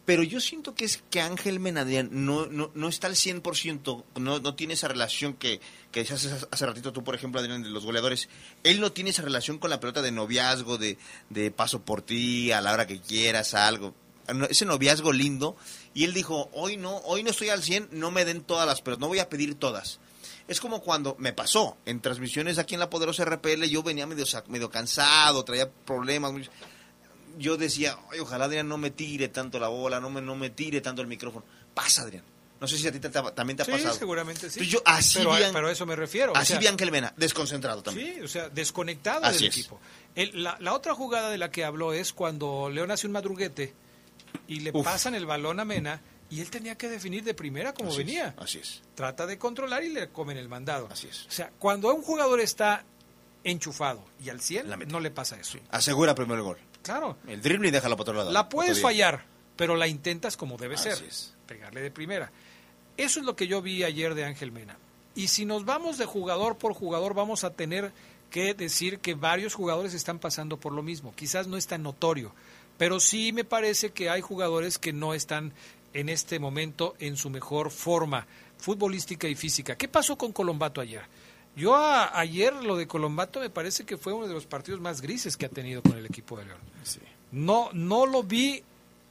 Pero 0.04 0.22
yo 0.22 0.38
siento 0.38 0.74
que 0.74 0.84
es 0.84 1.02
que 1.10 1.22
Ángel 1.22 1.60
Menadrián 1.60 2.10
no, 2.12 2.46
no, 2.46 2.70
no 2.74 2.88
está 2.88 3.06
al 3.06 3.14
100%, 3.14 4.04
no, 4.16 4.38
no 4.38 4.54
tiene 4.54 4.74
esa 4.74 4.86
relación 4.86 5.32
que, 5.32 5.60
que 5.92 6.00
hace, 6.00 6.30
hace 6.50 6.66
ratito 6.66 6.92
tú, 6.92 7.02
por 7.02 7.14
ejemplo, 7.14 7.40
Adrián, 7.40 7.62
de 7.62 7.70
los 7.70 7.84
goleadores. 7.84 8.28
Él 8.64 8.80
no 8.80 8.92
tiene 8.92 9.10
esa 9.10 9.22
relación 9.22 9.58
con 9.58 9.70
la 9.70 9.80
pelota 9.80 10.02
de 10.02 10.12
noviazgo, 10.12 10.76
de, 10.76 10.98
de 11.30 11.50
paso 11.50 11.82
por 11.82 12.02
ti, 12.02 12.52
a 12.52 12.60
la 12.60 12.72
hora 12.74 12.86
que 12.86 13.00
quieras, 13.00 13.54
algo. 13.54 13.94
Ese 14.50 14.66
noviazgo 14.66 15.12
lindo. 15.12 15.56
Y 15.94 16.04
él 16.04 16.12
dijo, 16.12 16.50
hoy 16.52 16.76
no, 16.76 16.98
hoy 16.98 17.22
no 17.22 17.30
estoy 17.30 17.48
al 17.48 17.62
100, 17.62 17.88
no 17.92 18.10
me 18.10 18.26
den 18.26 18.42
todas 18.42 18.66
las 18.66 18.82
pelotas, 18.82 19.00
no 19.00 19.08
voy 19.08 19.20
a 19.20 19.30
pedir 19.30 19.54
todas. 19.54 20.00
Es 20.46 20.60
como 20.60 20.80
cuando 20.82 21.16
me 21.18 21.32
pasó 21.32 21.78
en 21.86 22.00
transmisiones 22.00 22.58
aquí 22.58 22.74
en 22.74 22.80
la 22.80 22.90
poderosa 22.90 23.24
RPL, 23.24 23.64
yo 23.68 23.82
venía 23.82 24.06
medio, 24.06 24.26
medio 24.48 24.70
cansado, 24.70 25.44
traía 25.44 25.70
problemas. 25.70 26.32
muy- 26.32 26.48
Yo 27.38 27.56
decía, 27.56 27.96
"Ay, 28.12 28.20
ojalá 28.20 28.44
Adrián 28.44 28.68
no 28.68 28.78
me 28.78 28.90
tire 28.90 29.28
tanto 29.28 29.58
la 29.58 29.68
bola, 29.68 29.98
no 30.00 30.08
me, 30.10 30.20
no 30.20 30.36
me 30.36 30.50
tire 30.50 30.80
tanto 30.80 31.02
el 31.02 31.08
micrófono. 31.08 31.44
Pasa, 31.72 32.02
Adrián. 32.02 32.22
No 32.60 32.68
sé 32.68 32.78
si 32.78 32.86
a 32.86 32.92
ti 32.92 33.00
te- 33.00 33.10
te- 33.10 33.22
también 33.32 33.56
te 33.56 33.62
ha 33.62 33.66
Sí, 33.66 33.72
pasado. 33.72 33.94
seguramente 33.94 34.48
sí. 34.48 34.64
Yo 34.66 34.80
así 34.84 35.18
pero, 35.18 35.32
a- 35.34 35.38
pero 35.52 35.66
a 35.68 35.72
eso 35.72 35.84
me 35.84 35.96
refiero. 35.96 36.32
o 36.32 36.36
Así 36.36 36.52
sea, 36.52 36.60
vi 36.60 36.66
a 36.66 36.70
Ángel 36.70 36.92
Mena, 36.92 37.12
desconcentrado 37.16 37.82
también. 37.82 38.14
Sí, 38.14 38.20
o 38.20 38.28
sea, 38.28 38.48
desconectado 38.50 39.24
Así 39.24 39.38
del 39.40 39.48
es. 39.48 39.56
equipo. 39.58 39.80
El- 40.14 40.42
la, 40.44 40.56
la 40.60 40.72
otra 40.74 40.94
jugada 40.94 41.28
de 41.30 41.38
la 41.38 41.50
que 41.50 41.64
habló 41.64 41.92
es 41.92 42.12
cuando 42.12 42.70
León 42.70 42.90
hace 42.92 43.06
un 43.08 43.12
madruguete 43.14 43.74
y 44.46 44.60
le 44.60 44.70
Uf. 44.72 44.84
pasan 44.84 45.14
el 45.16 45.26
balón 45.26 45.58
a 45.58 45.64
Mena 45.64 46.00
y 46.30 46.40
él 46.40 46.50
tenía 46.50 46.76
que 46.76 46.88
definir 46.88 47.22
de 47.24 47.34
primera 47.34 47.72
como 47.74 47.90
Así 47.90 48.00
es, 48.00 48.06
venía. 48.06 48.34
así 48.38 48.58
es. 48.58 48.82
Trata 48.94 49.26
de 49.26 49.38
controlar 49.38 49.84
y 49.84 49.90
le 49.90 50.08
comen 50.08 50.36
el 50.36 50.48
mandado. 50.48 50.88
Así 50.90 51.06
es. 51.06 51.26
O 51.26 51.30
sea, 51.30 51.50
cuando 51.58 51.94
un 51.94 52.02
jugador 52.02 52.40
está 52.40 52.84
enchufado 53.44 54.02
y 54.24 54.30
al 54.30 54.40
100, 54.40 54.88
no 54.88 55.00
le 55.00 55.10
pasa 55.10 55.38
eso. 55.38 55.58
Asegura 55.70 56.14
primero 56.14 56.36
el 56.38 56.42
gol. 56.44 56.58
Claro. 56.82 57.16
El 57.26 57.40
y 57.64 57.70
déjalo 57.70 57.96
para 57.96 58.02
otro 58.02 58.14
lado. 58.14 58.32
La 58.32 58.48
puedes 58.48 58.80
fallar, 58.80 59.24
pero 59.56 59.76
la 59.76 59.86
intentas 59.86 60.36
como 60.36 60.56
debe 60.56 60.74
Así 60.74 60.90
ser. 60.90 61.04
es. 61.04 61.34
Pegarle 61.46 61.80
de 61.80 61.90
primera. 61.90 62.30
Eso 62.96 63.20
es 63.20 63.26
lo 63.26 63.36
que 63.36 63.46
yo 63.46 63.62
vi 63.62 63.84
ayer 63.84 64.14
de 64.14 64.24
Ángel 64.24 64.52
Mena. 64.52 64.76
Y 65.14 65.28
si 65.28 65.44
nos 65.44 65.64
vamos 65.64 65.98
de 65.98 66.06
jugador 66.06 66.56
por 66.56 66.74
jugador, 66.74 67.14
vamos 67.14 67.44
a 67.44 67.50
tener 67.50 67.92
que 68.30 68.52
decir 68.54 68.98
que 68.98 69.14
varios 69.14 69.54
jugadores 69.54 69.94
están 69.94 70.18
pasando 70.18 70.58
por 70.58 70.72
lo 70.72 70.82
mismo. 70.82 71.14
Quizás 71.14 71.46
no 71.46 71.56
es 71.56 71.66
tan 71.66 71.82
notorio, 71.82 72.34
pero 72.78 72.98
sí 73.00 73.32
me 73.32 73.44
parece 73.44 73.90
que 73.92 74.10
hay 74.10 74.20
jugadores 74.20 74.78
que 74.78 74.92
no 74.92 75.14
están 75.14 75.52
en 75.94 76.08
este 76.10 76.38
momento 76.38 76.94
en 76.98 77.16
su 77.16 77.30
mejor 77.30 77.70
forma 77.70 78.26
futbolística 78.58 79.28
y 79.28 79.34
física. 79.34 79.76
¿Qué 79.76 79.88
pasó 79.88 80.16
con 80.18 80.32
Colombato 80.32 80.80
ayer? 80.80 81.02
Yo 81.56 81.74
a- 81.76 82.18
ayer 82.18 82.52
lo 82.52 82.76
de 82.76 82.86
Colombato 82.86 83.40
me 83.40 83.48
parece 83.50 83.84
que 83.84 83.96
fue 83.96 84.12
uno 84.12 84.26
de 84.26 84.34
los 84.34 84.46
partidos 84.46 84.80
más 84.80 85.00
grises 85.00 85.36
que 85.36 85.46
ha 85.46 85.50
tenido 85.50 85.82
con 85.82 85.96
el 85.96 86.04
equipo 86.06 86.36
de 86.36 86.46
León. 86.46 86.58
No, 87.32 87.70
no 87.72 88.06
lo 88.06 88.22
vi 88.22 88.62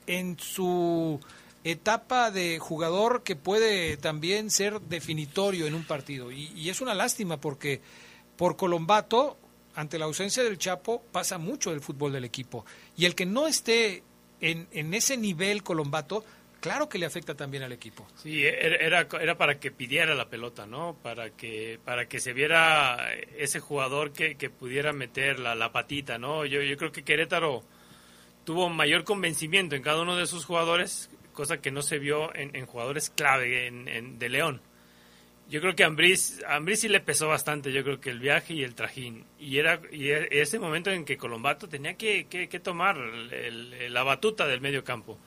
en 0.07 0.37
su 0.39 1.19
etapa 1.63 2.31
de 2.31 2.59
jugador 2.59 3.23
que 3.23 3.35
puede 3.37 3.95
también 3.97 4.49
ser 4.51 4.81
definitorio 4.81 5.65
en 5.67 5.75
un 5.75 5.85
partido. 5.85 6.31
Y, 6.31 6.51
y 6.55 6.69
es 6.69 6.81
una 6.81 6.93
lástima 6.93 7.37
porque 7.39 7.79
por 8.35 8.57
Colombato, 8.57 9.37
ante 9.75 9.97
la 9.97 10.05
ausencia 10.05 10.43
del 10.43 10.57
Chapo, 10.57 11.01
pasa 11.13 11.37
mucho 11.37 11.69
del 11.71 11.79
fútbol 11.81 12.11
del 12.11 12.25
equipo. 12.25 12.65
Y 12.97 13.05
el 13.05 13.15
que 13.15 13.25
no 13.25 13.47
esté 13.47 14.03
en, 14.41 14.67
en 14.71 14.93
ese 14.93 15.15
nivel 15.15 15.63
Colombato, 15.63 16.25
claro 16.63 16.87
que 16.87 16.97
le 16.97 17.05
afecta 17.05 17.35
también 17.35 17.61
al 17.63 17.73
equipo. 17.73 18.07
Sí, 18.15 18.45
era, 18.45 19.01
era, 19.19 19.37
para 19.37 19.59
que 19.59 19.69
pidiera 19.69 20.15
la 20.15 20.29
pelota, 20.29 20.65
¿no? 20.65 20.97
Para 21.03 21.29
que, 21.31 21.77
para 21.83 22.07
que 22.07 22.21
se 22.21 22.31
viera 22.31 23.13
ese 23.37 23.59
jugador 23.59 24.13
que, 24.13 24.35
que 24.35 24.49
pudiera 24.49 24.93
meter 24.93 25.39
la, 25.39 25.53
patita, 25.73 26.17
¿no? 26.17 26.45
Yo, 26.45 26.61
yo 26.61 26.77
creo 26.77 26.93
que 26.93 27.03
Querétaro 27.03 27.63
tuvo 28.45 28.69
mayor 28.69 29.03
convencimiento 29.03 29.75
en 29.75 29.81
cada 29.83 30.01
uno 30.01 30.15
de 30.15 30.25
sus 30.25 30.45
jugadores, 30.45 31.09
cosa 31.33 31.57
que 31.61 31.69
no 31.69 31.81
se 31.81 31.99
vio 31.99 32.33
en, 32.33 32.55
en 32.55 32.65
jugadores 32.65 33.09
clave 33.09 33.67
en, 33.67 34.17
de 34.17 34.29
León. 34.29 34.61
Yo 35.49 35.59
creo 35.59 35.75
que 35.75 35.83
a 35.83 35.87
Ambriz, 35.87 36.39
sí 36.77 36.87
le 36.87 37.01
pesó 37.01 37.27
bastante, 37.27 37.73
yo 37.73 37.83
creo 37.83 37.99
que 37.99 38.09
el 38.09 38.19
viaje 38.19 38.53
y 38.53 38.63
el 38.63 38.73
trajín. 38.73 39.25
Y 39.37 39.57
era 39.57 39.81
y 39.91 40.09
e- 40.11 40.29
ese 40.31 40.57
momento 40.57 40.89
en 40.89 41.03
que 41.03 41.17
Colombato 41.17 41.67
tenía 41.67 41.95
que, 41.95 42.25
que- 42.27 42.47
tomar 42.61 42.97
el- 42.97 43.93
la 43.93 44.03
batuta 44.03 44.47
del 44.47 44.61
medio 44.61 44.83
campo. 44.85 45.19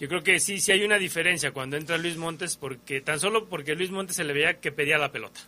Yo 0.00 0.08
creo 0.08 0.22
que 0.22 0.38
sí, 0.40 0.60
sí 0.60 0.70
hay 0.72 0.84
una 0.84 0.96
diferencia 0.98 1.50
cuando 1.52 1.76
entra 1.76 1.98
Luis 1.98 2.16
Montes, 2.16 2.56
porque 2.56 3.00
tan 3.00 3.18
solo 3.18 3.46
porque 3.48 3.74
Luis 3.74 3.90
Montes 3.90 4.16
se 4.16 4.24
le 4.24 4.32
veía 4.32 4.60
que 4.60 4.70
pedía 4.72 4.96
la 4.98 5.10
pelota. 5.10 5.40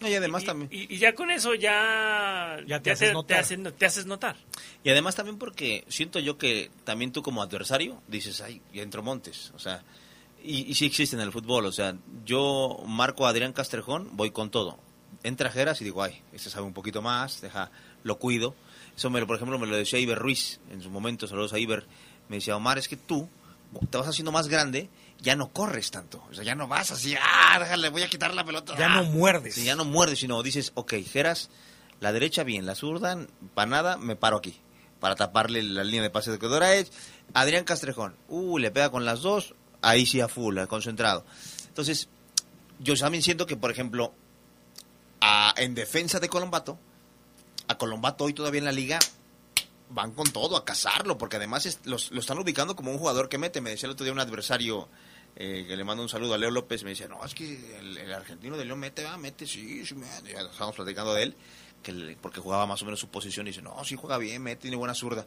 Y 0.00 0.12
además 0.14 0.42
y, 0.42 0.46
también. 0.46 0.68
Y, 0.72 0.94
y 0.94 0.98
ya 0.98 1.14
con 1.14 1.30
eso 1.30 1.54
ya, 1.54 2.58
Ya 2.66 2.80
te 2.80 2.90
haces 2.90 3.12
notar. 3.12 3.40
hacen- 3.40 3.72
te 3.72 3.86
haces 3.86 4.06
notar. 4.06 4.36
Y 4.84 4.90
además 4.90 5.14
también 5.14 5.38
porque 5.38 5.84
siento 5.88 6.18
yo 6.18 6.36
que 6.38 6.70
también 6.84 7.12
tú 7.12 7.22
como 7.22 7.42
adversario 7.42 8.00
dices, 8.08 8.40
ay, 8.40 8.60
ya 8.72 8.82
entró 8.82 9.02
Montes. 9.02 9.52
O 9.54 9.58
sea, 9.58 9.82
y, 10.42 10.70
y 10.70 10.74
sí 10.74 10.86
existe 10.86 11.16
en 11.16 11.22
el 11.22 11.32
fútbol. 11.32 11.64
O 11.66 11.72
sea, 11.72 11.96
yo 12.24 12.82
marco 12.86 13.26
a 13.26 13.30
Adrián 13.30 13.52
Castrejón, 13.54 14.08
voy 14.16 14.30
con 14.30 14.50
todo. 14.50 14.78
Entra 15.22 15.50
Geras 15.50 15.80
y 15.80 15.84
digo, 15.84 16.02
ay, 16.02 16.20
este 16.32 16.50
sabe 16.50 16.66
un 16.66 16.74
poquito 16.74 17.00
más, 17.02 17.40
deja, 17.40 17.70
lo 18.04 18.18
cuido. 18.18 18.54
Eso, 18.96 19.08
me, 19.10 19.20
lo- 19.20 19.26
por 19.26 19.36
ejemplo, 19.36 19.58
me 19.58 19.66
lo 19.66 19.76
decía 19.76 19.98
Iber 19.98 20.18
Ruiz 20.18 20.60
en 20.70 20.82
su 20.82 20.90
momento, 20.90 21.26
saludos 21.26 21.52
a 21.54 21.58
Iber. 21.58 21.86
Me 22.28 22.36
decía, 22.36 22.54
Omar, 22.56 22.76
es 22.78 22.86
que 22.88 22.96
tú 22.96 23.28
te 23.90 23.98
vas 23.98 24.08
haciendo 24.08 24.32
más 24.32 24.48
grande, 24.48 24.88
ya 25.20 25.36
no 25.36 25.52
corres 25.52 25.90
tanto. 25.90 26.22
O 26.30 26.34
sea, 26.34 26.44
ya 26.44 26.54
no 26.54 26.68
vas 26.68 26.90
así, 26.90 27.14
ah, 27.20 27.58
déjale, 27.58 27.88
voy 27.90 28.02
a 28.02 28.08
quitar 28.10 28.34
la 28.34 28.44
pelota. 28.44 28.74
Ya 28.78 28.88
no 28.88 29.00
ah". 29.00 29.02
muerdes. 29.02 29.54
Sí, 29.54 29.64
ya 29.64 29.76
no 29.76 29.84
muerdes, 29.84 30.18
sino 30.20 30.42
dices, 30.42 30.72
ok, 30.74 30.94
Geras, 31.10 31.50
la 32.00 32.12
derecha 32.12 32.42
bien, 32.44 32.66
la 32.66 32.74
zurda, 32.74 33.18
para 33.54 33.70
nada, 33.70 33.96
me 33.96 34.16
paro 34.16 34.36
aquí. 34.38 34.60
Para 35.00 35.14
taparle 35.14 35.62
la 35.62 35.84
línea 35.84 36.02
de 36.02 36.10
pase 36.10 36.30
de 36.30 36.38
Codora 36.38 36.70
Adrián 37.34 37.64
Castrejón. 37.64 38.16
Uh, 38.28 38.58
le 38.58 38.70
pega 38.70 38.90
con 38.90 39.04
las 39.04 39.20
dos, 39.20 39.54
ahí 39.82 40.06
sí 40.06 40.20
a 40.20 40.28
full, 40.28 40.58
concentrado. 40.68 41.24
Entonces, 41.68 42.08
yo 42.78 42.96
también 42.96 43.22
siento 43.22 43.46
que, 43.46 43.56
por 43.56 43.70
ejemplo, 43.70 44.14
a- 45.20 45.52
en 45.58 45.74
defensa 45.74 46.18
de 46.20 46.28
Colombato, 46.28 46.78
a 47.68 47.76
Colombato 47.76 48.24
hoy 48.24 48.32
todavía 48.32 48.58
en 48.60 48.64
la 48.64 48.72
liga 48.72 48.98
van 49.90 50.12
con 50.12 50.30
todo 50.32 50.56
a 50.56 50.64
cazarlo, 50.64 51.16
porque 51.18 51.36
además 51.36 51.66
es- 51.66 51.80
los- 51.84 52.10
lo 52.10 52.20
están 52.20 52.38
ubicando 52.38 52.74
como 52.76 52.90
un 52.90 52.98
jugador 52.98 53.28
que 53.28 53.38
mete. 53.38 53.60
Me 53.60 53.70
decía 53.70 53.86
el 53.86 53.92
otro 53.92 54.04
día 54.04 54.12
un 54.12 54.20
adversario 54.20 54.88
eh, 55.38 55.66
que 55.68 55.76
le 55.76 55.84
mando 55.84 56.02
un 56.02 56.08
saludo 56.08 56.32
a 56.32 56.38
Leo 56.38 56.50
López, 56.50 56.82
me 56.82 56.90
decía, 56.90 57.08
no, 57.08 57.22
es 57.22 57.34
que 57.34 57.78
el, 57.78 57.98
el 57.98 58.10
argentino 58.14 58.56
de 58.56 58.64
León 58.64 58.78
mete, 58.78 59.04
va, 59.04 59.18
mete, 59.18 59.46
sí, 59.46 59.84
sí, 59.84 59.94
me- 59.94 60.06
ya 60.24 60.40
estábamos 60.40 60.76
platicando 60.76 61.12
de 61.12 61.24
él, 61.24 61.36
que 61.82 61.92
le- 61.92 62.16
porque 62.16 62.40
jugaba 62.40 62.64
más 62.66 62.80
o 62.80 62.86
menos 62.86 62.98
su 63.00 63.08
posición 63.08 63.46
y 63.46 63.50
dice, 63.50 63.60
no, 63.60 63.84
sí 63.84 63.96
juega 63.96 64.16
bien, 64.16 64.42
mete, 64.42 64.62
tiene 64.62 64.78
buena 64.78 64.94
zurda. 64.94 65.26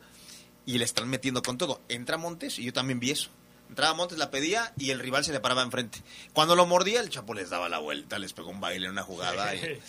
Y 0.65 0.80
le 0.80 0.86
están 0.86 1.07
metiendo 1.10 1.44
con 1.44 1.60
todo. 1.60 1.81
Entra 1.90 2.18
Montes 2.18 2.57
y 2.57 2.64
yo 2.64 2.73
también 2.73 2.99
vi 2.99 3.11
eso. 3.11 3.30
Entraba 3.69 3.94
Montes, 3.94 4.18
la 4.18 4.31
pedía 4.31 4.73
y 4.80 4.90
el 4.90 4.99
rival 4.99 5.23
se 5.23 5.31
le 5.31 5.40
paraba 5.41 5.61
enfrente. 5.61 6.02
Cuando 6.34 6.56
lo 6.56 6.65
mordía, 6.65 7.02
el 7.02 7.10
Chapo 7.11 7.36
les 7.36 7.52
daba 7.52 7.69
la 7.69 7.77
vuelta, 7.77 8.18
les 8.18 8.34
pegó 8.34 8.49
un 8.49 8.60
baile 8.60 8.88
en 8.88 8.94
una 8.94 9.03
jugada. 9.03 9.53
y- 9.53 9.60
eh, 9.60 9.80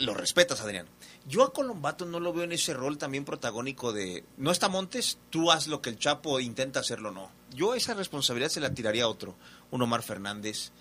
lo 0.00 0.12
respetas, 0.12 0.60
Adrián. 0.60 0.86
Yo 1.28 1.44
a 1.44 1.52
Colombato 1.52 2.04
no 2.04 2.18
lo 2.20 2.32
veo 2.32 2.44
en 2.44 2.52
ese 2.52 2.74
rol 2.74 2.98
también 2.98 3.24
protagónico 3.24 3.92
de, 3.92 4.24
no 4.38 4.50
está 4.50 4.68
Montes, 4.68 5.18
tú 5.30 5.52
haz 5.52 5.68
lo 5.68 5.80
que 5.80 5.90
el 5.90 5.98
Chapo 5.98 6.40
intenta 6.40 6.80
hacerlo, 6.80 7.12
no. 7.12 7.30
Yo 7.54 7.74
esa 7.74 7.94
responsabilidad 7.94 8.50
se 8.50 8.60
la 8.60 8.74
tiraría 8.74 9.04
a 9.04 9.08
otro, 9.08 9.36
un 9.70 9.82
Omar 9.82 10.02
Fernández 10.02 10.72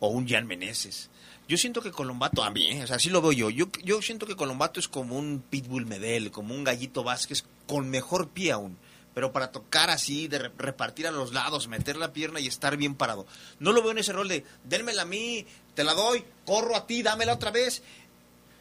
o 0.00 0.08
un 0.08 0.28
Jan 0.28 0.46
Meneses. 0.46 1.10
Yo 1.46 1.56
siento 1.56 1.80
que 1.80 1.92
Colombato, 1.92 2.42
a 2.42 2.50
mí, 2.50 2.66
¿eh? 2.68 2.82
o 2.84 2.86
sea, 2.86 2.96
así 2.96 3.08
lo 3.08 3.22
veo 3.22 3.32
yo. 3.32 3.50
yo. 3.50 3.66
Yo 3.82 4.02
siento 4.02 4.26
que 4.26 4.36
Colombato 4.36 4.80
es 4.80 4.88
como 4.88 5.16
un 5.16 5.42
Pitbull 5.48 5.86
Medel, 5.86 6.30
como 6.30 6.54
un 6.54 6.64
Gallito 6.64 7.04
Vázquez, 7.04 7.44
con 7.66 7.88
mejor 7.88 8.28
pie 8.28 8.52
aún. 8.52 8.76
Pero 9.14 9.32
para 9.32 9.50
tocar 9.50 9.88
así, 9.90 10.28
de 10.28 10.38
re- 10.38 10.52
repartir 10.58 11.06
a 11.06 11.10
los 11.10 11.32
lados, 11.32 11.66
meter 11.66 11.96
la 11.96 12.12
pierna 12.12 12.38
y 12.38 12.46
estar 12.46 12.76
bien 12.76 12.94
parado. 12.94 13.26
No 13.58 13.72
lo 13.72 13.80
veo 13.82 13.92
en 13.92 13.98
ese 13.98 14.12
rol 14.12 14.28
de, 14.28 14.44
dénmela 14.64 15.02
a 15.02 15.06
mí, 15.06 15.46
te 15.74 15.82
la 15.84 15.94
doy, 15.94 16.22
corro 16.44 16.76
a 16.76 16.86
ti, 16.86 17.02
dámela 17.02 17.32
otra 17.32 17.50
vez, 17.50 17.82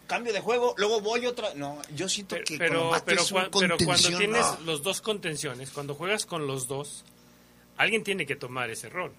cambio 0.07 0.33
de 0.33 0.39
juego, 0.39 0.73
luego 0.77 1.01
voy 1.01 1.25
otra. 1.25 1.53
No, 1.53 1.79
yo 1.95 2.09
siento 2.09 2.35
que 2.45 2.57
pero, 2.57 2.91
pero, 3.05 3.21
es 3.21 3.31
un 3.31 3.41
pero 3.51 3.77
cuando 3.85 4.17
tienes 4.17 4.41
no. 4.45 4.59
los 4.65 4.81
dos 4.81 5.01
contenciones, 5.01 5.69
cuando 5.69 5.93
juegas 5.93 6.25
con 6.25 6.47
los 6.47 6.67
dos, 6.67 7.03
alguien 7.77 8.03
tiene 8.03 8.25
que 8.25 8.35
tomar 8.35 8.69
ese 8.71 8.89
rol. 8.89 9.11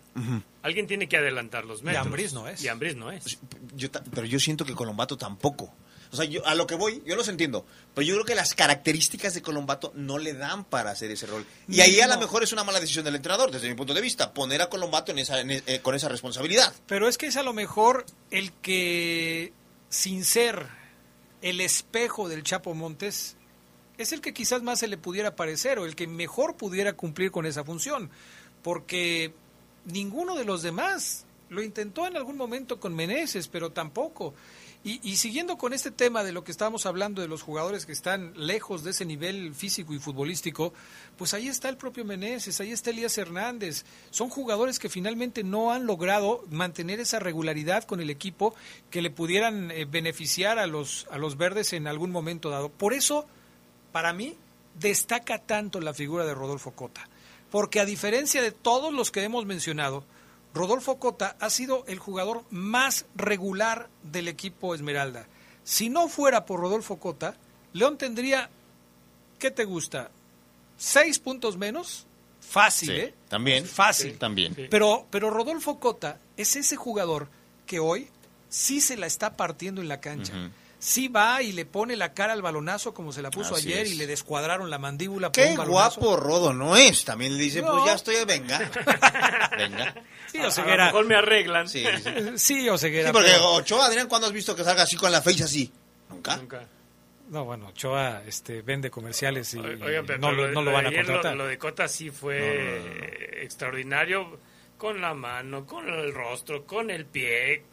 Alguien 0.63 0.87
tiene 0.89 1.09
que 1.09 1.17
adelantar 1.17 1.65
los 1.65 1.83
metros. 1.83 2.05
Ambriz 2.07 2.33
no 2.33 2.49
es. 2.49 2.63
Y 2.63 2.69
Ambriz 2.69 2.97
no 2.97 3.13
es. 3.13 3.39
Yo 3.77 3.91
ta- 3.91 4.03
pero 4.13 4.27
yo 4.27 4.41
siento 4.41 4.65
que 4.65 4.75
Colombato 4.75 5.17
tampoco. 5.17 5.73
O 6.11 6.17
sea, 6.17 6.25
yo, 6.25 6.45
a 6.47 6.55
lo 6.55 6.67
que 6.67 6.75
voy, 6.75 7.03
yo 7.05 7.17
los 7.17 7.29
entiendo. 7.29 7.67
Pero 7.95 8.07
yo 8.07 8.15
creo 8.15 8.25
que 8.25 8.35
las 8.35 8.55
características 8.55 9.35
de 9.35 9.43
Colombato 9.43 9.93
no 9.95 10.17
le 10.17 10.33
dan 10.33 10.65
para 10.65 10.91
hacer 10.91 11.11
ese 11.11 11.27
rol. 11.27 11.45
Y 11.69 11.83
ahí 11.83 12.01
a 12.01 12.07
lo 12.07 12.15
No. 12.15 12.21
mejor 12.21 12.43
es 12.43 12.51
una 12.51 12.65
mala 12.65 12.81
decisión 12.81 13.05
del 13.05 13.15
entrenador, 13.17 13.51
desde 13.51 13.69
mi 13.69 13.75
punto 13.75 13.93
de 13.93 14.01
vista, 14.01 14.33
poner 14.33 14.63
a 14.63 14.71
Colombato 14.71 15.13
en 15.13 15.19
esa, 15.19 15.39
en 15.41 15.51
eh, 15.51 15.81
con 15.83 15.95
esa 15.95 16.09
responsabilidad. 16.09 16.73
Pero 16.87 17.09
es 17.09 17.19
que 17.19 17.27
es 17.27 17.37
a 17.37 17.43
lo 17.43 17.53
mejor 17.53 18.07
el 18.31 18.53
que, 18.55 19.53
sin 19.91 20.25
ser 20.25 20.67
el 21.43 21.61
espejo 21.61 22.29
del 22.29 22.43
Chapo 22.43 22.75
Montes, 22.75 23.37
es 23.97 24.13
el 24.13 24.21
que 24.21 24.33
quizás 24.33 24.63
más 24.63 24.79
se 24.79 24.89
le 24.89 24.97
pudiera 24.97 25.37
parecer 25.37 25.79
o 25.79 25.85
el 25.85 25.97
que 25.97 26.07
mejor 26.07 26.57
pudiera 26.57 26.93
cumplir 26.93 27.31
con 27.31 27.47
esa 27.47 27.65
función. 27.65 28.11
Porque 28.63 29.33
ninguno 29.85 30.37
de 30.37 30.45
los 30.45 30.63
demás 30.63 31.27
lo 31.49 31.63
intentó 31.63 32.07
en 32.07 32.17
algún 32.17 32.37
momento 32.37 32.79
con 32.79 32.95
Meneses, 32.95 33.49
pero 33.49 33.71
tampoco. 33.71 34.35
Y, 34.85 35.17
siguiendo 35.17 35.59
con 35.59 35.75
este 35.75 35.91
tema 35.91 36.23
de 36.23 36.33
lo 36.33 36.45
que 36.45 36.53
estábamos 36.53 36.87
hablando 36.87 37.21
de 37.21 37.29
los 37.29 37.43
jugadores 37.43 37.85
que 37.85 37.93
están 37.93 38.33
lejos 38.37 38.85
de 38.85 38.93
ese 38.93 39.05
nivel 39.05 39.55
físico 39.55 39.93
y 39.93 39.99
futbolístico, 39.99 40.73
pues 41.17 41.35
ahí 41.35 41.49
está 41.49 41.69
el 41.69 41.77
propio 41.77 42.05
Meneses, 42.05 42.61
ahí 42.61 42.71
está 42.71 42.91
Elías 42.91 43.19
Hernández. 43.19 43.85
Son 44.11 44.31
jugadores 44.31 44.79
que 44.79 44.89
finalmente 44.89 45.43
no 45.43 45.73
han 45.73 45.85
logrado 45.85 46.45
mantener 46.49 47.01
esa 47.01 47.19
regularidad 47.19 47.85
con 47.85 48.01
el 48.01 48.09
equipo 48.09 48.55
que 48.89 49.03
le 49.03 49.11
pudieran 49.11 49.73
eh, 49.73 49.85
beneficiar 49.85 50.59
a 50.59 50.67
los, 50.69 51.07
a 51.11 51.19
los 51.19 51.37
verdes 51.37 51.73
en 51.73 51.87
algún 51.87 52.13
momento 52.13 52.49
dado. 52.49 52.71
Por 52.71 52.95
eso, 52.95 53.27
para 53.93 54.13
mí, 54.13 54.37
destaca 54.79 55.39
tanto 55.39 55.81
la 55.81 55.93
figura 55.93 56.25
de 56.25 56.35
Rodolfo 56.35 56.71
Cota. 56.71 57.09
Porque 57.51 57.81
a 57.81 57.85
diferencia 57.85 58.43
de 58.43 58.53
todos 58.53 58.93
los 58.95 59.11
que 59.11 59.25
hemos 59.25 59.45
mencionado, 59.45 60.05
Rodolfo 60.59 60.99
Cota 60.99 61.37
ha 61.39 61.51
sido 61.51 61.85
el 61.87 62.01
jugador 62.01 62.43
más 62.51 63.07
regular 63.15 63.89
del 64.03 64.27
equipo 64.27 64.75
Esmeralda. 64.75 65.29
Si 65.63 65.89
no 65.89 66.09
fuera 66.09 66.47
por 66.47 66.59
Rodolfo 66.59 66.99
Cota, 66.99 67.37
León 67.73 67.97
tendría, 67.97 68.51
¿qué 69.39 69.53
te 69.53 69.65
gusta? 69.65 70.11
¿Seis 70.77 71.21
puntos 71.21 71.57
menos? 71.57 72.07
Fácil, 72.41 72.91
¿eh? 72.91 73.15
También. 73.29 73.67
Fácil. 73.67 74.19
También. 74.19 74.57
Pero, 74.69 75.07
pero 75.11 75.31
Rodolfo 75.31 75.79
Cota 75.79 76.19
es 76.37 76.57
ese 76.57 76.75
jugador 76.75 77.29
que 77.65 77.79
hoy 77.79 78.09
sí 78.49 78.81
se 78.81 78.97
la 78.97 79.07
está 79.07 79.37
partiendo 79.37 79.81
en 79.81 79.87
la 79.87 80.01
cancha. 80.01 80.51
Sí 80.81 81.09
va 81.09 81.43
y 81.43 81.51
le 81.53 81.67
pone 81.67 81.97
la 81.97 82.15
cara 82.15 82.33
al 82.33 82.41
balonazo 82.43 82.95
como 82.95 83.13
se 83.13 83.21
la 83.21 83.31
puso 83.33 83.57
Así 83.57 83.73
ayer 83.73 83.87
es. 83.87 83.93
y 83.93 83.95
le 83.97 84.07
descuadraron 84.07 84.71
la 84.71 84.79
mandíbula 84.79 85.33
por 85.33 85.43
Qué 85.43 85.51
un 85.51 85.57
balonazo. 85.57 86.01
guapo 86.01 86.17
Rodo 86.17 86.53
no 86.53 86.77
es. 86.77 87.05
También 87.05 87.37
le 87.37 87.43
dice, 87.43 87.63
No. 87.63 87.73
pues 87.73 87.85
ya 87.87 87.95
estoy, 87.95 88.15
venga. 88.25 88.59
venga. 89.59 89.95
Sí, 90.31 90.39
A- 90.39 90.45
a 90.45 90.49
Oseguera. 90.49 90.77
lo 90.77 90.85
mejor 90.93 91.05
me 91.07 91.15
arreglan. 91.17 91.69
Sí, 91.69 91.85
sí. 92.03 92.11
Sí, 92.37 92.69
Oseguera. 92.69 93.09
Sí, 93.09 93.13
porque 93.13 93.31
pero- 93.33 93.53
Ochoa, 93.55 93.87
Adrián, 93.87 94.07
¿cuándo 94.09 94.29
has 94.29 94.33
visto 94.33 94.55
que 94.55 94.63
salga 94.63 94.85
así 94.85 94.97
con 94.97 95.11
la 95.11 95.21
face 95.21 95.43
así? 95.43 95.73
¿Nunca? 96.11 96.37
Nunca. 96.37 96.65
No, 97.31 97.45
bueno, 97.45 97.67
Ochoa 97.69 98.23
este, 98.27 98.63
vende 98.63 98.89
comerciales 98.91 99.53
y 99.55 99.59
pero 99.61 100.19
no, 100.19 100.31
lo- 100.33 100.49
no 100.53 100.63
lo 100.63 100.73
van 100.73 100.87
a 100.87 100.93
contratar. 100.93 101.37
Lo, 101.37 101.47
de 101.47 101.59
Cota 101.59 101.87
sí 101.89 102.11
fue 102.11 103.43
extraordinario 103.43 104.39
con 104.79 105.01
la 105.01 105.13
mano, 105.13 105.67
con 105.67 105.89
el 105.89 106.15
rostro, 106.15 106.65
con 106.65 106.89
el 106.91 107.05
pie. 107.05 107.65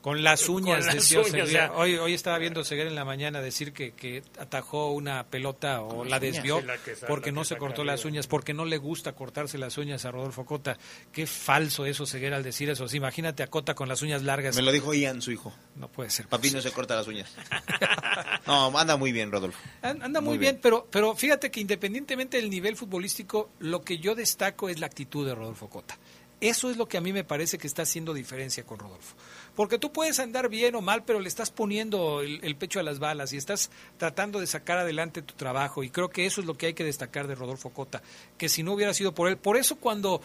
Con 0.00 0.22
las 0.22 0.48
uñas, 0.48 0.78
Con 0.78 0.86
las 0.86 0.94
decía 0.94 1.18
uñas, 1.18 1.28
Oseguera. 1.28 1.44
o 1.44 1.48
sea- 1.50 1.72
hoy, 1.72 1.96
hoy 1.96 2.14
estaba 2.14 2.38
viendo 2.38 2.64
Ceguera 2.64 2.88
en 2.88 2.94
la 2.94 3.04
mañana 3.04 3.40
decir 3.40 3.72
que, 3.72 3.90
que 3.92 4.22
atajó 4.38 4.92
una 4.92 5.26
pelota 5.26 5.82
o 5.82 6.04
la 6.04 6.20
desvió 6.20 6.60
la 6.62 6.78
que 6.78 6.92
porque 7.08 7.30
la 7.30 7.34
no 7.36 7.44
se 7.44 7.56
cortó 7.56 7.82
las 7.84 8.04
uñas, 8.04 8.28
porque 8.28 8.54
no 8.54 8.64
le 8.64 8.78
gusta 8.78 9.12
cortarse 9.12 9.58
las 9.58 9.76
uñas 9.76 10.04
a 10.04 10.12
Rodolfo 10.12 10.46
Cota. 10.46 10.78
Qué 11.12 11.26
falso 11.26 11.84
eso, 11.84 12.06
Ceguera, 12.06 12.36
al 12.36 12.44
decir 12.44 12.70
eso. 12.70 12.86
Sí, 12.86 12.96
imagínate 12.98 13.42
a 13.42 13.48
Cota 13.48 13.74
con 13.74 13.88
las 13.88 14.00
uñas 14.02 14.22
largas. 14.22 14.54
Me 14.54 14.62
lo 14.62 14.70
dijo 14.72 14.94
Ian, 14.94 15.20
su 15.20 15.32
hijo. 15.32 15.52
No 15.74 15.88
puede 15.88 16.10
ser. 16.10 16.28
Papi 16.28 16.52
no 16.52 16.62
se 16.62 16.70
corta 16.70 16.94
las 16.94 17.06
uñas. 17.08 17.34
No, 18.46 18.76
anda 18.78 18.96
muy 18.96 19.12
bien, 19.12 19.30
Rodolfo. 19.30 19.58
An- 19.82 20.02
Anda 20.02 20.20
muy, 20.20 20.30
Muy 20.30 20.38
bien, 20.38 20.54
bien. 20.54 20.60
pero, 20.62 20.86
pero 20.90 21.14
fíjate 21.14 21.50
que 21.50 21.60
independientemente 21.60 22.36
del 22.38 22.48
nivel 22.50 22.76
futbolístico, 22.76 23.50
lo 23.58 23.82
que 23.82 23.98
yo 23.98 24.14
destaco 24.14 24.68
es 24.68 24.80
la 24.80 24.86
actitud 24.86 25.26
de 25.26 25.34
Rodolfo 25.34 25.68
Cota. 25.68 25.98
Eso 26.40 26.70
es 26.70 26.76
lo 26.76 26.86
que 26.86 26.96
a 26.96 27.00
mí 27.00 27.12
me 27.12 27.24
parece 27.24 27.58
que 27.58 27.66
está 27.66 27.82
haciendo 27.82 28.14
diferencia 28.14 28.64
con 28.64 28.78
Rodolfo. 28.78 29.16
Porque 29.58 29.80
tú 29.80 29.90
puedes 29.90 30.20
andar 30.20 30.48
bien 30.48 30.76
o 30.76 30.80
mal, 30.80 31.02
pero 31.02 31.18
le 31.18 31.26
estás 31.26 31.50
poniendo 31.50 32.20
el, 32.20 32.54
pecho 32.54 32.78
a 32.78 32.84
las 32.84 33.00
balas 33.00 33.32
y 33.32 33.36
estás 33.36 33.72
tratando 33.96 34.38
de 34.38 34.46
sacar 34.46 34.78
adelante 34.78 35.20
tu 35.20 35.34
trabajo. 35.34 35.82
Y 35.82 35.90
creo 35.90 36.10
que 36.10 36.26
eso 36.26 36.40
es 36.40 36.46
lo 36.46 36.56
que 36.56 36.66
hay 36.66 36.74
que 36.74 36.84
destacar 36.84 37.26
de 37.26 37.34
Rodolfo 37.34 37.70
Cota, 37.70 38.00
que 38.36 38.48
si 38.48 38.62
no 38.62 38.72
hubiera 38.72 38.94
sido 38.94 39.14
por 39.14 39.28
él. 39.28 39.36
Por 39.36 39.56
eso 39.56 39.74
cuando, 39.74 40.22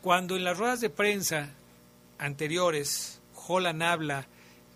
cuando 0.00 0.36
en 0.36 0.44
las 0.44 0.58
ruedas 0.58 0.80
de 0.80 0.90
prensa 0.90 1.50
anteriores 2.18 3.20
Holland 3.48 3.82
habla 3.82 4.28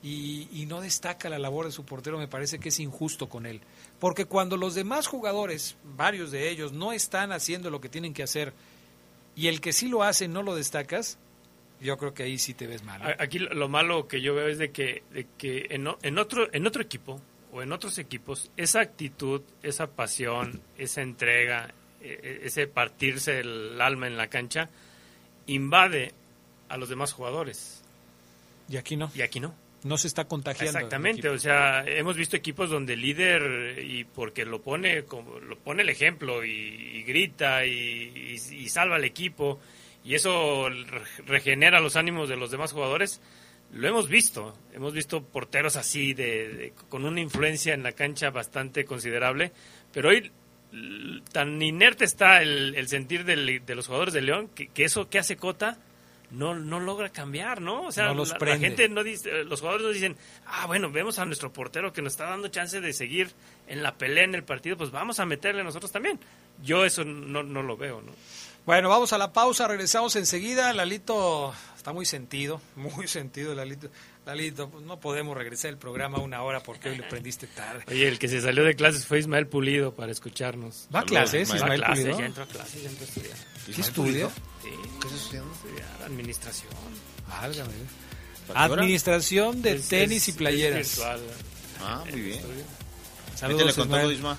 y, 0.03 0.49
y 0.51 0.67
no 0.67 0.81
destaca 0.81 1.29
la 1.29 1.39
labor 1.39 1.67
de 1.67 1.71
su 1.71 1.85
portero, 1.85 2.19
me 2.19 2.27
parece 2.27 2.59
que 2.59 2.71
es 2.71 2.81
injusto 2.81 3.29
con 3.29 3.47
él. 3.47 3.61
Porque 4.01 4.25
cuando 4.25 4.57
los 4.57 4.75
demás 4.75 5.07
jugadores, 5.07 5.77
varios 5.97 6.33
de 6.33 6.51
ellos, 6.51 6.73
no 6.73 6.93
están 6.93 7.31
haciendo 7.31 7.71
lo 7.71 7.81
que 7.81 7.89
tienen 7.89 8.15
que 8.15 8.25
hacer 8.25 8.53
y 9.37 9.47
el 9.47 9.61
que 9.61 9.73
sí 9.73 9.87
lo 9.87 10.03
hace 10.03 10.27
no 10.27 10.43
lo 10.43 10.57
destacas, 10.57 11.19
yo 11.81 11.97
creo 11.99 12.15
que 12.15 12.23
ahí 12.25 12.39
sí 12.39 12.55
te 12.55 12.67
ves 12.67 12.83
mal. 12.83 13.03
¿eh? 13.11 13.17
Aquí 13.19 13.39
lo- 13.39 13.53
lo 13.55 13.69
malo 13.69 14.09
que 14.09 14.21
yo 14.21 14.35
veo 14.35 14.49
es 14.49 14.59
de 14.59 14.71
que, 14.71 15.03
de 15.13 15.27
que 15.39 15.67
en, 15.71 15.87
otro, 15.87 16.49
en 16.53 16.67
otro 16.67 16.83
equipo 16.83 17.21
o 17.53 17.63
en 17.63 17.73
otros 17.73 17.99
equipos, 17.99 18.51
esa 18.57 18.81
actitud, 18.81 19.43
esa 19.63 19.87
pasión, 19.89 20.61
esa 20.79 21.03
entrega, 21.03 21.73
e- 22.03 22.19
e- 22.23 22.47
ese 22.47 22.67
partirse 22.67 23.41
el 23.41 23.81
alma 23.81 24.07
en 24.07 24.17
la 24.17 24.29
cancha, 24.29 24.69
invade 25.47 26.13
a 26.69 26.77
los 26.77 26.89
demás 26.89 27.13
jugadores. 27.13 27.83
Y 28.69 28.77
aquí 28.77 28.97
no. 28.97 29.11
Y 29.15 29.23
aquí 29.23 29.41
no. 29.41 29.55
No 29.85 29.97
se 29.99 30.09
está 30.09 30.25
contagiando. 30.27 30.79
Exactamente, 30.79 31.29
o 31.29 31.39
sea, 31.39 31.85
hemos 31.87 32.17
visto 32.17 32.37
equipos 32.37 32.69
donde 32.71 32.95
el 32.95 33.03
líder, 33.03 33.79
y 33.85 34.03
porque 34.05 34.45
lo 34.45 34.61
pone 34.61 35.05
como 35.05 35.39
lo 35.39 35.57
pone 35.59 35.83
el 35.83 35.89
ejemplo 35.91 36.45
y, 36.45 36.51
y 36.51 37.03
grita 37.05 37.65
y, 37.65 37.71
y- 37.71 38.55
y 38.55 38.69
salva 38.69 38.97
al 38.97 39.05
equipo, 39.05 39.61
y 40.07 40.15
eso 40.15 40.69
re- 40.69 41.03
regenera 41.27 41.81
los 41.81 41.97
ánimos 41.97 42.29
de 42.29 42.37
los 42.37 42.51
demás 42.51 42.73
jugadores, 42.73 43.21
lo 43.73 43.89
hemos 43.89 44.09
visto. 44.09 44.57
Hemos 44.73 44.93
visto 44.95 45.23
porteros 45.25 45.75
así, 45.77 46.15
de, 46.15 46.49
de- 46.49 46.73
con 46.89 47.05
una 47.05 47.21
influencia 47.21 47.75
en 47.75 47.83
la 47.83 47.93
cancha 47.93 48.31
bastante 48.31 48.85
considerable, 48.85 49.51
pero 49.93 50.11
hoy 50.11 50.31
tan 51.33 51.61
inerte 51.63 52.05
está 52.05 52.43
el, 52.43 52.75
el 52.77 52.89
sentir 52.89 53.25
del- 53.25 53.65
de 53.65 53.75
los 53.75 53.87
jugadores 53.87 54.15
de 54.15 54.23
León 54.23 54.49
que, 54.55 54.69
que 54.69 54.85
eso 54.85 55.09
que 55.09 55.19
hace 55.19 55.37
Cota 55.37 55.79
no, 56.31 56.55
no 56.57 56.81
logra 56.81 57.11
cambiar, 57.11 57.61
¿no? 57.61 57.83
O 57.83 57.93
sea, 57.93 58.07
No 58.07 58.15
los 58.15 58.31
la- 58.39 58.59
gente 58.59 58.89
no 58.89 59.05
dice, 59.05 59.45
los 59.45 59.61
jugadores 59.61 59.87
no 59.87 59.93
dicen, 59.93 60.17
ah, 60.47 60.67
bueno, 60.67 60.91
vemos 60.91 61.19
a 61.21 61.25
nuestro 61.25 61.53
portero 61.53 61.93
que 61.93 62.03
nos 62.03 62.15
está 62.15 62.27
dando 62.29 62.49
chance 62.49 62.81
de 62.81 62.93
seguir 62.93 63.31
en 63.69 63.83
la 63.83 63.97
pelea 63.97 64.25
en 64.25 64.35
el 64.35 64.43
partido, 64.43 64.77
pues 64.77 64.91
vamos 64.91 65.21
a 65.21 65.25
meterle 65.27 65.63
nosotros 65.63 65.93
también. 65.93 66.19
Yo 66.63 66.85
eso 66.85 67.05
no, 67.05 67.43
no 67.45 67.63
lo 67.63 67.77
veo, 67.77 68.03
¿no? 68.03 68.13
Bueno, 68.67 68.89
vamos 68.89 69.13
a 69.13 69.19
la 69.19 69.33
pausa, 69.33 69.69
regresamos 69.69 70.17
enseguida. 70.17 70.73
Lalito 70.73 71.55
está 71.77 71.93
muy 71.93 72.05
sentido, 72.05 72.61
muy 72.77 73.07
sentido 73.09 73.55
Lalito. 73.55 73.89
Lalito, 74.27 74.69
pues 74.69 74.85
no 74.85 74.99
podemos 74.99 75.37
regresar 75.37 75.71
el 75.71 75.79
programa 75.79 76.19
a 76.19 76.21
una 76.21 76.43
hora 76.43 76.61
porque 76.61 76.89
hoy 76.89 76.97
le 76.97 77.05
prendiste 77.05 77.47
tarde. 77.47 77.85
Oye, 77.87 78.09
el 78.09 78.19
que 78.19 78.27
se 78.27 78.41
salió 78.41 78.65
de 78.65 78.75
clases 78.75 79.07
fue 79.07 79.21
Ismael 79.21 79.47
Pulido 79.47 79.95
para 79.95 80.11
escucharnos. 80.11 80.89
¿Va 80.93 81.01
a 81.01 81.05
clases, 81.05 81.49
Ismael 81.55 81.81
clases, 81.81 82.05
Pulido? 82.05 82.19
ya 82.21 82.27
entró 82.27 82.43
a 82.43 82.47
clases, 82.49 82.83
ya 82.83 82.89
entró 82.91 83.05
a 83.05 83.09
estudiar. 83.09 83.37
¿Qué 83.73 83.81
estudia? 83.81 84.29
Sí. 84.29 84.71
¿Qué? 85.01 85.15
Estudiar 85.15 85.45
administración. 86.05 86.73
Válgame. 87.29 87.73
Administración 88.53 89.63
de 89.63 89.73
Es- 89.77 89.89
tenis 89.89 90.23
es- 90.23 90.29
y 90.29 90.31
es 90.33 90.37
playeras. 90.37 90.89
virtual. 90.89 91.21
Ah, 91.81 92.05
muy 92.11 92.21
bien. 92.21 92.41
Saludos, 93.37 93.75
todo, 93.77 93.85
Ismael. 93.85 94.13
Isma. 94.13 94.39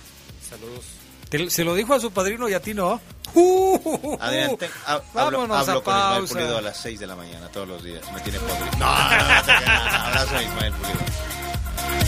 Saludos. 0.50 0.86
Te- 1.30 1.50
se 1.50 1.64
lo 1.64 1.76
dijo 1.76 1.94
a 1.94 2.00
su 2.00 2.12
padrino 2.12 2.48
y 2.50 2.54
a 2.54 2.62
ti 2.62 2.74
no. 2.74 3.00
¡Uh! 3.34 4.18
Adrián, 4.20 4.56
te- 4.58 4.70
ha- 4.86 4.94
hablo, 4.94 5.40
Vámonos 5.40 5.68
hablo 5.68 5.80
a 5.80 5.84
con 5.84 5.94
Ismael 5.96 6.18
pausa. 6.20 6.34
Pulido 6.34 6.58
a 6.58 6.62
las 6.62 6.78
6 6.78 7.00
de 7.00 7.08
la 7.08 7.16
mañana 7.16 7.48
todos 7.50 7.68
los 7.68 7.84
días. 7.84 8.02
Me 8.14 8.22
tiene 8.22 8.40
podrido. 8.40 8.66
No, 8.80 8.86
no, 8.86 9.10
no, 9.10 9.36
no, 9.36 9.44
te. 9.44 9.52
Abrazo 9.52 10.38
a 10.38 10.44
Ismael 10.44 10.74
Pulido. 10.74 12.08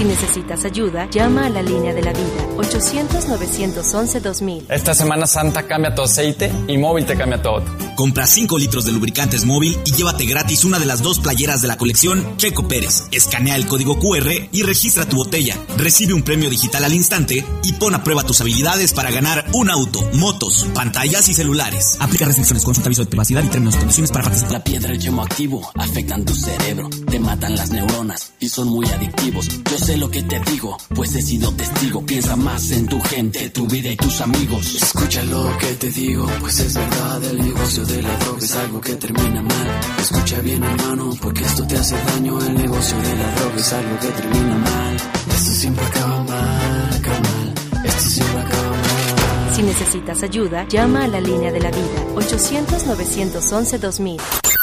Si 0.00 0.06
necesitas 0.06 0.64
ayuda, 0.64 1.10
llama 1.10 1.44
a 1.44 1.50
la 1.50 1.60
línea 1.60 1.92
de 1.92 2.00
la 2.00 2.14
vida 2.14 2.46
800-911-2000. 2.56 4.64
Esta 4.70 4.94
Semana 4.94 5.26
Santa 5.26 5.66
cambia 5.66 5.94
tu 5.94 6.00
aceite 6.00 6.50
y 6.68 6.78
móvil 6.78 7.04
te 7.04 7.18
cambia 7.18 7.42
todo. 7.42 7.62
Compra 7.96 8.26
5 8.26 8.56
litros 8.56 8.86
de 8.86 8.92
lubricantes 8.92 9.44
móvil 9.44 9.78
y 9.84 9.92
llévate 9.92 10.24
gratis 10.24 10.64
una 10.64 10.78
de 10.78 10.86
las 10.86 11.02
dos 11.02 11.18
playeras 11.18 11.60
de 11.60 11.68
la 11.68 11.76
colección 11.76 12.38
Checo 12.38 12.66
Pérez. 12.66 13.08
Escanea 13.12 13.56
el 13.56 13.66
código 13.66 13.98
QR 13.98 14.48
y 14.50 14.62
registra 14.62 15.04
tu 15.04 15.16
botella. 15.16 15.54
Recibe 15.76 16.14
un 16.14 16.22
premio 16.22 16.48
digital 16.48 16.84
al 16.84 16.94
instante 16.94 17.44
y 17.62 17.74
pon 17.74 17.94
a 17.94 18.02
prueba 18.02 18.22
tus 18.22 18.40
habilidades 18.40 18.94
para 18.94 19.10
ganar 19.10 19.44
un 19.52 19.68
auto, 19.68 20.00
motos, 20.14 20.66
pantallas 20.72 21.28
y 21.28 21.34
celulares. 21.34 21.98
Aplica 22.00 22.24
restricciones, 22.24 22.64
consulta 22.64 22.88
aviso 22.88 23.04
de 23.04 23.10
privacidad 23.10 23.44
y 23.44 23.48
términos 23.48 23.74
y 23.74 23.80
condiciones 23.80 24.10
para 24.10 24.24
participar. 24.24 24.52
La 24.52 24.64
piedra 24.64 24.92
y 24.92 24.96
el 24.96 25.02
yemo 25.02 25.22
activo 25.22 25.70
afectan 25.74 26.24
tu 26.24 26.34
cerebro, 26.34 26.88
te 26.88 27.20
matan 27.20 27.54
las 27.54 27.70
neuronas 27.70 28.32
y 28.40 28.48
son 28.48 28.68
muy 28.68 28.88
adictivos. 28.88 29.46
Yo 29.70 29.76
sé 29.76 29.89
lo 29.96 30.10
que 30.10 30.22
te 30.22 30.38
digo, 30.40 30.76
pues 30.94 31.14
he 31.14 31.22
sido 31.22 31.50
testigo. 31.52 32.04
Piensa 32.04 32.36
más 32.36 32.70
en 32.70 32.86
tu 32.86 33.00
gente, 33.00 33.48
tu 33.50 33.66
vida 33.66 33.90
y 33.90 33.96
tus 33.96 34.20
amigos. 34.20 34.74
Escucha 34.74 35.22
lo 35.24 35.56
que 35.58 35.72
te 35.74 35.90
digo, 35.90 36.26
pues 36.40 36.60
es 36.60 36.74
verdad, 36.74 37.24
el 37.24 37.38
negocio 37.38 37.84
de 37.84 38.02
la 38.02 38.16
droga 38.18 38.38
es 38.38 38.54
algo 38.56 38.80
que 38.80 38.94
termina 38.94 39.42
mal. 39.42 39.80
Escucha 40.00 40.40
bien 40.40 40.62
hermano, 40.62 41.10
porque 41.20 41.44
esto 41.44 41.66
te 41.66 41.76
hace 41.76 41.96
daño, 41.96 42.40
el 42.40 42.54
negocio 42.54 42.96
de 42.98 43.16
la 43.16 43.34
droga 43.34 43.56
es 43.56 43.72
algo 43.72 43.98
que 44.00 44.08
termina 44.08 44.54
mal. 44.56 44.96
Esto 45.34 45.50
siempre 45.52 45.84
acaba 45.86 46.22
mal, 46.24 46.94
acaba 46.94 47.20
mal. 47.20 47.54
Esto 47.84 48.02
siempre 48.02 48.40
acaba 48.40 48.70
mal. 48.70 49.54
Si 49.54 49.62
necesitas 49.62 50.22
ayuda, 50.22 50.66
llama 50.68 51.04
a 51.04 51.08
la 51.08 51.20
línea 51.20 51.52
de 51.52 51.60
la 51.60 51.70
vida 51.70 52.04
800-911-2000. 52.14 54.20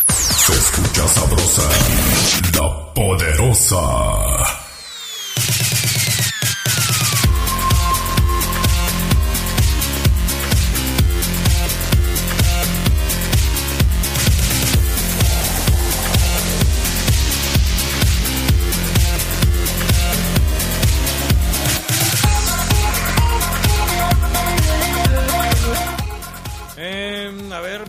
Se 0.09 0.53
escucha 0.53 1.07
sabrosa, 1.07 1.69
la 2.53 2.93
poderosa. 2.93 4.56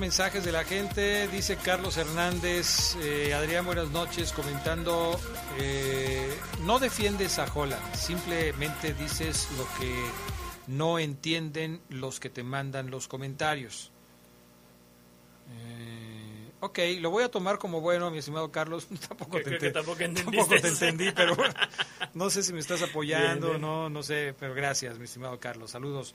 Mensajes 0.09 0.43
de 0.43 0.53
la 0.53 0.65
gente. 0.65 1.29
Dice 1.29 1.57
Carlos 1.57 1.99
Hernández, 1.99 2.97
eh, 3.03 3.35
Adrián, 3.35 3.67
buenas 3.67 3.91
noches, 3.91 4.33
comentando, 4.33 5.21
eh, 5.59 6.35
no 6.65 6.79
defiendes 6.79 7.39
a 7.39 7.45
Holland, 7.55 7.95
simplemente 7.95 8.95
dices 8.95 9.47
lo 9.59 9.67
que 9.79 9.95
no 10.67 10.99
entienden 10.99 11.83
los 11.91 12.21
que 12.21 12.31
te 12.31 12.43
mandan 12.43 12.91
los 12.91 13.07
comentarios. 13.07 13.93
Eh, 15.51 16.53
ok, 16.61 16.79
lo 17.01 17.11
voy 17.11 17.25
a 17.25 17.31
tomar 17.31 17.59
como 17.59 17.83
bueno, 17.83 18.11
mi 18.11 18.17
estimado 18.17 18.51
Carlos. 18.51 18.89
tampoco, 19.09 19.43
te, 19.43 19.71
tampoco 19.71 19.99
tampoco 19.99 20.55
te 20.59 20.69
entendí, 20.69 21.13
pero 21.15 21.37
bueno, 21.37 21.53
no 22.15 22.31
sé 22.31 22.43
si 22.43 22.55
me 22.55 22.61
estás 22.61 22.81
apoyando, 22.81 23.49
Bien, 23.49 23.61
bien. 23.61 23.61
no, 23.61 23.91
no 23.91 24.03
sé, 24.03 24.35
pero 24.41 24.55
gracias, 24.55 24.99
mi 24.99 25.05
estimado 25.05 25.39
Carlos. 25.39 25.71
Saludos. 25.71 26.15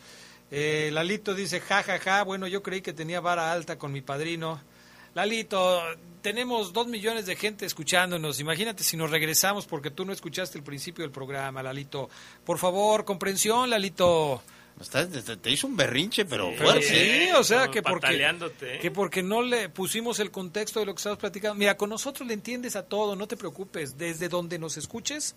Eh, 0.56 0.92
Lalito 0.94 1.34
dice, 1.34 1.60
ja, 1.62 1.82
ja, 1.82 1.98
ja, 1.98 2.24
bueno, 2.24 2.46
yo 2.46 2.62
creí 2.62 2.82
que 2.82 2.94
tenía 2.94 3.20
vara 3.20 3.52
alta 3.52 3.80
con 3.80 3.92
mi 3.92 4.02
padrino. 4.02 4.62
Lalito, 5.16 5.82
tenemos 6.22 6.74
dos 6.74 6.86
millones 6.86 7.26
de 7.26 7.36
gente 7.36 7.66
escuchándonos. 7.66 8.40
Imagínate 8.40 8.84
si 8.84 8.96
nos 8.96 9.10
regresamos 9.10 9.66
porque 9.66 9.90
tú 9.90 10.06
no 10.06 10.14
escuchaste 10.14 10.60
el 10.60 10.64
principio 10.64 11.04
del 11.04 11.12
programa, 11.12 11.64
Lalito. 11.64 12.08
Por 12.46 12.60
favor, 12.60 13.04
comprensión, 13.04 13.68
Lalito. 13.72 14.44
Está- 14.80 15.08
te, 15.08 15.50
hizo 15.50 15.66
un 15.66 15.76
berrinche, 15.76 16.26
pero 16.26 16.50
Pero 16.52 16.66
fuerte. 16.66 16.84
sí, 17.28 17.32
o 17.36 17.44
sea, 17.44 17.70
que 17.70 17.82
porque, 17.82 18.24
¿eh? 18.62 18.80
que 18.80 18.92
porque 18.92 19.24
no 19.24 19.42
le 19.42 19.70
pusimos 19.70 20.20
el 20.20 20.30
contexto 20.30 20.80
de 20.80 20.86
lo 20.86 20.94
que 20.94 21.00
estamos 21.00 21.18
platicando. 21.18 21.56
Mira, 21.56 21.78
con 21.78 21.90
nosotros 21.90 22.28
le 22.28 22.36
entiendes 22.36 22.76
a 22.76 22.84
todo, 22.84 23.16
no 23.16 23.28
te 23.28 23.38
preocupes. 23.38 23.98
Desde 23.98 24.30
donde 24.30 24.60
nos 24.60 24.78
escuches, 24.78 25.36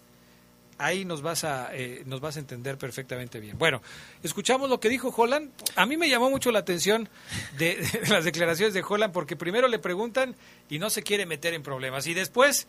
ahí 0.78 1.05
nos 1.05 1.23
vas 1.23 1.44
a 1.44 1.74
eh, 1.74 2.03
nos 2.07 2.20
vas 2.20 2.36
a 2.36 2.40
entender 2.40 2.78
perfectamente 2.78 3.40
bien. 3.40 3.59
Bueno, 3.59 3.82
escuchamos 4.23 4.69
lo 4.69 4.81
que 4.81 4.89
dijo 4.89 5.12
Holland. 5.16 5.51
A 5.74 5.86
mí 5.86 5.97
me 5.97 6.09
llamó 6.09 6.31
mucho 6.31 6.51
la 6.51 6.61
atención 6.61 7.09
de, 7.59 7.78
las 8.09 8.24
declaraciones 8.24 8.74
de 8.74 8.85
Holland 8.86 9.12
porque 9.12 9.36
primero 9.36 9.69
le 9.69 9.78
preguntan 9.78 10.36
y 10.69 10.78
no 10.78 10.90
se 10.90 11.03
quiere 11.03 11.27
meter 11.27 11.55
en 11.55 11.62
problemas 11.62 12.07
y 12.07 12.15
después 12.15 12.66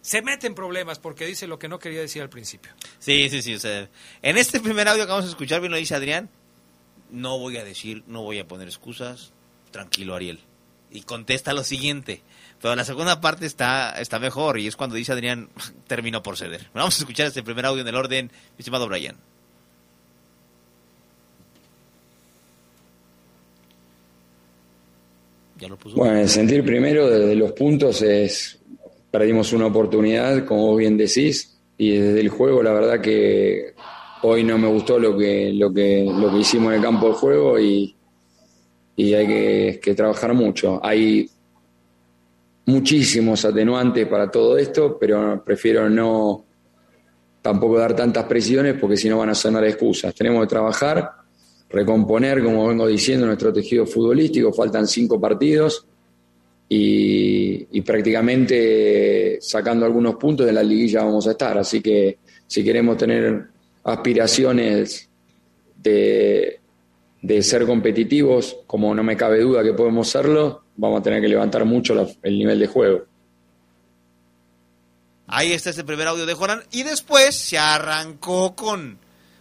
se 0.00 0.20
mete 0.20 0.46
en 0.46 0.54
problemas 0.54 0.98
porque 0.98 1.26
dice 1.26 1.46
lo 1.46 1.58
que 1.58 1.68
no 1.68 1.78
quería 1.78 2.00
decir 2.00 2.20
al 2.22 2.28
principio. 2.28 2.72
Sí, 2.98 3.28
sí, 3.30 3.40
sí. 3.40 3.54
O 3.54 3.60
sea, 3.60 3.88
en 4.22 4.36
este 4.36 4.60
primer 4.60 4.86
audio 4.88 5.04
que 5.04 5.10
vamos 5.10 5.26
a 5.26 5.30
escuchar, 5.30 5.60
bien 5.60 5.72
lo 5.72 5.78
dice 5.78 5.94
Adrián, 5.94 6.28
no 7.10 7.38
voy 7.38 7.56
a 7.56 7.64
decir, 7.64 8.04
no 8.06 8.22
voy 8.22 8.38
a 8.38 8.46
poner 8.46 8.68
excusas. 8.68 9.32
Tranquilo, 9.70 10.14
Ariel. 10.14 10.40
Y 10.90 11.02
contesta 11.02 11.52
lo 11.52 11.64
siguiente. 11.64 12.22
Pero 12.64 12.76
la 12.76 12.84
segunda 12.84 13.20
parte 13.20 13.44
está, 13.44 13.90
está 14.00 14.18
mejor 14.18 14.58
y 14.58 14.66
es 14.66 14.74
cuando 14.74 14.96
dice 14.96 15.12
Adrián, 15.12 15.50
terminó 15.86 16.22
por 16.22 16.38
ceder. 16.38 16.70
Vamos 16.72 16.96
a 16.96 17.02
escuchar 17.02 17.26
este 17.26 17.42
primer 17.42 17.66
audio 17.66 17.82
en 17.82 17.88
el 17.88 17.94
orden, 17.94 18.30
estimado 18.56 18.88
Brian. 18.88 19.16
Bueno, 25.94 26.20
el 26.20 26.28
sentir 26.30 26.64
primero 26.64 27.10
desde 27.10 27.36
los 27.36 27.52
puntos 27.52 28.00
es, 28.00 28.58
perdimos 29.10 29.52
una 29.52 29.66
oportunidad, 29.66 30.46
como 30.46 30.68
vos 30.68 30.78
bien 30.78 30.96
decís, 30.96 31.58
y 31.76 31.90
desde 31.90 32.22
el 32.22 32.30
juego 32.30 32.62
la 32.62 32.72
verdad 32.72 32.98
que 32.98 33.74
hoy 34.22 34.42
no 34.42 34.56
me 34.56 34.68
gustó 34.68 34.98
lo 34.98 35.18
que, 35.18 35.52
lo 35.52 35.70
que, 35.70 36.02
lo 36.02 36.30
que 36.30 36.38
hicimos 36.38 36.68
en 36.68 36.78
el 36.78 36.82
campo 36.82 37.08
de 37.08 37.12
juego 37.12 37.60
y, 37.60 37.94
y 38.96 39.12
hay 39.12 39.26
que, 39.26 39.80
que 39.82 39.94
trabajar 39.94 40.32
mucho. 40.32 40.80
Hay 40.82 41.28
muchísimos 42.66 43.44
atenuantes 43.44 44.06
para 44.06 44.30
todo 44.30 44.56
esto, 44.56 44.96
pero 44.98 45.42
prefiero 45.44 45.88
no 45.88 46.44
tampoco 47.42 47.78
dar 47.78 47.94
tantas 47.94 48.24
presiones 48.24 48.76
porque 48.80 48.96
si 48.96 49.08
no 49.08 49.18
van 49.18 49.30
a 49.30 49.34
sonar 49.34 49.64
excusas. 49.64 50.14
Tenemos 50.14 50.42
que 50.42 50.48
trabajar, 50.48 51.10
recomponer, 51.68 52.42
como 52.42 52.66
vengo 52.66 52.86
diciendo, 52.86 53.26
nuestro 53.26 53.52
tejido 53.52 53.86
futbolístico. 53.86 54.52
Faltan 54.52 54.86
cinco 54.86 55.20
partidos 55.20 55.86
y, 56.66 57.80
prácticamente 57.82 59.38
sacando 59.40 59.84
algunos 59.84 60.16
puntos 60.16 60.46
de 60.46 60.52
la 60.52 60.62
liguilla 60.62 61.04
vamos 61.04 61.26
a 61.26 61.32
estar. 61.32 61.58
Así 61.58 61.82
que 61.82 62.18
si 62.46 62.64
queremos 62.64 62.96
tener 62.96 63.44
aspiraciones 63.84 65.10
de, 65.76 66.60
de 67.20 67.42
ser 67.42 67.66
competitivos, 67.66 68.56
como 68.66 68.94
no 68.94 69.02
me 69.02 69.18
cabe 69.18 69.40
duda 69.40 69.62
que 69.62 69.74
podemos 69.74 70.08
serlo, 70.08 70.63
vamos 70.76 71.00
a 71.00 71.02
tener 71.02 71.20
que 71.20 71.28
levantar 71.28 71.64
mucho 71.64 71.94
la- 71.94 72.06
el 72.22 72.38
nivel 72.38 72.58
de 72.58 72.66
juego. 72.66 73.04
Ahí 75.26 75.52
está 75.52 75.70
este 75.70 75.84
primer 75.84 76.06
audio 76.06 76.26
de 76.26 76.34
Joran. 76.34 76.62
Y 76.70 76.82
después 76.82 77.34
se 77.34 77.58
arrancó 77.58 78.54
con, 78.54 78.98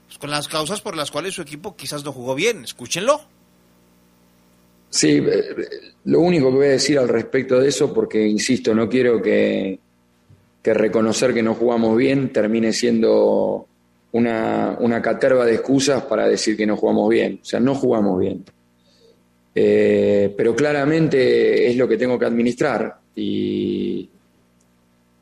pues, 0.08 0.18
con 0.18 0.32
las 0.32 0.48
causas 0.48 0.82
por 0.82 0.96
las 0.96 1.12
cuales 1.12 1.34
su 1.34 1.42
equipo 1.42 1.76
quizás 1.76 2.04
no 2.04 2.12
jugó 2.14 2.36
bien. 2.36 2.64
Escúchenlo. 2.64 3.22
Sí, 4.90 5.18
eh, 5.18 5.56
lo 6.06 6.20
único 6.20 6.50
que 6.52 6.56
voy 6.56 6.66
a 6.68 6.72
decir 6.72 7.00
al 7.00 7.10
respecto 7.10 7.60
de 7.60 7.68
eso, 7.70 7.94
porque 7.94 8.26
insisto, 8.28 8.74
no 8.76 8.88
quiero 8.88 9.22
que, 9.22 9.80
que 10.62 10.74
reconocer 10.74 11.34
que 11.34 11.42
no 11.44 11.56
jugamos 11.56 11.98
bien 11.98 12.32
termine 12.32 12.72
siendo 12.72 13.68
una, 14.12 14.78
una 14.80 15.02
caterva 15.02 15.46
de 15.46 15.56
excusas 15.56 16.04
para 16.04 16.28
decir 16.28 16.56
que 16.56 16.68
no 16.68 16.78
jugamos 16.78 17.10
bien. 17.10 17.40
O 17.42 17.46
sea, 17.46 17.60
no 17.60 17.74
jugamos 17.76 18.20
bien. 18.20 18.46
Eh, 19.56 20.34
pero 20.36 20.56
claramente 20.56 21.70
es 21.70 21.78
lo 21.78 21.88
que 21.88 21.98
tengo 21.98 22.18
que 22.18 22.26
administrar. 22.26 23.00
Y 23.16 24.10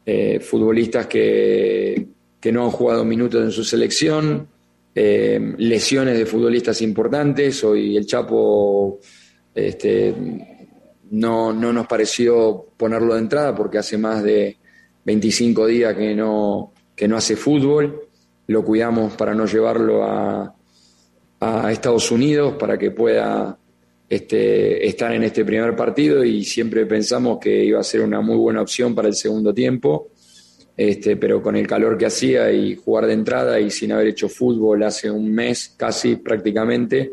eh, 0.05 0.39
futbolistas 0.39 1.07
que, 1.07 2.07
que 2.39 2.51
no 2.51 2.65
han 2.65 2.71
jugado 2.71 3.05
minutos 3.05 3.43
en 3.43 3.51
su 3.51 3.63
selección, 3.63 4.47
eh, 4.95 5.53
lesiones 5.57 6.17
de 6.17 6.25
futbolistas 6.25 6.81
importantes. 6.81 7.63
Hoy 7.63 7.97
el 7.97 8.05
Chapo 8.05 8.99
este, 9.53 10.13
no, 11.11 11.53
no 11.53 11.73
nos 11.73 11.87
pareció 11.87 12.67
ponerlo 12.77 13.13
de 13.13 13.19
entrada 13.19 13.55
porque 13.55 13.77
hace 13.77 13.97
más 13.97 14.23
de 14.23 14.57
25 15.05 15.67
días 15.67 15.95
que 15.95 16.15
no, 16.15 16.73
que 16.95 17.07
no 17.07 17.17
hace 17.17 17.35
fútbol. 17.35 18.07
Lo 18.47 18.65
cuidamos 18.65 19.13
para 19.13 19.33
no 19.33 19.45
llevarlo 19.45 20.03
a, 20.03 20.55
a 21.39 21.71
Estados 21.71 22.11
Unidos 22.11 22.55
para 22.57 22.77
que 22.77 22.91
pueda 22.91 23.57
este, 24.11 24.85
estar 24.85 25.13
en 25.13 25.23
este 25.23 25.45
primer 25.45 25.73
partido 25.73 26.21
y 26.25 26.43
siempre 26.43 26.85
pensamos 26.85 27.39
que 27.39 27.63
iba 27.63 27.79
a 27.79 27.83
ser 27.83 28.01
una 28.01 28.19
muy 28.19 28.35
buena 28.35 28.61
opción 28.61 28.93
para 28.93 29.07
el 29.07 29.15
segundo 29.15 29.53
tiempo. 29.53 30.09
Este, 30.75 31.15
pero 31.15 31.41
con 31.41 31.55
el 31.55 31.65
calor 31.65 31.97
que 31.97 32.07
hacía 32.07 32.51
y 32.51 32.75
jugar 32.75 33.05
de 33.05 33.13
entrada 33.13 33.57
y 33.57 33.71
sin 33.71 33.93
haber 33.93 34.07
hecho 34.07 34.27
fútbol 34.27 34.83
hace 34.83 35.09
un 35.09 35.31
mes 35.31 35.75
casi 35.77 36.17
prácticamente, 36.17 37.09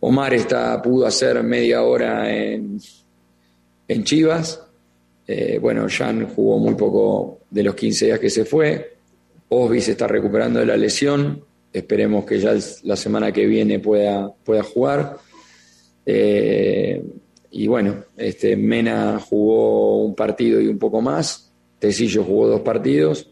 Omar 0.00 0.32
está, 0.32 0.80
pudo 0.80 1.06
hacer 1.06 1.42
media 1.42 1.82
hora 1.82 2.32
en, 2.34 2.80
en 3.86 4.04
Chivas. 4.04 4.62
Eh, 5.26 5.58
bueno, 5.60 5.88
Jan 5.90 6.26
jugó 6.28 6.58
muy 6.58 6.74
poco 6.74 7.40
de 7.50 7.64
los 7.64 7.74
15 7.74 8.06
días 8.06 8.18
que 8.18 8.30
se 8.30 8.46
fue. 8.46 8.96
Osby 9.50 9.82
se 9.82 9.90
está 9.90 10.06
recuperando 10.06 10.60
de 10.60 10.64
la 10.64 10.76
lesión. 10.78 11.44
Esperemos 11.70 12.24
que 12.24 12.40
ya 12.40 12.54
la 12.84 12.96
semana 12.96 13.30
que 13.30 13.44
viene 13.44 13.78
pueda, 13.78 14.32
pueda 14.42 14.62
jugar. 14.62 15.27
Eh, 16.10 17.04
y 17.50 17.66
bueno, 17.66 17.96
este, 18.16 18.56
Mena 18.56 19.20
jugó 19.20 20.02
un 20.02 20.14
partido 20.14 20.58
y 20.58 20.66
un 20.66 20.78
poco 20.78 21.02
más, 21.02 21.52
Tecillo 21.78 22.24
jugó 22.24 22.48
dos 22.48 22.62
partidos, 22.62 23.28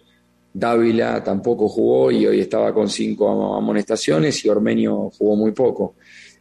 Dávila 0.52 1.24
tampoco 1.24 1.70
jugó 1.70 2.10
y 2.10 2.26
hoy 2.26 2.40
estaba 2.40 2.74
con 2.74 2.90
cinco 2.90 3.56
amonestaciones 3.56 4.44
y 4.44 4.50
Ormenio 4.50 5.10
jugó 5.16 5.36
muy 5.36 5.52
poco. 5.52 5.94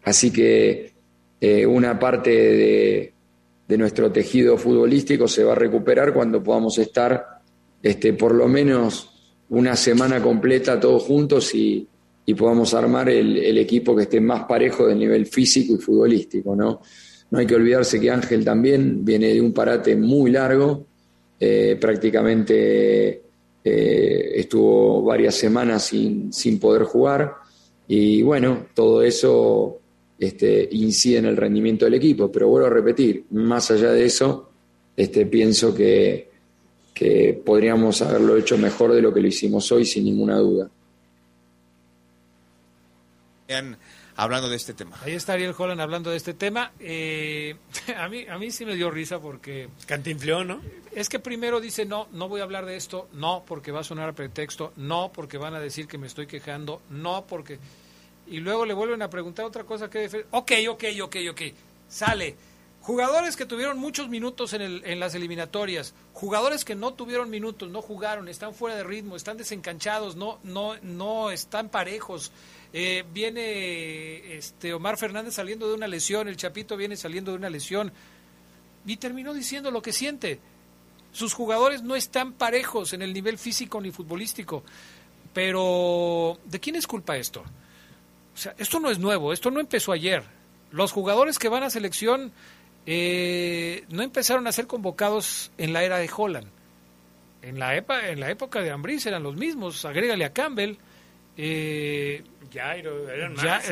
Así 0.03 0.29
que 0.29 0.91
eh, 1.39 1.65
una 1.65 1.97
parte 1.97 2.31
de, 2.31 3.13
de, 3.65 3.77
nuestro 3.77 4.11
tejido 4.11 4.57
futbolístico 4.57 5.29
se 5.29 5.45
va 5.45 5.53
a 5.53 5.55
recuperar 5.55 6.13
cuando 6.13 6.43
podamos 6.43 6.77
estar 6.79 7.25
este, 7.81 8.11
por 8.11 8.35
lo 8.35 8.49
menos 8.49 9.09
una 9.49 9.77
semana 9.77 10.21
completa 10.21 10.81
todos 10.81 11.03
juntos 11.03 11.55
y, 11.55 11.87
y 12.25 12.33
podamos 12.33 12.73
armar 12.73 13.09
el, 13.09 13.57
equipo 13.57 13.95
que 13.95 14.03
esté 14.03 14.19
más 14.19 14.43
parejo 14.45 14.87
del 14.87 14.97
nivel 14.99 15.25
físico 15.27 15.75
y 15.75 15.77
futbolístico. 15.77 16.55
¿no? 16.55 16.81
no 17.29 17.39
hay 17.39 17.45
que 17.45 17.55
olvidarse 17.55 17.99
que 17.99 18.09
Ángel 18.09 18.43
también 18.43 19.03
viene 19.03 19.33
de 19.33 19.41
un 19.41 19.53
parate 19.53 19.95
muy 19.95 20.31
largo, 20.31 20.85
eh, 21.39 21.77
prácticamente 21.79 23.21
eh, 23.63 24.31
estuvo 24.35 25.03
varias 25.03 25.35
semanas 25.35 25.83
sin, 25.83 26.31
sin 26.31 26.59
poder 26.59 26.83
jugar 26.83 27.33
y 27.87 28.21
bueno, 28.23 28.67
todo 28.73 29.01
eso 29.03 29.79
este, 30.17 30.67
incide 30.71 31.17
en 31.17 31.25
el 31.25 31.37
rendimiento 31.37 31.85
del 31.85 31.95
equipo. 31.95 32.31
Pero 32.31 32.47
vuelvo 32.47 32.67
a 32.67 32.71
repetir, 32.71 33.25
más 33.31 33.69
allá 33.71 33.91
de 33.91 34.05
eso, 34.05 34.49
este, 34.95 35.25
pienso 35.25 35.73
que, 35.73 36.29
que 36.93 37.41
podríamos 37.45 38.01
haberlo 38.01 38.37
hecho 38.37 38.57
mejor 38.57 38.93
de 38.93 39.01
lo 39.01 39.13
que 39.13 39.21
lo 39.21 39.27
hicimos 39.27 39.71
hoy, 39.71 39.85
sin 39.85 40.05
ninguna 40.05 40.37
duda. 40.37 40.69
Hablando 44.17 44.49
de 44.49 44.55
este 44.55 44.73
tema. 44.73 44.97
Ahí 45.03 45.13
está 45.13 45.33
Ariel 45.33 45.53
Holland 45.57 45.81
hablando 45.81 46.09
de 46.09 46.17
este 46.17 46.33
tema. 46.33 46.71
Eh, 46.79 47.57
a, 47.97 48.07
mí, 48.07 48.25
a 48.27 48.37
mí 48.37 48.51
sí 48.51 48.65
me 48.65 48.75
dio 48.75 48.89
risa 48.89 49.19
porque... 49.19 49.69
Cantinfló, 49.85 50.43
¿no? 50.43 50.61
Es 50.93 51.09
que 51.09 51.19
primero 51.19 51.59
dice, 51.59 51.85
no, 51.85 52.07
no 52.13 52.29
voy 52.29 52.39
a 52.39 52.43
hablar 52.43 52.65
de 52.65 52.77
esto, 52.77 53.09
no, 53.13 53.43
porque 53.45 53.71
va 53.71 53.81
a 53.81 53.83
sonar 53.83 54.09
a 54.09 54.13
pretexto, 54.13 54.71
no, 54.77 55.11
porque 55.13 55.37
van 55.37 55.53
a 55.53 55.59
decir 55.59 55.87
que 55.87 55.97
me 55.97 56.07
estoy 56.07 56.27
quejando, 56.27 56.81
no, 56.89 57.25
porque 57.27 57.59
y 58.27 58.39
luego 58.39 58.65
le 58.65 58.73
vuelven 58.73 59.01
a 59.01 59.09
preguntar 59.09 59.45
otra 59.45 59.63
cosa 59.63 59.89
que... 59.89 60.25
Ok, 60.31 60.51
ok, 60.69 60.83
ok, 61.03 61.15
ok. 61.31 61.41
Sale. 61.87 62.35
Jugadores 62.81 63.35
que 63.35 63.45
tuvieron 63.45 63.79
muchos 63.79 64.09
minutos 64.09 64.53
en, 64.53 64.61
el, 64.61 64.83
en 64.85 64.99
las 64.99 65.15
eliminatorias, 65.15 65.95
jugadores 66.13 66.63
que 66.63 66.75
no 66.75 66.93
tuvieron 66.93 67.31
minutos, 67.31 67.67
no 67.69 67.81
jugaron, 67.81 68.27
están 68.27 68.53
fuera 68.53 68.75
de 68.75 68.83
ritmo, 68.83 69.15
están 69.15 69.37
desencanchados, 69.37 70.15
no, 70.15 70.37
no, 70.43 70.75
no 70.83 71.31
están 71.31 71.69
parejos. 71.69 72.31
Eh, 72.77 73.05
viene 73.13 74.35
este 74.35 74.73
Omar 74.73 74.97
Fernández 74.97 75.35
saliendo 75.35 75.69
de 75.69 75.75
una 75.75 75.87
lesión, 75.87 76.27
el 76.27 76.35
Chapito 76.35 76.75
viene 76.75 76.97
saliendo 76.97 77.31
de 77.31 77.37
una 77.37 77.49
lesión 77.49 77.89
y 78.85 78.97
terminó 78.97 79.33
diciendo 79.33 79.71
lo 79.71 79.81
que 79.81 79.93
siente. 79.93 80.41
Sus 81.13 81.33
jugadores 81.33 81.83
no 81.83 81.95
están 81.95 82.33
parejos 82.33 82.91
en 82.91 83.01
el 83.01 83.13
nivel 83.13 83.37
físico 83.37 83.79
ni 83.79 83.91
futbolístico. 83.91 84.61
Pero, 85.33 86.37
¿de 86.43 86.59
quién 86.59 86.75
es 86.75 86.85
culpa 86.85 87.15
esto? 87.15 87.45
O 88.33 88.37
sea, 88.37 88.53
esto 88.57 88.81
no 88.81 88.91
es 88.91 88.99
nuevo, 88.99 89.31
esto 89.31 89.51
no 89.51 89.61
empezó 89.61 89.93
ayer. 89.93 90.25
Los 90.71 90.91
jugadores 90.91 91.39
que 91.39 91.47
van 91.47 91.63
a 91.63 91.69
selección 91.69 92.33
eh, 92.85 93.85
no 93.87 94.03
empezaron 94.03 94.47
a 94.47 94.51
ser 94.51 94.67
convocados 94.67 95.49
en 95.57 95.71
la 95.71 95.85
era 95.85 95.97
de 95.97 96.09
Holland. 96.13 96.49
En 97.41 97.57
la, 97.57 97.73
en 97.77 98.19
la 98.19 98.29
época 98.31 98.59
de 98.59 98.71
Ambris 98.71 99.05
eran 99.05 99.23
los 99.23 99.37
mismos, 99.37 99.85
agrégale 99.85 100.25
a 100.25 100.33
Campbell. 100.33 100.75
Eh, 101.37 102.23
Jairo, 102.51 103.09
eran 103.09 103.33
más. 103.33 103.65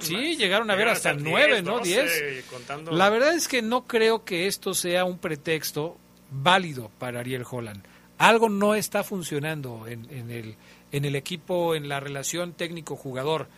sí, 0.00 0.36
llegaron 0.36 0.70
a 0.70 0.74
ver 0.74 0.88
hasta 0.88 1.14
nueve, 1.14 1.62
¿no? 1.62 1.80
Diez. 1.80 2.44
La 2.90 3.10
verdad 3.10 3.34
es 3.34 3.48
que 3.48 3.62
no 3.62 3.86
creo 3.86 4.24
que 4.24 4.46
esto 4.46 4.74
sea 4.74 5.04
un 5.04 5.18
pretexto 5.18 5.96
válido 6.30 6.90
para 6.98 7.20
Ariel 7.20 7.44
Holland. 7.48 7.84
Algo 8.18 8.48
no 8.48 8.74
está 8.74 9.02
funcionando 9.02 9.86
en, 9.86 10.06
en, 10.10 10.30
el, 10.30 10.56
en 10.92 11.04
el 11.04 11.16
equipo, 11.16 11.74
en 11.74 11.88
la 11.88 12.00
relación 12.00 12.52
técnico-jugador. 12.52 13.48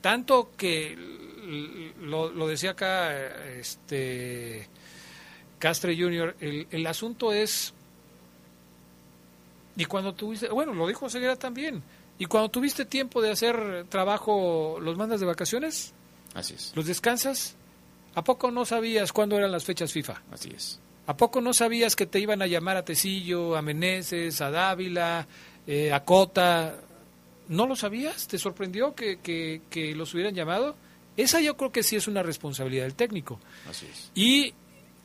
Tanto 0.00 0.52
que 0.56 0.96
lo, 2.00 2.46
decía 2.46 2.70
acá 2.70 3.12
este 3.58 4.68
Castre 5.58 5.96
Jr., 5.96 6.36
el, 6.40 6.66
el, 6.70 6.86
asunto 6.86 7.32
es, 7.32 7.74
y 9.76 9.84
cuando 9.86 10.14
tuviste, 10.14 10.48
bueno, 10.48 10.74
lo 10.74 10.86
dijo 10.86 11.08
Ceguera 11.08 11.36
también, 11.36 11.82
y 12.18 12.26
cuando 12.26 12.48
tuviste 12.50 12.84
tiempo 12.84 13.20
de 13.20 13.30
hacer 13.30 13.86
trabajo, 13.88 14.78
¿los 14.80 14.96
mandas 14.96 15.20
de 15.20 15.26
vacaciones? 15.26 15.92
Así 16.34 16.54
es. 16.54 16.72
¿Los 16.74 16.86
descansas? 16.86 17.56
¿A 18.14 18.22
poco 18.22 18.50
no 18.50 18.64
sabías 18.64 19.12
cuándo 19.12 19.36
eran 19.36 19.50
las 19.50 19.64
fechas 19.64 19.92
FIFA? 19.92 20.22
Así 20.30 20.50
es. 20.54 20.80
¿A 21.06 21.16
poco 21.16 21.40
no 21.40 21.52
sabías 21.52 21.96
que 21.96 22.06
te 22.06 22.20
iban 22.20 22.40
a 22.40 22.46
llamar 22.46 22.76
a 22.76 22.84
Tecillo, 22.84 23.56
a 23.56 23.62
Meneses, 23.62 24.40
a 24.40 24.50
Dávila, 24.50 25.26
eh, 25.66 25.92
a 25.92 26.04
Cota? 26.04 26.76
¿No 27.48 27.66
lo 27.66 27.76
sabías? 27.76 28.26
¿Te 28.26 28.38
sorprendió 28.38 28.94
que, 28.94 29.18
que, 29.18 29.94
los 29.94 30.14
hubieran 30.14 30.34
llamado? 30.34 30.76
Esa 31.16 31.40
yo 31.40 31.56
creo 31.56 31.72
que 31.72 31.82
sí 31.82 31.96
es 31.96 32.08
una 32.08 32.22
responsabilidad 32.22 32.84
del 32.84 32.94
técnico. 32.94 33.38
Así 33.68 33.86
es. 33.86 34.10
Y 34.14 34.54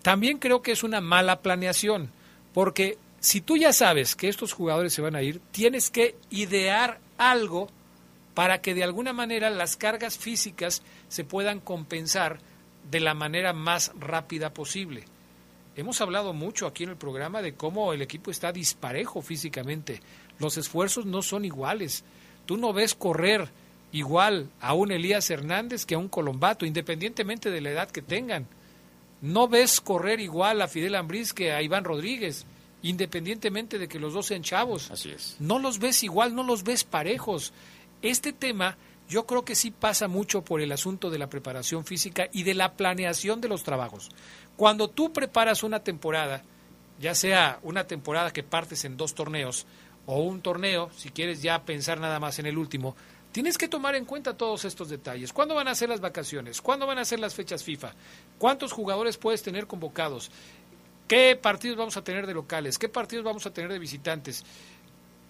también 0.02 0.38
creo 0.38 0.62
que 0.62 0.72
es 0.72 0.84
una 0.84 1.02
mala 1.02 1.42
planeación, 1.42 2.12
porque 2.54 2.98
si 3.20 3.42
tú 3.42 3.58
ya 3.58 3.74
sabes 3.74 4.16
que 4.16 4.30
estos 4.30 4.54
jugadores 4.54 4.94
se 4.94 5.02
van 5.02 5.16
a 5.16 5.22
ir, 5.22 5.42
tienes 5.52 5.90
que 5.90 6.16
idear 6.30 7.00
algo 7.18 7.70
para 8.34 8.62
que 8.62 8.74
de 8.74 8.84
alguna 8.84 9.12
manera 9.12 9.50
las 9.50 9.76
cargas 9.76 10.18
físicas 10.18 10.82
se 11.10 11.24
puedan 11.24 11.60
compensar 11.60 12.40
de 12.90 13.00
la 13.00 13.14
manera 13.14 13.54
más 13.54 13.92
rápida 14.00 14.54
posible. 14.54 15.04
Hemos 15.76 16.02
hablado 16.02 16.34
mucho 16.34 16.68
aquí 16.68 16.84
en 16.84 16.90
el 16.90 16.98
programa 16.98 17.42
de 17.42 17.54
cómo 17.54 17.94
el 17.94 18.02
equipo 18.02 18.32
está 18.32 18.52
disparejo 18.52 19.22
físicamente. 19.22 20.02
Los 20.40 20.58
esfuerzos 20.58 21.06
no 21.06 21.22
son 21.22 21.46
iguales. 21.46 22.04
Tú 22.46 22.58
no 22.58 22.74
ves 22.74 22.96
correr 22.96 23.50
igual 23.92 24.50
a 24.60 24.74
un 24.74 24.92
Elías 24.92 25.30
Hernández 25.30 25.86
que 25.86 25.96
a 25.96 26.00
un 26.00 26.10
Colombato, 26.10 26.66
independientemente 26.66 27.52
de 27.52 27.62
la 27.62 27.72
edad 27.72 27.92
que 27.92 28.02
tengan. 28.02 28.48
No 29.22 29.48
ves 29.48 29.82
correr 29.82 30.20
igual 30.20 30.62
a 30.62 30.68
Fidel 30.68 30.96
Ambriz 30.96 31.34
que 31.34 31.52
a 31.52 31.62
Iván 31.62 31.84
Rodríguez, 31.84 32.46
independientemente 32.82 33.78
de 33.78 33.88
que 33.88 34.00
los 34.00 34.14
dos 34.14 34.28
sean 34.28 34.44
chavos. 34.44 34.92
Así 34.92 35.12
es. 35.12 35.36
No 35.40 35.60
los 35.60 35.80
ves 35.80 36.04
igual, 36.04 36.36
no 36.36 36.44
los 36.44 36.64
ves 36.64 36.84
parejos. 36.84 37.54
Este 38.02 38.34
tema 38.34 38.78
yo 39.10 39.26
creo 39.26 39.44
que 39.44 39.56
sí 39.56 39.72
pasa 39.72 40.08
mucho 40.08 40.44
por 40.44 40.62
el 40.62 40.72
asunto 40.72 41.10
de 41.10 41.18
la 41.18 41.30
preparación 41.30 41.84
física 41.84 42.30
y 42.32 42.44
de 42.44 42.54
la 42.54 42.74
planeación 42.74 43.42
de 43.42 43.48
los 43.48 43.64
trabajos. 43.64 44.10
Cuando 44.56 44.90
tú 44.90 45.12
preparas 45.12 45.64
una 45.64 45.80
temporada, 45.80 46.44
ya 47.00 47.16
sea 47.16 47.60
una 47.64 47.88
temporada 47.88 48.32
que 48.32 48.44
partes 48.44 48.86
en 48.86 48.98
dos 48.98 49.16
torneos, 49.16 49.66
o 50.06 50.22
un 50.22 50.42
torneo, 50.42 50.90
si 50.96 51.10
quieres 51.10 51.42
ya 51.42 51.64
pensar 51.66 52.00
nada 52.00 52.20
más 52.20 52.40
en 52.40 52.48
el 52.48 52.58
último, 52.58 52.96
tienes 53.32 53.58
que 53.58 53.68
tomar 53.68 53.96
en 53.96 54.06
cuenta 54.06 54.36
todos 54.36 54.66
estos 54.66 54.90
detalles. 54.90 55.32
¿Cuándo 55.32 55.54
van 55.54 55.68
a 55.68 55.76
ser 55.76 55.90
las 55.90 56.02
vacaciones? 56.02 56.62
¿Cuándo 56.62 56.88
van 56.88 56.98
a 56.98 57.06
ser 57.06 57.20
las 57.20 57.36
fechas 57.36 57.64
FIFA? 57.64 57.94
¿Cuántos 58.40 58.72
jugadores 58.72 59.18
puedes 59.18 59.44
tener 59.44 59.68
convocados? 59.68 60.32
¿Qué 61.10 61.36
partidos 61.36 61.76
vamos 61.76 61.98
a 61.98 62.04
tener 62.04 62.28
de 62.28 62.36
locales? 62.36 62.78
¿Qué 62.78 62.88
partidos 62.88 63.26
vamos 63.26 63.44
a 63.48 63.52
tener 63.52 63.72
de 63.72 63.80
visitantes? 63.80 64.46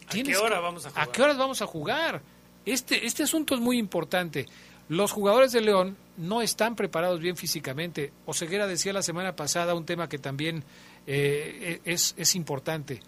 ¿A 0.07 0.11
qué 0.11 0.35
hora 0.35 0.59
vamos 0.59 0.85
a 0.85 0.89
jugar? 0.89 1.07
¿A 1.07 1.11
qué 1.11 1.21
horas 1.21 1.37
vamos 1.37 1.61
a 1.61 1.65
jugar? 1.67 2.21
Este, 2.65 3.05
este 3.05 3.23
asunto 3.23 3.55
es 3.55 3.61
muy 3.61 3.77
importante. 3.77 4.45
Los 4.89 5.13
jugadores 5.13 5.53
de 5.53 5.61
León 5.61 5.95
no 6.17 6.41
están 6.41 6.75
preparados 6.75 7.21
bien 7.21 7.37
físicamente. 7.37 8.11
Oseguera 8.25 8.67
decía 8.67 8.91
la 8.91 9.01
semana 9.01 9.37
pasada 9.37 9.73
un 9.73 9.85
tema 9.85 10.09
que 10.09 10.17
también 10.17 10.65
eh, 11.07 11.79
es, 11.85 12.13
es 12.17 12.35
importante 12.35 12.99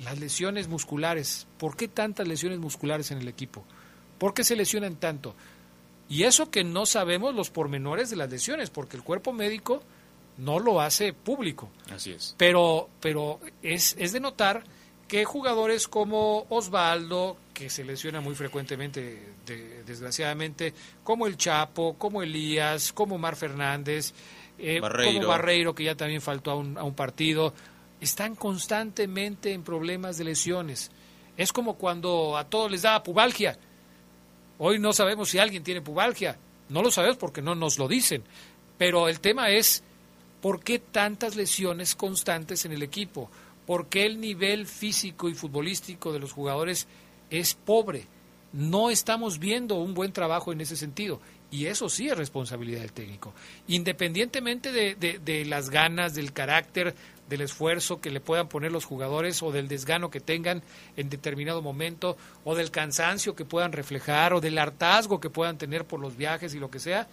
las 0.00 0.18
lesiones 0.18 0.66
musculares. 0.66 1.46
¿Por 1.58 1.76
qué 1.76 1.86
tantas 1.86 2.26
lesiones 2.26 2.58
musculares 2.58 3.12
en 3.12 3.18
el 3.18 3.28
equipo? 3.28 3.64
¿Por 4.18 4.34
qué 4.34 4.42
se 4.42 4.56
lesionan 4.56 4.96
tanto? 4.96 5.36
Y 6.08 6.24
eso 6.24 6.50
que 6.50 6.64
no 6.64 6.86
sabemos 6.86 7.36
los 7.36 7.50
pormenores 7.50 8.10
de 8.10 8.16
las 8.16 8.28
lesiones, 8.28 8.68
porque 8.68 8.96
el 8.96 9.04
cuerpo 9.04 9.32
médico 9.32 9.84
no 10.40 10.58
lo 10.58 10.80
hace 10.80 11.12
público. 11.12 11.70
Así 11.94 12.12
es. 12.12 12.34
Pero, 12.38 12.88
pero 13.00 13.40
es, 13.62 13.94
es 13.98 14.12
de 14.12 14.20
notar 14.20 14.64
que 15.06 15.24
jugadores 15.24 15.88
como 15.88 16.46
Osvaldo, 16.48 17.36
que 17.52 17.68
se 17.68 17.84
lesiona 17.84 18.20
muy 18.20 18.34
frecuentemente, 18.34 19.34
desgraciadamente, 19.84 20.72
como 21.02 21.26
el 21.26 21.36
Chapo, 21.36 21.96
como 21.98 22.22
Elías, 22.22 22.92
como 22.92 23.18
Mar 23.18 23.36
Fernández, 23.36 24.14
eh, 24.58 24.80
como 24.80 25.26
Barreiro, 25.26 25.74
que 25.74 25.84
ya 25.84 25.94
también 25.94 26.20
faltó 26.20 26.52
a 26.52 26.54
un, 26.54 26.78
a 26.78 26.84
un 26.84 26.94
partido, 26.94 27.52
están 28.00 28.34
constantemente 28.36 29.52
en 29.52 29.62
problemas 29.62 30.16
de 30.16 30.24
lesiones. 30.24 30.90
Es 31.36 31.52
como 31.52 31.74
cuando 31.74 32.36
a 32.36 32.44
todos 32.44 32.70
les 32.70 32.82
da 32.82 33.02
pubalgia. 33.02 33.58
Hoy 34.58 34.78
no 34.78 34.92
sabemos 34.92 35.30
si 35.30 35.38
alguien 35.38 35.64
tiene 35.64 35.80
pubalgia. 35.80 36.38
No 36.68 36.82
lo 36.82 36.90
sabemos 36.90 37.16
porque 37.16 37.42
no 37.42 37.54
nos 37.54 37.78
lo 37.78 37.88
dicen. 37.88 38.22
Pero 38.78 39.08
el 39.08 39.20
tema 39.20 39.50
es, 39.50 39.82
¿por 40.40 40.62
qué 40.62 40.78
tantas 40.78 41.36
lesiones 41.36 41.94
constantes 41.94 42.64
en 42.64 42.72
el 42.72 42.82
equipo? 42.82 43.30
¿Por 43.66 43.88
qué 43.88 44.06
el 44.06 44.20
nivel 44.20 44.66
físico 44.66 45.28
y 45.28 45.34
futbolístico 45.34 46.12
de 46.12 46.18
los 46.18 46.32
jugadores 46.32 46.88
es 47.30 47.54
pobre? 47.54 48.06
No 48.52 48.90
estamos 48.90 49.38
viendo 49.38 49.76
un 49.76 49.94
buen 49.94 50.12
trabajo 50.12 50.52
en 50.52 50.60
ese 50.60 50.76
sentido. 50.76 51.20
Y 51.52 51.66
eso 51.66 51.88
sí 51.88 52.08
es 52.08 52.16
responsabilidad 52.16 52.80
del 52.80 52.92
técnico. 52.92 53.34
Independientemente 53.66 54.70
de, 54.70 54.94
de, 54.94 55.44
las 55.44 55.70
ganas, 55.70 56.14
del 56.14 56.32
carácter, 56.32 56.94
del 57.28 57.40
esfuerzo 57.40 58.00
que 58.00 58.10
le 58.10 58.20
puedan 58.20 58.48
poner 58.48 58.70
los 58.70 58.84
jugadores 58.84 59.42
o 59.42 59.50
del 59.50 59.66
desgano 59.68 60.10
que 60.10 60.20
tengan 60.20 60.62
en 60.96 61.10
determinado 61.10 61.60
momento 61.60 62.16
o 62.44 62.54
del 62.54 62.70
cansancio 62.70 63.34
que 63.34 63.44
puedan 63.44 63.72
reflejar 63.72 64.32
o 64.32 64.40
del 64.40 64.58
hartazgo 64.58 65.20
que 65.20 65.30
puedan 65.30 65.58
tener 65.58 65.84
por 65.84 66.00
los 66.00 66.16
viajes 66.16 66.54
y 66.54 66.60
lo 66.60 66.70
que 66.70 66.78
sea, 66.78 67.08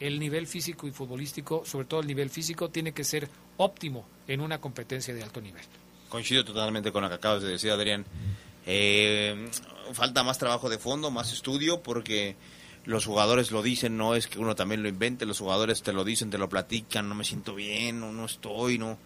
el 0.00 0.18
nivel 0.18 0.46
físico 0.46 0.86
y 0.86 0.90
futbolístico, 0.90 1.64
sobre 1.64 1.86
todo 1.86 2.00
el 2.00 2.06
nivel 2.06 2.30
físico, 2.30 2.68
tiene 2.68 2.92
que 2.92 3.04
ser 3.04 3.28
óptimo 3.56 4.06
en 4.26 4.40
una 4.40 4.60
competencia 4.60 5.14
de 5.14 5.22
alto 5.22 5.40
nivel. 5.40 5.62
Coincido 6.08 6.44
totalmente 6.44 6.92
con 6.92 7.02
lo 7.02 7.08
que 7.08 7.14
acabas 7.14 7.42
de 7.42 7.48
decir, 7.50 7.70
Adrián. 7.70 8.04
Eh, 8.66 9.48
falta 9.92 10.22
más 10.22 10.38
trabajo 10.38 10.68
de 10.68 10.78
fondo, 10.78 11.10
más 11.10 11.32
estudio, 11.32 11.82
porque 11.82 12.36
los 12.84 13.06
jugadores 13.06 13.50
lo 13.50 13.62
dicen, 13.62 13.96
no 13.96 14.14
es 14.14 14.26
que 14.26 14.38
uno 14.38 14.54
también 14.54 14.82
lo 14.82 14.88
invente, 14.88 15.26
los 15.26 15.38
jugadores 15.38 15.82
te 15.82 15.92
lo 15.92 16.04
dicen, 16.04 16.30
te 16.30 16.38
lo 16.38 16.48
platican, 16.48 17.08
no 17.08 17.14
me 17.14 17.24
siento 17.24 17.54
bien, 17.54 18.00
no, 18.00 18.12
no 18.12 18.24
estoy, 18.24 18.78
no, 18.78 18.98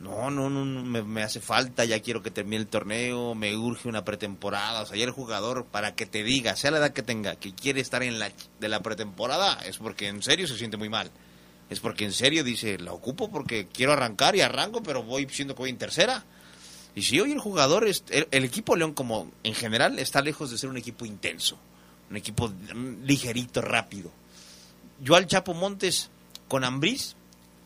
no, 0.00 0.30
no, 0.30 0.50
no, 0.50 0.64
me, 0.64 1.22
hace 1.22 1.40
falta, 1.40 1.84
ya 1.84 2.00
quiero 2.00 2.22
que 2.22 2.30
termine 2.30 2.56
el 2.56 2.66
torneo, 2.66 3.34
me 3.34 3.56
urge 3.56 3.88
una 3.88 4.04
pretemporada, 4.04 4.82
o 4.82 4.86
sea, 4.86 4.96
ya 4.96 5.04
el 5.04 5.10
jugador 5.10 5.64
para 5.66 5.94
que 5.94 6.06
te 6.06 6.22
diga, 6.22 6.56
sea 6.56 6.70
la 6.70 6.78
edad 6.78 6.92
que 6.92 7.02
tenga, 7.02 7.36
que 7.36 7.54
quiere 7.54 7.80
estar 7.80 8.02
en 8.02 8.18
la 8.18 8.30
de 8.60 8.68
la 8.68 8.82
pretemporada, 8.82 9.60
es 9.64 9.78
porque 9.78 10.08
en 10.08 10.22
serio 10.22 10.46
se 10.46 10.58
siente 10.58 10.76
muy 10.76 10.88
mal. 10.88 11.10
Es 11.70 11.80
porque 11.80 12.04
en 12.04 12.12
serio 12.12 12.44
dice, 12.44 12.78
la 12.78 12.92
ocupo 12.92 13.30
porque 13.30 13.66
quiero 13.66 13.94
arrancar 13.94 14.36
y 14.36 14.42
arranco, 14.42 14.82
pero 14.82 15.02
voy 15.02 15.26
siendo 15.30 15.54
que 15.54 15.62
voy 15.62 15.70
en 15.70 15.78
tercera. 15.78 16.22
Y 16.94 17.02
si 17.02 17.18
hoy 17.18 17.32
el 17.32 17.38
jugador, 17.38 17.86
el, 17.86 18.28
el 18.30 18.44
equipo 18.44 18.76
León 18.76 18.92
como 18.92 19.30
en 19.42 19.54
general 19.54 19.98
está 19.98 20.20
lejos 20.20 20.50
de 20.50 20.58
ser 20.58 20.68
un 20.68 20.76
equipo 20.76 21.06
intenso 21.06 21.58
un 22.12 22.18
equipo 22.18 22.52
ligerito, 23.04 23.62
rápido. 23.62 24.12
Yo 25.00 25.16
al 25.16 25.26
Chapo 25.26 25.54
Montes 25.54 26.10
con 26.46 26.62
Ambriz 26.62 27.16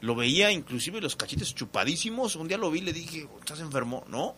lo 0.00 0.14
veía 0.14 0.50
inclusive 0.52 1.00
los 1.00 1.16
cachetes 1.16 1.54
chupadísimos. 1.54 2.36
Un 2.36 2.48
día 2.48 2.58
lo 2.58 2.70
vi 2.70 2.80
y 2.80 2.82
le 2.82 2.92
dije, 2.92 3.28
¿estás 3.38 3.60
enfermo? 3.60 4.04
No, 4.08 4.34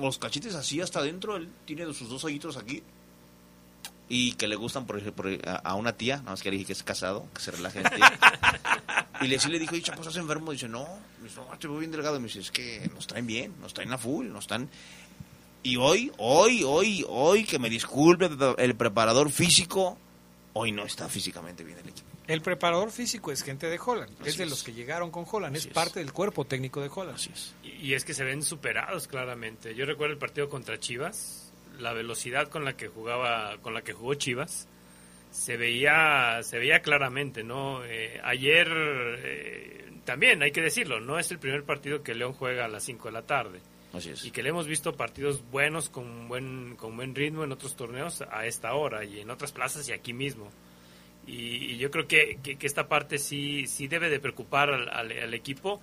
los 0.00 0.18
cachetes 0.18 0.54
así 0.54 0.80
hasta 0.80 1.00
adentro. 1.00 1.36
Él 1.36 1.48
tiene 1.64 1.84
sus 1.92 2.08
dos 2.08 2.24
ojitos 2.24 2.56
aquí. 2.56 2.82
Y 4.08 4.32
que 4.34 4.46
le 4.46 4.54
gustan 4.54 4.86
por, 4.86 4.98
ejemplo, 4.98 5.28
a 5.64 5.74
una 5.74 5.92
tía, 5.92 6.18
nada 6.18 6.30
más 6.30 6.42
que 6.42 6.50
le 6.50 6.58
dije 6.58 6.68
que 6.68 6.72
es 6.74 6.82
casado, 6.84 7.26
que 7.34 7.40
se 7.40 7.50
relaje 7.50 7.82
Y 9.20 9.28
le, 9.28 9.38
sí 9.38 9.48
le 9.48 9.58
dijo, 9.58 9.76
Chapo, 9.78 10.02
¿estás 10.02 10.16
enfermo? 10.16 10.52
Dice, 10.52 10.68
no, 10.68 10.86
no, 11.36 11.52
estoy 11.52 11.78
bien 11.78 11.90
delgado. 11.90 12.20
me 12.20 12.26
dice, 12.26 12.40
es 12.40 12.50
que 12.50 12.88
nos 12.94 13.06
traen 13.06 13.26
bien, 13.26 13.54
nos 13.60 13.74
traen 13.74 13.92
a 13.92 13.98
full, 13.98 14.28
nos 14.28 14.44
están... 14.44 14.68
Y 15.62 15.76
hoy, 15.76 16.12
hoy, 16.18 16.62
hoy, 16.62 17.04
hoy, 17.08 17.44
que 17.44 17.58
me 17.58 17.68
disculpe 17.68 18.30
el 18.58 18.76
preparador 18.76 19.30
físico, 19.32 19.98
hoy 20.52 20.70
no 20.70 20.84
está 20.84 21.08
físicamente 21.08 21.64
bien 21.64 21.78
el 21.78 21.88
equipo. 21.88 22.15
El 22.26 22.40
preparador 22.40 22.90
físico 22.90 23.30
es 23.30 23.42
gente 23.42 23.68
de 23.68 23.78
Holland, 23.84 24.12
es 24.24 24.36
de 24.36 24.46
los 24.46 24.64
que 24.64 24.72
llegaron 24.72 25.10
con 25.10 25.24
Holland, 25.30 25.54
es, 25.54 25.66
parte 25.68 26.00
del 26.00 26.12
cuerpo 26.12 26.44
técnico 26.44 26.80
de 26.80 26.90
Holland. 26.92 27.18
Y, 27.62 27.94
es 27.94 28.04
que 28.04 28.14
se 28.14 28.24
ven 28.24 28.42
superados 28.42 29.06
claramente. 29.06 29.74
Yo 29.74 29.86
recuerdo 29.86 30.14
el 30.14 30.18
partido 30.18 30.48
contra 30.48 30.78
Chivas, 30.78 31.52
la 31.78 31.92
velocidad 31.92 32.48
con 32.48 32.64
la 32.64 32.76
que 32.76 32.88
jugaba, 32.88 33.58
con 33.58 33.74
la 33.74 33.82
que 33.82 33.92
jugó 33.92 34.14
Chivas, 34.14 34.66
se 35.30 35.56
veía, 35.56 36.40
se 36.42 36.58
veía 36.58 36.80
claramente, 36.80 37.44
¿no? 37.44 37.84
Eh, 37.84 38.20
ayer 38.24 38.68
eh, 38.72 39.92
también 40.04 40.42
hay 40.42 40.50
que 40.50 40.62
decirlo, 40.62 41.00
no 41.00 41.18
es 41.18 41.30
el 41.30 41.38
primer 41.38 41.64
partido 41.64 42.02
que 42.02 42.14
León 42.14 42.32
juega 42.32 42.64
a 42.64 42.68
las 42.68 42.82
5 42.84 43.08
de 43.08 43.12
la 43.12 43.22
tarde 43.22 43.60
y 44.24 44.30
que 44.30 44.42
le 44.42 44.50
hemos 44.50 44.66
visto 44.66 44.96
partidos 44.96 45.42
buenos 45.50 45.88
con 45.88 46.28
buen, 46.28 46.76
con 46.76 46.96
buen 46.96 47.14
ritmo 47.14 47.44
en 47.44 47.52
otros 47.52 47.76
torneos 47.76 48.22
a 48.22 48.46
esta 48.46 48.74
hora 48.74 49.04
y 49.04 49.20
en 49.20 49.30
otras 49.30 49.52
plazas 49.52 49.88
y 49.88 49.92
aquí 49.92 50.12
mismo. 50.12 50.50
Y, 51.26 51.76
yo 51.76 51.90
creo 51.90 52.06
que, 52.06 52.38
que, 52.42 52.56
esta 52.66 52.88
parte 52.88 53.18
sí, 53.18 53.66
sí 53.66 53.88
debe 53.88 54.08
de 54.08 54.20
preocupar 54.20 54.70
al, 54.70 55.34
equipo. 55.34 55.80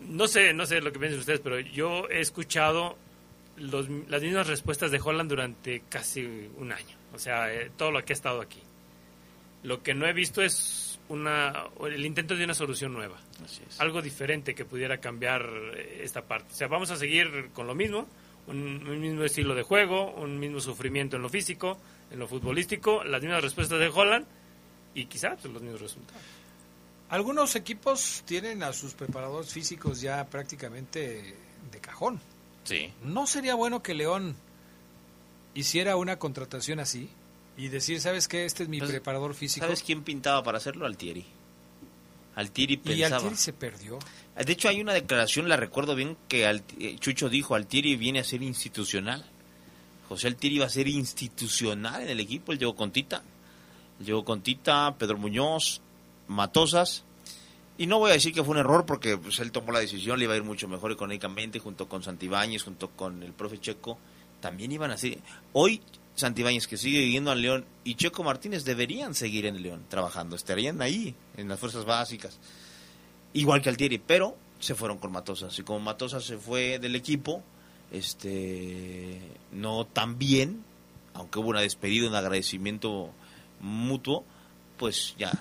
No 0.00 0.28
sé, 0.28 0.52
no 0.52 0.66
sé 0.66 0.80
lo 0.80 0.92
que 0.92 0.98
piensan 0.98 1.20
ustedes, 1.20 1.40
pero 1.40 1.60
yo 1.60 2.08
he 2.08 2.20
escuchado 2.20 2.96
los, 3.56 3.88
las 4.08 4.22
mismas 4.22 4.46
respuestas 4.46 4.90
de 4.90 5.00
Holland 5.02 5.30
durante 5.30 5.82
casi 5.88 6.50
un 6.56 6.72
año. 6.72 6.96
O 7.14 7.18
sea, 7.18 7.52
eh, 7.52 7.70
todo 7.76 7.90
lo 7.90 8.04
que 8.04 8.12
ha 8.12 8.14
estado 8.14 8.40
aquí. 8.40 8.60
Lo 9.62 9.82
que 9.82 9.94
no 9.94 10.06
he 10.06 10.12
visto 10.12 10.42
es 10.42 11.00
una, 11.08 11.66
el 11.84 12.04
intento 12.04 12.36
de 12.36 12.44
una 12.44 12.54
solución 12.54 12.92
nueva. 12.92 13.18
Algo 13.78 14.02
diferente 14.02 14.54
que 14.54 14.64
pudiera 14.64 14.98
cambiar 14.98 15.48
eh, 15.74 16.00
esta 16.02 16.22
parte. 16.22 16.52
O 16.52 16.56
sea, 16.56 16.68
vamos 16.68 16.90
a 16.90 16.96
seguir 16.96 17.50
con 17.52 17.66
lo 17.66 17.74
mismo, 17.74 18.06
un, 18.46 19.00
mismo 19.00 19.24
estilo 19.24 19.54
de 19.54 19.62
juego, 19.62 20.12
un 20.14 20.38
mismo 20.38 20.60
sufrimiento 20.60 21.16
en 21.16 21.22
lo 21.22 21.28
físico, 21.28 21.78
en 22.10 22.18
lo 22.18 22.28
futbolístico, 22.28 23.04
las 23.04 23.22
mismas 23.22 23.42
respuestas 23.42 23.78
de 23.78 23.88
Holland 23.88 24.26
y 24.96 25.04
quizás 25.04 25.44
los 25.44 25.62
mismos 25.62 25.80
resultados. 25.80 26.22
Algunos 27.10 27.54
equipos 27.54 28.22
tienen 28.24 28.62
a 28.62 28.72
sus 28.72 28.94
preparadores 28.94 29.52
físicos 29.52 30.00
ya 30.00 30.24
prácticamente 30.24 31.36
de 31.70 31.80
cajón. 31.80 32.18
Sí. 32.64 32.90
¿No 33.04 33.26
sería 33.26 33.54
bueno 33.54 33.82
que 33.82 33.94
León 33.94 34.34
hiciera 35.54 35.96
una 35.96 36.18
contratación 36.18 36.80
así? 36.80 37.10
Y 37.58 37.68
decir, 37.68 38.00
¿sabes 38.00 38.26
qué? 38.26 38.44
Este 38.44 38.64
es 38.64 38.68
mi 38.68 38.78
pues, 38.78 38.90
preparador 38.90 39.34
físico. 39.34 39.66
¿Sabes 39.66 39.82
quién 39.82 40.02
pintaba 40.02 40.42
para 40.42 40.58
hacerlo? 40.58 40.84
Altieri. 40.86 41.24
Altieri 42.34 42.76
pensaba. 42.76 42.98
Y 42.98 43.12
Altieri 43.12 43.36
se 43.36 43.52
perdió. 43.52 43.98
De 44.36 44.52
hecho, 44.52 44.68
hay 44.68 44.80
una 44.80 44.92
declaración, 44.92 45.48
la 45.48 45.56
recuerdo 45.56 45.94
bien, 45.94 46.16
que 46.28 46.44
eh, 46.78 46.96
Chucho 46.98 47.28
dijo, 47.28 47.54
Altieri 47.54 47.96
viene 47.96 48.18
a 48.20 48.24
ser 48.24 48.42
institucional. 48.42 49.24
José 50.08 50.26
Altieri 50.26 50.58
va 50.58 50.66
a 50.66 50.70
ser 50.70 50.88
institucional 50.88 52.02
en 52.02 52.08
el 52.08 52.20
equipo. 52.20 52.52
Él 52.52 52.58
llegó 52.58 52.74
con 52.74 52.90
Tita. 52.90 53.22
Llegó 54.04 54.24
con 54.24 54.42
Tita, 54.42 54.94
Pedro 54.98 55.18
Muñoz, 55.18 55.80
Matosas. 56.28 57.04
Y 57.78 57.86
no 57.86 57.98
voy 57.98 58.10
a 58.10 58.14
decir 58.14 58.32
que 58.32 58.42
fue 58.42 58.52
un 58.52 58.60
error 58.60 58.86
porque 58.86 59.18
pues, 59.18 59.38
él 59.40 59.52
tomó 59.52 59.72
la 59.72 59.80
decisión, 59.80 60.18
le 60.18 60.24
iba 60.24 60.34
a 60.34 60.36
ir 60.36 60.44
mucho 60.44 60.68
mejor 60.68 60.92
económicamente 60.92 61.58
junto 61.58 61.88
con 61.88 62.02
Santibáñez, 62.02 62.62
junto 62.62 62.90
con 62.90 63.22
el 63.22 63.32
profe 63.32 63.58
Checo. 63.58 63.98
También 64.40 64.72
iban 64.72 64.90
a 64.90 64.96
ser... 64.96 65.18
Hoy 65.52 65.82
Santibáñez, 66.14 66.66
que 66.66 66.78
sigue 66.78 67.00
viviendo 67.00 67.32
en 67.32 67.42
León, 67.42 67.64
y 67.84 67.94
Checo 67.94 68.24
Martínez 68.24 68.64
deberían 68.64 69.14
seguir 69.14 69.44
en 69.44 69.62
León 69.62 69.84
trabajando, 69.88 70.34
estarían 70.34 70.80
ahí, 70.80 71.14
en 71.36 71.48
las 71.48 71.60
fuerzas 71.60 71.84
básicas. 71.84 72.38
Igual 73.34 73.60
que 73.60 73.68
Altieri, 73.68 73.98
pero 73.98 74.36
se 74.58 74.74
fueron 74.74 74.96
con 74.96 75.12
Matosas. 75.12 75.58
Y 75.58 75.62
como 75.62 75.80
Matosas 75.80 76.24
se 76.24 76.38
fue 76.38 76.78
del 76.78 76.96
equipo, 76.96 77.42
este 77.92 79.20
no 79.52 79.84
tan 79.84 80.18
bien, 80.18 80.64
aunque 81.12 81.38
hubo 81.38 81.50
una 81.50 81.60
despedida, 81.60 82.08
un 82.08 82.14
agradecimiento 82.14 83.10
mutuo, 83.66 84.24
pues 84.76 85.14
ya, 85.18 85.32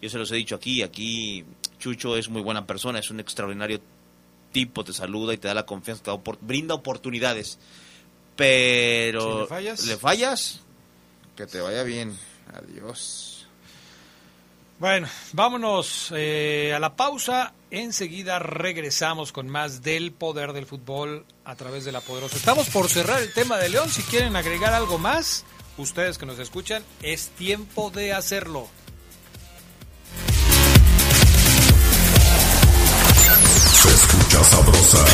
yo 0.00 0.10
se 0.10 0.18
los 0.18 0.30
he 0.32 0.36
dicho 0.36 0.54
aquí, 0.56 0.82
aquí 0.82 1.44
Chucho 1.78 2.16
es 2.16 2.28
muy 2.28 2.42
buena 2.42 2.66
persona, 2.66 2.98
es 2.98 3.10
un 3.10 3.20
extraordinario 3.20 3.80
tipo, 4.52 4.84
te 4.84 4.92
saluda 4.92 5.34
y 5.34 5.38
te 5.38 5.48
da 5.48 5.54
la 5.54 5.66
confianza, 5.66 6.02
te 6.02 6.10
brinda 6.40 6.74
oportunidades 6.74 7.58
pero 8.36 9.42
le 9.42 9.46
fallas, 9.46 9.84
le 9.84 9.96
fallas, 9.96 10.60
que 11.36 11.46
te 11.46 11.60
vaya 11.60 11.82
bien. 11.82 12.16
Adiós. 12.52 13.46
Bueno, 14.78 15.08
vámonos 15.32 16.12
eh, 16.14 16.72
a 16.74 16.78
la 16.78 16.96
pausa. 16.96 17.54
Enseguida 17.70 18.38
regresamos 18.38 19.32
con 19.32 19.48
más 19.48 19.82
del 19.82 20.12
poder 20.12 20.52
del 20.52 20.66
fútbol 20.66 21.24
a 21.44 21.54
través 21.54 21.84
de 21.84 21.92
la 21.92 22.00
poderosa. 22.00 22.36
Estamos 22.36 22.68
por 22.70 22.88
cerrar 22.88 23.22
el 23.22 23.32
tema 23.32 23.56
de 23.56 23.68
León. 23.68 23.88
Si 23.88 24.02
quieren 24.02 24.36
agregar 24.36 24.72
algo 24.72 24.98
más, 24.98 25.44
ustedes 25.78 26.18
que 26.18 26.26
nos 26.26 26.38
escuchan, 26.38 26.82
es 27.02 27.28
tiempo 27.30 27.90
de 27.90 28.12
hacerlo. 28.12 28.68
Se 33.82 33.88
escucha 33.88 34.44
sabrosa, 34.44 35.04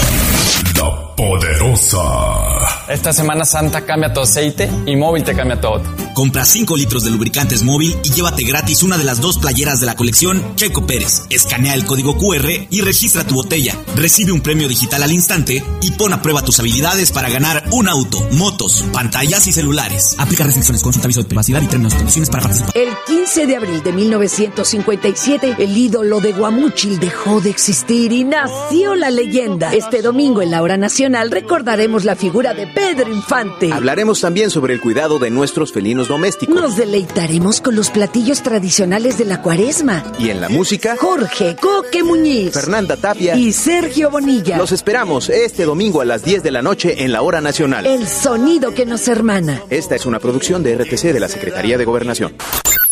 la 0.77 1.17
poderosa. 1.17 2.83
Esta 2.89 3.13
Semana 3.13 3.45
Santa 3.45 3.85
cambia 3.85 4.13
tu 4.13 4.21
aceite 4.21 4.71
y 4.87 4.97
móvil 4.97 5.25
te 5.25 5.35
cambia 5.35 5.61
todo. 5.61 5.83
Compra 6.15 6.45
5 6.45 6.77
litros 6.77 7.05
de 7.05 7.11
lubricantes 7.11 7.63
móvil 7.63 7.97
y 8.03 8.11
llévate 8.11 8.45
gratis 8.45 8.83
una 8.83 8.99
de 8.99 9.05
las 9.05 9.21
dos 9.21 9.39
playeras 9.39 9.81
de 9.81 9.87
la 9.87 9.97
colección 9.97 10.43
Checo 10.57 10.87
Pérez. 10.87 11.23
Escanea 11.31 11.75
el 11.75 11.85
código 11.85 12.17
QR 12.17 12.49
y 12.71 12.81
registra 12.81 13.27
tu 13.27 13.35
botella. 13.37 13.77
Recibe 13.95 14.33
un 14.33 14.41
premio 14.41 14.69
digital 14.69 15.03
al 15.03 15.13
instante 15.13 15.65
y 15.83 15.91
pon 15.93 16.13
a 16.13 16.23
prueba 16.23 16.43
tus 16.43 16.59
habilidades 16.59 17.13
para 17.13 17.31
ganar 17.31 17.65
un 17.73 17.89
auto, 17.89 18.21
motos, 18.33 18.85
pantallas 18.93 19.47
y 19.47 19.53
celulares. 19.53 20.17
Aplica 20.19 20.45
restricciones, 20.45 20.83
consulta 20.83 21.07
aviso 21.07 21.23
de 21.23 21.29
privacidad 21.29 21.63
y 21.63 21.67
términos 21.67 21.95
y 21.95 21.97
condiciones 21.97 22.31
para 22.31 22.43
participar. 22.43 22.77
El 22.77 22.91
15 23.07 23.47
de 23.47 23.57
abril 23.57 23.83
de 23.83 23.93
1957, 23.93 25.57
el 25.59 25.77
ídolo 25.77 26.21
de 26.21 26.33
Guamúchil 26.33 26.99
dejó 26.99 27.41
de 27.41 27.51
existir 27.51 28.13
y 28.13 28.25
nació 28.25 28.95
la 28.95 29.11
leyenda. 29.11 29.73
Este 29.73 30.03
domingo 30.03 30.43
en 30.43 30.51
la 30.51 30.63
hora 30.63 30.77
nacional 30.77 31.31
recordaremos 31.31 32.05
la 32.05 32.17
figura 32.17 32.55
de 32.55 32.67
Pedro 32.67 33.13
Infante. 33.13 33.73
Hablaremos 33.73 34.21
también 34.21 34.51
sobre 34.51 34.75
el 34.75 34.81
cuidado 34.81 35.19
de 35.19 35.31
nuestros 35.31 35.73
felinos 35.73 36.00
domésticos. 36.09 36.55
Nos 36.55 36.77
deleitaremos 36.77 37.61
con 37.61 37.77
los 37.77 37.91
platillos 37.91 38.43
tradicionales 38.43 39.19
de 39.19 39.25
la 39.25 39.43
cuaresma. 39.43 40.03
Y 40.19 40.31
en 40.31 40.41
la 40.41 40.49
música, 40.49 40.97
Jorge 40.99 41.57
Coque 41.61 42.03
Muñiz, 42.03 42.53
Fernanda 42.53 42.97
Tapia 42.97 43.37
y 43.37 43.53
Sergio 43.53 44.11
Bonilla. 44.11 44.59
Los 44.59 44.73
esperamos 44.73 45.29
este 45.29 45.65
domingo 45.65 46.01
a 46.01 46.05
las 46.05 46.23
10 46.23 46.43
de 46.43 46.51
la 46.51 46.63
noche 46.63 47.05
en 47.05 47.13
la 47.13 47.23
hora 47.23 47.41
nacional. 47.41 47.87
El 47.87 48.07
sonido 48.09 48.75
que 48.75 48.87
nos 48.87 49.09
hermana. 49.09 49.63
Esta 49.71 49.95
es 49.95 50.07
una 50.07 50.19
producción 50.19 50.63
de 50.63 50.77
RTC 50.77 51.13
de 51.13 51.21
la 51.21 51.29
Secretaría 51.29 51.79
de 51.79 51.85
Gobernación. 51.85 52.35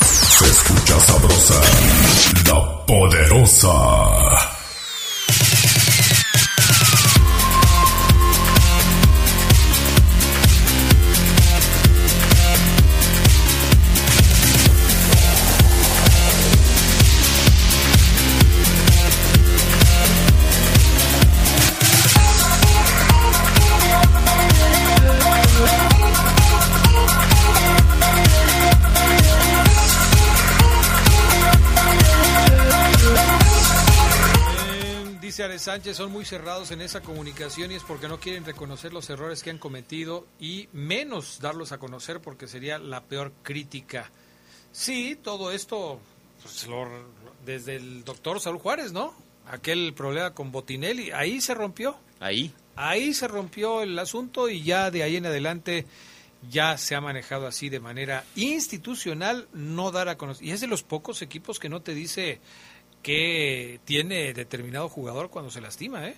Se 0.01 0.45
escucha 0.45 0.95
poderosa. 1.07 1.61
La 2.47 2.87
poderosa. 2.87 4.48
Sánchez 35.39 35.97
son 35.97 36.11
muy 36.11 36.25
cerrados 36.25 36.73
en 36.73 36.81
esa 36.81 37.01
comunicación 37.01 37.71
y 37.71 37.77
es 37.77 37.85
porque 37.85 38.09
no 38.09 38.19
quieren 38.19 38.45
reconocer 38.45 38.93
los 38.93 39.09
errores 39.09 39.45
que 39.45 39.51
han 39.51 39.59
cometido 39.59 40.27
y 40.41 40.69
menos 40.73 41.39
darlos 41.41 41.71
a 41.71 41.79
conocer 41.79 42.21
porque 42.21 42.49
sería 42.49 42.81
la 42.81 43.05
peor 43.05 43.33
crítica. 43.45 44.11
Sí, 44.73 45.17
todo 45.23 45.53
esto 45.53 46.01
pues, 46.43 46.67
desde 47.47 47.77
el 47.77 48.03
doctor 48.03 48.41
Saúl 48.41 48.59
Juárez, 48.59 48.93
¿no? 48.93 49.15
Aquel 49.47 49.95
problema 49.95 50.35
con 50.35 50.51
Botinelli, 50.51 51.13
ahí 51.13 51.41
se 51.41 51.55
rompió. 51.55 51.97
Ahí. 52.19 52.53
Ahí 52.75 53.15
se 53.15 53.29
rompió 53.29 53.83
el 53.83 53.97
asunto 53.97 54.49
y 54.49 54.65
ya 54.65 54.91
de 54.91 55.05
ahí 55.05 55.15
en 55.15 55.27
adelante 55.27 55.87
ya 56.51 56.77
se 56.79 56.97
ha 56.97 57.01
manejado 57.01 57.47
así 57.47 57.69
de 57.69 57.79
manera 57.79 58.25
institucional, 58.35 59.47
no 59.53 59.93
dar 59.93 60.09
a 60.09 60.19
conocer. 60.19 60.45
Y 60.45 60.51
es 60.51 60.61
de 60.61 60.67
los 60.67 60.83
pocos 60.83 61.23
equipos 61.23 61.61
que 61.61 61.69
no 61.69 61.81
te 61.81 61.95
dice 61.95 62.41
que 63.03 63.81
tiene 63.85 64.35
determinado 64.35 64.89
jugador 64.89 65.31
cuando 65.31 65.51
se 65.51 65.61
lastima, 65.61 66.09
¿eh? 66.09 66.17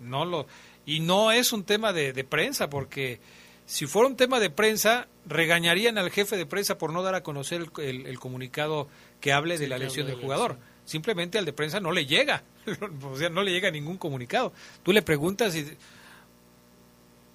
No 0.00 0.24
lo 0.24 0.46
y 0.84 1.00
no 1.00 1.32
es 1.32 1.52
un 1.52 1.64
tema 1.64 1.92
de, 1.92 2.12
prensa 2.24 2.68
porque 2.68 3.20
si 3.66 3.86
fuera 3.86 4.08
un 4.08 4.16
tema 4.16 4.40
de 4.40 4.50
prensa 4.50 5.06
regañarían 5.26 5.96
al 5.98 6.10
jefe 6.10 6.36
de 6.36 6.46
prensa 6.46 6.78
por 6.78 6.92
no 6.92 7.02
dar 7.02 7.14
a 7.14 7.22
conocer 7.22 7.70
el, 7.78 8.18
comunicado 8.18 8.88
que 9.20 9.32
hable 9.32 9.58
de 9.58 9.68
la 9.68 9.78
lesión 9.78 10.06
del 10.06 10.16
jugador. 10.16 10.58
Simplemente 10.84 11.38
al 11.38 11.44
de 11.44 11.52
prensa 11.52 11.78
no 11.78 11.92
le 11.92 12.06
llega, 12.06 12.42
o 13.02 13.16
sea, 13.16 13.28
no 13.28 13.42
le 13.42 13.52
llega 13.52 13.70
ningún 13.70 13.98
comunicado. 13.98 14.52
Tú 14.82 14.92
le 14.92 15.02
preguntas 15.02 15.54
y 15.54 15.64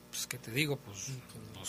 pues 0.10 0.28
qué 0.28 0.38
te 0.38 0.52
digo, 0.52 0.78
pues 0.78 1.12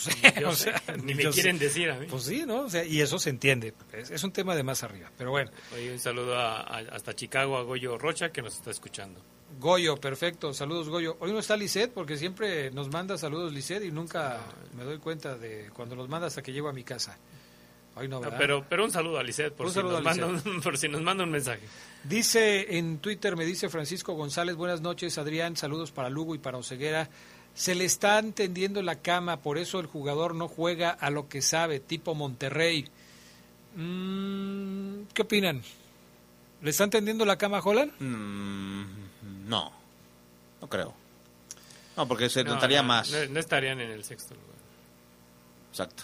ni 1.03 1.15
me 1.15 1.29
quieren 1.29 1.57
decir 1.59 1.89
a 1.91 1.99
mí. 1.99 2.07
Pues 2.09 2.23
sí, 2.23 2.43
¿no? 2.45 2.61
O 2.61 2.69
sea, 2.69 2.83
y 2.83 3.01
eso 3.01 3.19
se 3.19 3.29
entiende. 3.29 3.73
Es, 3.93 4.23
un 4.23 4.31
tema 4.31 4.55
de 4.55 4.63
más 4.63 4.83
arriba. 4.83 5.11
Pero 5.17 5.31
bueno. 5.31 5.51
un 5.91 5.99
saludo 5.99 6.37
hasta 6.37 7.15
Chicago 7.15 7.57
a 7.57 7.63
Goyo 7.63 7.97
Rocha 7.97 8.31
que 8.31 8.41
nos 8.41 8.55
está 8.55 8.71
escuchando. 8.71 9.21
Goyo, 9.59 9.97
perfecto. 9.97 10.53
Saludos, 10.53 10.89
Goyo. 10.89 11.17
Hoy 11.19 11.31
no 11.31 11.39
está 11.39 11.57
Lisset 11.57 11.91
porque 11.91 12.17
siempre 12.17 12.71
nos 12.71 12.89
manda 12.89 13.17
saludos 13.17 13.51
Lisset 13.51 13.83
y 13.83 13.91
nunca 13.91 14.39
me 14.77 14.83
doy 14.83 14.99
cuenta 14.99 15.37
de 15.37 15.69
cuando 15.73 15.95
los 15.95 16.07
manda 16.07 16.27
hasta 16.27 16.41
que 16.41 16.53
llego 16.53 16.69
a 16.69 16.73
mi 16.73 16.83
casa. 16.83 17.17
Hoy 17.95 18.07
no, 18.07 18.21
¿verdad? 18.21 18.37
pero, 18.37 18.65
pero 18.69 18.85
un 18.85 18.91
saludo 18.91 19.17
a 19.17 19.23
Lisset 19.23 19.53
por, 19.53 19.71
si 19.71 19.79
nos 19.79 20.01
manda 20.01 20.27
un, 20.27 20.61
por 20.63 20.77
si 20.77 20.87
nos 20.87 21.01
manda 21.01 21.23
un 21.23 21.31
mensaje. 21.31 21.61
Dice 22.03 22.77
en 22.77 22.99
Twitter, 22.99 23.35
me 23.35 23.43
dice 23.43 23.67
Francisco 23.67 24.13
González, 24.13 24.55
buenas 24.55 24.79
noches 24.79 25.17
Adrián, 25.17 25.57
saludos 25.57 25.91
para 25.91 26.09
Lugo 26.09 26.35
y 26.35 26.37
para 26.37 26.57
Oseguera 26.57 27.09
se 27.53 27.75
le 27.75 27.85
está 27.85 28.19
entendiendo 28.19 28.81
la 28.81 28.95
cama, 28.95 29.37
por 29.37 29.57
eso 29.57 29.79
el 29.79 29.85
jugador 29.87 30.35
no 30.35 30.47
juega 30.47 30.89
a 30.91 31.09
lo 31.09 31.27
que 31.27 31.41
sabe, 31.41 31.79
tipo 31.79 32.15
Monterrey. 32.15 32.87
Mm, 33.75 35.03
¿Qué 35.13 35.21
opinan? 35.21 35.61
¿Le 36.61 36.69
está 36.69 36.83
entendiendo 36.85 37.25
la 37.25 37.37
cama 37.37 37.57
a 37.57 37.61
Holland? 37.61 37.91
Mm, 37.99 39.49
no, 39.49 39.71
no 40.61 40.69
creo. 40.69 40.93
No, 41.95 42.07
porque 42.07 42.29
se 42.29 42.43
notaría 42.43 42.81
más. 42.81 43.11
No, 43.29 43.39
estarían 43.39 43.81
en 43.81 43.91
el 43.91 44.03
sexto 44.03 44.33
lugar. 44.33 44.49
Exacto. 45.71 46.03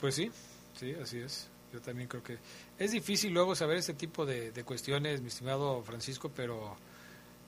Pues 0.00 0.14
sí, 0.14 0.30
sí, 0.78 0.94
así 1.00 1.18
es. 1.18 1.48
Yo 1.72 1.80
también 1.80 2.08
creo 2.08 2.22
que 2.22 2.38
es 2.78 2.92
difícil 2.92 3.32
luego 3.32 3.54
saber 3.54 3.76
este 3.76 3.94
tipo 3.94 4.26
de, 4.26 4.50
de 4.50 4.64
cuestiones, 4.64 5.20
mi 5.20 5.28
estimado 5.28 5.82
Francisco, 5.82 6.30
pero 6.34 6.76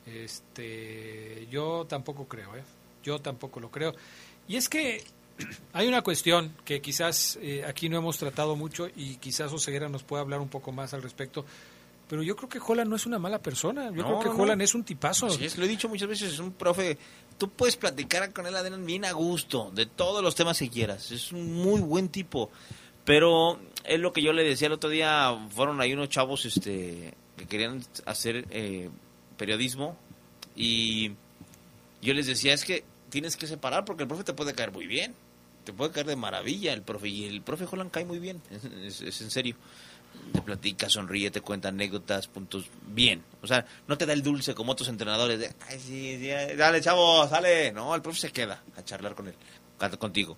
este, 0.07 1.47
yo 1.51 1.87
tampoco 1.89 2.27
creo, 2.27 2.57
¿eh? 2.57 2.63
Yo 3.09 3.19
tampoco 3.19 3.59
lo 3.59 3.71
creo. 3.71 3.95
Y 4.47 4.57
es 4.57 4.69
que 4.69 5.03
hay 5.73 5.89
una 5.89 6.03
cuestión 6.03 6.55
que 6.65 6.83
quizás 6.83 7.39
eh, 7.41 7.65
aquí 7.67 7.89
no 7.89 7.97
hemos 7.97 8.19
tratado 8.19 8.55
mucho 8.55 8.89
y 8.95 9.17
quizás 9.17 9.51
Oseguera 9.51 9.89
nos 9.89 10.03
pueda 10.03 10.21
hablar 10.23 10.41
un 10.41 10.49
poco 10.49 10.73
más 10.73 10.93
al 10.93 11.03
respecto. 11.03 11.47
Pero 12.07 12.23
yo 12.23 12.37
creo 12.37 12.49
que 12.51 12.59
Holland 12.59 12.91
no 12.91 12.97
es 12.97 13.07
una 13.07 13.19
mala 13.19 13.41
persona. 13.41 13.91
Yo 13.95 14.05
creo 14.05 14.21
que 14.21 14.29
Holland 14.29 14.61
es 14.61 14.75
un 14.75 14.85
tipazo. 14.85 15.31
Sí, 15.31 15.49
lo 15.57 15.65
he 15.65 15.69
dicho 15.69 15.89
muchas 15.89 16.09
veces, 16.09 16.33
es 16.35 16.39
un 16.39 16.53
profe. 16.53 16.99
Tú 17.39 17.51
puedes 17.51 17.77
platicar 17.77 18.33
con 18.33 18.47
él, 18.47 18.55
bien 18.85 19.05
a 19.05 19.13
gusto, 19.13 19.71
de 19.75 19.87
todos 19.87 20.23
los 20.23 20.35
temas 20.35 20.59
que 20.59 20.69
quieras. 20.69 21.11
Es 21.13 21.33
un 21.33 21.55
muy 21.55 21.81
buen 21.81 22.09
tipo. 22.09 22.51
Pero 23.05 23.59
es 23.85 24.01
lo 24.01 24.13
que 24.13 24.23
yo 24.23 24.33
le 24.33 24.45
decía 24.45 24.67
el 24.67 24.73
otro 24.73 24.91
día. 24.91 25.35
Fueron 25.51 25.81
ahí 25.81 25.95
unos 25.95 26.09
chavos 26.11 26.45
este, 26.45 27.15
que 27.37 27.47
querían 27.47 27.83
hacer 28.07 28.47
eh, 28.51 28.91
periodismo. 29.37 29.97
Y 30.57 31.13
yo 32.01 32.15
les 32.15 32.27
decía, 32.27 32.55
es 32.55 32.65
que 32.65 32.85
tienes 33.09 33.37
que 33.37 33.47
separar 33.47 33.85
porque 33.85 34.03
el 34.03 34.09
profe 34.09 34.25
te 34.25 34.33
puede 34.33 34.55
caer 34.55 34.73
muy 34.73 34.87
bien. 34.87 35.15
Te 35.65 35.73
puede 35.73 35.91
caer 35.91 36.07
de 36.07 36.17
maravilla 36.17 36.73
el 36.73 36.83
profe. 36.83 37.09
Y 37.09 37.27
el 37.27 37.43
profe 37.43 37.67
Holland 37.71 37.91
cae 37.91 38.05
muy 38.05 38.19
bien, 38.19 38.41
es, 38.51 39.03
en 39.03 39.31
serio. 39.31 39.57
Te 40.33 40.41
platica, 40.43 40.89
sonríe, 40.89 41.31
te 41.31 41.43
cuenta 41.43 41.69
anécdotas, 41.69 42.27
puntos 42.27 42.67
bien. 42.87 43.23
O 43.43 43.47
sea, 43.47 43.67
no 43.87 43.99
te 43.99 44.07
da 44.07 44.15
el 44.15 44.23
dulce 44.23 44.55
como 44.55 44.73
otros 44.73 44.89
entrenadores 44.89 45.39
de, 45.39 45.53
ay, 45.69 45.79
sí, 45.79 46.29
dale, 46.57 46.81
chavo, 46.81 47.29
sale. 47.29 47.71
No, 47.73 47.95
el 47.95 48.03
profe 48.03 48.21
se 48.21 48.33
queda 48.33 48.63
a 48.77 48.83
charlar 48.83 49.15
con 49.15 49.29
él, 49.29 49.35
contigo. 49.99 50.37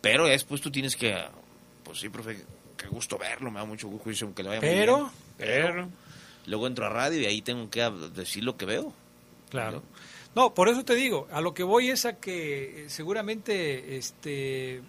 Pero 0.00 0.26
después 0.26 0.60
tú 0.60 0.70
tienes 0.70 0.96
que, 0.96 1.16
pues 1.84 2.00
sí, 2.00 2.08
profe, 2.08 2.44
qué 2.76 2.88
gusto 2.88 3.16
verlo, 3.16 3.50
me 3.50 3.60
da 3.60 3.64
mucho 3.64 3.88
gusto 3.88 4.34
que 4.34 4.42
le 4.42 4.48
vaya 4.50 4.60
pero, 4.60 4.98
muy 4.98 5.02
bien. 5.02 5.12
Pero, 5.38 5.72
pero, 5.72 5.88
luego 6.46 6.66
entro 6.66 6.86
a 6.86 6.90
radio 6.90 7.20
y 7.20 7.26
ahí 7.26 7.42
tengo 7.42 7.70
que 7.70 7.88
decir 8.14 8.44
lo 8.44 8.56
que 8.56 8.66
veo. 8.66 8.92
Claro. 9.50 9.78
No, 9.78 9.93
por 10.34 10.68
eso 10.68 10.84
te 10.84 10.94
digo, 10.94 11.28
a 11.32 11.40
lo 11.40 11.54
que 11.54 11.62
voy 11.62 11.90
es 11.90 12.06
a 12.06 12.14
que 12.18 12.84
eh, 12.84 12.90
seguramente 12.90 13.96
este, 13.96 14.82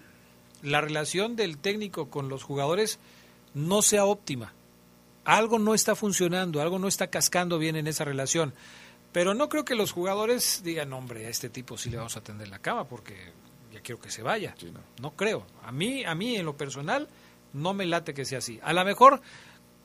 la 0.64 0.82
relación 0.82 1.36
del 1.36 1.58
técnico 1.58 2.10
con 2.10 2.30
los 2.30 2.44
jugadores 2.44 3.00
no 3.54 3.82
sea 3.82 4.06
óptima. 4.06 4.54
Algo 5.24 5.60
no 5.60 5.74
está 5.74 5.96
funcionando, 5.96 6.62
algo 6.62 6.80
no 6.80 6.88
está 6.88 7.08
cascando 7.08 7.58
bien 7.58 7.76
en 7.76 7.88
esa 7.88 8.06
relación. 8.06 8.54
Pero 9.12 9.34
no 9.34 9.48
creo 9.48 9.64
que 9.64 9.76
los 9.76 9.92
jugadores 9.92 10.62
digan, 10.64 10.92
hombre, 10.94 11.26
a 11.26 11.30
este 11.30 11.50
tipo 11.50 11.78
sí 11.78 11.90
le 11.90 11.98
vamos 11.98 12.16
a 12.16 12.20
atender 12.20 12.48
la 12.48 12.60
cama 12.60 12.88
porque 12.88 13.16
ya 13.72 13.82
quiero 13.82 14.02
que 14.02 14.12
se 14.12 14.22
vaya. 14.22 14.56
no. 14.74 14.82
no. 15.02 15.16
creo. 15.16 15.46
A 15.64 15.72
mí, 15.72 16.04
a 16.04 16.16
mí 16.16 16.36
en 16.36 16.46
lo 16.46 16.58
personal, 16.58 17.08
no 17.54 17.74
me 17.74 17.86
late 17.86 18.14
que 18.14 18.26
sea 18.26 18.40
así. 18.40 18.60
A 18.62 18.74
lo 18.74 18.84
mejor 18.84 19.22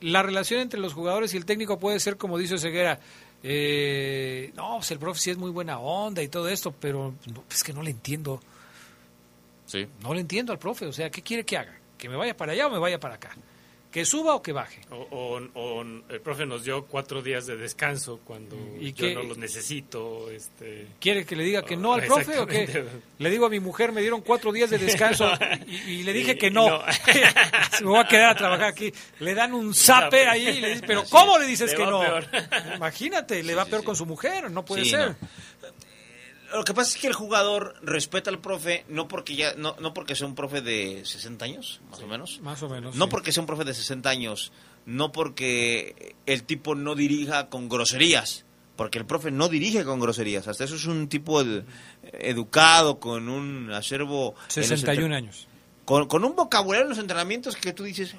la 0.01 0.23
relación 0.23 0.59
entre 0.59 0.79
los 0.79 0.93
jugadores 0.93 1.33
y 1.33 1.37
el 1.37 1.45
técnico 1.45 1.79
puede 1.79 1.99
ser 1.99 2.17
como 2.17 2.37
dice 2.37 2.57
Ceguera, 2.57 2.99
eh, 3.43 4.51
no, 4.55 4.77
pues 4.77 4.91
el 4.91 4.99
profe 4.99 5.19
sí 5.19 5.31
es 5.31 5.37
muy 5.37 5.51
buena 5.51 5.79
onda 5.79 6.21
y 6.21 6.27
todo 6.27 6.47
esto, 6.47 6.73
pero 6.79 7.13
es 7.49 7.63
que 7.63 7.73
no 7.73 7.81
le 7.81 7.91
entiendo. 7.91 8.41
Sí. 9.65 9.87
No 10.01 10.13
le 10.13 10.21
entiendo 10.21 10.51
al 10.51 10.59
profe, 10.59 10.85
o 10.85 10.93
sea, 10.93 11.09
¿qué 11.09 11.21
quiere 11.21 11.43
que 11.43 11.57
haga? 11.57 11.77
¿Que 11.97 12.09
me 12.09 12.15
vaya 12.15 12.35
para 12.35 12.51
allá 12.51 12.67
o 12.67 12.69
me 12.69 12.79
vaya 12.79 12.99
para 12.99 13.15
acá? 13.15 13.35
Que 13.91 14.05
suba 14.05 14.35
o 14.35 14.41
que 14.41 14.53
baje. 14.53 14.81
O, 14.89 15.37
el 16.09 16.21
profe 16.21 16.45
nos 16.45 16.63
dio 16.63 16.85
cuatro 16.85 17.21
días 17.21 17.45
de 17.45 17.57
descanso 17.57 18.21
cuando 18.23 18.55
¿Y 18.79 18.93
yo 18.93 19.13
no 19.13 19.23
los 19.23 19.37
necesito. 19.37 20.31
Este... 20.31 20.87
¿Quiere 20.99 21.25
que 21.25 21.35
le 21.35 21.43
diga 21.43 21.63
que 21.63 21.75
no 21.75 21.93
al 21.93 22.05
profe 22.05 22.39
o 22.39 22.47
qué? 22.47 22.85
Le 23.19 23.29
digo 23.29 23.45
a 23.45 23.49
mi 23.49 23.59
mujer, 23.59 23.91
me 23.91 24.01
dieron 24.01 24.21
cuatro 24.21 24.51
días 24.51 24.69
de 24.69 24.77
descanso 24.77 25.29
y, 25.67 26.03
le 26.03 26.13
dije 26.13 26.37
que 26.39 26.49
no. 26.49 26.81
me 27.81 27.85
voy 27.87 27.99
a 27.99 28.07
quedar 28.07 28.29
a 28.31 28.35
trabajar 28.35 28.67
aquí. 28.67 28.93
Le 29.19 29.33
dan 29.33 29.53
un 29.53 29.73
zape 29.73 30.25
ahí 30.25 30.47
y 30.47 30.61
le 30.61 30.69
dice, 30.69 30.83
pero 30.87 31.03
¿cómo 31.09 31.37
le 31.37 31.45
dices 31.45 31.73
que 31.73 31.85
no? 31.85 32.01
Imagínate, 32.75 33.43
le 33.43 33.55
va 33.55 33.65
peor 33.65 33.83
con 33.83 33.95
su 33.95 34.05
mujer, 34.05 34.49
no 34.49 34.63
puede 34.63 34.85
ser 34.85 35.15
lo 36.53 36.63
que 36.63 36.73
pasa 36.73 36.95
es 36.95 37.01
que 37.01 37.07
el 37.07 37.13
jugador 37.13 37.75
respeta 37.81 38.29
al 38.29 38.39
profe 38.39 38.85
no 38.87 39.07
porque 39.07 39.35
ya 39.35 39.53
no, 39.55 39.75
no 39.79 39.93
porque 39.93 40.15
sea 40.15 40.27
un 40.27 40.35
profe 40.35 40.61
de 40.61 41.03
60 41.05 41.45
años, 41.45 41.81
más 41.89 42.01
o 42.01 42.07
menos. 42.07 42.39
Más 42.41 42.63
o 42.63 42.69
menos. 42.69 42.95
No 42.95 43.09
porque 43.09 43.31
sea 43.31 43.41
un 43.41 43.47
profe 43.47 43.63
de 43.63 43.73
60 43.73 44.09
años, 44.09 44.51
no 44.85 45.11
porque 45.11 46.15
el 46.25 46.43
tipo 46.43 46.75
no 46.75 46.95
dirija 46.95 47.49
con 47.49 47.69
groserías, 47.69 48.45
porque 48.75 48.99
el 48.99 49.05
profe 49.05 49.31
no 49.31 49.49
dirige 49.49 49.83
con 49.83 49.99
groserías, 49.99 50.47
hasta 50.47 50.63
eso 50.63 50.75
es 50.75 50.85
un 50.85 51.07
tipo 51.07 51.41
educado 52.01 52.99
con 52.99 53.29
un 53.29 53.71
acervo 53.71 54.35
61 54.47 55.15
años. 55.15 55.47
Con, 55.85 56.07
con 56.07 56.23
un 56.23 56.35
vocabulario 56.35 56.83
en 56.83 56.89
los 56.89 56.99
entrenamientos 56.99 57.55
que 57.55 57.73
tú 57.73 57.83
dices, 57.83 58.15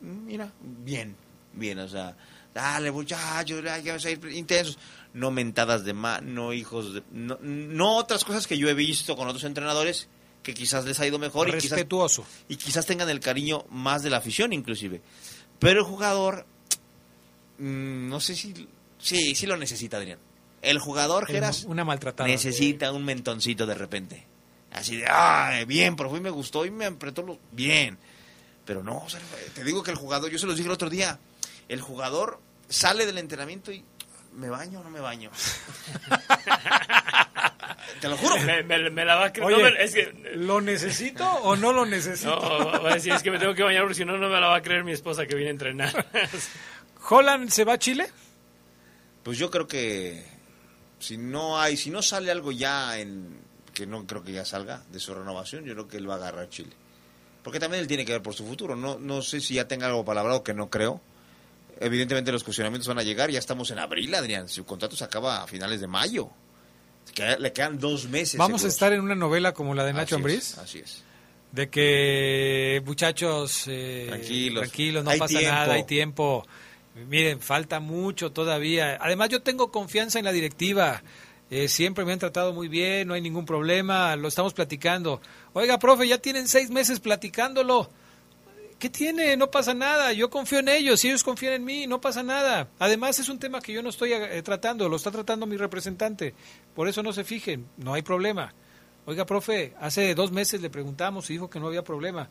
mira, 0.00 0.52
bien, 0.60 1.16
bien, 1.52 1.78
o 1.78 1.88
sea, 1.88 2.16
dale 2.52 2.90
muchachos, 2.92 3.62
ya 3.82 4.10
intensos 4.30 4.78
no 5.14 5.30
mentadas 5.30 5.84
de 5.84 5.94
mano, 5.94 6.52
hijos 6.52 6.94
de... 6.94 7.02
No, 7.10 7.96
otras 7.96 8.24
cosas 8.24 8.46
que 8.46 8.58
yo 8.58 8.68
he 8.68 8.74
visto 8.74 9.16
con 9.16 9.28
otros 9.28 9.44
entrenadores 9.44 10.08
que 10.42 10.52
quizás 10.52 10.84
les 10.84 11.00
ha 11.00 11.06
ido 11.06 11.18
mejor. 11.18 11.50
Respetuoso. 11.50 12.26
Y 12.48 12.56
quizás, 12.56 12.64
y 12.64 12.66
quizás 12.66 12.86
tengan 12.86 13.08
el 13.08 13.20
cariño 13.20 13.64
más 13.70 14.02
de 14.02 14.10
la 14.10 14.18
afición 14.18 14.52
inclusive. 14.52 15.00
Pero 15.60 15.80
el 15.80 15.86
jugador 15.86 16.44
mm, 17.58 18.08
no 18.08 18.20
sé 18.20 18.34
si... 18.34 18.68
Sí, 18.98 19.34
sí 19.34 19.46
lo 19.46 19.56
necesita, 19.56 19.98
Adrián. 19.98 20.18
El 20.62 20.78
jugador, 20.78 21.26
Geras, 21.26 21.64
Una 21.64 21.84
maltratada. 21.84 22.28
necesita 22.28 22.90
un 22.90 23.04
mentoncito 23.04 23.66
de 23.66 23.74
repente. 23.74 24.26
Así 24.72 24.96
de, 24.96 25.06
ah, 25.08 25.62
bien, 25.66 25.94
profe, 25.94 26.20
me 26.20 26.30
gustó 26.30 26.66
y 26.66 26.70
me 26.70 26.86
apretó 26.86 27.22
lo... 27.22 27.38
Bien. 27.52 27.96
Pero 28.64 28.82
no, 28.82 28.98
o 28.98 29.08
sea, 29.08 29.20
te 29.54 29.62
digo 29.62 29.82
que 29.82 29.90
el 29.92 29.96
jugador, 29.96 30.30
yo 30.30 30.38
se 30.38 30.46
los 30.46 30.56
dije 30.56 30.66
el 30.66 30.72
otro 30.72 30.90
día, 30.90 31.20
el 31.68 31.80
jugador 31.80 32.40
sale 32.68 33.06
del 33.06 33.18
entrenamiento 33.18 33.70
y 33.70 33.84
¿me 34.34 34.48
baño 34.48 34.80
o 34.80 34.84
no 34.84 34.90
me 34.90 35.00
baño? 35.00 35.30
Te 38.00 38.08
lo 38.08 38.16
juro. 38.16 38.36
Me, 38.42 38.62
me- 38.62 38.90
me 38.90 39.04
la 39.04 39.14
va 39.16 39.26
a 39.26 39.32
creer. 39.32 39.46
Oye, 39.46 39.56
No, 39.62 39.70
me- 39.70 39.82
es 39.84 39.94
que, 39.94 40.12
¿Lo 40.34 40.60
necesito 40.60 41.26
o 41.28 41.56
no 41.56 41.72
lo 41.72 41.86
necesito? 41.86 42.34
no, 42.36 42.82
va 42.82 42.90
a 42.92 42.94
decir, 42.94 43.12
es 43.12 43.22
que 43.22 43.30
me 43.30 43.38
tengo 43.38 43.54
que 43.54 43.62
bañar 43.62 43.82
porque 43.82 43.94
si 43.94 44.04
no, 44.04 44.16
no 44.18 44.28
me 44.28 44.40
la 44.40 44.48
va 44.48 44.56
a 44.56 44.62
creer 44.62 44.84
mi 44.84 44.92
esposa 44.92 45.26
que 45.26 45.34
viene 45.34 45.48
a 45.50 45.52
entrenar. 45.52 46.06
¿Holland 47.08 47.50
se 47.50 47.64
va 47.64 47.74
a 47.74 47.78
Chile? 47.78 48.08
Pues 49.22 49.38
yo 49.38 49.50
creo 49.50 49.66
que 49.66 50.24
si 50.98 51.16
no 51.16 51.58
hay, 51.60 51.76
si 51.76 51.90
no 51.90 52.02
sale 52.02 52.30
algo 52.30 52.52
ya 52.52 52.98
en 52.98 53.38
que 53.72 53.86
no 53.86 54.06
creo 54.06 54.22
que 54.22 54.32
ya 54.32 54.44
salga 54.44 54.82
de 54.90 55.00
su 55.00 55.14
renovación, 55.14 55.64
yo 55.64 55.72
creo 55.74 55.88
que 55.88 55.96
él 55.96 56.08
va 56.08 56.14
a 56.14 56.16
agarrar 56.18 56.48
Chile. 56.48 56.70
Porque 57.42 57.60
también 57.60 57.82
él 57.82 57.88
tiene 57.88 58.04
que 58.04 58.12
ver 58.12 58.22
por 58.22 58.34
su 58.34 58.46
futuro. 58.46 58.74
No, 58.76 58.98
no 58.98 59.20
sé 59.22 59.40
si 59.40 59.54
ya 59.54 59.68
tenga 59.68 59.86
algo 59.86 60.04
palabrado 60.04 60.42
que 60.42 60.54
no 60.54 60.70
creo. 60.70 61.00
Evidentemente 61.80 62.30
los 62.32 62.44
cuestionamientos 62.44 62.88
van 62.88 62.98
a 62.98 63.02
llegar. 63.02 63.30
Ya 63.30 63.38
estamos 63.38 63.70
en 63.70 63.78
abril, 63.78 64.14
Adrián. 64.14 64.48
Su 64.48 64.64
contrato 64.64 64.96
se 64.96 65.04
acaba 65.04 65.42
a 65.42 65.46
finales 65.46 65.80
de 65.80 65.86
mayo. 65.86 66.30
Que- 67.14 67.36
Le 67.38 67.52
quedan 67.52 67.78
dos 67.78 68.08
meses. 68.08 68.36
Vamos 68.38 68.64
a 68.64 68.68
estar 68.68 68.92
en 68.92 69.00
una 69.00 69.14
novela 69.14 69.52
como 69.52 69.74
la 69.74 69.84
de 69.84 69.92
Nacho 69.92 70.14
Así 70.16 70.20
Ambriz. 70.22 70.38
es, 70.52 70.58
Así 70.58 70.78
es. 70.78 71.02
De 71.52 71.68
que, 71.70 72.82
muchachos, 72.84 73.64
eh, 73.68 74.06
Tranquilos. 74.08 74.62
tranquilos, 74.62 75.04
no 75.04 75.10
Hay 75.10 75.18
pasa 75.18 75.38
tiempo. 75.38 75.54
nada, 75.54 75.74
hay 75.74 75.84
tiempo. 75.84 76.46
Miren, 77.08 77.40
falta 77.40 77.78
mucho 77.80 78.32
todavía. 78.32 78.98
Además, 79.00 79.28
yo 79.28 79.42
tengo 79.42 79.70
confianza 79.70 80.18
en 80.18 80.24
la 80.24 80.32
directiva. 80.32 81.02
Eh, 81.50 81.68
siempre 81.68 82.04
me 82.04 82.12
han 82.12 82.18
tratado 82.18 82.52
muy 82.52 82.66
bien, 82.68 83.06
no 83.06 83.14
hay 83.14 83.20
ningún 83.20 83.44
problema, 83.46 84.16
lo 84.16 84.26
estamos 84.28 84.54
platicando. 84.54 85.20
Oiga, 85.52 85.78
profe, 85.78 86.08
ya 86.08 86.18
tienen 86.18 86.48
seis 86.48 86.70
meses 86.70 86.98
platicándolo. 87.00 87.90
¿Qué 88.78 88.90
tiene? 88.90 89.36
No 89.36 89.50
pasa 89.50 89.72
nada. 89.72 90.12
Yo 90.12 90.28
confío 90.30 90.58
en 90.58 90.68
ellos, 90.68 91.04
ellos 91.04 91.24
confían 91.24 91.54
en 91.54 91.64
mí, 91.64 91.86
no 91.86 92.00
pasa 92.00 92.22
nada. 92.22 92.68
Además, 92.78 93.18
es 93.18 93.28
un 93.28 93.38
tema 93.38 93.60
que 93.60 93.72
yo 93.72 93.82
no 93.82 93.88
estoy 93.88 94.12
eh, 94.12 94.42
tratando, 94.42 94.88
lo 94.88 94.96
está 94.96 95.10
tratando 95.10 95.46
mi 95.46 95.56
representante. 95.56 96.34
Por 96.74 96.88
eso 96.88 97.02
no 97.02 97.12
se 97.12 97.24
fijen, 97.24 97.66
no 97.78 97.94
hay 97.94 98.02
problema. 98.02 98.52
Oiga, 99.06 99.26
profe, 99.26 99.74
hace 99.80 100.14
dos 100.14 100.32
meses 100.32 100.60
le 100.60 100.70
preguntamos 100.70 101.28
y 101.30 101.34
dijo 101.34 101.48
que 101.48 101.60
no 101.60 101.68
había 101.68 101.84
problema. 101.84 102.28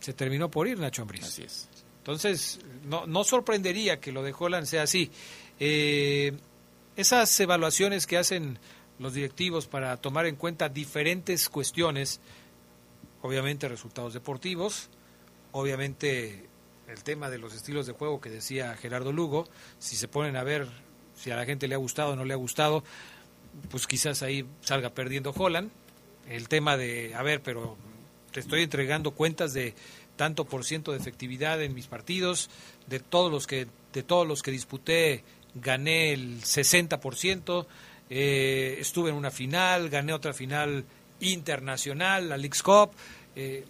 Se 0.00 0.12
terminó 0.12 0.50
por 0.50 0.68
ir 0.68 0.78
Nacho 0.78 1.02
Ambriz. 1.02 1.24
Así 1.24 1.42
es. 1.42 1.68
Entonces, 1.98 2.60
no, 2.84 3.06
no 3.06 3.24
sorprendería 3.24 3.98
que 3.98 4.12
lo 4.12 4.22
de 4.22 4.34
Holland 4.36 4.66
sea 4.66 4.82
así. 4.82 5.10
Eh, 5.58 6.32
esas 6.96 7.38
evaluaciones 7.40 8.06
que 8.06 8.16
hacen 8.16 8.58
los 8.98 9.14
directivos 9.14 9.66
para 9.66 9.96
tomar 9.96 10.26
en 10.26 10.36
cuenta 10.36 10.68
diferentes 10.68 11.48
cuestiones, 11.48 12.20
obviamente 13.22 13.68
resultados 13.68 14.14
deportivos, 14.14 14.88
obviamente 15.56 16.48
el 16.86 17.02
tema 17.02 17.30
de 17.30 17.38
los 17.38 17.54
estilos 17.54 17.86
de 17.86 17.94
juego 17.94 18.20
que 18.20 18.28
decía 18.28 18.76
Gerardo 18.76 19.10
Lugo, 19.10 19.48
si 19.78 19.96
se 19.96 20.06
ponen 20.06 20.36
a 20.36 20.44
ver 20.44 20.68
si 21.16 21.30
a 21.30 21.36
la 21.36 21.46
gente 21.46 21.66
le 21.66 21.74
ha 21.74 21.78
gustado 21.78 22.10
o 22.10 22.16
no 22.16 22.26
le 22.26 22.34
ha 22.34 22.36
gustado, 22.36 22.84
pues 23.70 23.86
quizás 23.86 24.22
ahí 24.22 24.46
salga 24.60 24.90
perdiendo 24.90 25.32
Holland. 25.34 25.70
El 26.28 26.48
tema 26.48 26.76
de, 26.76 27.14
a 27.14 27.22
ver, 27.22 27.40
pero 27.40 27.78
te 28.32 28.40
estoy 28.40 28.62
entregando 28.64 29.12
cuentas 29.12 29.54
de 29.54 29.74
tanto 30.16 30.44
por 30.44 30.64
ciento 30.64 30.92
de 30.92 30.98
efectividad 30.98 31.62
en 31.62 31.74
mis 31.74 31.86
partidos, 31.86 32.50
de 32.86 33.00
todos 33.00 33.32
los 33.32 33.46
que 33.46 33.66
de 33.94 34.02
todos 34.02 34.26
los 34.28 34.42
que 34.42 34.50
disputé 34.50 35.24
gané 35.54 36.12
el 36.12 36.42
60%, 36.42 37.66
eh, 38.10 38.76
estuve 38.78 39.08
en 39.08 39.16
una 39.16 39.30
final, 39.30 39.88
gané 39.88 40.12
otra 40.12 40.34
final 40.34 40.84
internacional, 41.20 42.28
la 42.28 42.36
Leagues 42.36 42.62
Cup, 42.62 42.90
eh, 43.34 43.64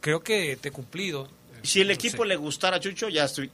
creo 0.00 0.22
que 0.22 0.56
te 0.56 0.68
he 0.68 0.72
cumplido. 0.72 1.28
Si 1.62 1.80
el 1.80 1.90
equipo 1.90 2.24
le 2.24 2.36
gustara 2.36 2.76
a 2.76 2.80
Chucho, 2.80 3.08
ya 3.08 3.24
estoy, 3.24 3.50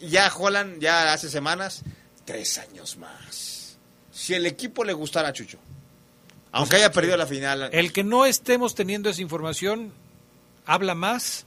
ya 0.00 0.32
Holland, 0.34 0.80
ya 0.80 1.12
hace 1.12 1.28
semanas, 1.30 1.82
tres 2.24 2.58
años 2.58 2.96
más. 2.96 3.76
Si 4.12 4.34
el 4.34 4.44
equipo 4.46 4.84
le 4.84 4.92
gustara 4.92 5.28
a 5.28 5.32
Chucho, 5.32 5.58
aunque 6.52 6.76
haya 6.76 6.90
perdido 6.92 7.16
la 7.16 7.26
final, 7.26 7.68
El 7.72 7.92
que 7.92 8.04
no 8.04 8.26
estemos 8.26 8.74
teniendo 8.74 9.08
esa 9.10 9.22
información 9.22 9.92
habla 10.66 10.94
más 10.94 11.46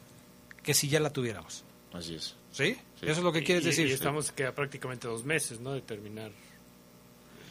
que 0.63 0.73
si 0.73 0.87
ya 0.89 0.99
la 0.99 1.11
tuviéramos. 1.11 1.63
Así 1.93 2.15
es. 2.15 2.35
¿Sí? 2.51 2.77
Eso 3.01 3.11
es 3.11 3.17
lo 3.19 3.31
que 3.31 3.43
quieres 3.43 3.63
Y- 3.63 3.67
decir. 3.67 3.87
Y 3.87 3.91
estamos 3.93 4.31
que 4.31 4.45
a 4.45 4.53
prácticamente 4.55 5.07
dos 5.07 5.23
meses, 5.23 5.59
¿no? 5.59 5.73
De 5.73 5.81
terminar 5.81 6.31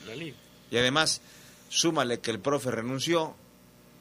la 0.07 0.15
liga. 0.17 0.37
Y 0.71 0.77
además, 0.77 1.21
súmale 1.69 2.19
que 2.21 2.31
el 2.31 2.41
profe 2.41 2.71
renunció, 2.71 3.35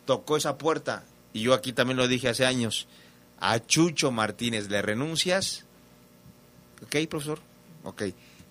tocó 0.06 0.36
esa 0.38 0.58
puerta, 0.58 1.04
y 1.36 1.42
yo 1.42 1.54
aquí 1.54 1.74
también 1.74 1.98
lo 1.98 2.08
dije 2.08 2.30
hace 2.30 2.46
años, 2.46 2.88
a 3.42 3.60
Chucho 3.60 4.10
Martínez 4.10 4.70
le 4.70 4.82
renuncias, 4.82 5.66
ok, 6.82 6.96
profesor, 7.10 7.40
ok, 7.84 8.04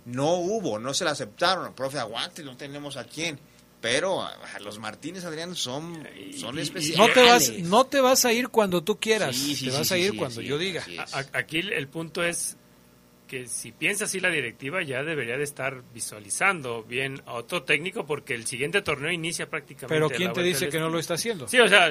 no 0.05 0.35
hubo, 0.35 0.79
no 0.79 0.93
se 0.93 1.07
la 1.07 1.13
aceptaron, 1.13 1.73
profe, 1.73 1.99
aguante, 1.99 2.45
no 2.45 2.59
tenemos 2.59 2.99
a 2.99 3.05
quién, 3.05 3.39
pero 3.81 4.21
a, 4.23 4.35
a 4.55 4.61
los 4.61 4.79
Martínez, 4.79 5.25
Adrián, 5.25 5.57
son, 5.57 6.07
son 6.39 6.59
especiales. 6.59 6.99
No 6.99 7.11
te 7.11 7.23
vas, 7.23 7.53
no 7.61 7.85
te 7.87 8.01
vas 8.03 8.27
a 8.27 8.35
ir 8.35 8.51
cuando 8.51 8.85
tú 8.85 8.99
quieras. 9.01 9.35
Sí, 9.35 9.57
sí, 9.57 9.65
te 9.65 9.71
sí, 9.71 9.77
vas 9.79 9.89
sí, 9.89 9.95
a 9.95 9.97
ir 9.97 10.11
sí, 10.11 10.17
cuando 10.19 10.41
sí, 10.43 10.47
yo 10.47 10.59
diga. 10.59 10.85
Aquí 11.33 11.61
el 11.61 11.89
punto 11.89 12.23
es 12.23 12.59
que 13.43 13.49
si 13.49 13.73
piensa 13.73 14.05
así 14.05 14.21
la 14.21 14.29
directiva 14.31 14.83
ya 14.83 15.03
debería 15.03 15.37
de 15.37 15.43
estar 15.45 15.83
visualizando 15.93 16.85
bien 16.85 17.21
a 17.27 17.33
otro 17.33 17.65
técnico 17.65 18.07
porque 18.07 18.35
el 18.35 18.47
siguiente 18.47 18.81
torneo 18.83 19.11
inicia 19.11 19.49
prácticamente. 19.51 19.93
Pero 19.95 20.09
¿quién 20.09 20.33
te 20.33 20.43
dice 20.43 20.69
que 20.69 20.79
no 20.79 20.89
lo 20.89 20.99
está 21.01 21.15
haciendo? 21.15 21.49
Sí, 21.49 21.59
o 21.59 21.69
sea, 21.69 21.91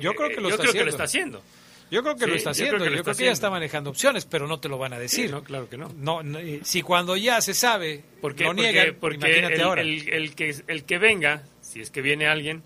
Yo 0.00 0.14
creo 0.14 0.30
que 0.30 0.36
lo 0.40 0.48
yo 0.48 0.54
está 0.54 0.62
creo 0.62 0.72
que 0.72 0.78
haciendo. 0.78 0.84
lo 0.84 0.90
está 0.90 1.04
haciendo. 1.04 1.42
Yo 1.90 2.02
creo 2.02 2.16
que 2.16 2.26
lo 2.26 2.34
está 2.36 2.48
yo 2.48 2.50
haciendo. 2.52 2.72
Yo 2.72 2.84
creo 2.84 2.90
que 2.90 3.04
que, 3.04 3.10
está 3.10 3.24
ya 3.24 3.32
está 3.32 3.50
manejando 3.50 3.90
opciones, 3.90 4.24
pero 4.24 4.46
no 4.46 4.58
te 4.60 4.70
lo 4.70 4.78
van 4.78 4.94
a 4.94 4.98
decir. 4.98 5.26
Sí, 5.26 5.30
no, 5.30 5.44
claro 5.44 5.68
que 5.68 5.76
no. 5.76 5.90
No, 5.98 6.22
no, 6.22 6.38
eh, 6.38 6.60
si 6.64 6.80
cuando 6.80 7.16
ya 7.18 7.40
se 7.42 7.52
sabe, 7.52 8.02
Porque, 8.22 8.44
lo 8.44 8.50
porque- 8.50 8.62
niegan, 8.62 8.96
porque 8.98 9.16
imagínate 9.16 9.54
el, 9.56 9.60
ahora. 9.60 9.82
el- 9.82 10.08
el 10.08 10.34
que, 10.34 10.54
el 10.68 10.84
que 10.84 10.96
venga, 10.98 11.42
si 11.60 11.82
es 11.82 11.90
que 11.90 12.00
viene 12.00 12.26
alguien, 12.28 12.62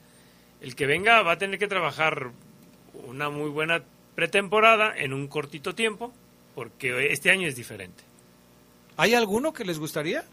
el 0.61 0.77
que 0.77 0.87
venga 0.87 1.23
va 1.23 1.33
a 1.33 1.39
tener 1.39 1.59
que 1.59 1.67
trabajar 1.67 2.31
una 2.93 3.29
muy 3.31 3.51
buena 3.51 3.83
pretemporada 4.15 4.95
en 4.97 5.13
un 5.13 5.27
cortito 5.27 5.75
tiempo, 5.75 6.15
porque 6.57 7.13
este 7.13 7.31
año 7.31 7.47
es 7.47 7.55
diferente. 7.55 8.03
¿Hay 8.97 9.13
alguno 9.15 9.53
que 9.53 9.63
les 9.67 9.79
gustaría? 9.79 10.25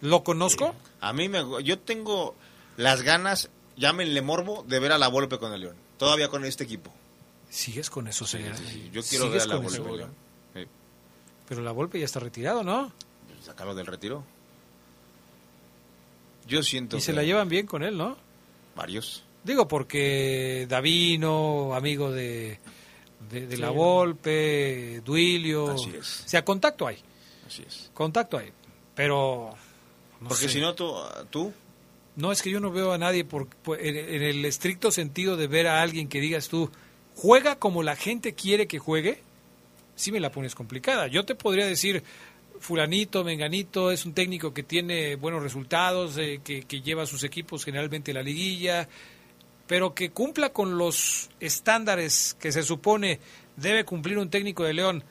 ¿Lo 0.00 0.24
conozco? 0.24 0.74
A 1.02 1.12
mí 1.12 1.28
me, 1.28 1.44
yo 1.62 1.78
tengo 1.78 2.34
las 2.78 3.02
ganas, 3.02 3.50
llámenle 3.76 4.22
morbo, 4.22 4.64
de 4.66 4.80
ver 4.80 4.92
a 4.92 4.98
la 4.98 5.08
Volpe 5.08 5.38
con 5.38 5.52
el 5.52 5.60
León, 5.60 5.76
todavía 5.98 6.28
con 6.28 6.46
este 6.46 6.64
equipo. 6.64 6.90
¿Sigues 7.50 7.90
con 7.90 8.08
eso, 8.08 8.26
Ceguera? 8.26 8.56
Sí, 8.56 8.90
yo 8.90 9.02
quiero 9.02 9.26
¿Sigues 9.26 9.32
ver 9.32 9.42
a 9.42 9.46
la 9.46 9.54
con 9.56 9.64
Volpe. 9.64 9.78
con 9.80 9.90
el 9.90 9.96
León. 9.98 10.10
Sí. 10.54 10.60
Pero 11.46 11.60
la 11.60 11.72
Volpe 11.72 11.98
ya 11.98 12.06
está 12.06 12.20
retirado, 12.20 12.64
¿no? 12.64 12.90
Sacarlo 13.44 13.74
del 13.74 13.86
retiro. 13.86 14.24
Yo 16.46 16.62
siento 16.62 16.96
Y 16.96 17.02
se 17.02 17.12
que 17.12 17.16
la 17.16 17.22
llevan 17.22 17.50
bien 17.50 17.66
con 17.66 17.82
él, 17.82 17.98
¿no? 17.98 18.16
varios. 18.74 19.24
Digo, 19.44 19.68
porque 19.68 20.66
Davino, 20.68 21.74
amigo 21.74 22.10
de, 22.12 22.60
de, 23.30 23.46
de 23.46 23.56
la. 23.56 23.70
Volpe, 23.70 25.00
Duilio. 25.04 25.70
Así 25.72 25.90
es. 25.98 26.22
O 26.26 26.28
sea, 26.28 26.44
contacto 26.44 26.86
hay. 26.86 26.98
Así 27.46 27.62
es. 27.66 27.90
Contacto 27.94 28.38
hay. 28.38 28.50
Pero. 28.94 29.50
no 30.20 30.28
Porque 30.28 30.48
si 30.48 30.60
no, 30.60 30.74
tú, 30.74 30.92
tú 31.30 31.52
No, 32.16 32.32
es 32.32 32.42
que 32.42 32.50
yo 32.50 32.60
no 32.60 32.70
veo 32.70 32.92
a 32.92 32.98
nadie 32.98 33.24
por, 33.24 33.46
por- 33.48 33.80
en, 33.80 33.96
en 33.96 34.22
el 34.22 34.44
estricto 34.44 34.90
sentido 34.90 35.36
de 35.36 35.46
ver 35.46 35.66
a 35.66 35.80
alguien 35.82 36.08
que 36.08 36.20
digas 36.20 36.48
tú, 36.48 36.70
juega 37.14 37.56
como 37.58 37.82
la 37.82 37.96
gente 37.96 38.34
quiere 38.34 38.66
que 38.66 38.78
juegue, 38.78 39.20
sí 39.94 40.10
me 40.12 40.20
la 40.20 40.30
pones 40.32 40.54
complicada. 40.54 41.06
Yo 41.06 41.24
te 41.24 41.34
podría 41.34 41.66
decir, 41.66 42.02
fulanito, 42.60 43.22
menganito, 43.24 43.90
es 43.92 44.04
un 44.04 44.14
técnico 44.14 44.52
que 44.52 44.62
tiene 44.64 45.14
buenos 45.16 45.42
resultados, 45.42 46.16
eh, 46.18 46.40
que, 46.42 46.62
que 46.62 46.80
lleva 46.80 47.04
a 47.04 47.06
sus 47.06 47.22
equipos 47.24 47.64
generalmente 47.64 48.10
a 48.10 48.14
la 48.14 48.22
liguilla, 48.22 48.88
pero 49.68 49.94
que 49.94 50.10
cumpla 50.10 50.48
con 50.48 50.78
los 50.78 51.30
estándares 51.38 52.36
que 52.40 52.50
se 52.50 52.64
supone 52.64 53.20
debe 53.56 53.84
cumplir 53.84 54.18
un 54.18 54.30
técnico 54.30 54.64
de 54.64 54.72
León, 54.72 55.04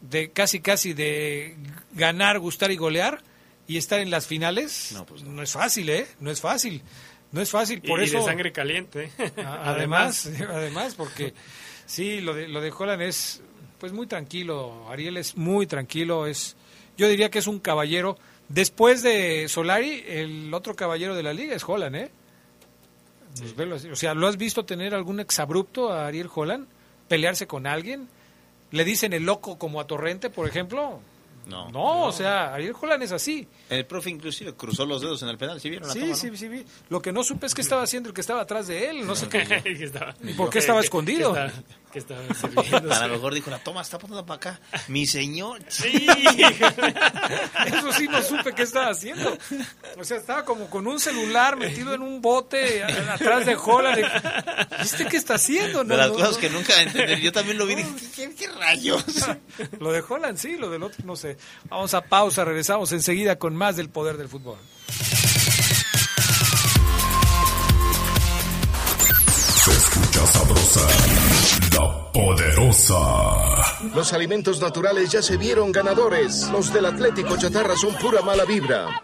de 0.00 0.30
casi 0.30 0.60
casi 0.60 0.94
de 0.94 1.56
ganar, 1.92 2.38
gustar 2.38 2.70
y 2.70 2.76
golear 2.76 3.22
y 3.66 3.76
estar 3.76 3.98
en 3.98 4.10
las 4.10 4.26
finales, 4.26 4.94
no, 5.24 5.42
es 5.42 5.52
fácil, 5.52 5.90
¿eh? 5.90 6.06
No 6.20 6.30
es 6.30 6.40
fácil. 6.40 6.82
No 7.32 7.42
es 7.42 7.50
fácil, 7.50 7.82
por 7.82 8.00
y, 8.00 8.04
eso... 8.04 8.18
y 8.18 8.20
de 8.20 8.26
sangre 8.26 8.52
caliente. 8.52 9.10
Además, 9.44 10.30
además, 10.48 10.94
porque 10.94 11.34
sí, 11.84 12.20
lo 12.20 12.32
de, 12.32 12.46
lo 12.46 12.60
de 12.60 12.70
Holland 12.70 13.02
es 13.02 13.42
pues 13.78 13.92
muy 13.92 14.06
tranquilo. 14.06 14.88
Ariel 14.88 15.16
es 15.16 15.36
muy 15.36 15.66
tranquilo. 15.66 16.28
Es, 16.28 16.56
yo 16.96 17.08
diría 17.08 17.28
que 17.30 17.40
es 17.40 17.48
un 17.48 17.58
caballero. 17.58 18.16
Después 18.48 19.02
de 19.02 19.48
Solari, 19.48 20.04
el 20.06 20.54
otro 20.54 20.76
caballero 20.76 21.16
de 21.16 21.24
la 21.24 21.32
liga 21.32 21.56
es 21.56 21.64
Holland, 21.64 21.96
¿eh? 21.96 22.10
Pues. 23.38 23.84
O 23.84 23.96
sea, 23.96 24.14
¿lo 24.14 24.26
has 24.26 24.36
visto 24.36 24.64
tener 24.64 24.94
algún 24.94 25.20
exabrupto 25.20 25.92
a 25.92 26.06
Ariel 26.06 26.30
Holland? 26.32 26.66
¿Pelearse 27.08 27.46
con 27.46 27.66
alguien? 27.66 28.08
¿Le 28.70 28.84
dicen 28.84 29.12
el 29.12 29.24
loco 29.24 29.58
como 29.58 29.80
a 29.80 29.86
Torrente, 29.86 30.30
por 30.30 30.48
ejemplo? 30.48 31.00
No. 31.46 31.70
No, 31.70 32.02
o 32.06 32.12
sea, 32.12 32.52
Ariel 32.54 32.74
Holland 32.80 33.02
es 33.04 33.12
así. 33.12 33.46
El 33.70 33.86
profe 33.86 34.10
inclusive 34.10 34.54
cruzó 34.54 34.84
los 34.84 35.00
dedos 35.00 35.22
en 35.22 35.28
el 35.28 35.38
penal, 35.38 35.60
¿sí 35.60 35.70
vieron 35.70 35.86
la 35.88 35.94
Sí, 35.94 36.00
toma, 36.00 36.10
no? 36.12 36.16
sí, 36.18 36.36
sí, 36.36 36.48
vi. 36.48 36.64
Lo 36.88 37.00
que 37.00 37.12
no 37.12 37.22
supe 37.22 37.46
es 37.46 37.54
qué 37.54 37.60
estaba 37.62 37.82
haciendo 37.82 38.08
el 38.08 38.14
que 38.14 38.20
estaba 38.20 38.40
atrás 38.42 38.66
de 38.66 38.90
él. 38.90 39.06
No 39.06 39.14
sé 39.14 39.28
qué. 39.28 39.44
Que 39.76 39.84
estaba- 39.84 40.14
¿Y 40.22 40.32
por 40.34 40.50
qué 40.50 40.58
estaba 40.58 40.80
escondido? 40.80 41.34
que 41.92 41.98
estaba-. 42.00 42.22
A 43.00 43.06
lo 43.06 43.14
mejor 43.14 43.32
dijo, 43.32 43.48
la 43.50 43.58
toma 43.58 43.80
está 43.82 43.98
poniendo 43.98 44.26
para 44.26 44.36
acá. 44.36 44.60
Mi 44.88 45.06
señor. 45.06 45.60
Sí. 45.68 46.06
Eso 47.66 47.92
sí 47.92 48.08
no 48.08 48.22
supe 48.22 48.52
qué 48.54 48.62
estaba 48.62 48.90
haciendo. 48.90 49.36
O 49.98 50.04
sea, 50.04 50.16
estaba 50.18 50.44
como 50.44 50.68
con 50.68 50.86
un 50.86 50.98
celular 51.00 51.56
metido 51.56 51.94
en 51.94 52.02
un 52.02 52.20
bote 52.20 52.82
atrás 52.84 53.46
de 53.46 53.56
Holland. 53.56 54.04
¿Viste 54.82 55.06
qué 55.06 55.16
está 55.16 55.34
haciendo? 55.34 55.84
No, 55.84 55.90
de 55.90 55.96
las 55.96 56.08
no, 56.08 56.14
cosas 56.14 56.32
no. 56.34 56.38
que 56.40 56.50
nunca 56.50 56.82
entendí. 56.82 57.22
Yo 57.22 57.32
también 57.32 57.58
lo 57.58 57.66
vi 57.66 57.74
y 57.74 57.76
dije, 57.76 57.92
¿qué, 58.14 58.34
qué 58.34 58.48
rayos? 58.48 59.04
Lo 59.80 59.92
de 59.92 60.02
Holland 60.06 60.38
sí, 60.38 60.56
lo 60.56 60.70
del 60.70 60.82
otro 60.82 61.04
no 61.04 61.16
sé. 61.16 61.35
Vamos 61.68 61.94
a 61.94 62.02
pausa, 62.02 62.44
regresamos 62.44 62.92
enseguida 62.92 63.36
con 63.38 63.54
más 63.56 63.76
del 63.76 63.88
poder 63.88 64.16
del 64.16 64.28
fútbol. 64.28 64.58
Se 69.66 69.70
escucha 69.72 70.26
sabrosa, 70.26 70.80
la 71.74 72.12
poderosa. 72.12 72.94
Los 73.94 74.12
alimentos 74.12 74.60
naturales 74.60 75.10
ya 75.10 75.22
se 75.22 75.36
vieron 75.36 75.72
ganadores. 75.72 76.48
Los 76.50 76.72
del 76.72 76.86
Atlético 76.86 77.36
Chatarra 77.36 77.76
son 77.76 77.94
pura 77.96 78.22
mala 78.22 78.44
vibra. 78.44 79.02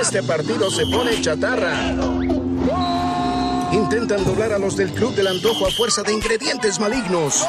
Este 0.00 0.22
partido 0.22 0.70
se 0.70 0.86
pone 0.86 1.20
chatarra. 1.20 1.74
Intentan 3.72 4.24
doblar 4.24 4.52
a 4.52 4.58
los 4.58 4.76
del 4.76 4.92
Club 4.92 5.14
del 5.14 5.26
Antojo 5.26 5.66
a 5.66 5.70
fuerza 5.70 6.02
de 6.02 6.12
ingredientes 6.12 6.78
malignos. 6.78 7.44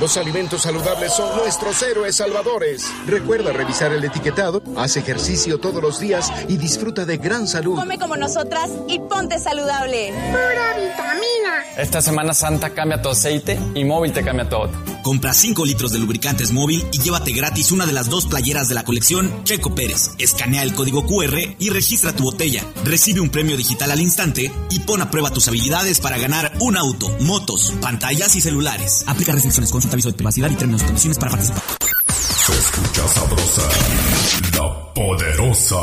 Los 0.00 0.16
alimentos 0.16 0.62
saludables 0.62 1.12
son 1.12 1.36
nuestros 1.36 1.82
héroes 1.82 2.16
salvadores. 2.16 2.90
Recuerda 3.06 3.52
revisar 3.52 3.92
el 3.92 4.02
etiquetado, 4.02 4.62
haz 4.78 4.96
ejercicio 4.96 5.58
todos 5.58 5.82
los 5.82 6.00
días 6.00 6.32
y 6.48 6.56
disfruta 6.56 7.04
de 7.04 7.18
gran 7.18 7.46
salud. 7.46 7.78
Come 7.78 7.98
como 7.98 8.16
nosotras 8.16 8.70
y 8.88 8.98
ponte 8.98 9.38
saludable. 9.38 10.14
Pura 10.30 10.76
vitamina. 10.78 11.30
Esta 11.76 12.00
Semana 12.00 12.32
Santa 12.32 12.70
cambia 12.70 13.02
tu 13.02 13.10
aceite 13.10 13.58
y 13.74 13.84
móvil 13.84 14.14
te 14.14 14.24
cambia 14.24 14.48
todo. 14.48 14.70
Compra 15.02 15.34
5 15.34 15.64
litros 15.66 15.92
de 15.92 15.98
lubricantes 15.98 16.52
móvil 16.52 16.86
y 16.92 17.00
llévate 17.00 17.32
gratis 17.32 17.70
una 17.70 17.84
de 17.84 17.92
las 17.92 18.08
dos 18.08 18.26
playeras 18.26 18.68
de 18.68 18.74
la 18.74 18.84
colección 18.84 19.44
Checo 19.44 19.74
Pérez. 19.74 20.12
Escanea 20.18 20.62
el 20.62 20.74
código 20.74 21.04
QR 21.06 21.38
y 21.58 21.70
registra 21.70 22.14
tu 22.14 22.24
botella. 22.24 22.64
Recibe 22.84 23.20
un 23.20 23.30
premio 23.30 23.56
digital 23.56 23.90
al 23.90 24.00
instante 24.00 24.50
y 24.70 24.80
pon 24.80 25.02
a 25.02 25.10
prueba 25.10 25.30
tus 25.30 25.48
habilidades 25.48 26.00
para 26.00 26.18
ganar 26.18 26.52
un 26.60 26.76
auto, 26.76 27.14
motos, 27.20 27.74
pantallas 27.82 28.34
y 28.36 28.40
celulares. 28.40 29.04
Aplica 29.06 29.32
restricciones, 29.32 29.70
consulta 29.90 29.94
aviso 29.94 30.10
de 30.10 30.16
privacidad 30.16 30.50
y 30.50 30.56
términos 30.56 30.82
y 30.82 30.86
condiciones 30.86 31.18
para 31.18 31.30
participar. 31.32 31.62
Se 32.08 32.52
escucha 32.52 33.08
sabrosa, 33.08 33.68
la 34.56 34.94
poderosa. 34.94 35.76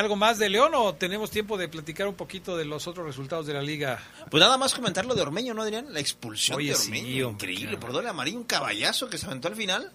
¿Algo 0.00 0.16
más 0.16 0.38
de 0.38 0.48
León 0.48 0.72
o 0.74 0.94
tenemos 0.94 1.30
tiempo 1.30 1.56
de 1.56 1.68
platicar 1.68 2.08
un 2.08 2.14
poquito 2.14 2.56
de 2.56 2.64
los 2.64 2.86
otros 2.88 3.06
resultados 3.06 3.46
de 3.46 3.54
la 3.54 3.62
liga? 3.62 4.00
Pues 4.30 4.40
nada 4.40 4.56
más 4.58 4.74
comentar 4.74 5.04
lo 5.06 5.14
de 5.14 5.22
Ormeño, 5.22 5.54
¿no, 5.54 5.62
Adrián? 5.62 5.86
La 5.92 6.00
expulsión 6.00 6.58
Oye, 6.58 6.70
de 6.70 6.76
Ormeño. 6.76 7.30
Increíble, 7.30 7.64
claro. 7.68 7.80
por 7.80 7.92
doble 7.92 8.08
amarillo, 8.08 8.38
un 8.38 8.44
caballazo 8.44 9.08
que 9.08 9.18
se 9.18 9.26
aventó 9.26 9.48
al 9.48 9.56
final. 9.56 9.92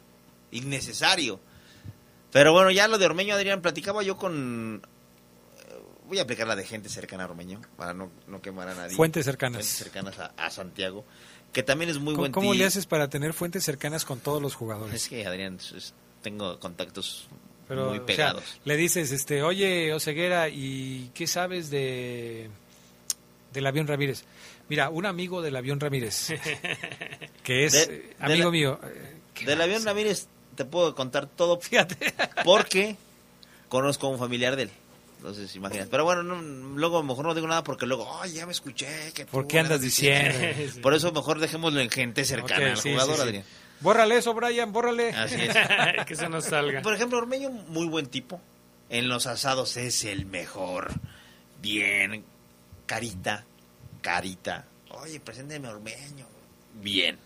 Innecesario. 0.51 1.39
Pero 2.31 2.53
bueno, 2.53 2.71
ya 2.71 2.87
lo 2.87 2.97
de 2.97 3.05
Ormeño, 3.05 3.35
Adrián, 3.35 3.61
platicaba 3.61 4.03
yo 4.03 4.17
con... 4.17 4.81
eh, 5.67 5.81
Voy 6.07 6.19
a 6.19 6.23
aplicar 6.23 6.47
la 6.47 6.55
de 6.55 6.65
gente 6.65 6.89
cercana 6.89 7.23
a 7.23 7.27
Ormeño, 7.27 7.61
para 7.77 7.93
no, 7.93 8.11
no 8.27 8.41
quemar 8.41 8.67
a 8.69 8.75
nadie. 8.75 8.95
Fuentes 8.95 9.25
cercanas. 9.25 9.57
Fuentes 9.65 9.77
cercanas 9.77 10.19
a, 10.19 10.33
a 10.37 10.49
Santiago, 10.49 11.05
que 11.53 11.63
también 11.63 11.89
es 11.89 11.97
muy 11.97 12.13
¿Cómo, 12.13 12.21
buen 12.23 12.31
cómo 12.31 12.51
tío. 12.51 12.59
le 12.59 12.65
haces 12.65 12.85
para 12.85 13.09
tener 13.09 13.33
fuentes 13.33 13.63
cercanas 13.63 14.05
con 14.05 14.19
todos 14.19 14.41
los 14.41 14.55
jugadores? 14.55 14.93
Es 14.95 15.09
que, 15.09 15.25
Adrián, 15.25 15.57
es- 15.75 15.93
tengo 16.21 16.59
contactos 16.59 17.27
Pero, 17.67 17.85
muy 17.89 17.97
o 17.97 17.97
sea, 17.97 18.05
pegados. 18.05 18.43
le 18.63 18.77
dices, 18.77 19.11
este, 19.11 19.41
oye, 19.41 19.91
Oseguera, 19.93 20.49
¿y 20.49 21.09
qué 21.15 21.25
sabes 21.27 21.69
de 21.69 22.49
del 23.53 23.65
avión 23.65 23.87
Ramírez? 23.87 24.23
Mira, 24.69 24.89
un 24.89 25.05
amigo 25.05 25.41
del 25.41 25.55
avión 25.55 25.79
Ramírez, 25.79 26.27
que 27.43 27.65
es 27.65 27.73
De- 27.73 27.81
eh, 27.83 27.87
de 27.87 28.15
amigo 28.25 28.45
la- 28.45 28.51
mío. 28.51 28.79
eh, 28.83 29.45
Del 29.45 29.61
avión 29.61 29.83
Ramírez 29.85 30.27
te 30.55 30.65
puedo 30.65 30.95
contar 30.95 31.27
todo. 31.27 31.59
Fíjate. 31.59 32.13
Porque 32.45 32.95
conozco 33.69 34.07
a 34.07 34.09
un 34.11 34.19
familiar 34.19 34.55
de 34.55 34.63
él. 34.63 34.69
Entonces, 35.17 35.55
imagínate. 35.55 35.89
Pero 35.89 36.03
bueno, 36.03 36.21
no- 36.23 36.41
luego 36.77 37.01
mejor 37.03 37.25
no 37.25 37.33
digo 37.33 37.47
nada 37.47 37.63
porque 37.63 37.87
luego, 37.87 38.07
ay, 38.21 38.33
ya 38.33 38.45
me 38.45 38.51
escuché. 38.51 39.11
Que 39.13 39.25
¿Por 39.25 39.47
qué 39.47 39.57
andas 39.59 39.81
diciendo? 39.81 40.37
diciendo". 40.37 40.81
Por 40.83 40.93
eso 40.93 41.11
mejor 41.11 41.39
dejémoslo 41.39 41.79
en 41.79 41.89
gente 41.89 42.25
cercana 42.25 42.65
Ok, 42.65 42.71
al 42.73 42.77
sí, 42.77 42.91
jugador, 42.91 43.15
sí. 43.15 43.21
Adrián. 43.23 43.43
Bórrale 43.81 44.17
eso, 44.17 44.33
Brian, 44.33 44.71
bórrale. 44.71 45.09
Así 45.09 45.35
es. 45.35 45.55
que 46.05 46.13
eso 46.13 46.29
no 46.29 46.41
salga. 46.41 46.81
Por 46.81 46.93
ejemplo, 46.93 47.17
Ormeño, 47.17 47.49
muy 47.49 47.87
buen 47.87 48.07
tipo. 48.07 48.41
En 48.89 49.09
los 49.09 49.27
asados 49.27 49.77
es 49.77 50.03
el 50.05 50.25
mejor. 50.25 50.93
Bien. 51.61 52.23
Carita. 52.85 53.45
Carita. 54.01 54.65
Oye, 54.89 55.19
presénteme 55.19 55.67
a 55.67 55.71
Ormeño. 55.71 56.25
Bien. 56.81 57.17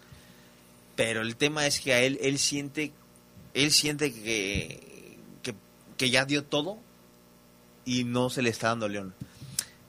Pero 0.96 1.22
el 1.22 1.36
tema 1.36 1.66
es 1.66 1.80
que 1.80 1.94
a 1.94 2.02
él, 2.02 2.18
él 2.22 2.40
siente, 2.40 2.92
él 3.54 3.72
siente 3.72 4.14
que, 4.14 5.18
que, 5.44 5.56
que 5.98 6.10
ya 6.10 6.26
dio 6.26 6.44
todo 6.44 6.78
y 7.86 8.04
no 8.04 8.30
se 8.30 8.42
le 8.42 8.50
está 8.50 8.70
dando 8.70 8.86
a 8.86 8.90
León. 8.90 9.14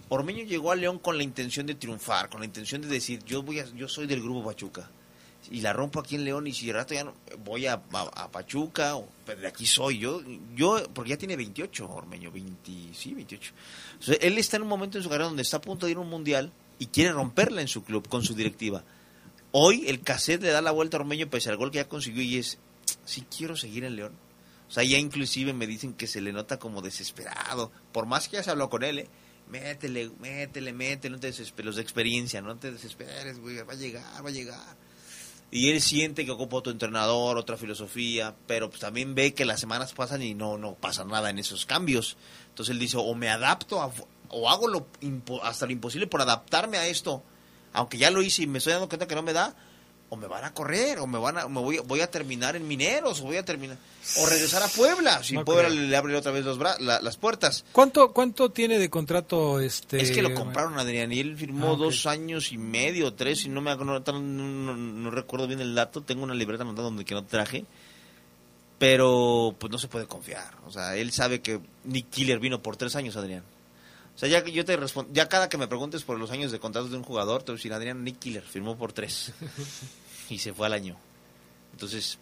Ormeño 0.08 0.44
llegó 0.44 0.72
a 0.72 0.76
León 0.76 0.98
con 0.98 1.16
la 1.16 1.24
intención 1.24 1.66
de 1.66 1.74
triunfar, 1.74 2.28
con 2.28 2.40
la 2.40 2.46
intención 2.46 2.80
de 2.82 2.88
decir, 2.88 3.24
yo 3.24 3.42
voy 3.42 3.60
a, 3.60 3.64
yo 3.74 3.88
soy 3.88 4.06
del 4.06 4.22
grupo 4.22 4.44
Pachuca 4.44 4.90
y 5.51 5.60
la 5.62 5.72
rompo 5.72 5.98
aquí 6.01 6.14
en 6.14 6.24
León 6.24 6.47
y 6.47 6.52
si 6.52 6.66
de 6.66 6.72
rato 6.74 6.94
ya 6.94 7.05
no 7.05 7.14
voy 7.44 7.66
a, 7.66 7.82
a- 7.93 8.31
Pachuca 8.31 8.94
o 8.97 9.09
pero 9.27 9.40
de 9.40 9.48
aquí 9.48 9.66
soy 9.66 9.98
yo 9.98 10.22
yo 10.55 10.82
porque 10.94 11.10
ya 11.10 11.16
tiene 11.16 11.35
28 11.36 11.90
Ormeño 11.90 12.31
20 12.31 12.94
sí 12.94 13.14
28 13.14 13.52
O 13.98 14.02
sea, 14.02 14.14
él 14.20 14.39
está 14.39 14.56
en 14.59 14.62
un 14.62 14.68
momento 14.68 14.97
en 14.98 15.02
su 15.05 15.10
carrera 15.10 15.27
donde 15.27 15.43
está 15.43 15.56
a 15.56 15.60
punto 15.60 15.86
de 15.86 15.93
ir 15.93 15.98
a 15.98 16.01
un 16.01 16.09
mundial 16.09 16.52
y 16.78 16.86
quiere 16.86 17.10
romperla 17.12 17.60
en 17.60 17.68
su 17.68 17.82
club 17.85 18.09
con 18.09 18.22
su 18.22 18.35
directiva. 18.35 18.85
Hoy 19.52 19.85
el 19.89 20.01
cassette 20.02 20.43
le 20.43 20.51
da 20.51 20.62
la 20.62 20.70
vuelta 20.70 20.97
a 20.97 21.01
Ormeño 21.01 21.28
pese 21.28 21.51
al 21.51 21.56
gol 21.56 21.70
que 21.72 21.78
ya 21.78 21.89
consiguió 21.89 22.22
y 22.22 22.39
es 22.39 22.59
sí 23.05 23.24
quiero 23.36 23.56
seguir 23.56 23.85
en 23.85 23.97
León. 23.97 24.12
O 24.68 24.72
sea 24.72 24.85
ya 24.85 24.98
inclusive 24.98 25.52
me 25.52 25.66
dicen 25.66 25.94
que 25.94 26.06
se 26.06 26.20
le 26.20 26.32
nota 26.32 26.59
como 26.60 26.81
desesperado. 26.81 27.72
Por 27.93 28.06
más 28.06 28.28
que 28.28 28.36
ya 28.36 28.44
se 28.44 28.51
habló 28.52 28.70
con 28.70 28.85
él 28.85 29.01
¿eh? 29.01 29.09
métele 29.48 30.10
métele 30.20 30.72
métele 30.72 31.16
no 31.16 31.20
te 31.20 31.27
desesperes. 31.27 31.66
Los 31.66 31.77
de 31.77 31.82
experiencia 31.82 32.40
no 32.40 32.56
te 32.56 32.70
desesperes 32.70 33.40
güey 33.40 33.56
va 33.62 33.72
a 33.72 33.77
llegar 33.77 34.24
va 34.24 34.28
a 34.28 34.32
llegar 34.32 34.77
y 35.52 35.70
él 35.70 35.81
siente 35.81 36.24
que 36.24 36.31
ocupa 36.31 36.56
otro 36.59 36.72
entrenador, 36.72 37.36
otra 37.36 37.56
filosofía, 37.56 38.35
pero 38.47 38.68
pues 38.70 38.81
también 38.81 39.14
ve 39.14 39.35
que 39.35 39.44
las 39.44 39.59
semanas 39.60 39.93
pasan 39.93 40.22
y 40.22 40.35
no, 40.35 40.59
no 40.59 40.74
pasa 40.74 41.05
nada 41.05 41.31
en 41.31 41.39
esos 41.39 41.66
cambios. 41.66 42.16
Entonces 42.51 42.72
él 42.72 42.78
dice, 42.78 42.97
o 42.98 43.14
me 43.14 43.28
adapto 43.31 43.82
a- 43.82 43.90
o 44.28 44.48
hago 44.48 44.68
lo 44.68 44.86
hasta 45.43 45.66
lo 45.66 45.72
imposible 45.72 46.06
por 46.06 46.22
adaptarme 46.22 46.78
a 46.78 46.86
esto, 46.86 47.22
aunque 47.72 47.98
ya 47.98 48.10
lo 48.12 48.22
hice 48.22 48.43
y 48.43 48.47
me 48.47 48.59
estoy 48.59 48.74
dando 48.74 48.89
cuenta 48.89 49.09
que 49.09 49.16
no 49.16 49.22
me 49.22 49.32
da, 49.32 49.56
o 50.12 50.16
me 50.16 50.26
van 50.26 50.42
a 50.44 50.52
correr, 50.52 50.98
o 50.98 51.06
me 51.06 51.18
van 51.18 51.38
a, 51.38 51.46
me 51.48 51.60
voy, 51.60 51.78
voy 51.78 52.00
a 52.00 52.10
terminar 52.10 52.56
en 52.56 52.66
Mineros, 52.66 53.20
o 53.20 53.24
voy 53.24 53.36
a 53.36 53.44
terminar, 53.44 53.78
o 54.18 54.26
regresar 54.26 54.60
a 54.62 54.66
Puebla, 54.68 55.22
si 55.22 55.34
No 55.34 55.44
Puebla 55.44 55.68
creo. 55.68 55.80
le 55.82 55.96
abre 55.96 56.16
otra 56.16 56.32
vez 56.32 56.44
los 56.44 56.58
bra- 56.58 56.78
la- 56.80 57.00
las 57.00 57.16
puertas. 57.16 57.64
¿Cuánto, 57.70 58.12
¿Cuánto 58.12 58.50
tiene 58.50 58.78
de 58.80 58.90
contrato 58.90 59.60
este? 59.60 60.02
Es 60.02 60.10
que 60.10 60.20
lo 60.20 60.34
compraron 60.34 60.78
Adrián 60.80 61.12
y 61.12 61.20
él 61.20 61.36
firmó 61.36 61.74
Ah, 61.74 61.76
dos 61.76 62.06
años 62.06 62.50
y 62.50 62.58
medio, 62.58 63.14
tres, 63.14 63.44
y 63.44 63.48
no 63.48 63.60
me 63.60 63.74
no, 63.76 64.00
no- 64.00 64.76
no 64.76 65.10
recuerdo 65.12 65.46
bien 65.46 65.60
el 65.60 65.74
dato, 65.76 66.02
tengo 66.02 66.24
una 66.24 66.34
libreta 66.34 66.64
anotada 66.64 66.88
donde 66.88 67.04
que 67.04 67.14
no 67.14 67.24
traje, 67.24 67.64
pero 68.78 69.54
pues 69.58 69.70
no 69.70 69.78
se 69.78 69.88
puede 69.88 70.06
confiar. 70.06 70.54
O 70.66 70.70
sea, 70.72 70.96
él 70.96 71.12
sabe 71.12 71.40
que 71.40 71.60
Nick 71.84 72.10
Killer 72.10 72.38
vino 72.38 72.60
por 72.62 72.76
tres 72.76 72.96
años, 72.96 73.16
Adrián. 73.16 73.42
O 74.20 74.26
sea, 74.26 74.28
ya 74.28 74.44
yo 74.44 74.66
te 74.66 74.76
respondo, 74.76 75.10
ya 75.14 75.30
cada 75.30 75.48
que 75.48 75.56
me 75.56 75.66
preguntes 75.66 76.02
por 76.02 76.18
los 76.18 76.30
años 76.30 76.52
de 76.52 76.59
contrato 76.60 76.88
de 76.88 76.97
un 76.98 77.02
jugador, 77.02 77.42
te 77.42 77.52
voy 77.52 77.56
a 77.56 77.59
decir, 77.59 77.72
Adrián, 77.72 78.05
Nick 78.05 78.18
Killer 78.18 78.42
firmó 78.42 78.76
por 78.76 78.92
tres 78.92 79.32
y 80.28 80.38
se 80.38 80.52
fue 80.52 80.66
al 80.66 80.74
año. 80.74 80.97
Entonces, 81.72 82.18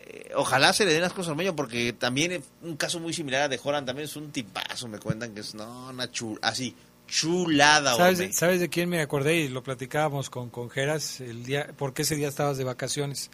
eh, 0.00 0.30
ojalá 0.34 0.72
se 0.72 0.86
le 0.86 0.92
den 0.94 1.02
las 1.02 1.12
cosas 1.12 1.30
al 1.30 1.36
medio 1.36 1.54
porque 1.54 1.92
también 1.92 2.42
un 2.62 2.76
caso 2.78 2.98
muy 2.98 3.12
similar 3.12 3.42
a 3.42 3.48
de 3.48 3.58
Joran 3.58 3.84
también 3.84 4.06
es 4.08 4.16
un 4.16 4.32
tipazo, 4.32 4.88
me 4.88 4.98
cuentan 4.98 5.34
que 5.34 5.40
es 5.40 5.54
no, 5.54 5.90
una 5.90 6.10
chul, 6.10 6.38
así, 6.40 6.74
chulada, 7.06 7.94
¿Sabes, 7.94 8.12
hombre. 8.14 8.26
de- 8.28 8.32
¿Sabes 8.32 8.60
de 8.60 8.68
quién 8.70 8.88
me 8.88 9.02
acordé? 9.02 9.36
Y 9.40 9.48
lo 9.48 9.62
platicábamos 9.62 10.30
con, 10.30 10.48
con 10.48 10.70
Geras, 10.70 11.20
el 11.20 11.44
día, 11.44 11.68
porque 11.76 12.02
ese 12.02 12.16
día 12.16 12.28
estabas 12.28 12.56
de 12.56 12.64
vacaciones. 12.64 13.30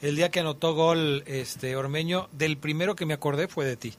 El 0.00 0.16
día 0.16 0.30
que 0.30 0.40
anotó 0.40 0.72
gol 0.74 1.22
este 1.26 1.76
Ormeño, 1.76 2.30
del 2.32 2.56
primero 2.56 2.96
que 2.96 3.04
me 3.04 3.12
acordé 3.12 3.46
fue 3.48 3.66
de 3.66 3.76
ti. 3.76 3.92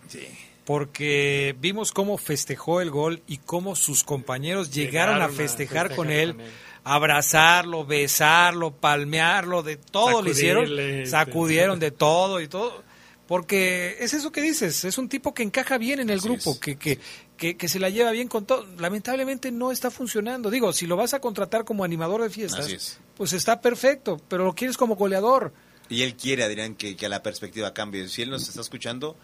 Porque 0.72 1.54
vimos 1.60 1.92
cómo 1.92 2.18
festejó 2.18 2.80
el 2.80 2.92
gol 2.92 3.22
y 3.28 3.40
cómo 3.40 3.76
sus 3.76 4.06
compañeros 4.06 4.72
llegaron, 4.72 5.16
Llegaron 5.16 5.22
a 5.22 5.26
a 5.26 5.38
festejar, 5.38 5.94
con, 5.94 6.10
él, 6.10 6.38
abrazarlo, 6.86 7.86
besarlo, 7.86 8.72
palmearlo, 8.72 9.64
de 9.64 9.76
todo 9.76 10.22
le 10.22 10.32
hicieron, 10.32 10.64
este. 10.64 11.08
sacudieron 11.08 11.78
de 11.78 11.92
todo 11.92 12.40
y 12.40 12.48
todo. 12.48 12.86
Porque 13.28 13.98
es 14.00 14.14
eso 14.14 14.32
que 14.32 14.42
dices, 14.42 14.86
es 14.86 14.98
un 14.98 15.10
tipo 15.10 15.34
que 15.34 15.44
encaja 15.44 15.78
bien 15.78 16.00
en 16.00 16.10
el 16.10 16.22
grupo, 16.22 16.58
que, 16.58 16.78
que, 16.78 17.00
que, 17.36 17.58
que 17.58 17.68
se 17.68 17.78
la 17.82 17.90
lleva 17.90 18.12
bien 18.12 18.30
con 18.30 18.46
todo. 18.46 18.66
Lamentablemente 18.78 19.52
no 19.52 19.74
está 19.74 19.92
funcionando. 19.92 20.50
Digo, 20.50 20.72
si 20.72 20.88
lo 20.88 20.96
vas 20.96 21.14
a 21.14 21.20
contratar 21.20 21.66
como 21.66 21.84
animador 21.84 22.22
de 22.22 22.30
fiestas, 22.30 22.98
pues 23.18 23.34
está 23.34 23.60
perfecto, 23.60 24.22
pero 24.30 24.46
lo 24.46 24.56
quieres 24.56 24.78
como 24.78 24.96
goleador. 24.96 25.52
Y 25.90 26.04
él 26.04 26.16
quiere, 26.16 26.46
Adrián, 26.46 26.76
que, 26.76 26.96
que 26.96 27.10
la 27.10 27.22
perspectiva 27.22 27.74
cambie. 27.74 28.08
Si 28.08 28.22
él 28.22 28.30
nos 28.30 28.48
está 28.48 28.62
escuchando, 28.62 29.18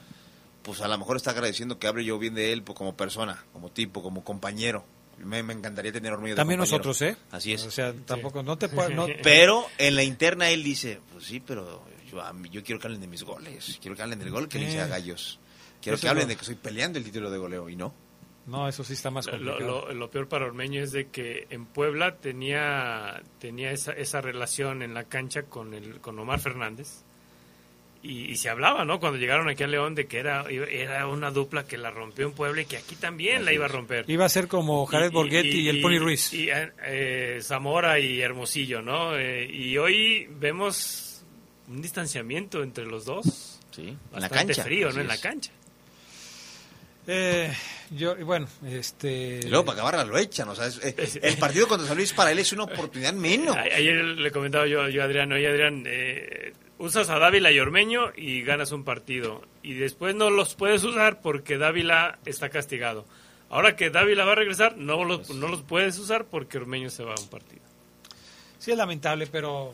pues 0.68 0.82
a 0.82 0.88
lo 0.88 0.96
mejor 1.00 1.18
está 1.18 1.32
agradeciendo 1.32 1.80
que 1.80 1.88
hable 1.88 2.06
yo 2.06 2.20
bien 2.20 2.36
de 2.36 2.54
él 2.54 2.62
pues, 2.62 2.78
como 2.78 2.96
persona, 2.96 3.44
como 3.54 3.72
tipo, 3.72 4.04
como 4.04 4.24
compañero. 4.24 4.86
Me, 5.18 5.42
me 5.42 5.54
encantaría 5.54 5.92
tener 5.92 6.14
Ormeño 6.14 6.34
de 6.34 6.36
También 6.36 6.60
compañero. 6.60 6.78
nosotros, 6.78 7.02
¿eh? 7.02 7.18
Así 7.32 7.52
es. 7.52 7.66
O 7.66 7.72
sea, 7.72 7.92
tampoco, 8.06 8.44
no 8.44 8.56
te 8.60 8.70
puedes... 8.70 8.96
no- 8.96 9.08
Pero 9.24 9.66
en 9.80 9.96
la 9.96 10.04
interna 10.04 10.52
él 10.52 10.64
dice, 10.64 11.02
pues 11.12 11.24
sí, 11.26 11.40
pero 11.40 11.82
yo, 12.12 12.22
a 12.22 12.32
mí- 12.34 12.50
yo 12.52 12.64
quiero 12.64 12.80
que 12.80 12.86
hablen 12.86 13.02
de 13.02 13.08
mis 13.08 13.24
goles, 13.24 13.80
quiero 13.82 13.96
que 13.98 14.04
hablen 14.04 14.20
del 14.20 14.30
gol 14.30 14.48
que 14.48 14.60
le 14.60 14.68
hice 14.70 14.80
a. 14.82 14.86
Gallos. 14.86 15.40
Quiero 15.82 15.96
Eso 15.96 16.04
que 16.04 16.10
hablen 16.10 16.28
de 16.28 16.36
que 16.36 16.42
estoy 16.42 16.56
peleando 16.56 17.00
el 17.00 17.06
título 17.06 17.32
de 17.32 17.38
goleo 17.40 17.68
y 17.70 17.76
no. 17.76 17.94
No, 18.46 18.68
eso 18.68 18.84
sí 18.84 18.94
está 18.94 19.10
más 19.10 19.26
Lo, 19.26 19.32
complicado. 19.34 19.88
lo- 19.88 19.94
lo 19.94 20.10
peor 20.12 20.28
para 20.30 20.46
Ormeño 20.46 20.82
es 20.84 20.92
de 20.92 21.08
que 21.10 21.48
en 21.50 21.66
Puebla 21.66 22.16
tenía 22.18 23.22
tenía 23.40 23.72
esa, 23.72 23.92
esa 23.94 24.22
relación 24.22 24.82
en 24.84 24.94
la 24.94 25.06
cancha 25.06 25.44
con 25.44 25.74
el 25.74 26.00
con 26.00 26.18
Omar 26.20 26.40
Fernández 26.40 27.04
y, 28.04 28.26
y 28.32 28.36
se 28.38 28.50
hablaba, 28.50 28.86
¿no? 28.86 29.00
Cuando 29.00 29.18
llegaron 29.18 29.50
aquí 29.50 29.64
a 29.64 29.68
León 29.68 29.96
de 29.96 30.08
que 30.08 30.20
era 30.20 30.46
era 30.50 31.08
una 31.08 31.32
dupla 31.32 31.66
que 31.66 31.78
la 31.78 31.92
rompió 31.92 32.26
en 32.28 32.34
Puebla 32.34 32.62
y 32.62 32.66
que 32.66 32.78
aquí 32.78 32.96
también 32.96 33.44
la 33.46 33.54
iba 33.54 33.66
a 33.66 33.70
romper. 33.70 34.06
Iba 34.08 34.26
a 34.26 34.30
ser 34.30 34.48
como 34.48 34.86
Jared 34.86 35.12
Borghetti 35.12 35.60
y, 35.62 35.70
el 35.70 35.82
Pony 35.82 36.00
Ruiz. 36.00 36.34
Y, 36.34 36.50
eh, 36.50 36.72
eh, 36.86 37.40
Zamora 37.42 38.00
y 38.00 38.22
Hermosillo, 38.22 38.82
¿no? 38.82 39.18
Eh, 39.18 39.46
y 39.52 39.78
hoy 39.78 40.28
vemos 40.40 41.24
un 41.68 41.82
distanciamiento 41.82 42.64
entre 42.64 42.86
los 42.86 43.06
dos. 43.06 43.60
Sí, 43.72 43.90
en 43.90 44.00
Bastante 44.12 44.36
la 44.36 44.46
cancha. 44.46 44.64
frío, 44.64 44.92
¿no? 44.92 45.02
En 45.02 45.08
la 45.08 45.18
cancha. 45.18 45.52
Eh, 47.10 47.54
yo, 47.92 48.18
y 48.18 48.24
bueno, 48.24 48.48
este... 48.68 49.40
Y 49.44 49.48
luego 49.50 49.64
para 49.66 49.78
acabarla 49.78 50.04
lo 50.04 50.18
echan, 50.18 50.50
o 50.50 50.56
sea, 50.56 50.68
es- 50.68 50.80
eh, 50.84 51.20
el 51.22 51.38
partido 51.38 51.66
contra 51.68 51.88
San 51.88 51.96
Luis 51.96 52.12
para 52.12 52.32
él 52.34 52.40
es 52.40 52.52
una 52.52 52.64
oportunidad 52.64 53.14
menos. 53.14 53.56
Ayer 53.76 53.96
le 54.04 54.32
comentaba 54.32 54.68
yo, 54.68 54.90
yo 54.90 55.02
a 55.02 55.06
Adrián, 55.06 55.32
oye 55.32 55.48
Adrián, 55.48 55.84
eh, 55.88 56.52
usas 56.80 57.10
a 57.10 57.20
Dávila 57.20 57.52
y 57.52 57.60
Ormeño 57.60 58.12
y 58.16 58.42
ganas 58.44 58.72
un 58.72 58.84
partido. 58.84 59.42
Y 59.64 59.74
después 59.74 60.16
no 60.16 60.30
los 60.30 60.56
puedes 60.56 60.84
usar 60.84 61.22
porque 61.22 61.58
Dávila 61.58 62.20
está 62.26 62.50
castigado. 62.50 63.06
Ahora 63.50 63.76
que 63.76 63.90
Dávila 63.90 64.26
va 64.26 64.34
a 64.34 64.36
regresar, 64.36 64.78
no 64.78 65.04
los, 65.06 65.30
no 65.30 65.48
los 65.48 65.62
puedes 65.64 65.98
usar 65.98 66.26
porque 66.26 66.58
Ormeño 66.58 66.90
se 66.90 67.04
va 67.04 67.14
a 67.16 67.20
un 67.22 67.28
partido. 67.30 67.62
Sí 68.60 68.72
es 68.72 68.78
lamentable, 68.78 69.28
pero 69.28 69.74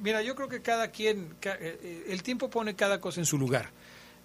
mira, 0.00 0.22
yo 0.22 0.34
creo 0.34 0.48
que 0.48 0.60
cada 0.62 0.90
quien, 0.90 1.34
ca- 1.40 1.56
eh, 1.60 2.04
el 2.08 2.22
tiempo 2.22 2.50
pone 2.50 2.74
cada 2.74 3.00
cosa 3.00 3.20
en 3.20 3.26
su 3.26 3.38
lugar. 3.38 3.70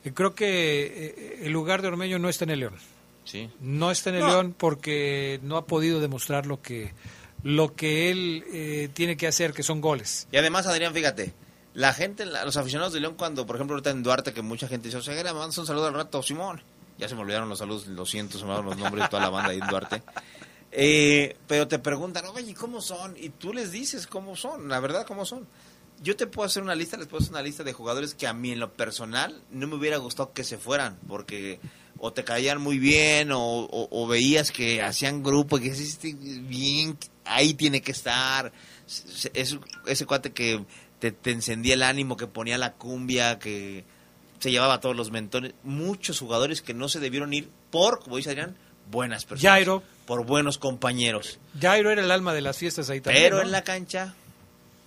Y 0.03 0.11
creo 0.11 0.33
que 0.35 1.13
eh, 1.17 1.39
el 1.43 1.51
lugar 1.51 1.81
de 1.81 1.87
Ormeño 1.89 2.17
no 2.19 2.29
está 2.29 2.45
en 2.45 2.51
el 2.51 2.59
León. 2.61 2.75
Sí. 3.23 3.49
No 3.59 3.91
está 3.91 4.09
en 4.11 4.15
el 4.17 4.21
No. 4.21 4.27
León 4.29 4.55
porque 4.57 5.39
no 5.43 5.57
ha 5.57 5.65
podido 5.65 5.99
demostrar 5.99 6.45
lo 6.45 6.61
que 6.61 6.93
lo 7.43 7.75
que 7.75 8.09
él 8.09 8.43
eh, 8.51 8.89
tiene 8.93 9.17
que 9.17 9.27
hacer, 9.27 9.53
que 9.53 9.61
son 9.61 9.79
goles. 9.81 10.27
Y 10.31 10.37
además, 10.37 10.65
Adrián, 10.65 10.93
fíjate, 10.95 11.33
la 11.75 11.93
gente, 11.93 12.25
los 12.25 12.57
aficionados 12.57 12.93
de 12.93 12.99
León, 13.01 13.13
cuando, 13.17 13.45
por 13.45 13.55
ejemplo, 13.57 13.75
ahorita 13.75 13.91
en 13.91 14.01
Duarte, 14.01 14.33
que 14.33 14.41
mucha 14.41 14.67
gente 14.67 14.87
dice, 14.87 14.97
o 14.97 15.01
sea, 15.03 15.13
me 15.13 15.23
mandas 15.33 15.57
un 15.59 15.67
saludo 15.67 15.85
al 15.87 15.93
rato, 15.93 16.23
Simón. 16.23 16.61
Ya 16.97 17.07
se 17.09 17.15
me 17.15 17.21
olvidaron 17.21 17.47
los 17.49 17.59
saludos, 17.59 17.85
lo 17.87 18.05
siento, 18.05 18.39
se 18.39 18.45
me 18.45 18.51
olvidaron 18.51 18.69
los 18.71 18.77
nombres 18.77 19.03
de 19.03 19.09
toda 19.09 19.21
la 19.23 19.29
banda 19.29 19.51
ahí 19.51 19.59
en 19.61 19.67
Duarte. 19.67 20.01
Eh, 20.71 21.37
pero 21.47 21.67
te 21.67 21.79
preguntan, 21.79 22.25
oye, 22.27 22.51
¿y 22.51 22.53
¿cómo 22.53 22.81
son? 22.81 23.15
Y 23.17 23.29
tú 23.29 23.53
les 23.53 23.71
dices 23.71 24.07
cómo 24.07 24.35
son, 24.35 24.67
la 24.69 24.79
verdad, 24.79 25.05
cómo 25.05 25.25
son. 25.25 25.47
Yo 26.01 26.15
te 26.17 26.27
puedo 26.27 26.45
hacer 26.47 26.63
una 26.63 26.75
lista, 26.75 26.97
les 26.97 27.07
puedo 27.07 27.21
hacer 27.21 27.31
una 27.33 27.41
lista 27.41 27.63
de 27.63 27.71
jugadores 27.73 28.15
que 28.15 28.27
a 28.27 28.33
mí 28.33 28.51
en 28.51 28.59
lo 28.59 28.73
personal 28.73 29.41
no 29.51 29.67
me 29.67 29.75
hubiera 29.75 29.97
gustado 29.97 30.33
que 30.33 30.43
se 30.43 30.57
fueran, 30.57 30.97
porque 31.07 31.59
o 31.97 32.11
te 32.11 32.25
caían 32.25 32.61
muy 32.61 32.77
bien 32.79 33.29
o, 33.33 34.07
veías 34.09 34.51
que 34.51 34.81
hacían 34.81 35.23
grupo 35.23 35.57
que 35.57 35.71
dices, 35.71 35.89
"Este 35.91 36.13
bien, 36.13 36.97
ahí 37.23 37.53
tiene 37.53 37.81
que 37.81 37.91
estar. 37.93 38.51
Es, 38.85 39.29
es- 39.33 39.57
ese 39.85 40.05
cuate 40.05 40.33
que 40.33 40.65
te, 40.99 41.11
te 41.11 41.31
encendía 41.31 41.73
el 41.73 41.83
ánimo, 41.83 42.17
que 42.17 42.27
ponía 42.27 42.57
la 42.57 42.73
cumbia, 42.73 43.39
que 43.39 43.83
se 44.39 44.51
llevaba 44.51 44.75
a 44.75 44.79
todos 44.79 44.95
los 44.95 45.11
mentones. 45.11 45.53
Muchos 45.63 46.19
jugadores 46.19 46.61
que 46.61 46.73
no 46.73 46.89
se 46.89 46.99
debieron 46.99 47.33
ir 47.33 47.49
por, 47.71 47.99
como 47.99 48.17
dice 48.17 48.29
Adrián, 48.29 48.55
buenas 48.91 49.25
personas. 49.25 49.53
Jairo. 49.53 49.83
Por 50.05 50.25
buenos 50.25 50.57
compañeros. 50.57 51.39
Jairo 51.59 51.91
era 51.91 52.03
el 52.03 52.11
alma 52.11 52.33
de 52.33 52.41
las 52.41 52.57
fiestas 52.57 52.89
ahí 52.89 53.01
también. 53.01 53.25
Pero 53.25 53.37
¿no? 53.37 53.43
en 53.43 53.51
la 53.51 53.63
cancha, 53.63 54.13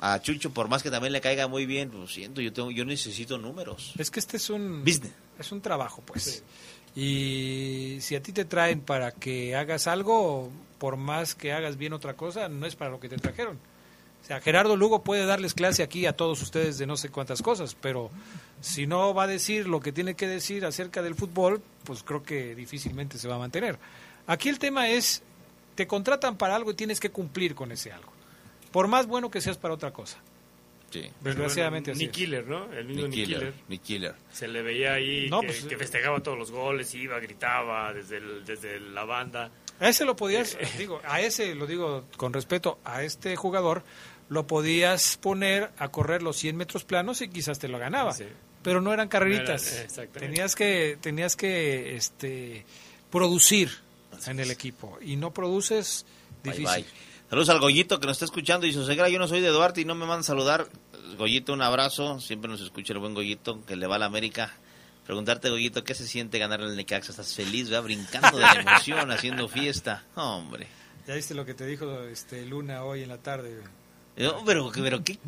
a 0.01 0.21
Chucho, 0.21 0.53
por 0.53 0.69
más 0.69 0.83
que 0.83 0.91
también 0.91 1.13
le 1.13 1.21
caiga 1.21 1.49
muy 1.49 1.67
bien, 1.67 1.91
lo 1.93 2.07
siento, 2.07 2.41
yo 2.41 2.53
tengo, 2.53 2.71
yo 2.71 2.85
necesito 2.85 3.37
números. 3.37 3.95
Es 3.99 4.11
que 4.11 4.21
este 4.21 4.37
es 4.37 4.49
un 4.51 4.85
Business. 4.85 5.13
es 5.39 5.51
un 5.51 5.61
trabajo, 5.61 6.03
pues. 6.07 6.45
Y 6.95 7.99
si 8.01 8.15
a 8.15 8.23
ti 8.23 8.33
te 8.33 8.45
traen 8.45 8.81
para 8.81 9.13
que 9.13 9.57
hagas 9.57 9.87
algo, 9.87 10.51
por 10.79 10.97
más 10.97 11.35
que 11.35 11.53
hagas 11.53 11.77
bien 11.77 11.93
otra 11.93 12.15
cosa, 12.15 12.49
no 12.49 12.67
es 12.67 12.77
para 12.77 12.91
lo 12.91 13.01
que 13.01 13.09
te 13.09 13.17
trajeron. 13.17 13.59
Sea, 14.29 14.41
Gerardo 14.41 14.77
Lugo 14.77 15.03
puede 15.03 15.25
darles 15.27 15.55
clase 15.55 15.83
aquí 15.83 16.07
a 16.07 16.13
todos 16.15 16.41
ustedes 16.43 16.79
de 16.79 16.87
no 16.87 16.97
sé 16.97 17.09
cuántas 17.09 17.41
cosas, 17.43 17.75
pero 17.81 18.11
si 18.61 18.87
no 18.87 19.15
va 19.15 19.25
a 19.25 19.27
decir 19.27 19.67
lo 19.67 19.81
que 19.81 19.91
tiene 19.91 20.15
que 20.15 20.29
decir 20.29 20.65
acerca 20.67 21.03
del 21.03 21.15
fútbol, 21.15 21.63
pues 21.85 22.03
creo 22.03 22.23
que 22.23 22.55
difícilmente 22.55 23.19
se 23.19 23.27
va 23.27 23.37
a 23.37 23.39
mantener. 23.39 23.79
Aquí 24.27 24.51
el 24.51 24.59
tema 24.59 24.89
es, 24.91 25.23
te 25.75 25.87
contratan 25.87 26.37
para 26.37 26.55
algo 26.55 26.71
y 26.71 26.75
tienes 26.75 27.01
que 27.01 27.11
cumplir 27.11 27.55
con 27.55 27.73
ese 27.73 27.91
algo. 27.91 28.13
Por 28.71 28.87
más 28.87 29.07
bueno 29.07 29.31
que 29.31 29.41
seas 29.41 29.57
para 29.57 29.73
otra 29.75 29.93
cosa. 29.93 30.19
Sí. 30.91 31.03
Desgraciadamente 31.23 31.91
Bueno, 31.91 31.97
así 31.99 32.05
Nick. 32.07 32.15
Killer, 32.15 32.47
¿no? 32.47 32.73
El 32.73 32.85
mismo 32.87 33.03
Nick 33.09 33.11
Nick 33.17 33.25
Killer, 33.27 33.39
Killer. 33.41 33.55
Nick 33.69 33.83
Killer. 33.83 34.15
Se 34.33 34.49
le 34.49 34.63
veía 34.63 34.95
ahí 34.95 35.29
No, 35.31 35.41
que, 35.41 35.47
pues, 35.49 35.65
que 35.65 35.77
festejaba 35.77 36.21
todos 36.23 36.39
los 36.39 36.51
goles, 36.51 36.95
iba, 36.95 37.19
gritaba 37.19 37.93
desde, 37.93 38.19
el- 38.19 38.45
desde 38.45 38.81
la 38.81 39.05
banda. 39.05 39.51
A 39.81 39.89
ese 39.89 40.05
lo 40.05 40.17
podías, 40.17 40.55
Eh, 40.61 40.67
digo, 40.79 41.01
a 41.05 41.21
ese 41.21 41.55
lo 41.55 41.67
digo 41.67 42.05
con 42.17 42.33
respeto, 42.33 42.79
a 42.85 43.03
este 43.03 43.37
jugador 43.37 43.83
lo 44.29 44.47
podías 44.47 45.17
poner 45.17 45.71
a 45.79 45.89
correr 45.89 46.23
los 46.23 46.37
100 46.37 46.57
metros 46.57 46.85
planos 46.85 47.21
y 47.23 47.29
quizás 47.29 47.59
te 47.59 47.69
lo 47.69 47.79
ganaba. 47.79 48.13
Sí. 48.13 48.25
Pero 48.63 48.81
no 48.81 48.93
eran 48.93 49.09
carreritas. 49.09 49.63
No 49.65 49.69
era- 49.73 49.83
exactamente. 49.85 50.21
tenías 50.21 50.55
que 50.55 50.99
tenías 51.01 51.37
que 51.37 51.97
este 51.97 52.67
producir 53.11 53.71
en 54.27 54.41
el 54.41 54.51
equipo 54.51 54.99
y 55.01 55.17
no 55.17 55.33
produces 55.33 56.05
difícil. 56.43 56.67
bye. 56.67 56.85
Saludos 57.31 57.49
al 57.51 57.61
Goyito 57.61 58.01
que 58.01 58.07
nos 58.07 58.17
está 58.17 58.25
escuchando 58.25 58.67
y 58.67 58.73
Sosegra, 58.73 59.09
yo 59.11 59.19
no 59.19 59.29
soy 59.29 59.41
de 59.41 59.49
Duarte 59.49 59.83
y 59.83 59.85
no 59.85 59.95
me 59.95 60.07
mandan 60.07 60.25
saludar. 60.25 60.67
Goyito, 61.19 61.53
un 61.53 61.63
abrazo, 61.63 62.21
siempre 62.21 62.51
nos 62.51 62.61
escucha 62.61 62.93
el 62.95 62.99
buen 63.01 63.13
Goyito, 63.15 63.65
que 63.67 63.77
le 63.77 63.87
va 63.87 63.97
a 63.97 63.99
la 63.99 64.07
América. 64.07 64.53
Preguntarte, 65.07 65.49
Goyito, 65.51 65.85
¿qué 65.85 65.95
se 65.95 66.07
siente 66.07 66.39
ganar 66.39 66.61
el 66.61 66.75
Necaxa? 66.77 67.11
¿Estás 67.13 67.35
feliz, 67.35 67.73
va 67.73 67.81
brincando 67.81 68.37
de 68.39 68.43
la 68.45 68.53
emoción, 68.61 69.11
haciendo 69.11 69.49
fiesta? 69.49 70.05
Hombre. 70.15 70.67
Ya 71.07 71.15
viste 71.15 71.35
lo 71.35 71.45
que 71.47 71.55
te 71.55 71.65
dijo 71.67 72.03
este 72.05 72.45
Luna 72.47 72.85
hoy 72.85 73.03
en 73.03 73.09
la 73.09 73.19
tarde. 73.19 73.59
No, 74.19 74.45
pero, 74.45 74.71
pero 74.75 75.03
¿qué? 75.05 75.19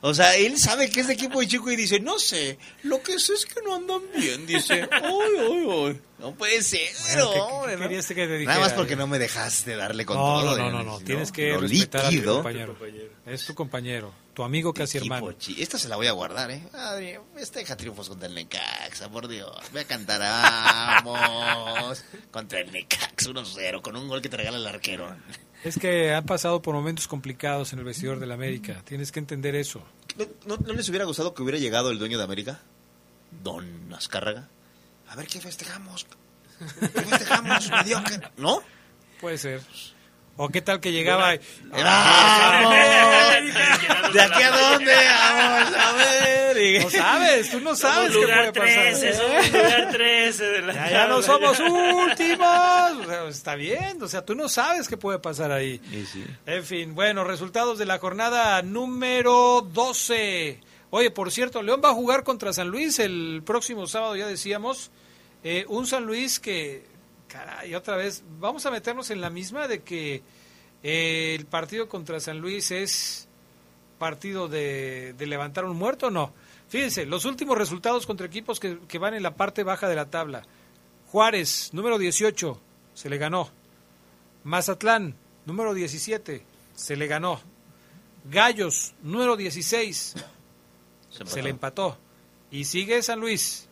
O 0.00 0.14
sea, 0.14 0.34
él 0.36 0.58
sabe 0.58 0.90
que 0.90 1.00
es 1.00 1.06
de 1.06 1.12
equipo 1.14 1.38
de 1.40 1.46
chico 1.46 1.70
y 1.70 1.76
dice, 1.76 2.00
no 2.00 2.18
sé, 2.18 2.58
lo 2.82 3.02
que 3.02 3.18
sé 3.20 3.34
es 3.34 3.46
que 3.46 3.60
no 3.64 3.74
andan 3.76 4.00
bien, 4.16 4.46
dice. 4.46 4.88
Uy, 5.04 5.46
uy, 5.48 5.64
uy. 5.66 6.00
No 6.18 6.34
puede 6.34 6.62
ser, 6.62 6.88
Bueno, 7.02 7.30
¿qué- 7.30 7.34
qué 7.34 7.96
¿no? 7.98 8.02
que 8.08 8.26
te? 8.28 8.44
Nada 8.44 8.60
más 8.60 8.72
porque 8.74 8.94
no 8.96 9.06
me 9.08 9.18
dejaste 9.18 9.74
darle 9.76 10.04
con 10.06 10.16
No, 10.16 10.40
todo. 10.40 10.56
no, 10.56 10.70
no, 10.70 10.78
no, 10.78 10.82
no. 10.84 11.00
Tienes 11.00 11.32
que 11.32 11.56
respetar 11.56 12.02
a 12.02 12.04
tu 12.08 12.10
líquido. 12.14 12.34
compañero. 12.36 12.76
Es 13.26 13.44
tu 13.44 13.54
compañero, 13.56 14.14
tu 14.34 14.42
amigo 14.44 14.72
casi 14.72 14.98
hermano. 14.98 15.34
Esta 15.58 15.78
se 15.78 15.88
la 15.88 15.96
voy 15.96 16.06
a 16.06 16.12
guardar, 16.12 16.50
¿eh? 16.52 16.62
Adri, 16.72 17.14
este 17.36 17.60
deja 17.60 17.76
triunfos 17.76 18.08
contra 18.08 18.28
el 18.28 18.34
Necaxa, 18.36 19.08
por 19.10 19.26
Dios. 19.26 19.50
Voy 19.72 19.80
a 19.80 19.84
cantar, 19.84 20.20
vamos. 21.04 22.04
contra 22.30 22.60
el 22.60 22.70
Necaxa, 22.72 23.30
1-0, 23.30 23.82
con 23.82 23.96
un 23.96 24.08
gol 24.08 24.22
que 24.22 24.28
te 24.28 24.36
regala 24.36 24.58
el 24.58 24.66
arquero. 24.66 25.14
Es 25.64 25.78
que 25.78 26.12
han 26.12 26.26
pasado 26.26 26.60
por 26.60 26.74
momentos 26.74 27.06
complicados 27.06 27.72
en 27.72 27.78
el 27.78 27.84
vestidor 27.84 28.18
del 28.18 28.32
América. 28.32 28.82
Tienes 28.84 29.12
que 29.12 29.20
entender 29.20 29.54
eso. 29.54 29.82
¿No, 30.16 30.26
no, 30.46 30.56
no 30.56 30.72
les 30.72 30.88
hubiera 30.88 31.04
gustado 31.04 31.34
que 31.34 31.42
hubiera 31.42 31.58
llegado 31.58 31.90
el 31.90 31.98
dueño 31.98 32.18
de 32.18 32.24
América? 32.24 32.60
Don 33.42 33.92
Azcárraga. 33.94 34.48
A 35.08 35.16
ver, 35.16 35.26
¿qué 35.26 35.40
festejamos? 35.40 36.06
¿Qué 36.58 37.02
festejamos? 37.02 37.70
Mediocre. 37.84 38.20
¿No? 38.36 38.62
Puede 39.20 39.38
ser. 39.38 39.62
¿O 40.44 40.48
qué 40.48 40.60
tal 40.60 40.80
que 40.80 40.90
llegaba? 40.90 41.36
y- 41.36 41.40
¡Vamos! 41.70 42.74
¿De 44.12 44.20
aquí 44.20 44.42
a 44.42 44.50
dónde? 44.50 44.92
Vamos 44.92 45.74
a 45.76 45.92
ver. 45.92 46.82
No 46.82 46.90
sabes, 46.90 47.50
tú 47.50 47.60
no 47.60 47.76
sabes 47.76 48.10
qué 48.12 48.20
lugar 48.22 48.52
puede 48.52 48.74
pasar. 48.74 49.00
13, 49.00 49.14
somos 49.14 49.52
lugar 49.52 49.88
13 49.92 50.44
de 50.44 50.62
la 50.62 50.72
Ya, 50.74 50.90
ya 50.90 51.06
no 51.06 51.22
somos 51.22 51.60
últimos. 51.60 52.92
O 53.00 53.04
sea, 53.06 53.28
está 53.28 53.54
bien, 53.54 54.02
o 54.02 54.08
sea, 54.08 54.24
tú 54.24 54.34
no 54.34 54.48
sabes 54.48 54.88
qué 54.88 54.96
puede 54.96 55.20
pasar 55.20 55.52
ahí. 55.52 55.80
En 56.46 56.64
fin, 56.64 56.94
bueno, 56.96 57.22
resultados 57.22 57.78
de 57.78 57.86
la 57.86 57.98
jornada 58.00 58.60
número 58.62 59.60
12. 59.72 60.58
Oye, 60.90 61.10
por 61.12 61.30
cierto, 61.30 61.62
León 61.62 61.80
va 61.84 61.90
a 61.90 61.94
jugar 61.94 62.24
contra 62.24 62.52
San 62.52 62.66
Luis 62.68 62.98
el 62.98 63.42
próximo 63.46 63.86
sábado, 63.86 64.16
ya 64.16 64.26
decíamos. 64.26 64.90
Eh, 65.44 65.64
un 65.68 65.86
San 65.86 66.04
Luis 66.04 66.38
que, 66.38 66.84
caray, 67.32 67.74
otra 67.74 67.96
vez, 67.96 68.22
vamos 68.38 68.66
a 68.66 68.70
meternos 68.70 69.10
en 69.10 69.22
la 69.22 69.30
misma 69.30 69.66
de 69.66 69.82
que 69.82 70.22
eh, 70.82 71.34
el 71.34 71.46
partido 71.46 71.88
contra 71.88 72.20
San 72.20 72.38
Luis 72.38 72.70
es 72.70 73.26
partido 73.98 74.48
de, 74.48 75.14
de 75.16 75.26
levantar 75.26 75.64
un 75.64 75.76
muerto 75.76 76.08
o 76.08 76.10
no. 76.10 76.34
Fíjense, 76.68 77.06
los 77.06 77.24
últimos 77.24 77.56
resultados 77.56 78.06
contra 78.06 78.26
equipos 78.26 78.60
que, 78.60 78.78
que 78.86 78.98
van 78.98 79.14
en 79.14 79.22
la 79.22 79.34
parte 79.34 79.62
baja 79.62 79.88
de 79.88 79.96
la 79.96 80.10
tabla. 80.10 80.42
Juárez, 81.06 81.70
número 81.72 81.98
18, 81.98 82.60
se 82.92 83.08
le 83.08 83.16
ganó. 83.16 83.50
Mazatlán, 84.44 85.16
número 85.46 85.72
17, 85.72 86.44
se 86.74 86.96
le 86.96 87.06
ganó. 87.06 87.40
Gallos, 88.30 88.94
número 89.02 89.36
16, 89.36 90.14
se, 91.10 91.42
le 91.42 91.50
empató. 91.50 91.98
Y 92.50 92.64
sigue 92.64 93.02
San 93.02 93.20
Luis. 93.20 93.68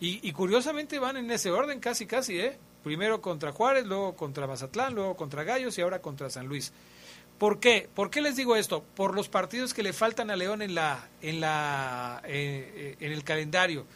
Y, 0.00 0.26
y 0.26 0.32
curiosamente 0.32 0.98
van 0.98 1.18
en 1.18 1.30
ese 1.30 1.50
orden, 1.50 1.80
casi, 1.80 2.06
casi, 2.06 2.40
¿eh? 2.40 2.58
Primero 2.84 3.20
contra 3.20 3.50
Juárez, 3.50 3.86
luego 3.86 4.14
contra 4.14 4.46
Mazatlán, 4.46 4.94
luego 4.94 5.16
contra 5.16 5.42
Gallos 5.42 5.76
y 5.78 5.80
ahora 5.80 6.00
contra 6.00 6.30
San 6.30 6.46
Luis. 6.46 6.72
¿Por 7.38 7.58
qué? 7.58 7.88
¿Por 7.94 8.10
qué 8.10 8.20
les 8.20 8.36
digo 8.36 8.54
esto? 8.54 8.84
Por 8.94 9.14
los 9.14 9.28
partidos 9.28 9.74
que 9.74 9.82
le 9.82 9.92
faltan 9.92 10.30
a 10.30 10.36
León 10.36 10.62
en 10.62 10.74
la 10.76 11.08
en 11.22 11.40
la 11.40 12.22
eh, 12.26 12.96
eh, 13.00 13.04
en 13.04 13.12
el 13.12 13.24
calendario. 13.24 13.86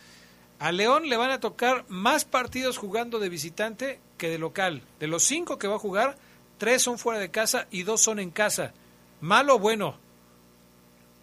A 0.59 0.73
León 0.73 1.09
le 1.09 1.17
van 1.17 1.31
a 1.31 1.39
tocar 1.39 1.85
más 1.89 2.25
partidos 2.25 2.79
jugando 2.79 3.21
de 3.21 3.29
visitante 3.29 4.01
que 4.17 4.29
de 4.29 4.39
local. 4.39 4.83
De 4.99 5.07
los 5.07 5.23
cinco 5.23 5.57
que 5.59 5.69
va 5.69 5.77
a 5.77 5.79
jugar, 5.79 6.17
tres 6.57 6.83
son 6.83 6.99
fuera 6.99 7.21
de 7.21 7.31
casa 7.31 7.69
y 7.71 7.85
dos 7.85 8.01
son 8.03 8.19
en 8.19 8.31
casa. 8.33 8.73
¿Malo 9.21 9.55
o 9.57 9.59
bueno? 9.61 9.97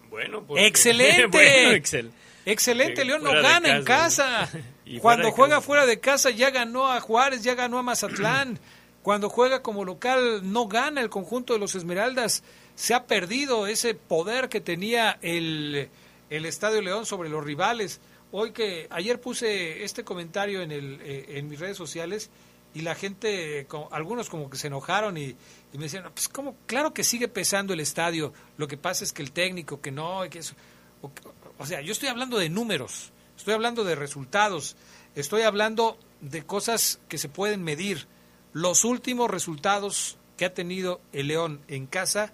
Bueno, 0.08 0.42
porque- 0.44 0.66
¡Excelente! 0.66 1.26
Bueno, 1.26 1.70
excel. 1.72 2.12
Excelente, 2.46 3.04
León 3.04 3.22
no 3.24 3.32
gana 3.32 3.76
en 3.76 3.84
casa. 3.84 4.48
Y 4.86 5.00
Cuando 5.00 5.24
fuera 5.24 5.36
juega 5.36 5.54
casa. 5.56 5.66
fuera 5.66 5.86
de 5.86 6.00
casa 6.00 6.30
ya 6.30 6.50
ganó 6.50 6.86
a 6.86 7.00
Juárez, 7.00 7.42
ya 7.42 7.54
ganó 7.54 7.78
a 7.78 7.82
Mazatlán. 7.82 8.58
Cuando 9.02 9.28
juega 9.28 9.62
como 9.62 9.84
local 9.84 10.40
no 10.50 10.66
gana 10.66 11.00
el 11.00 11.10
conjunto 11.10 11.52
de 11.52 11.58
los 11.58 11.74
Esmeraldas. 11.74 12.42
Se 12.74 12.94
ha 12.94 13.06
perdido 13.06 13.66
ese 13.66 13.94
poder 13.94 14.48
que 14.48 14.60
tenía 14.60 15.18
el, 15.22 15.90
el 16.30 16.46
Estadio 16.46 16.80
León 16.82 17.04
sobre 17.04 17.28
los 17.28 17.44
rivales. 17.44 18.00
Hoy 18.32 18.52
que 18.52 18.86
ayer 18.90 19.20
puse 19.20 19.84
este 19.84 20.04
comentario 20.04 20.62
en, 20.62 20.72
el, 20.72 21.00
eh, 21.02 21.38
en 21.38 21.48
mis 21.48 21.58
redes 21.60 21.76
sociales 21.76 22.30
y 22.74 22.82
la 22.82 22.94
gente, 22.94 23.66
algunos 23.90 24.28
como 24.28 24.50
que 24.50 24.58
se 24.58 24.66
enojaron 24.66 25.16
y, 25.16 25.34
y 25.72 25.78
me 25.78 25.84
decían, 25.84 26.10
pues 26.12 26.28
como, 26.28 26.56
claro 26.66 26.92
que 26.92 27.04
sigue 27.04 27.26
pesando 27.26 27.72
el 27.72 27.80
estadio, 27.80 28.34
lo 28.58 28.68
que 28.68 28.76
pasa 28.76 29.02
es 29.02 29.12
que 29.12 29.22
el 29.22 29.32
técnico, 29.32 29.80
que 29.80 29.90
no, 29.90 30.28
que 30.28 30.40
eso. 30.40 30.54
O, 31.00 31.10
o 31.58 31.64
sea, 31.64 31.80
yo 31.80 31.92
estoy 31.92 32.08
hablando 32.08 32.38
de 32.38 32.50
números, 32.50 33.12
estoy 33.36 33.54
hablando 33.54 33.84
de 33.84 33.94
resultados, 33.94 34.76
estoy 35.14 35.42
hablando 35.42 35.98
de 36.20 36.44
cosas 36.44 37.00
que 37.08 37.18
se 37.18 37.28
pueden 37.28 37.62
medir. 37.62 38.06
Los 38.52 38.84
últimos 38.84 39.30
resultados 39.30 40.16
que 40.36 40.44
ha 40.44 40.54
tenido 40.54 41.00
el 41.12 41.28
León 41.28 41.60
en 41.68 41.86
casa 41.86 42.32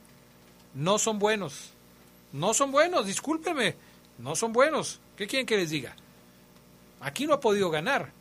no 0.74 0.98
son 0.98 1.18
buenos. 1.18 1.70
No 2.32 2.54
son 2.54 2.72
buenos, 2.72 3.06
discúlpeme, 3.06 3.76
no 4.18 4.36
son 4.36 4.52
buenos. 4.52 5.00
¿Qué 5.16 5.26
quieren 5.26 5.46
que 5.46 5.56
les 5.56 5.70
diga? 5.70 5.94
Aquí 7.00 7.26
no 7.26 7.34
ha 7.34 7.40
podido 7.40 7.70
ganar. 7.70 8.12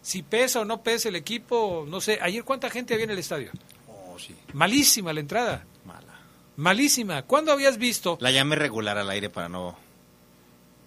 Si 0.00 0.22
pesa 0.22 0.60
o 0.60 0.64
no 0.64 0.82
pesa 0.82 1.08
el 1.08 1.16
equipo, 1.16 1.84
no 1.88 2.00
sé. 2.00 2.18
Ayer 2.22 2.44
cuánta 2.44 2.70
gente 2.70 2.94
había 2.94 3.04
en 3.04 3.10
el 3.10 3.18
estadio. 3.18 3.50
Oh, 3.88 4.18
sí. 4.18 4.34
Malísima 4.52 5.12
la 5.12 5.20
entrada. 5.20 5.66
Mala. 5.84 6.20
Malísima. 6.56 7.22
¿Cuándo 7.22 7.52
habías 7.52 7.78
visto? 7.78 8.16
La 8.20 8.30
llamé 8.30 8.56
regular 8.56 8.98
al 8.98 9.10
aire 9.10 9.30
para 9.30 9.48
no... 9.48 9.76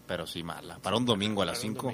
Pero 0.08 0.26
sí, 0.26 0.42
mala. 0.44 0.78
Para 0.80 0.96
un 0.98 1.06
domingo 1.06 1.42
a 1.42 1.46
las 1.46 1.60
5. 1.60 1.94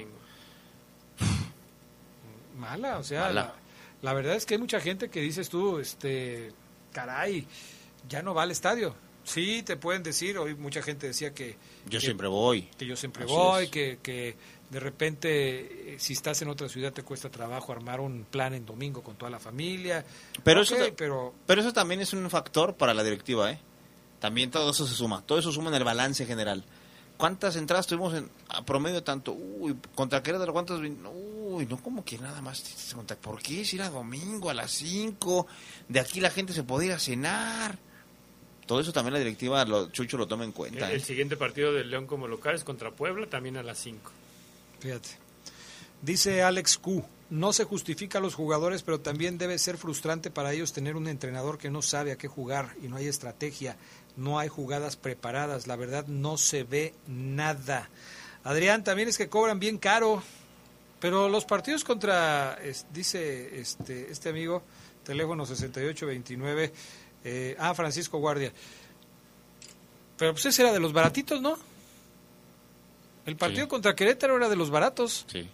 Mala, 2.56 2.98
o 2.98 3.04
sea, 3.04 3.22
Mala. 3.22 3.34
La, 3.34 3.54
la 4.02 4.12
verdad 4.14 4.34
es 4.36 4.46
que 4.46 4.54
hay 4.54 4.60
mucha 4.60 4.80
gente 4.80 5.08
que 5.10 5.20
dices 5.20 5.48
tú, 5.48 5.78
este, 5.78 6.52
caray, 6.92 7.46
ya 8.08 8.22
no 8.22 8.34
va 8.34 8.42
al 8.44 8.50
estadio. 8.52 8.94
Sí, 9.24 9.62
te 9.62 9.76
pueden 9.76 10.02
decir, 10.02 10.36
hoy 10.38 10.54
mucha 10.54 10.82
gente 10.82 11.06
decía 11.08 11.32
que... 11.34 11.56
Yo 11.86 11.98
que- 11.98 12.04
siempre 12.04 12.28
voy. 12.28 12.62
Que 12.78 12.86
yo 12.86 12.94
siempre 12.94 13.24
Así 13.24 13.32
voy, 13.32 13.64
es. 13.64 13.70
que, 13.70 13.98
que 14.02 14.36
de 14.70 14.80
repente, 14.80 15.94
eh, 15.94 15.96
si 15.98 16.12
estás 16.12 16.40
en 16.42 16.48
otra 16.48 16.68
ciudad, 16.68 16.92
te 16.92 17.02
cuesta 17.02 17.30
trabajo 17.30 17.72
armar 17.72 18.00
un 18.00 18.24
plan 18.24 18.54
en 18.54 18.66
domingo 18.66 19.02
con 19.02 19.16
toda 19.16 19.30
la 19.30 19.38
familia. 19.40 20.04
Pero, 20.44 20.60
eso, 20.60 20.76
pero 20.96 21.34
pero 21.46 21.60
eso 21.62 21.72
también 21.72 22.00
es 22.02 22.12
un 22.12 22.28
factor 22.30 22.74
para 22.76 22.92
la 22.92 23.02
directiva, 23.02 23.50
¿eh? 23.50 23.58
También 24.20 24.50
todo 24.50 24.70
eso 24.70 24.86
se 24.86 24.94
suma. 24.94 25.22
Todo 25.26 25.38
eso 25.38 25.50
suma 25.52 25.70
en 25.70 25.76
el 25.76 25.84
balance 25.84 26.24
general. 26.26 26.62
¿Cuántas 27.16 27.56
entradas 27.56 27.86
tuvimos 27.86 28.14
en, 28.14 28.28
a 28.48 28.64
promedio 28.64 29.02
tanto? 29.02 29.32
Uy, 29.32 29.76
contra 29.94 30.22
Querétaro, 30.22 30.52
¿cuántas? 30.52 30.80
Uy, 30.80 31.66
no 31.66 31.76
como 31.82 32.04
que 32.04 32.18
nada 32.18 32.40
más. 32.42 32.62
¿Por 33.20 33.40
qué? 33.40 33.64
Si 33.64 33.76
era 33.76 33.88
domingo 33.88 34.50
a 34.50 34.54
las 34.54 34.72
5, 34.72 35.46
de 35.88 36.00
aquí 36.00 36.20
la 36.20 36.30
gente 36.30 36.52
se 36.52 36.64
podía 36.64 36.88
ir 36.88 36.92
a 36.94 36.98
cenar. 36.98 37.78
Todo 38.66 38.80
eso 38.80 38.92
también 38.92 39.12
la 39.12 39.18
directiva, 39.18 39.64
lo, 39.64 39.90
Chucho 39.90 40.16
lo 40.16 40.26
toma 40.26 40.44
en 40.44 40.50
El, 40.50 40.54
cuenta. 40.54 40.90
el 40.90 41.00
¿eh? 41.00 41.04
siguiente 41.04 41.36
partido 41.36 41.72
del 41.72 41.90
León 41.90 42.06
como 42.06 42.26
local 42.26 42.54
es 42.54 42.64
contra 42.64 42.90
Puebla, 42.90 43.28
también 43.28 43.56
a 43.56 43.62
las 43.62 43.78
5. 43.78 44.10
Fíjate. 44.80 45.10
Dice 46.02 46.42
Alex 46.42 46.78
Q. 46.78 47.04
No 47.30 47.52
se 47.52 47.64
justifica 47.64 48.18
a 48.18 48.20
los 48.20 48.34
jugadores, 48.34 48.82
pero 48.82 49.00
también 49.00 49.38
debe 49.38 49.58
ser 49.58 49.76
frustrante 49.78 50.30
para 50.30 50.52
ellos 50.52 50.72
tener 50.72 50.94
un 50.94 51.08
entrenador 51.08 51.58
que 51.58 51.70
no 51.70 51.80
sabe 51.82 52.12
a 52.12 52.16
qué 52.16 52.28
jugar 52.28 52.74
y 52.82 52.88
no 52.88 52.96
hay 52.96 53.06
estrategia, 53.06 53.76
no 54.16 54.38
hay 54.38 54.48
jugadas 54.48 54.96
preparadas. 54.96 55.66
La 55.66 55.76
verdad 55.76 56.06
no 56.06 56.36
se 56.36 56.64
ve 56.64 56.94
nada. 57.06 57.88
Adrián, 58.44 58.84
también 58.84 59.08
es 59.08 59.16
que 59.18 59.28
cobran 59.28 59.58
bien 59.58 59.78
caro, 59.78 60.22
pero 61.00 61.28
los 61.28 61.44
partidos 61.44 61.84
contra, 61.84 62.54
es- 62.62 62.86
dice 62.92 63.58
este, 63.60 64.10
este 64.10 64.28
amigo, 64.28 64.62
teléfono 65.04 65.44
6829, 65.46 66.72
eh, 67.24 67.56
ah, 67.58 67.74
Francisco 67.74 68.18
Guardia. 68.18 68.52
Pero 70.16 70.32
pues 70.32 70.46
ese 70.46 70.62
era 70.62 70.72
de 70.72 70.80
los 70.80 70.92
baratitos, 70.92 71.40
¿no? 71.40 71.58
El 73.26 73.36
partido 73.36 73.66
contra 73.68 73.94
Querétaro 73.96 74.36
era 74.36 74.48
de 74.48 74.56
los 74.56 74.70
baratos. 74.70 75.24
Sí. 75.30 75.48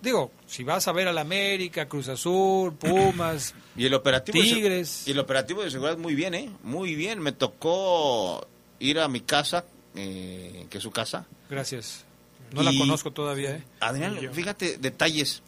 Digo, 0.00 0.30
si 0.46 0.62
vas 0.62 0.86
a 0.86 0.92
ver 0.92 1.08
al 1.08 1.18
América, 1.18 1.88
Cruz 1.88 2.08
Azul, 2.08 2.72
Pumas, 2.74 3.54
Y 3.76 3.86
el 3.86 3.94
operativo 3.94 4.38
de 4.40 4.44
Tigres. 4.44 5.06
y 5.06 5.10
el 5.12 5.18
operativo 5.18 5.62
de 5.62 5.70
seguridad 5.70 5.98
muy 5.98 6.14
bien, 6.14 6.34
¿eh? 6.34 6.50
Muy 6.62 6.94
bien. 6.94 7.20
Me 7.20 7.32
tocó 7.32 8.46
ir 8.80 8.98
a 9.00 9.08
mi 9.08 9.20
casa, 9.20 9.64
eh, 9.96 10.66
que 10.70 10.78
es 10.78 10.82
su 10.82 10.90
casa. 10.90 11.26
Gracias. 11.50 12.04
No 12.52 12.62
la 12.62 12.72
conozco 12.78 13.12
todavía, 13.12 13.56
¿eh? 13.56 13.64
Adrián, 13.80 14.16
fíjate, 14.32 14.78
detalles. 14.78 15.42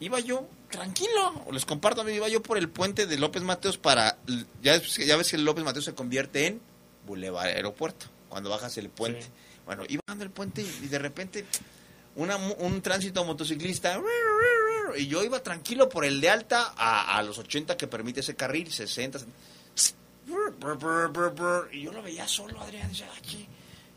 Iba 0.00 0.20
yo 0.20 0.46
tranquilo, 0.70 1.44
les 1.52 1.64
comparto, 1.66 2.00
amigo, 2.02 2.16
iba 2.18 2.28
yo 2.28 2.42
por 2.42 2.56
el 2.58 2.68
puente 2.68 3.06
de 3.06 3.18
López 3.18 3.42
Mateos 3.42 3.78
para... 3.78 4.16
Ya, 4.62 4.72
ves- 4.78 4.96
ya 5.04 5.16
ves 5.16 5.30
que 5.30 5.36
el 5.36 5.44
López 5.44 5.64
Mateos 5.64 5.84
se 5.84 5.94
convierte 5.94 6.46
en 6.46 6.60
Boulevard 7.06 7.48
Aeropuerto, 7.48 8.06
cuando 8.28 8.48
bajas 8.50 8.78
el 8.78 8.88
puente. 8.90 9.26
Bueno, 9.66 9.82
iba 9.88 10.00
bajando 10.06 10.24
el 10.24 10.30
puente 10.30 10.62
y, 10.62 10.84
y 10.84 10.88
de 10.88 10.98
repente 10.98 11.44
una 12.18 12.36
un 12.36 12.82
tránsito 12.82 13.24
motociclista 13.24 14.00
y 14.96 15.06
yo 15.06 15.22
iba 15.22 15.40
tranquilo 15.40 15.88
por 15.88 16.04
el 16.04 16.20
de 16.20 16.30
alta 16.30 16.74
a, 16.76 17.16
a 17.16 17.22
los 17.22 17.38
80 17.38 17.76
que 17.76 17.86
permite 17.86 18.20
ese 18.20 18.34
carril, 18.34 18.70
60. 18.70 19.20
brr, 20.26 20.78
brr, 20.78 21.08
brr, 21.08 21.30
brr, 21.30 21.68
y 21.72 21.82
yo 21.82 21.92
lo 21.92 22.02
veía 22.02 22.26
solo, 22.26 22.60
Adrián, 22.60 22.90
aquí. 23.16 23.46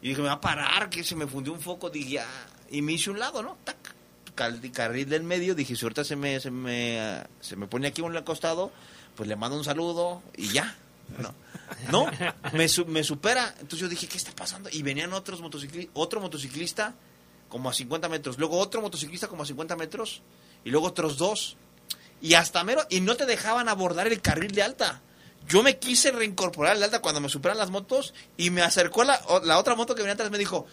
Y 0.02 0.10
dije, 0.10 0.22
me 0.22 0.28
va 0.28 0.34
a 0.34 0.42
parar, 0.42 0.90
que 0.90 1.04
se 1.04 1.16
me 1.16 1.26
fundió 1.26 1.52
un 1.52 1.60
foco, 1.60 1.90
dije, 1.90 2.12
ya. 2.12 2.28
Y 2.70 2.82
me 2.82 2.94
hice 2.94 3.10
un 3.10 3.20
lado, 3.20 3.42
¿no? 3.42 3.58
Tac, 3.64 3.96
carril 4.36 5.10
del 5.10 5.24
medio, 5.24 5.56
dije, 5.56 5.76
si 5.76 5.84
ahorita 5.84 6.04
se 6.04 6.16
me, 6.16 6.40
se 6.40 6.52
me, 6.52 7.00
ah, 7.00 7.28
se 7.40 7.56
me 7.56 7.68
pone 7.68 7.88
aquí 7.88 8.02
un 8.02 8.14
costado, 8.22 8.72
pues 9.16 9.28
le 9.28 9.36
mando 9.36 9.58
un 9.58 9.64
saludo 9.64 10.22
y 10.36 10.50
ya. 10.50 10.76
No, 11.20 11.34
no 11.92 12.06
me, 12.54 12.68
me 12.88 13.04
supera. 13.04 13.54
Entonces 13.60 13.80
yo 13.80 13.90
dije, 13.90 14.08
¿qué 14.08 14.18
está 14.18 14.32
pasando? 14.34 14.70
Y 14.72 14.82
venían 14.84 15.12
otros 15.14 15.42
motociclistas, 15.42 15.92
otro 15.96 16.22
motociclista 16.22 16.96
como 17.52 17.70
a 17.70 17.74
50 17.74 18.10
metros, 18.10 18.40
luego 18.40 18.58
otro 18.58 18.82
motociclista 18.82 19.28
como 19.28 19.44
a 19.44 19.46
50 19.46 19.76
metros, 19.76 20.24
y 20.66 20.72
luego 20.72 20.88
otros 20.88 21.18
dos. 21.20 21.58
Y 22.22 22.34
hasta 22.36 22.64
mero, 22.64 22.82
y 22.90 23.02
no 23.02 23.16
te 23.16 23.26
dejaban 23.28 23.70
abordar 23.70 24.08
el 24.08 24.22
carril 24.22 24.52
de 24.54 24.64
alta. 24.64 25.02
Yo 25.48 25.62
me 25.64 25.78
quise 25.78 26.12
reincorporar 26.12 26.74
al 26.78 26.84
alta 26.84 27.02
cuando 27.02 27.20
me 27.22 27.30
superan 27.30 27.58
las 27.58 27.70
motos 27.72 28.14
y 28.38 28.50
me 28.52 28.62
acercó 28.62 29.04
la, 29.04 29.20
o- 29.28 29.40
la 29.44 29.58
otra 29.60 29.76
moto 29.76 29.94
que 29.96 30.02
venía 30.02 30.14
atrás 30.14 30.32
me 30.32 30.38
dijo... 30.38 30.66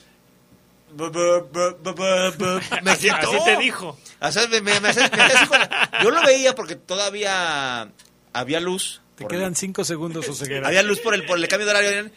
Me 2.83 2.97
sentó. 2.97 3.31
así 3.31 3.45
te 3.45 3.57
dijo. 3.59 3.99
O 4.21 4.33
sea, 4.33 4.47
me- 4.49 4.61
me- 4.61 4.81
me 4.81 4.89
hace- 4.89 5.01
me 5.11 5.23
hace 5.23 5.37
así 5.37 5.47
con 5.47 5.59
la- 5.59 5.91
yo 6.03 6.11
lo 6.11 6.23
veía 6.23 6.55
porque 6.55 6.77
todavía 6.77 7.91
había 8.33 8.61
luz. 8.61 9.01
Te 9.17 9.27
quedan 9.27 9.55
cinco 9.57 9.85
segundos, 9.85 10.29
Oseguera. 10.29 10.69
había 10.69 10.83
luz 10.83 11.01
por 11.01 11.15
el, 11.15 11.27
por 11.27 11.39
el 11.39 11.49
cambio 11.49 11.67
de 11.67 11.71
horario. 11.73 12.11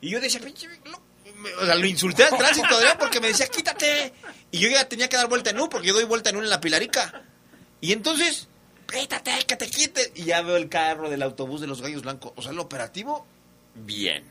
Y 0.00 0.10
yo 0.10 0.20
decía, 0.20 0.40
pinche, 0.40 0.68
lo, 0.84 1.00
me- 1.44 1.54
o 1.54 1.64
sea, 1.66 1.74
lo 1.74 1.86
insulté 1.86 2.24
al 2.24 2.36
tránsito, 2.36 2.74
Adrián, 2.74 2.96
porque 2.98 3.20
me 3.20 3.28
decía, 3.28 3.46
quítate. 3.46 4.12
Y 4.50 4.58
yo 4.58 4.68
ya 4.68 4.88
tenía 4.88 5.08
que 5.08 5.16
dar 5.16 5.28
vuelta 5.28 5.50
en 5.50 5.60
U, 5.60 5.68
porque 5.68 5.88
yo 5.88 5.94
doy 5.94 6.04
vuelta 6.04 6.30
en 6.30 6.36
U 6.36 6.40
en 6.42 6.50
la 6.50 6.60
Pilarica. 6.60 7.22
Y 7.80 7.92
entonces, 7.92 8.48
quítate, 8.90 9.44
que 9.46 9.56
te 9.56 9.68
quite. 9.68 10.12
Y 10.14 10.24
ya 10.24 10.42
veo 10.42 10.56
el 10.56 10.68
carro 10.68 11.10
del 11.10 11.22
autobús 11.22 11.60
de 11.60 11.66
los 11.66 11.82
Gallos 11.82 12.02
Blancos. 12.02 12.32
O 12.36 12.42
sea, 12.42 12.52
el 12.52 12.58
operativo, 12.58 13.26
bien. 13.74 14.24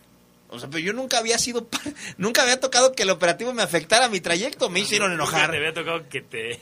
O 0.50 0.60
sea, 0.60 0.70
pero 0.70 0.80
yo 0.84 0.94
nunca 0.94 1.18
había 1.18 1.38
sido, 1.40 1.68
nunca 2.18 2.44
había 2.44 2.60
tocado 2.60 2.94
que 2.94 3.04
el 3.04 3.10
operativo 3.10 3.54
me 3.54 3.64
afectara 3.64 4.08
mi 4.10 4.20
trayecto. 4.22 4.70
Me 4.70 4.80
hicieron 4.82 5.12
enojar. 5.12 5.50
Te 5.52 5.58
había 5.58 5.74
tocado 5.74 6.08
que 6.10 6.22
te... 6.22 6.60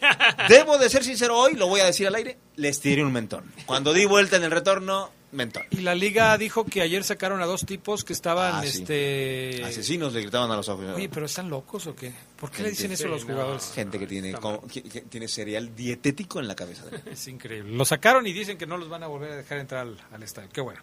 Debo 0.47 0.77
de 0.77 0.89
ser 0.89 1.03
sincero 1.03 1.37
hoy, 1.37 1.55
lo 1.55 1.67
voy 1.67 1.81
a 1.81 1.85
decir 1.85 2.07
al 2.07 2.15
aire, 2.15 2.37
les 2.55 2.79
tiré 2.79 3.03
un 3.03 3.11
mentón. 3.11 3.51
Cuando 3.65 3.91
di 3.93 4.05
vuelta 4.05 4.37
en 4.37 4.43
el 4.43 4.51
retorno, 4.51 5.11
mentón. 5.31 5.63
Y 5.71 5.77
la 5.77 5.95
liga 5.95 6.37
dijo 6.37 6.65
que 6.65 6.81
ayer 6.81 7.03
sacaron 7.03 7.41
a 7.41 7.45
dos 7.45 7.65
tipos 7.65 8.03
que 8.03 8.13
estaban, 8.13 8.55
Ah, 8.55 8.61
sí. 8.63 8.79
este... 8.81 9.63
Asesinos 9.63 10.13
le 10.13 10.21
gritaban 10.21 10.51
a 10.51 10.55
los 10.55 10.67
ojos. 10.69 10.85
Oye, 10.95 11.09
pero 11.09 11.25
están 11.25 11.49
locos 11.49 11.87
o 11.87 11.95
qué? 11.95 12.11
¿Por 12.37 12.51
qué 12.51 12.63
le 12.63 12.69
dicen 12.71 12.91
eso 12.91 13.05
a 13.07 13.09
los 13.09 13.25
no. 13.25 13.33
jugadores? 13.33 13.71
Gente 13.73 13.97
que 13.99 14.07
tiene, 14.07 14.33
como- 14.33 14.65
que- 14.67 14.83
que 14.83 15.01
tiene 15.01 15.27
cereal 15.27 15.75
dietético 15.75 16.39
en 16.39 16.47
la 16.47 16.55
cabeza. 16.55 16.83
Es 17.11 17.27
increíble. 17.27 17.71
Lo 17.75 17.85
sacaron 17.85 18.25
y 18.27 18.33
dicen 18.33 18.57
que 18.57 18.65
no 18.67 18.77
los 18.77 18.89
van 18.89 19.03
a 19.03 19.07
volver 19.07 19.31
a 19.31 19.35
dejar 19.37 19.57
entrar 19.59 19.81
al, 19.87 19.97
al 20.11 20.23
estadio. 20.23 20.49
Qué 20.51 20.61
bueno. 20.61 20.81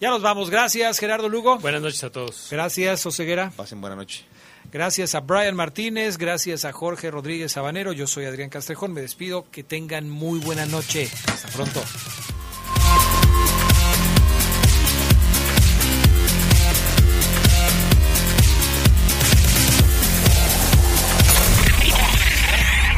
Ya 0.00 0.10
nos 0.10 0.20
vamos. 0.22 0.50
Gracias, 0.50 0.98
Gerardo 0.98 1.28
Lugo. 1.28 1.58
Buenas 1.58 1.80
noches 1.80 2.02
a 2.02 2.10
todos. 2.10 2.48
Gracias, 2.50 3.06
Oseguera. 3.06 3.52
Pasen 3.56 3.80
buena 3.80 3.94
noche. 3.94 4.24
Gracias 4.72 5.14
a 5.14 5.20
Brian 5.20 5.54
Martínez, 5.54 6.18
gracias 6.18 6.64
a 6.64 6.72
Jorge 6.72 7.10
Rodríguez 7.10 7.52
Sabanero. 7.52 7.92
Yo 7.92 8.06
soy 8.06 8.24
Adrián 8.24 8.48
Castrejón. 8.48 8.92
Me 8.92 9.00
despido. 9.00 9.46
Que 9.50 9.62
tengan 9.62 10.08
muy 10.10 10.40
buena 10.40 10.66
noche. 10.66 11.08
Hasta 11.28 11.48
pronto. 11.50 11.82